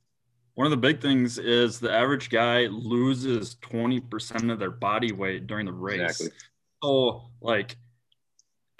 one 0.54 0.66
of 0.66 0.72
the 0.72 0.76
big 0.76 1.00
things 1.00 1.38
is 1.38 1.80
the 1.80 1.90
average 1.90 2.28
guy 2.28 2.66
loses 2.66 3.54
20% 3.62 4.52
of 4.52 4.58
their 4.58 4.70
body 4.70 5.10
weight 5.10 5.46
during 5.46 5.64
the 5.64 5.72
race. 5.72 6.00
Exactly. 6.00 6.36
So 6.82 7.30
like 7.40 7.76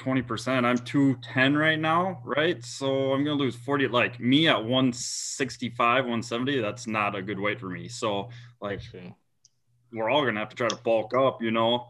20%. 0.01 0.65
I'm 0.65 0.79
210 0.79 1.57
right 1.57 1.79
now, 1.79 2.21
right? 2.25 2.63
So 2.65 3.13
I'm 3.13 3.25
going 3.25 3.39
to 3.39 3.43
lose 3.43 3.57
40. 3.57 3.89
Like 3.89 4.19
me 4.19 4.49
at 4.49 4.59
165, 4.59 6.05
170, 6.05 6.61
that's 6.61 6.87
not 6.87 7.15
a 7.15 7.23
good 7.23 7.39
weight 7.39 7.61
for 7.61 7.69
me. 7.69 7.89
So, 7.89 8.31
like, 8.61 8.81
we're 9.93 10.09
all 10.09 10.23
going 10.23 10.35
to 10.35 10.41
have 10.41 10.49
to 10.51 10.57
try 10.57 10.69
to 10.69 10.77
bulk 10.77 11.15
up, 11.15 11.43
you 11.43 11.51
know, 11.51 11.89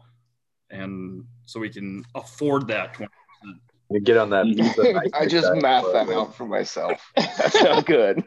and 0.71 1.25
so 1.45 1.59
we 1.59 1.69
can 1.69 2.05
afford 2.15 2.67
that 2.67 2.93
20%. 2.93 3.07
You 3.91 3.99
get 3.99 4.17
on 4.17 4.29
that. 4.29 5.11
I 5.13 5.25
just 5.25 5.53
math 5.55 5.91
that 5.91 6.09
out 6.09 6.33
for 6.33 6.45
myself. 6.45 7.01
That's 7.15 7.61
not 7.61 7.85
good. 7.85 8.23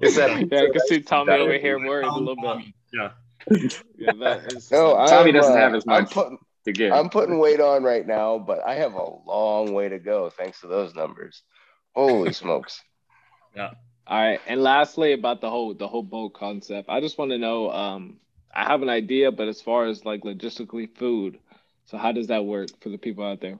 is 0.00 0.16
that, 0.16 0.48
yeah, 0.50 0.60
I 0.60 0.70
can 0.70 0.80
see 0.86 1.00
Tommy 1.00 1.32
over 1.32 1.58
here 1.58 1.78
worried 1.78 2.06
a 2.06 2.14
little 2.14 2.36
bit. 2.36 2.72
Yeah. 2.92 3.10
yeah 3.98 4.12
that 4.20 4.52
is, 4.52 4.70
no, 4.70 4.94
Tommy 5.06 5.30
I'm, 5.30 5.34
doesn't 5.34 5.52
uh, 5.52 5.56
have 5.56 5.74
as 5.74 5.84
much. 5.84 5.98
I'm 5.98 6.06
putting, 6.06 6.38
to 6.64 6.72
get. 6.72 6.92
I'm 6.92 7.10
putting 7.10 7.38
weight 7.38 7.60
on 7.60 7.82
right 7.82 8.06
now, 8.06 8.38
but 8.38 8.60
I 8.66 8.74
have 8.76 8.94
a 8.94 9.04
long 9.26 9.72
way 9.72 9.88
to 9.88 9.98
go 9.98 10.30
thanks 10.30 10.60
to 10.62 10.66
those 10.66 10.94
numbers. 10.94 11.42
Holy 11.94 12.32
smokes. 12.32 12.82
Yeah. 13.54 13.70
All 14.06 14.22
right. 14.22 14.40
And 14.46 14.62
lastly, 14.62 15.12
about 15.12 15.40
the 15.40 15.50
whole 15.50 15.74
the 15.74 15.88
whole 15.88 16.02
boat 16.02 16.34
concept, 16.34 16.88
I 16.88 17.00
just 17.00 17.18
want 17.18 17.30
to 17.30 17.38
know. 17.38 17.70
Um, 17.70 18.18
I 18.54 18.64
have 18.64 18.82
an 18.82 18.88
idea, 18.88 19.32
but 19.32 19.48
as 19.48 19.60
far 19.60 19.86
as 19.86 20.04
like 20.04 20.22
logistically 20.22 20.88
food, 20.96 21.38
so 21.86 21.98
how 21.98 22.12
does 22.12 22.28
that 22.28 22.44
work 22.44 22.68
for 22.80 22.88
the 22.88 22.98
people 22.98 23.24
out 23.24 23.40
there? 23.40 23.58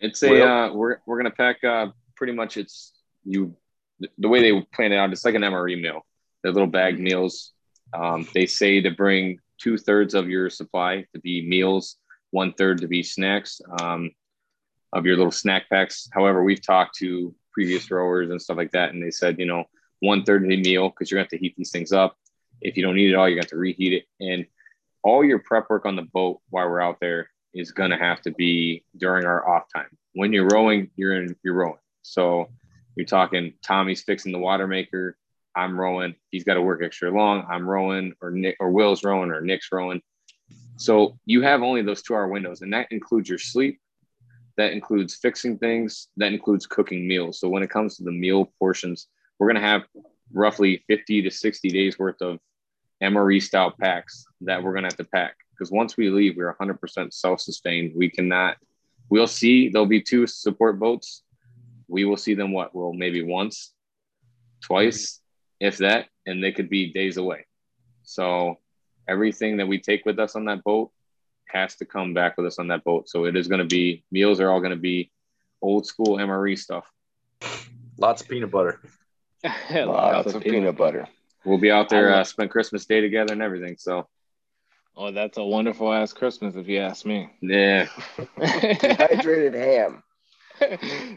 It's 0.00 0.22
a 0.22 0.30
well, 0.30 0.48
uh, 0.48 0.72
we're 0.74 0.96
we're 1.06 1.18
gonna 1.18 1.30
pack 1.30 1.62
uh, 1.62 1.88
pretty 2.16 2.32
much 2.32 2.56
it's 2.56 2.92
you 3.24 3.54
the 4.18 4.28
way 4.28 4.40
they 4.40 4.66
plan 4.74 4.92
it 4.92 4.96
out. 4.96 5.12
It's 5.12 5.24
like 5.24 5.34
an 5.34 5.42
MRE 5.42 5.80
meal. 5.80 6.04
They're 6.42 6.52
little 6.52 6.66
bag 6.66 6.98
meals. 6.98 7.52
Um, 7.94 8.26
they 8.34 8.46
say 8.46 8.80
to 8.80 8.90
bring 8.90 9.38
two 9.58 9.78
thirds 9.78 10.14
of 10.14 10.28
your 10.28 10.50
supply 10.50 11.04
to 11.14 11.20
be 11.20 11.46
meals, 11.46 11.96
one 12.30 12.52
third 12.54 12.80
to 12.80 12.88
be 12.88 13.02
snacks 13.02 13.60
um, 13.80 14.10
of 14.92 15.06
your 15.06 15.16
little 15.16 15.30
snack 15.30 15.68
packs. 15.70 16.08
However, 16.12 16.42
we've 16.42 16.64
talked 16.64 16.96
to 16.96 17.34
previous 17.52 17.90
rowers 17.90 18.30
and 18.30 18.42
stuff 18.42 18.56
like 18.56 18.72
that, 18.72 18.90
and 18.90 19.02
they 19.02 19.10
said, 19.10 19.38
you 19.38 19.46
know, 19.46 19.64
one 20.00 20.24
third 20.24 20.42
of 20.42 20.48
the 20.48 20.56
meal 20.56 20.88
because 20.88 21.10
you're 21.10 21.18
going 21.18 21.28
to 21.28 21.36
have 21.36 21.40
to 21.40 21.46
heat 21.46 21.54
these 21.56 21.70
things 21.70 21.92
up. 21.92 22.16
If 22.62 22.76
you 22.76 22.82
don't 22.82 22.96
need 22.96 23.10
it 23.10 23.14
all, 23.14 23.28
to 23.28 23.36
have 23.36 23.46
to 23.48 23.56
reheat 23.56 23.92
it. 23.92 24.04
And 24.20 24.46
all 25.02 25.24
your 25.24 25.40
prep 25.40 25.68
work 25.68 25.86
on 25.86 25.96
the 25.96 26.02
boat 26.02 26.40
while 26.50 26.68
we're 26.68 26.80
out 26.80 26.98
there 27.00 27.28
is 27.54 27.72
going 27.72 27.90
to 27.90 27.98
have 27.98 28.22
to 28.22 28.30
be 28.30 28.84
during 28.96 29.26
our 29.26 29.48
off 29.48 29.64
time. 29.74 29.88
When 30.14 30.32
you're 30.32 30.48
rowing, 30.48 30.90
you're 30.96 31.22
in, 31.22 31.36
you're 31.42 31.54
rowing. 31.54 31.78
So 32.02 32.48
you're 32.96 33.06
talking 33.06 33.54
Tommy's 33.62 34.02
fixing 34.02 34.32
the 34.32 34.38
water 34.38 34.66
maker, 34.66 35.16
I'm 35.54 35.78
rowing. 35.78 36.14
He's 36.30 36.44
got 36.44 36.54
to 36.54 36.62
work 36.62 36.82
extra 36.82 37.10
long. 37.10 37.44
I'm 37.48 37.68
rowing, 37.68 38.14
or 38.20 38.30
Nick, 38.30 38.56
or 38.60 38.70
Will's 38.70 39.04
rowing, 39.04 39.30
or 39.30 39.40
Nick's 39.40 39.68
rowing. 39.70 40.00
So 40.76 41.18
you 41.26 41.42
have 41.42 41.62
only 41.62 41.82
those 41.82 42.02
two 42.02 42.14
hour 42.14 42.28
windows, 42.28 42.62
and 42.62 42.72
that 42.72 42.88
includes 42.90 43.28
your 43.28 43.38
sleep. 43.38 43.78
That 44.56 44.72
includes 44.72 45.14
fixing 45.14 45.58
things. 45.58 46.08
That 46.16 46.32
includes 46.32 46.66
cooking 46.66 47.06
meals. 47.06 47.40
So 47.40 47.48
when 47.48 47.62
it 47.62 47.70
comes 47.70 47.96
to 47.96 48.04
the 48.04 48.10
meal 48.10 48.52
portions, 48.58 49.08
we're 49.38 49.48
going 49.48 49.62
to 49.62 49.68
have 49.68 49.82
roughly 50.32 50.84
50 50.88 51.22
to 51.22 51.30
60 51.30 51.68
days 51.68 51.98
worth 51.98 52.20
of 52.20 52.38
MRE 53.02 53.42
style 53.42 53.74
packs 53.78 54.24
that 54.42 54.62
we're 54.62 54.72
going 54.72 54.84
to 54.84 54.88
have 54.88 54.96
to 54.96 55.04
pack. 55.04 55.36
Because 55.50 55.70
once 55.70 55.96
we 55.96 56.10
leave, 56.10 56.36
we're 56.36 56.54
100% 56.54 57.12
self 57.12 57.40
sustained. 57.40 57.92
We 57.94 58.08
cannot, 58.10 58.56
we'll 59.10 59.26
see, 59.26 59.68
there'll 59.68 59.86
be 59.86 60.00
two 60.00 60.26
support 60.26 60.78
boats. 60.78 61.22
We 61.88 62.04
will 62.04 62.16
see 62.16 62.34
them 62.34 62.52
what? 62.52 62.74
Well, 62.74 62.92
maybe 62.92 63.22
once, 63.22 63.72
twice, 64.62 65.20
if 65.60 65.78
that, 65.78 66.06
and 66.26 66.42
they 66.42 66.52
could 66.52 66.70
be 66.70 66.92
days 66.92 67.16
away. 67.16 67.46
So 68.04 68.58
everything 69.08 69.58
that 69.58 69.68
we 69.68 69.78
take 69.78 70.04
with 70.06 70.18
us 70.18 70.36
on 70.36 70.46
that 70.46 70.64
boat 70.64 70.90
has 71.48 71.76
to 71.76 71.84
come 71.84 72.14
back 72.14 72.36
with 72.36 72.46
us 72.46 72.58
on 72.58 72.68
that 72.68 72.84
boat. 72.84 73.08
So 73.08 73.26
it 73.26 73.36
is 73.36 73.48
going 73.48 73.60
to 73.60 73.66
be 73.66 74.04
meals 74.10 74.40
are 74.40 74.50
all 74.50 74.60
going 74.60 74.70
to 74.70 74.76
be 74.76 75.10
old 75.60 75.86
school 75.86 76.16
MRE 76.16 76.58
stuff. 76.58 76.90
Lots 77.98 78.22
of 78.22 78.28
peanut 78.28 78.50
butter. 78.50 78.80
Lots, 79.44 80.26
Lots, 80.26 80.34
of, 80.34 80.42
peanut, 80.42 80.76
butter. 80.76 81.08
We'll 81.44 81.58
be 81.58 81.70
out 81.70 81.88
there, 81.88 82.14
uh, 82.14 82.24
spend 82.24 82.50
Christmas 82.50 82.86
Day 82.86 83.00
together 83.00 83.32
and 83.32 83.42
everything. 83.42 83.76
So. 83.78 84.08
Oh, 84.96 85.10
that's 85.10 85.38
a 85.38 85.44
wonderful 85.44 85.92
ass 85.92 86.12
Christmas, 86.12 86.54
if 86.54 86.68
you 86.68 86.78
ask 86.78 87.06
me. 87.06 87.30
Yeah. 87.40 87.88
Dehydrated 88.38 89.54
ham. 89.54 90.02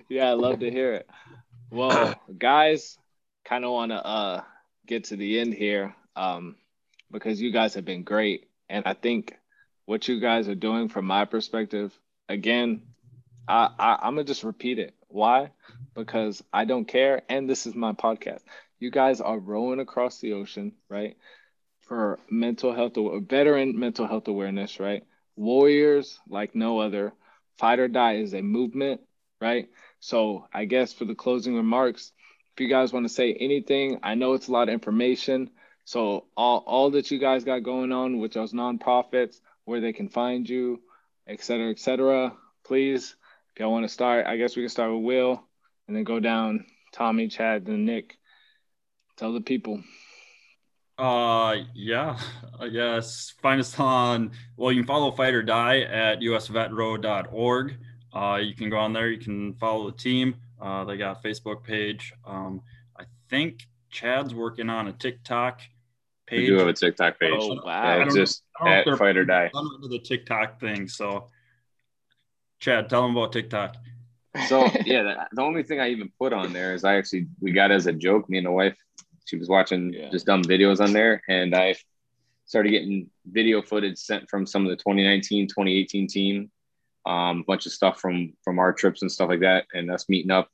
yeah, 0.10 0.30
I 0.30 0.34
love 0.34 0.60
to 0.60 0.72
hear 0.72 0.94
it. 0.94 1.10
Well, 1.70 2.16
guys, 2.38 2.98
kind 3.44 3.66
of 3.66 3.72
want 3.72 3.92
to 3.92 4.06
uh, 4.06 4.42
get 4.86 5.06
to 5.06 5.18
the 5.18 5.40
end 5.40 5.54
here 5.54 5.96
um, 6.16 6.56
because 7.12 7.42
you 7.42 7.52
guys 7.52 7.74
have 7.76 7.86
been 7.86 8.04
great. 8.04 8.48
And 8.70 8.86
I 8.86 8.94
think 8.94 9.36
what 9.86 10.08
you 10.08 10.20
guys 10.20 10.48
are 10.48 10.56
doing 10.56 10.90
from 10.90 11.06
my 11.06 11.26
perspective, 11.26 11.98
again, 12.30 12.82
I, 13.48 13.70
I, 13.78 14.00
I'm 14.02 14.16
going 14.16 14.26
to 14.26 14.32
just 14.32 14.44
repeat 14.44 14.80
it. 14.80 14.96
Why? 15.08 15.52
Because 15.94 16.44
I 16.52 16.66
don't 16.66 16.86
care. 16.86 17.22
And 17.30 17.50
this 17.50 17.68
is 17.68 17.76
my 17.76 17.94
podcast. 17.94 18.42
You 18.86 18.92
guys 18.92 19.20
are 19.20 19.40
rowing 19.40 19.80
across 19.80 20.20
the 20.20 20.34
ocean, 20.34 20.74
right? 20.90 21.18
For 21.88 22.20
mental 22.30 22.72
health, 22.72 22.94
veteran 23.28 23.80
mental 23.80 24.06
health 24.06 24.28
awareness, 24.28 24.80
right? 24.80 25.04
Warriors 25.36 26.20
like 26.30 26.54
no 26.54 26.78
other. 26.78 27.12
Fight 27.58 27.80
Oar 27.80 27.88
Die 27.88 28.18
is 28.18 28.36
a 28.36 28.44
movement, 28.44 29.02
right? 29.42 29.70
So 30.02 30.46
I 30.54 30.66
guess 30.66 30.94
for 30.94 31.06
the 31.06 31.16
closing 31.16 31.56
remarks, 31.56 32.12
if 32.54 32.62
you 32.62 32.70
guys 32.70 32.94
want 32.94 33.08
to 33.08 33.14
say 33.14 33.34
anything, 33.34 34.02
I 34.04 34.14
know 34.14 34.34
it's 34.34 34.50
a 34.50 34.52
lot 34.52 34.70
of 34.70 34.74
information. 34.76 35.50
So 35.86 36.26
all, 36.38 36.64
all 36.68 36.92
that 36.92 37.10
you 37.10 37.18
guys 37.18 37.44
got 37.44 37.64
going 37.64 37.92
on 37.92 38.20
with 38.20 38.34
those 38.34 38.54
nonprofits, 38.54 39.42
where 39.64 39.82
they 39.82 39.94
can 39.94 40.10
find 40.10 40.48
you, 40.48 40.80
et 41.28 41.42
cetera, 41.42 41.72
et 41.72 41.80
cetera, 41.80 42.38
please, 42.64 43.16
if 43.52 43.60
y'all 43.60 43.72
want 43.72 43.86
to 43.86 43.90
start, 43.90 44.28
I 44.28 44.38
guess 44.38 44.56
we 44.56 44.62
can 44.62 44.70
start 44.70 44.94
with 44.94 45.04
Will 45.04 45.44
and 45.88 45.98
then 45.98 46.04
go 46.04 46.20
down 46.20 46.68
Tommy, 46.94 47.30
Chad, 47.30 47.68
and 47.68 47.88
Nick. 47.88 48.20
Tell 49.18 49.34
the 49.34 49.42
people. 49.42 49.82
Uh, 50.98 51.56
yeah, 51.74 52.18
uh, 52.60 52.66
yes. 52.66 53.34
Find 53.42 53.60
us 53.60 53.78
on, 53.80 54.32
well, 54.56 54.72
you 54.72 54.82
can 54.82 54.88
follow 54.88 55.12
Fight 55.12 55.34
Oar 55.34 55.44
Die 55.44 55.82
at 55.82 56.20
usvetrow.org. 56.20 57.78
Uh, 58.14 58.40
you 58.42 58.56
can 58.56 58.70
go 58.70 58.78
on 58.78 58.94
there. 58.94 59.10
You 59.10 59.18
can 59.18 59.54
follow 59.56 59.90
the 59.90 59.98
team. 59.98 60.36
Uh, 60.62 60.86
they 60.86 60.98
got 60.98 61.24
a 61.24 61.28
Facebook 61.28 61.64
page. 61.64 62.14
Um, 62.26 62.62
I 62.98 63.04
think 63.30 63.68
Chad's 63.90 64.34
working 64.34 64.70
on 64.70 64.88
a 64.88 64.94
TikTok 64.94 65.62
page. 66.28 66.40
We 66.42 66.48
do 66.48 66.58
have 66.60 66.68
a 66.68 66.74
TikTok 66.74 67.20
page. 67.20 67.34
Oh, 67.36 67.60
wow. 67.64 67.98
Yeah, 67.98 68.06
it's 68.06 68.16
just 68.16 68.44
at 68.66 68.86
Fight 68.98 69.18
Oar 69.18 69.26
Die. 69.26 69.52
Under 69.54 69.88
the 69.88 70.00
TikTok 70.00 70.60
thing. 70.62 70.88
So, 70.88 71.30
Chad, 72.60 72.90
tell 72.90 73.02
them 73.02 73.18
about 73.18 73.34
TikTok. 73.34 73.76
So 74.48 74.66
yeah, 74.86 75.04
the, 75.04 75.16
the, 75.32 75.42
only 75.42 75.64
thing 75.64 75.80
I 75.80 75.90
even 75.90 76.12
put 76.20 76.34
on 76.34 76.52
there 76.52 76.74
is 76.74 76.84
I 76.84 76.96
actually 76.98 77.28
we 77.40 77.52
got 77.52 77.72
as 77.72 77.88
a 77.88 77.94
joke. 77.94 78.30
Me 78.30 78.38
and 78.38 78.48
the 78.48 78.52
wife, 78.52 78.76
she 79.26 79.38
was 79.38 79.50
watching 79.50 79.94
yeah. 79.94 80.10
just 80.10 80.26
dumb 80.26 80.44
videos 80.44 80.80
on 80.80 80.94
there, 80.94 81.22
and 81.28 81.54
I 81.56 81.76
started 82.46 82.72
getting 82.72 83.10
video 83.26 83.62
footage 83.62 83.98
sent 83.98 84.30
from 84.30 84.46
some 84.46 84.64
of 84.64 84.70
the 84.70 84.76
2019, 84.76 85.48
2018 85.48 86.08
team, 86.08 86.52
um, 87.06 87.40
a 87.40 87.44
bunch 87.44 87.66
of 87.66 87.72
stuff 87.72 88.00
from 88.00 88.34
from 88.44 88.60
our 88.60 88.72
trips 88.72 89.02
and 89.02 89.12
stuff 89.12 89.30
like 89.30 89.42
that, 89.42 89.66
and 89.74 89.92
us 89.92 90.08
meeting 90.10 90.32
up, 90.32 90.50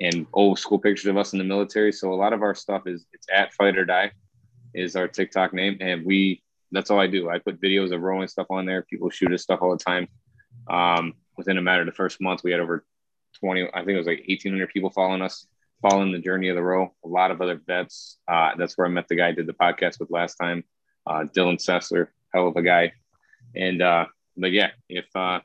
and 0.00 0.26
old 0.32 0.58
school 0.58 0.78
pictures 0.78 1.06
of 1.06 1.16
us 1.16 1.32
in 1.32 1.38
the 1.38 1.44
military. 1.44 1.92
So 1.92 2.12
a 2.12 2.14
lot 2.14 2.32
of 2.32 2.42
our 2.42 2.54
stuff 2.54 2.82
is 2.86 3.06
it's 3.12 3.26
at 3.32 3.52
Fight 3.54 3.78
Oar 3.78 3.84
Die, 3.84 4.10
is 4.74 4.96
our 4.96 5.08
TikTok 5.08 5.52
name, 5.52 5.78
and 5.80 6.04
we 6.04 6.42
that's 6.72 6.90
all 6.90 7.00
I 7.00 7.06
do. 7.06 7.30
I 7.30 7.38
put 7.38 7.60
videos 7.60 7.92
of 7.92 8.02
rowing 8.02 8.28
stuff 8.28 8.46
on 8.50 8.66
there. 8.66 8.82
People 8.82 9.10
shoot 9.10 9.32
us 9.32 9.42
stuff 9.42 9.60
all 9.62 9.76
the 9.76 9.84
time. 9.84 10.08
Um, 10.68 11.14
within 11.36 11.58
a 11.58 11.62
matter 11.62 11.80
of 11.80 11.86
the 11.86 11.92
first 11.92 12.20
month, 12.20 12.42
we 12.44 12.52
had 12.52 12.60
over 12.60 12.84
20, 13.40 13.68
I 13.74 13.78
think 13.78 13.90
it 13.90 13.98
was 13.98 14.06
like 14.06 14.24
1,800 14.28 14.68
people 14.68 14.90
following 14.90 15.22
us, 15.22 15.46
following 15.82 16.12
the 16.12 16.18
journey 16.18 16.48
of 16.48 16.56
the 16.56 16.62
row. 16.62 16.92
A 17.04 17.08
lot 17.08 17.30
of 17.30 17.40
other 17.40 17.60
vets. 17.66 18.18
Uh, 18.28 18.50
that's 18.56 18.76
where 18.76 18.86
I 18.86 18.90
met 18.90 19.08
the 19.08 19.16
guy 19.16 19.28
I 19.28 19.32
did 19.32 19.46
the 19.46 19.52
podcast 19.52 20.00
with 20.00 20.10
last 20.10 20.36
time, 20.36 20.64
uh, 21.06 21.24
Dylan 21.36 21.56
Sessler, 21.56 22.08
hell 22.34 22.48
of 22.48 22.56
a 22.56 22.62
guy. 22.62 22.92
And, 23.54 23.82
uh, 23.82 24.06
but 24.36 24.52
yeah, 24.52 24.70
if 24.88 25.06
uh, 25.14 25.40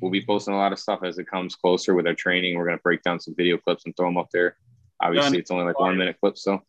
we'll 0.00 0.10
be 0.10 0.24
posting 0.24 0.54
a 0.54 0.58
lot 0.58 0.72
of 0.72 0.78
stuff 0.78 1.00
as 1.04 1.18
it 1.18 1.28
comes 1.28 1.54
closer 1.54 1.94
with 1.94 2.06
our 2.06 2.14
training, 2.14 2.56
we're 2.56 2.66
going 2.66 2.78
to 2.78 2.82
break 2.82 3.02
down 3.02 3.20
some 3.20 3.34
video 3.36 3.56
clips 3.56 3.84
and 3.84 3.96
throw 3.96 4.08
them 4.08 4.18
up 4.18 4.30
there. 4.32 4.56
Obviously, 5.00 5.38
it's 5.38 5.50
only 5.50 5.64
like 5.64 5.78
one 5.78 5.96
minute 5.96 6.16
clips, 6.20 6.42
so 6.42 6.62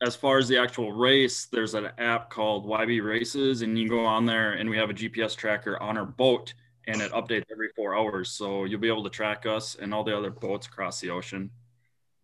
as 0.00 0.14
far 0.14 0.38
as 0.38 0.46
the 0.46 0.58
actual 0.58 0.92
race, 0.92 1.46
there's 1.46 1.74
an 1.74 1.90
app 1.98 2.30
called 2.30 2.66
YB 2.66 3.04
Races, 3.04 3.62
and 3.62 3.78
you 3.78 3.88
go 3.88 4.04
on 4.04 4.26
there, 4.26 4.52
and 4.52 4.70
we 4.70 4.76
have 4.76 4.90
a 4.90 4.94
GPS 4.94 5.36
tracker 5.36 5.80
on 5.82 5.98
our 5.98 6.04
boat, 6.04 6.54
and 6.86 7.00
it 7.00 7.10
updates 7.12 7.44
every 7.50 7.70
four 7.74 7.96
hours. 7.96 8.30
So 8.30 8.64
you'll 8.64 8.80
be 8.80 8.88
able 8.88 9.04
to 9.04 9.10
track 9.10 9.44
us 9.44 9.74
and 9.74 9.92
all 9.92 10.04
the 10.04 10.16
other 10.16 10.30
boats 10.30 10.66
across 10.66 11.00
the 11.00 11.10
ocean. 11.10 11.50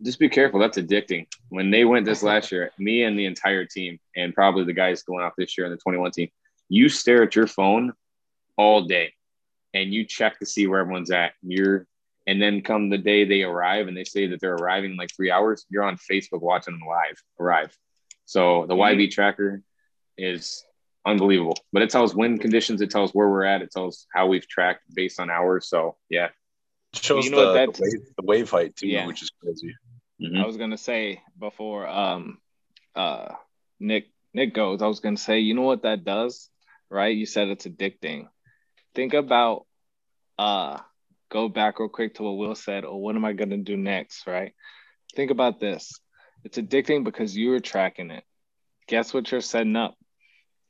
Just 0.03 0.19
be 0.19 0.29
careful. 0.29 0.61
That's 0.61 0.79
addicting. 0.79 1.27
When 1.49 1.71
they 1.71 1.85
went 1.85 2.05
this 2.05 2.23
last 2.23 2.51
year, 2.53 2.71
me 2.79 3.05
and 3.05 3.19
the 3.19 3.27
entire 3.27 3.65
team, 3.65 3.99
and 4.17 4.35
probably 4.35 4.65
the 4.65 4.73
guys 4.73 5.03
going 5.03 5.25
off 5.25 5.35
this 5.37 5.57
year 5.57 5.67
in 5.67 5.73
the 5.73 5.79
21 5.79 6.11
team, 6.11 6.29
you 6.69 6.89
stare 6.89 7.23
at 7.23 7.37
your 7.37 7.47
phone 7.47 7.93
all 8.57 8.85
day 8.87 9.13
and 9.73 9.93
you 9.93 10.05
check 10.05 10.39
to 10.39 10.47
see 10.47 10.67
where 10.67 10.81
everyone's 10.81 11.11
at. 11.11 11.33
You're 11.43 11.87
and 12.27 12.41
then 12.41 12.63
come 12.63 12.89
the 12.89 12.99
day 12.99 13.25
they 13.25 13.43
arrive 13.43 13.87
and 13.87 13.97
they 13.97 14.05
say 14.05 14.29
that 14.29 14.41
they're 14.41 14.55
arriving 14.55 14.93
in 14.93 14.97
like 14.97 15.15
three 15.15 15.31
hours, 15.31 15.67
you're 15.69 15.83
on 15.83 15.97
Facebook 15.97 16.41
watching 16.41 16.75
them 16.75 16.89
live 16.89 17.23
arrive. 17.39 17.77
So 18.25 18.67
the 18.67 18.75
mm-hmm. 18.75 18.99
YB 18.99 19.11
tracker 19.11 19.63
is 20.17 20.65
unbelievable. 21.07 21.57
But 21.73 21.83
it 21.83 21.91
tells 21.91 22.15
wind 22.15 22.41
conditions, 22.41 22.81
it 22.81 22.91
tells 22.91 23.13
where 23.13 23.29
we're 23.29 23.45
at, 23.45 23.63
it 23.63 23.71
tells 23.71 24.07
how 24.13 24.27
we've 24.27 24.49
tracked 24.49 24.83
based 24.95 25.21
on 25.21 25.31
hours. 25.31 25.69
So 25.69 25.97
yeah. 26.09 26.29
It 26.95 27.03
shows 27.03 27.25
you 27.25 27.33
know 27.33 27.53
the, 27.53 27.67
the, 27.67 27.81
wave, 27.81 28.07
the 28.17 28.25
wave 28.25 28.51
height 28.51 28.77
too, 28.77 28.89
yeah. 28.89 29.07
which 29.07 29.23
is 29.23 29.31
crazy. 29.43 29.75
Mm-hmm. 30.23 30.43
I 30.43 30.47
was 30.47 30.57
gonna 30.57 30.79
say 30.79 31.23
before 31.39 31.89
um 31.89 32.39
uh 32.95 33.35
Nick 33.81 34.07
Nick 34.33 34.55
goes, 34.55 34.83
I 34.83 34.87
was 34.87 35.01
gonna 35.01 35.17
say, 35.17 35.41
you 35.41 35.55
know 35.55 35.63
what 35.63 35.83
that 35.83 36.05
does, 36.05 36.51
right? 36.91 37.15
You 37.17 37.27
said 37.27 37.49
it's 37.49 37.67
addicting. 37.67 38.29
Think 38.95 39.15
about 39.15 39.67
uh 40.39 40.79
go 41.31 41.49
back 41.49 41.81
real 41.81 41.89
quick 41.89 42.15
to 42.15 42.23
what 42.23 42.37
Will 42.37 42.55
said, 42.55 42.85
or 42.85 42.95
oh, 42.95 42.97
what 42.97 43.17
am 43.17 43.25
I 43.25 43.33
gonna 43.33 43.59
do 43.59 43.77
next, 43.77 44.27
right? 44.27 44.53
Think 45.17 45.31
about 45.31 45.59
this. 45.61 45.93
It's 46.45 46.59
addicting 46.59 47.05
because 47.05 47.37
you 47.37 47.53
are 47.55 47.61
tracking 47.61 48.11
it. 48.11 48.25
Guess 48.87 49.15
what 49.15 49.31
you're 49.31 49.41
setting 49.41 49.77
up? 49.77 49.97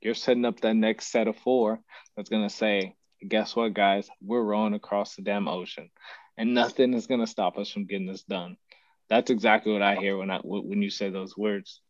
You're 0.00 0.14
setting 0.14 0.44
up 0.44 0.60
that 0.60 0.74
next 0.74 1.10
set 1.10 1.28
of 1.28 1.36
four 1.36 1.80
that's 2.16 2.30
gonna 2.30 2.50
say, 2.50 2.94
guess 3.26 3.54
what, 3.54 3.74
guys? 3.74 4.08
We're 4.22 4.42
rowing 4.42 4.74
across 4.74 5.16
the 5.16 5.22
damn 5.22 5.48
ocean, 5.48 5.90
and 6.38 6.54
nothing 6.54 6.94
is 6.94 7.06
gonna 7.06 7.26
stop 7.26 7.58
us 7.58 7.70
from 7.70 7.86
getting 7.86 8.06
this 8.06 8.22
done. 8.22 8.56
That's 9.10 9.30
exactly 9.30 9.72
what 9.72 9.82
I 9.82 9.96
hear 9.96 10.16
when 10.16 10.30
I 10.30 10.38
when 10.42 10.82
you 10.82 10.90
say 10.90 11.10
those 11.10 11.36
words. 11.36 11.80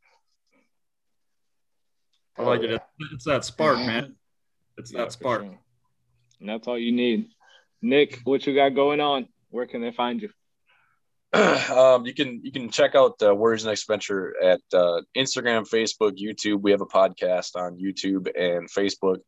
I 2.37 2.43
like 2.43 2.63
it. 2.63 2.83
It's 3.13 3.25
that 3.25 3.45
spark, 3.45 3.79
man. 3.79 4.17
It's 4.77 4.93
yeah, 4.93 5.01
that 5.01 5.13
spark. 5.13 5.43
Sure. 5.43 5.59
And 6.41 6.49
that's 6.49 6.67
all 6.67 6.79
you 6.79 6.93
need. 6.93 7.29
Nick, 7.81 8.21
what 8.25 8.47
you 8.47 8.55
got 8.55 8.71
going 8.71 9.01
on? 9.01 9.29
Where 9.51 9.67
can 9.67 9.81
they 9.81 9.93
find 9.93 10.21
you? 10.21 10.31
um, 11.73 12.07
you 12.07 12.15
can 12.15 12.41
you 12.45 12.53
can 12.53 12.71
check 12.71 12.95
out 12.95 13.15
uh, 13.23 13.35
Warriors 13.35 13.65
Next 13.65 13.83
Adventure 13.83 14.35
at 14.43 14.61
uh, 14.73 15.03
Instagram, 15.17 15.69
Facebook, 15.69 16.19
YouTube. 16.19 16.63
We 16.63 16.71
have 16.71 16.81
a 16.81 16.87
podcast 16.87 17.57
on 17.57 17.79
YouTube 17.79 18.29
and 18.37 18.69
Facebook. 18.71 19.19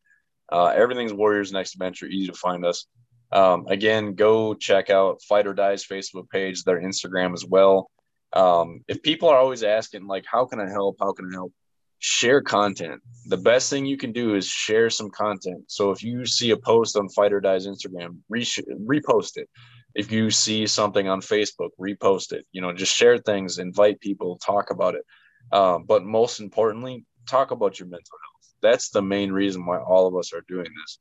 Uh, 0.50 0.66
everything's 0.66 1.12
Warriors 1.12 1.52
Next 1.52 1.74
Adventure. 1.74 2.06
Easy 2.06 2.28
to 2.28 2.34
find 2.34 2.64
us. 2.64 2.86
Um, 3.32 3.66
again, 3.68 4.14
go 4.14 4.54
check 4.54 4.90
out 4.90 5.22
Fight 5.22 5.46
Oar 5.46 5.54
Die's 5.54 5.86
Facebook 5.86 6.30
page, 6.30 6.62
their 6.62 6.80
Instagram 6.80 7.34
as 7.34 7.44
well. 7.44 7.90
Um, 8.32 8.82
if 8.88 9.02
people 9.02 9.28
are 9.28 9.38
always 9.38 9.62
asking, 9.62 10.06
like, 10.06 10.24
how 10.30 10.46
can 10.46 10.60
I 10.60 10.68
help? 10.68 10.96
How 11.00 11.12
can 11.12 11.28
I 11.32 11.34
help? 11.34 11.52
share 11.98 12.40
content. 12.40 13.00
The 13.26 13.36
best 13.36 13.70
thing 13.70 13.86
you 13.86 13.96
can 13.96 14.12
do 14.12 14.34
is 14.34 14.46
share 14.46 14.90
some 14.90 15.10
content. 15.10 15.64
So 15.68 15.90
if 15.90 16.02
you 16.02 16.26
see 16.26 16.50
a 16.50 16.56
post 16.56 16.96
on 16.96 17.08
Fight 17.08 17.32
Oar 17.32 17.40
Die's 17.40 17.66
Instagram, 17.66 18.18
re- 18.28 18.44
repost 18.44 19.36
it. 19.36 19.48
If 19.94 20.12
you 20.12 20.30
see 20.30 20.66
something 20.66 21.08
on 21.08 21.20
Facebook, 21.20 21.70
repost 21.80 22.32
it. 22.32 22.46
You 22.52 22.60
know, 22.60 22.72
just 22.72 22.94
share 22.94 23.18
things, 23.18 23.58
invite 23.58 24.00
people, 24.00 24.38
talk 24.38 24.70
about 24.70 24.94
it. 24.94 25.04
Um, 25.52 25.84
but 25.86 26.04
most 26.04 26.40
importantly, 26.40 27.04
talk 27.26 27.50
about 27.50 27.78
your 27.78 27.88
mental 27.88 28.18
health. 28.22 28.54
That's 28.62 28.90
the 28.90 29.02
main 29.02 29.32
reason 29.32 29.64
why 29.64 29.78
all 29.78 30.06
of 30.06 30.16
us 30.16 30.32
are 30.34 30.44
doing 30.48 30.66
this. 30.66 30.98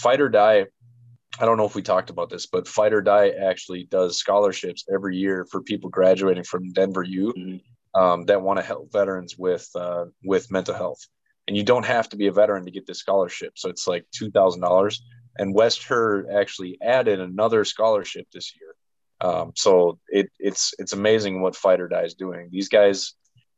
Fight 0.00 0.20
Oar 0.20 0.28
Die. 0.28 0.66
I 1.38 1.46
don't 1.46 1.56
know 1.56 1.66
if 1.66 1.74
we 1.74 1.82
talked 1.82 2.10
about 2.10 2.30
this, 2.30 2.46
but 2.46 2.68
Fight 2.68 2.92
Oar 2.92 3.02
Die 3.02 3.28
actually 3.30 3.84
does 3.90 4.18
scholarships 4.18 4.84
every 4.92 5.16
year 5.16 5.46
for 5.50 5.62
people 5.62 5.90
graduating 5.90 6.44
from 6.44 6.72
Denver 6.72 7.02
U. 7.02 7.34
Mm-hmm 7.36 7.56
um, 7.94 8.24
that 8.26 8.42
want 8.42 8.58
to 8.58 8.64
help 8.64 8.92
veterans 8.92 9.38
with 9.38 9.68
uh, 9.74 10.06
with 10.24 10.50
mental 10.50 10.74
health. 10.74 11.06
And 11.46 11.56
you 11.56 11.62
don't 11.62 11.86
have 11.86 12.08
to 12.10 12.16
be 12.16 12.26
a 12.26 12.32
veteran 12.32 12.64
to 12.64 12.70
get 12.70 12.86
this 12.86 12.98
scholarship. 12.98 13.52
So 13.56 13.68
it's 13.68 13.86
like 13.86 14.06
two 14.12 14.30
thousand 14.30 14.62
dollars. 14.62 15.02
And 15.36 15.54
West 15.54 15.84
Herr 15.84 16.40
actually 16.40 16.78
added 16.80 17.20
another 17.20 17.64
scholarship 17.64 18.26
this 18.32 18.52
year. 18.60 18.74
Um, 19.20 19.52
so 19.56 19.98
it, 20.08 20.30
it's 20.38 20.74
it's 20.78 20.92
amazing 20.92 21.40
what 21.40 21.56
Fight 21.56 21.80
Oar 21.80 21.88
Die 21.88 22.02
is 22.02 22.14
doing. 22.14 22.48
These 22.50 22.68
guys 22.68 23.14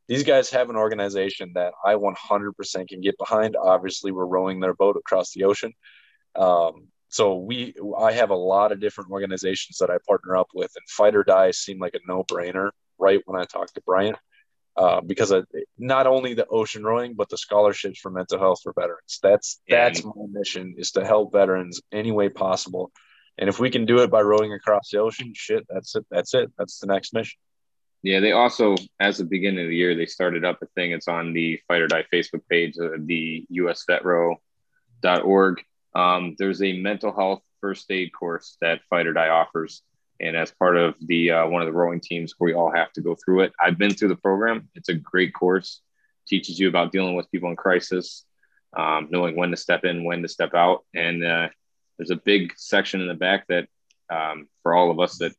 these 0.09 0.22
guys 0.22 0.51
have 0.51 0.70
an 0.70 0.77
organization 0.77 1.53
that 1.57 1.72
I 1.85 1.95
100% 1.95 2.89
can 2.89 3.01
get 3.01 3.18
behind. 3.18 3.57
Obviously, 3.57 4.12
we're 4.12 4.27
rowing 4.27 4.61
their 4.61 4.74
boat 4.74 4.97
across 4.97 5.33
the 5.33 5.45
ocean. 5.45 5.72
Um, 6.37 6.89
so 7.17 7.37
we, 7.37 7.75
I 7.99 8.12
have 8.12 8.29
a 8.29 8.37
lot 8.37 8.73
of 8.73 8.81
different 8.81 9.11
organizations 9.11 9.79
that 9.79 9.89
I 9.89 9.97
partner 10.07 10.37
up 10.37 10.49
with, 10.55 10.71
and 10.77 10.87
Fight 10.87 11.14
Oar 11.14 11.25
Die 11.25 11.51
seemed 11.53 11.81
like 11.81 11.95
a 11.95 12.01
no-brainer 12.07 12.73
right 12.99 13.23
when 13.25 13.41
I 13.41 13.45
talked 13.45 13.75
to 13.77 13.81
Bryant. 13.81 14.19
Uh, 14.77 15.01
because 15.01 15.31
of 15.31 15.47
not 15.79 16.07
only 16.07 16.35
the 16.35 16.47
ocean 16.49 16.85
rowing, 16.85 17.14
but 17.14 17.31
the 17.31 17.39
scholarships 17.39 17.99
for 17.99 18.11
mental 18.11 18.39
health 18.39 18.61
for 18.62 18.75
veterans. 18.75 19.19
That's 19.23 19.62
that's 19.67 20.05
my 20.05 20.12
mission 20.31 20.75
is 20.77 20.91
to 20.93 21.07
help 21.07 21.33
veterans 21.33 21.81
any 21.91 22.12
way 22.12 22.29
possible. 22.29 22.93
And 23.39 23.49
if 23.49 23.59
we 23.59 23.71
can 23.71 23.87
do 23.87 24.01
it 24.01 24.11
by 24.11 24.21
rowing 24.21 24.53
across 24.53 24.91
the 24.91 24.99
ocean, 24.99 25.33
shit, 25.35 25.64
that's 25.71 25.97
it. 25.97 26.05
That's 26.11 26.35
it. 26.35 26.53
That's 26.59 26.81
the 26.81 26.89
next 26.89 27.14
mission. 27.14 27.39
Yeah, 28.03 28.21
they 28.21 28.33
also, 28.33 28.75
as 29.01 29.17
the 29.17 29.25
beginning 29.25 29.64
of 29.64 29.71
the 29.71 29.77
year, 29.77 29.95
they 29.95 30.05
started 30.05 30.45
up 30.45 30.61
a 30.62 30.67
thing. 30.75 30.91
It's 30.91 31.09
on 31.09 31.33
the 31.33 31.59
Fight 31.67 31.81
Oar 31.81 31.89
Die 31.89 32.05
Facebook 32.12 32.43
page, 32.51 32.75
uh, 32.79 32.91
the 33.01 33.47
usvetrow.org. 33.51 35.62
Um, 35.97 36.37
there's 36.39 36.63
a 36.63 36.81
mental 36.81 37.15
health 37.15 37.43
first 37.61 37.91
aid 37.91 38.13
course 38.13 38.59
that 38.61 38.81
Fight 38.91 39.07
Oar 39.07 39.15
Die 39.15 39.29
offers. 39.29 39.83
And 40.21 40.37
as 40.37 40.51
part 40.51 40.77
of 40.77 40.95
the 41.01 41.31
uh, 41.31 41.47
one 41.47 41.63
of 41.63 41.67
the 41.67 41.73
rowing 41.73 42.01
teams 42.01 42.35
we 42.41 42.55
all 42.55 42.73
have 42.73 42.93
to 42.93 43.01
go 43.01 43.15
through 43.15 43.41
it. 43.43 43.53
I've 43.61 43.79
been 43.79 43.95
through 43.95 44.09
the 44.09 44.17
program. 44.17 44.69
It's 44.75 44.89
a 44.89 44.95
great 44.95 45.33
course. 45.35 45.81
Teaches 46.27 46.59
you 46.59 46.69
about 46.69 46.93
dealing 46.93 47.17
with 47.17 47.31
people 47.31 47.51
in 47.51 47.57
crisis 47.57 48.25
um, 48.77 49.09
knowing 49.11 49.37
when 49.37 49.51
to 49.51 49.57
step 49.57 49.85
in 49.85 50.05
when 50.05 50.23
to 50.23 50.29
step 50.29 50.55
out. 50.55 50.85
And 50.95 51.25
uh, 51.25 51.49
there's 51.97 52.11
a 52.11 52.17
big 52.17 52.53
section 52.57 53.01
in 53.01 53.09
the 53.09 53.15
back 53.15 53.47
that 53.49 53.69
um, 54.11 54.49
for 54.63 54.75
all 54.75 54.91
of 54.91 55.01
us 55.01 55.19
that 55.19 55.33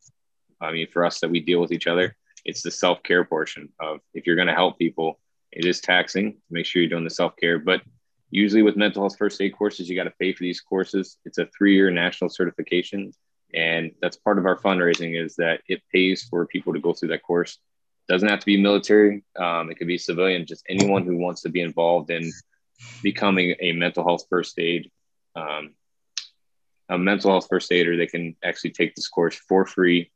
i 0.60 0.72
mean 0.72 0.88
for 0.88 1.06
us 1.06 1.20
that 1.20 1.30
we 1.30 1.40
deal 1.40 1.62
with 1.62 1.72
each 1.72 1.86
other 1.88 2.18
it's 2.44 2.64
the 2.64 2.72
self-care 2.72 3.24
portion 3.24 3.70
of 3.80 4.00
if 4.16 4.26
you're 4.26 4.36
going 4.36 4.48
to 4.48 4.54
help 4.54 4.78
people 4.80 5.20
it 5.52 5.66
is 5.66 5.80
taxing 5.80 6.38
make 6.50 6.66
sure 6.66 6.82
you're 6.82 6.90
doing 6.90 7.04
the 7.04 7.10
self-care. 7.10 7.60
But 7.60 7.82
usually 8.30 8.62
with 8.62 8.76
mental 8.76 9.04
health 9.04 9.18
first 9.18 9.42
aid 9.42 9.56
courses 9.58 9.90
you 9.90 9.96
got 9.96 10.04
to 10.04 10.14
pay 10.20 10.34
for 10.34 10.44
these 10.44 10.62
courses 10.62 11.18
it's 11.26 11.38
a 11.38 11.48
three-year 11.58 11.92
national 11.92 12.30
certification 12.30 13.12
and 13.54 13.92
that's 14.02 14.18
part 14.18 14.38
of 14.38 14.46
our 14.46 14.58
fundraising 14.58 15.22
is 15.22 15.36
that 15.36 15.62
it 15.68 15.82
pays 15.94 16.24
for 16.30 16.46
people 16.46 16.74
to 16.74 16.80
go 16.80 16.94
through 16.94 17.10
that 17.10 17.24
course 17.24 17.60
doesn't 18.10 18.30
have 18.30 18.40
to 18.40 18.46
be 18.46 18.62
military 18.62 19.24
um, 19.40 19.70
it 19.70 19.76
could 19.76 19.88
be 19.88 19.98
civilian 19.98 20.46
just 20.46 20.66
anyone 20.70 21.04
who 21.04 21.18
wants 21.18 21.42
to 21.42 21.50
be 21.50 21.62
involved 21.62 22.10
in 22.10 22.32
becoming 23.02 23.56
a 23.60 23.72
mental 23.72 24.04
health 24.04 24.26
first 24.30 24.58
aid 24.60 24.92
um, 25.36 25.74
a 26.90 26.98
mental 26.98 27.32
health 27.32 27.48
first 27.50 27.72
aider, 27.72 27.98
they 27.98 28.08
can 28.08 28.36
actually 28.44 28.72
take 28.72 28.96
this 28.96 29.08
course 29.08 29.36
for 29.36 29.66
free. 29.66 30.12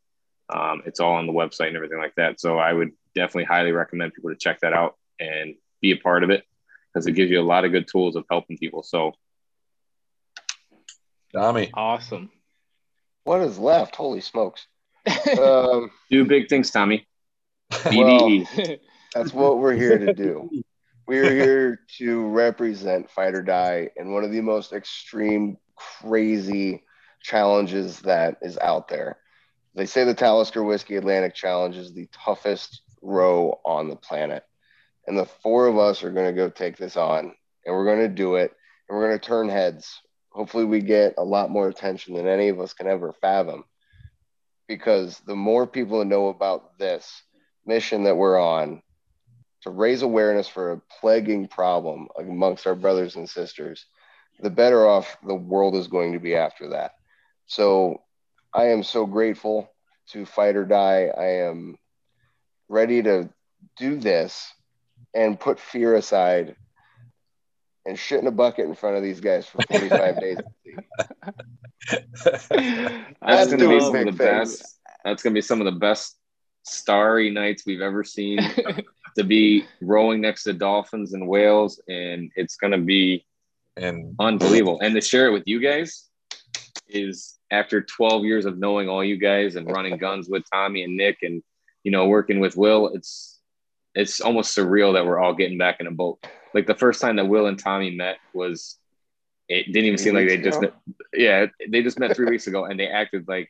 Um, 0.50 0.84
it's 0.86 1.00
all 1.00 1.14
on 1.14 1.28
the 1.28 1.34
website 1.34 1.68
and 1.68 1.76
everything 1.76 2.00
like 2.00 2.16
that. 2.16 2.40
So 2.40 2.58
I 2.58 2.72
would 2.74 2.92
definitely 3.16 3.46
highly 3.46 3.72
recommend 3.72 4.14
people 4.14 4.30
to 4.30 4.36
check 4.36 4.60
that 4.62 4.74
out 4.74 4.98
and 5.20 5.56
be 5.82 5.92
a 5.92 5.98
part 5.98 6.24
of 6.24 6.30
it 6.30 6.44
because 6.94 7.08
it 7.08 7.14
gives 7.14 7.32
you 7.32 7.40
a 7.40 7.44
lot 7.44 7.66
of 7.66 7.72
good 7.72 7.88
tools 7.88 8.16
of 8.16 8.26
helping 8.30 8.58
people. 8.58 8.84
So, 8.84 9.14
Tommy, 11.34 11.72
awesome. 11.74 12.30
What 13.24 13.42
is 13.42 13.58
left? 13.58 13.96
Holy 13.96 14.22
smokes! 14.22 14.68
um, 15.40 15.92
do 16.10 16.26
big 16.26 16.50
things, 16.50 16.72
Tommy. 16.72 17.08
Well, 17.96 18.30
that's 19.16 19.34
what 19.34 19.60
we're 19.60 19.76
here 19.76 19.98
to 19.98 20.14
do. 20.14 20.50
We're 21.08 21.34
here 21.34 21.80
to 22.00 22.28
represent 22.28 23.10
Fight 23.10 23.34
Oar 23.34 23.42
Die 23.42 23.90
in 23.96 24.12
one 24.12 24.26
of 24.26 24.32
the 24.32 24.42
most 24.42 24.74
extreme, 24.74 25.58
crazy 25.76 26.84
challenges 27.22 28.02
that 28.02 28.38
is 28.42 28.58
out 28.58 28.90
there. 28.90 29.18
They 29.74 29.86
say 29.86 30.04
the 30.04 30.14
Talisker 30.14 30.64
Whisky 30.64 30.98
Atlantic 30.98 31.34
Challenge 31.34 31.78
is 31.78 31.94
the 31.94 32.10
toughest 32.12 32.82
row 33.02 33.60
on 33.66 33.88
the 33.88 33.96
planet. 33.96 34.44
And 35.08 35.18
the 35.18 35.26
four 35.26 35.68
of 35.68 35.78
us 35.78 36.04
are 36.04 36.12
going 36.12 36.28
to 36.28 36.34
go 36.34 36.50
take 36.50 36.78
this 36.78 36.98
on 36.98 37.34
and 37.66 37.76
we're 37.76 37.86
going 37.86 38.08
to 38.08 38.08
do 38.08 38.36
it 38.36 38.52
and 38.88 38.98
we're 38.98 39.08
going 39.08 39.20
to 39.20 39.26
turn 39.26 39.50
heads. 39.50 40.02
Hopefully, 40.32 40.64
we 40.64 40.80
get 40.80 41.16
a 41.18 41.24
lot 41.24 41.50
more 41.50 41.68
attention 41.68 42.14
than 42.14 42.28
any 42.28 42.50
of 42.50 42.60
us 42.60 42.74
can 42.74 42.88
ever 42.88 43.12
fathom 43.12 43.66
because 44.68 45.20
the 45.28 45.36
more 45.36 45.68
people 45.68 46.06
know 46.06 46.28
about 46.30 46.78
this 46.78 47.24
mission 47.66 48.04
that 48.04 48.16
we're 48.16 48.40
on 48.40 48.82
to 49.64 49.70
raise 49.70 50.02
awareness 50.02 50.48
for 50.48 50.72
a 50.72 50.82
plaguing 51.00 51.48
problem 51.48 52.08
amongst 52.18 52.66
our 52.66 52.76
brothers 52.76 53.16
and 53.16 53.30
sisters, 53.30 53.86
the 54.40 54.50
better 54.50 54.88
off 54.88 55.18
the 55.28 55.36
world 55.36 55.76
is 55.76 55.88
going 55.88 56.14
to 56.14 56.20
be 56.20 56.36
after 56.36 56.70
that. 56.70 56.94
So 57.46 58.02
I 58.54 58.68
am 58.68 58.84
so 58.84 59.06
grateful 59.06 59.70
to 60.12 60.26
Fight 60.26 60.56
Oar 60.56 60.66
Die. 60.66 61.12
I 61.16 61.26
am 61.26 61.78
ready 62.70 63.04
to 63.04 63.30
do 63.78 63.98
this 63.98 64.52
and 65.14 65.40
put 65.40 65.60
fear 65.60 65.96
aside 65.96 66.56
and 67.86 67.98
shit 67.98 68.22
in 68.22 68.28
a 68.28 68.32
bucket 68.32 68.66
in 68.66 68.76
front 68.76 68.98
of 68.98 69.04
these 69.04 69.20
guys 69.20 69.46
for 69.48 69.60
45 69.70 70.22
days. 70.22 70.38
That's 72.22 72.48
going 72.48 73.60
to 73.60 73.70
be 73.70 73.80
some 73.80 73.96
of 73.96 74.06
the 74.06 74.12
best. 74.18 74.80
That's 75.04 75.24
going 75.24 75.34
to 75.34 75.38
be 75.38 75.42
some 75.42 75.62
of 75.62 75.66
the 75.66 75.80
best 75.80 76.18
starry 76.64 77.32
nights 77.32 77.64
we've 77.66 77.82
ever 77.82 78.04
seen. 78.04 78.40
to 79.18 79.24
be 79.24 79.66
rowing 79.82 80.22
next 80.22 80.44
to 80.44 80.54
dolphins 80.54 81.14
and 81.14 81.28
whales, 81.28 81.82
and 81.88 82.32
it's 82.36 82.56
going 82.56 82.72
to 82.72 82.78
be 82.78 83.26
and 83.78 84.16
unbelievable. 84.20 84.80
And 84.82 84.96
to 84.96 85.02
share 85.02 85.28
it 85.28 85.32
with 85.32 85.44
you 85.46 85.60
guys 85.60 86.08
is 86.88 87.38
after 87.52 87.82
12 87.82 88.26
years 88.26 88.46
of 88.46 88.58
knowing 88.58 88.90
all 88.90 89.04
you 89.04 89.18
guys 89.18 89.56
and 89.56 89.70
running 89.70 89.98
guns 89.98 90.30
with 90.30 90.44
Tommy 90.52 90.84
and 90.84 90.96
Nick 90.96 91.20
and 91.24 91.42
you 91.84 91.92
know 91.92 92.08
working 92.08 92.40
with 92.40 92.56
Will, 92.56 92.90
it's 92.90 93.40
it's 93.96 94.22
almost 94.22 94.58
surreal 94.58 94.94
that 94.94 95.06
we're 95.06 95.20
all 95.20 95.34
getting 95.34 95.58
back 95.58 95.80
in 95.80 95.88
a 95.88 95.92
boat. 95.92 96.24
Like 96.54 96.68
the 96.68 96.76
first 96.76 97.02
time 97.02 97.18
that 97.18 97.28
Will 97.28 97.48
and 97.48 97.58
Tommy 97.58 97.92
met 97.96 98.18
was 98.34 98.78
it 99.48 99.68
didn't 99.68 99.86
even 99.86 99.98
seem 99.98 100.16
like 100.16 100.28
they 100.28 100.38
just 100.38 100.62
met, 100.62 100.74
yeah 101.14 101.48
they 101.70 101.84
just 101.84 102.00
met 102.00 102.16
three 102.16 102.30
weeks 102.30 102.48
ago 102.48 102.66
and 102.66 102.80
they 102.80 102.88
acted 102.88 103.28
like 103.28 103.50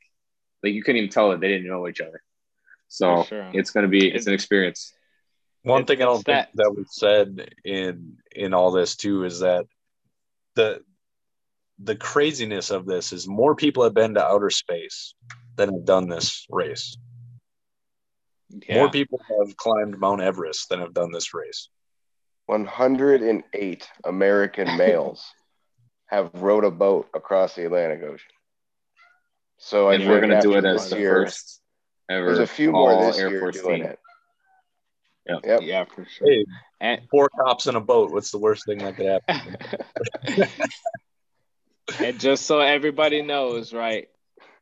like 0.64 0.74
you 0.74 0.84
couldn't 0.84 0.98
even 0.98 1.10
tell 1.10 1.30
that 1.32 1.40
they 1.40 1.48
didn't 1.48 1.68
know 1.68 1.88
each 1.88 2.02
other. 2.02 2.22
So 2.88 3.24
sure. 3.24 3.50
it's 3.54 3.72
going 3.72 3.84
to 3.84 3.90
be 3.90 4.12
it's 4.12 4.28
an 4.28 4.34
experience. 4.34 4.94
One 5.64 5.86
thing 5.86 6.02
I 6.02 6.06
don't 6.06 6.24
think 6.24 6.48
that 6.56 6.76
was 6.76 6.88
said 6.92 7.54
in 7.64 8.18
in 8.36 8.54
all 8.54 8.72
this 8.72 8.96
too 8.96 9.24
is 9.26 9.40
that 9.40 9.66
the 10.56 10.82
the 11.84 11.96
craziness 11.96 12.70
of 12.70 12.86
this 12.86 13.14
is 13.14 13.28
more 13.28 13.56
people 13.56 13.84
have 13.84 13.94
been 13.94 14.14
to 14.16 14.24
outer 14.24 14.50
space 14.50 15.16
than 15.56 15.70
have 15.70 15.86
done 15.86 16.08
this 16.08 16.46
race. 16.50 16.96
Yeah. 18.68 18.80
More 18.80 18.92
people 18.92 19.20
have 19.40 19.56
climbed 19.58 19.98
Mount 19.98 20.22
Everest 20.22 20.70
than 20.70 20.80
have 20.80 20.94
done 20.94 21.12
this 21.12 21.34
race. 21.34 21.70
108 22.48 23.90
American 24.06 24.78
males 24.78 25.26
have 26.08 26.30
rowed 26.34 26.66
a 26.66 26.72
boat 26.72 27.10
across 27.14 27.56
the 27.56 27.66
Atlantic 27.66 28.04
Ocean. 28.04 28.32
So 29.58 29.90
and 29.90 30.08
we're 30.08 30.20
going 30.20 30.32
to 30.32 30.42
do 30.42 30.54
it 30.54 30.66
as 30.66 30.90
the 30.90 31.00
year, 31.00 31.26
first 31.26 31.62
ever. 32.10 32.26
There's 32.26 32.40
a 32.40 32.48
few 32.48 32.72
more 32.72 33.06
this 33.06 33.20
Air 33.20 33.30
year 33.30 33.40
Force 33.40 33.62
doing 33.62 33.84
team. 33.84 33.92
it. 33.92 34.00
Yep. 35.30 35.40
yep. 35.46 35.60
Yeah, 35.62 35.86
for 35.86 36.06
sure. 36.06 36.28
Hey, 36.28 36.46
and, 36.80 37.02
four 37.12 37.30
cops 37.30 37.68
in 37.68 37.76
a 37.76 37.80
boat. 37.80 38.12
What's 38.12 38.32
the 38.32 38.40
worst 38.40 38.66
thing 38.66 38.80
that 38.80 38.96
could 38.96 39.06
happen? 39.06 40.48
and 42.00 42.20
just 42.20 42.48
so 42.48 42.60
everybody 42.60 43.22
knows, 43.22 43.72
right? 43.72 44.10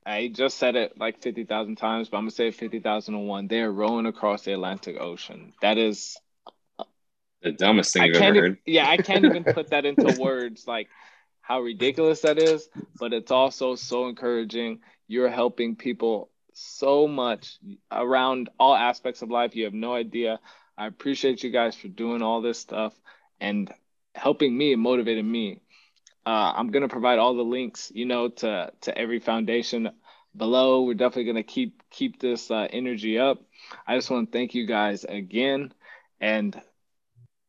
I 0.10 0.28
just 0.28 0.58
said 0.58 0.76
it 0.76 0.98
like 0.98 1.22
50,000 1.22 1.76
times, 1.76 2.10
but 2.10 2.18
I'm 2.18 2.24
going 2.24 2.32
to 2.32 2.36
say 2.36 2.50
50,001. 2.50 3.48
They're 3.48 3.72
rowing 3.72 4.08
across 4.08 4.42
the 4.42 4.54
Atlantic 4.54 5.00
Ocean. 5.00 5.54
That 5.62 5.78
is 5.78 6.18
the 7.44 7.52
dumbest 7.52 7.94
thing 7.94 8.02
I 8.02 8.06
I've 8.06 8.16
ever 8.16 8.26
even, 8.30 8.44
heard. 8.44 8.58
Yeah, 8.66 8.90
I 8.90 8.98
can't 8.98 9.24
even 9.24 9.44
put 9.44 9.70
that 9.70 9.86
into 9.86 10.12
words 10.20 10.66
like 10.68 10.88
how 11.42 11.62
ridiculous 11.62 12.22
that 12.22 12.40
is, 12.40 12.68
but 13.00 13.14
it's 13.14 13.30
also 13.30 13.76
so 13.76 14.08
encouraging. 14.08 14.80
You're 15.08 15.30
helping 15.30 15.76
people 15.76 16.32
so 16.54 17.08
much 17.08 17.60
around 17.92 18.50
all 18.60 18.76
aspects 18.76 19.22
of 19.22 19.30
life. 19.30 19.56
You 19.56 19.66
have 19.66 19.76
no 19.76 19.94
idea. 19.94 20.40
I 20.76 20.88
appreciate 20.88 21.44
you 21.44 21.52
guys 21.52 21.76
for 21.76 21.88
doing 21.88 22.24
all 22.24 22.42
this 22.42 22.58
stuff 22.58 22.94
and 23.40 23.72
helping 24.16 24.58
me 24.58 24.74
and 24.74 24.82
motivating 24.82 25.32
me. 25.32 25.62
Uh, 26.30 26.54
I'm 26.56 26.70
gonna 26.70 26.88
provide 26.88 27.18
all 27.18 27.34
the 27.34 27.42
links, 27.42 27.92
you 27.96 28.06
know, 28.06 28.28
to 28.30 28.72
to 28.82 28.96
every 28.96 29.20
foundation 29.20 29.90
below. 30.38 30.84
We're 30.84 30.94
definitely 30.94 31.26
gonna 31.26 31.42
keep 31.42 31.82
keep 31.90 32.20
this 32.20 32.52
uh, 32.52 32.68
energy 32.70 33.18
up. 33.18 33.42
I 33.88 33.96
just 33.96 34.12
want 34.12 34.32
to 34.32 34.38
thank 34.38 34.54
you 34.54 34.68
guys 34.68 35.06
again, 35.06 35.74
and 36.22 36.62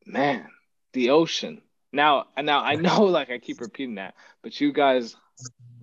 man, 0.07 0.47
the 0.95 1.11
ocean. 1.11 1.61
Now, 1.93 2.29
now 2.41 2.63
I 2.63 2.77
know, 2.77 3.03
like 3.19 3.29
I 3.29 3.37
keep 3.37 3.61
repeating 3.61 3.97
that, 3.97 4.15
but 4.43 4.59
you 4.59 4.73
guys 4.73 5.15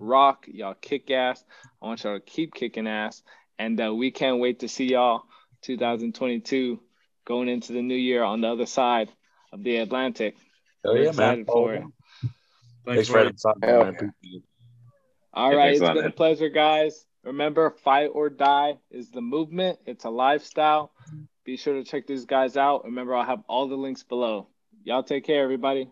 rock. 0.00 0.46
Y'all 0.48 0.74
kick 0.74 1.08
ass. 1.12 1.44
I 1.80 1.86
want 1.86 2.02
y'all 2.02 2.18
to 2.18 2.20
keep 2.20 2.52
kicking 2.52 2.88
ass. 2.88 3.22
And 3.60 3.80
uh, 3.80 3.94
we 3.94 4.10
can't 4.10 4.40
wait 4.40 4.58
to 4.60 4.68
see 4.68 4.86
y'all 4.86 5.22
2022 5.62 6.80
going 7.24 7.48
into 7.48 7.74
the 7.74 7.82
new 7.82 7.94
year 7.94 8.24
on 8.24 8.40
the 8.40 8.48
other 8.48 8.66
side 8.66 9.08
of 9.52 9.62
the 9.62 9.76
Atlantic. 9.76 10.36
Oh, 10.84 10.94
yeah, 10.94 11.10
excited 11.10 11.46
man. 11.46 11.46
for 11.46 11.74
it. 11.74 11.84
Thanks, 12.88 13.08
Thanks 13.08 13.42
for 13.42 13.54
having 13.62 14.12
me. 14.22 14.42
All 15.34 15.54
right, 15.54 15.72
it's 15.72 15.80
been 15.80 15.98
a 15.98 16.10
pleasure, 16.10 16.48
guys. 16.48 17.04
Remember, 17.22 17.70
Fight 17.84 18.06
Oar 18.06 18.30
Die 18.30 18.78
is 18.90 19.10
the 19.10 19.20
movement. 19.20 19.78
It's 19.84 20.04
a 20.04 20.10
lifestyle. 20.10 20.92
Be 21.44 21.56
sure 21.56 21.74
to 21.74 21.84
check 21.84 22.06
these 22.06 22.24
guys 22.24 22.56
out. 22.56 22.84
Remember, 22.84 23.14
I'll 23.14 23.26
have 23.26 23.42
all 23.48 23.68
the 23.68 23.76
links 23.76 24.02
below. 24.02 24.48
Y'all 24.84 25.02
take 25.02 25.24
care, 25.24 25.42
everybody. 25.42 25.90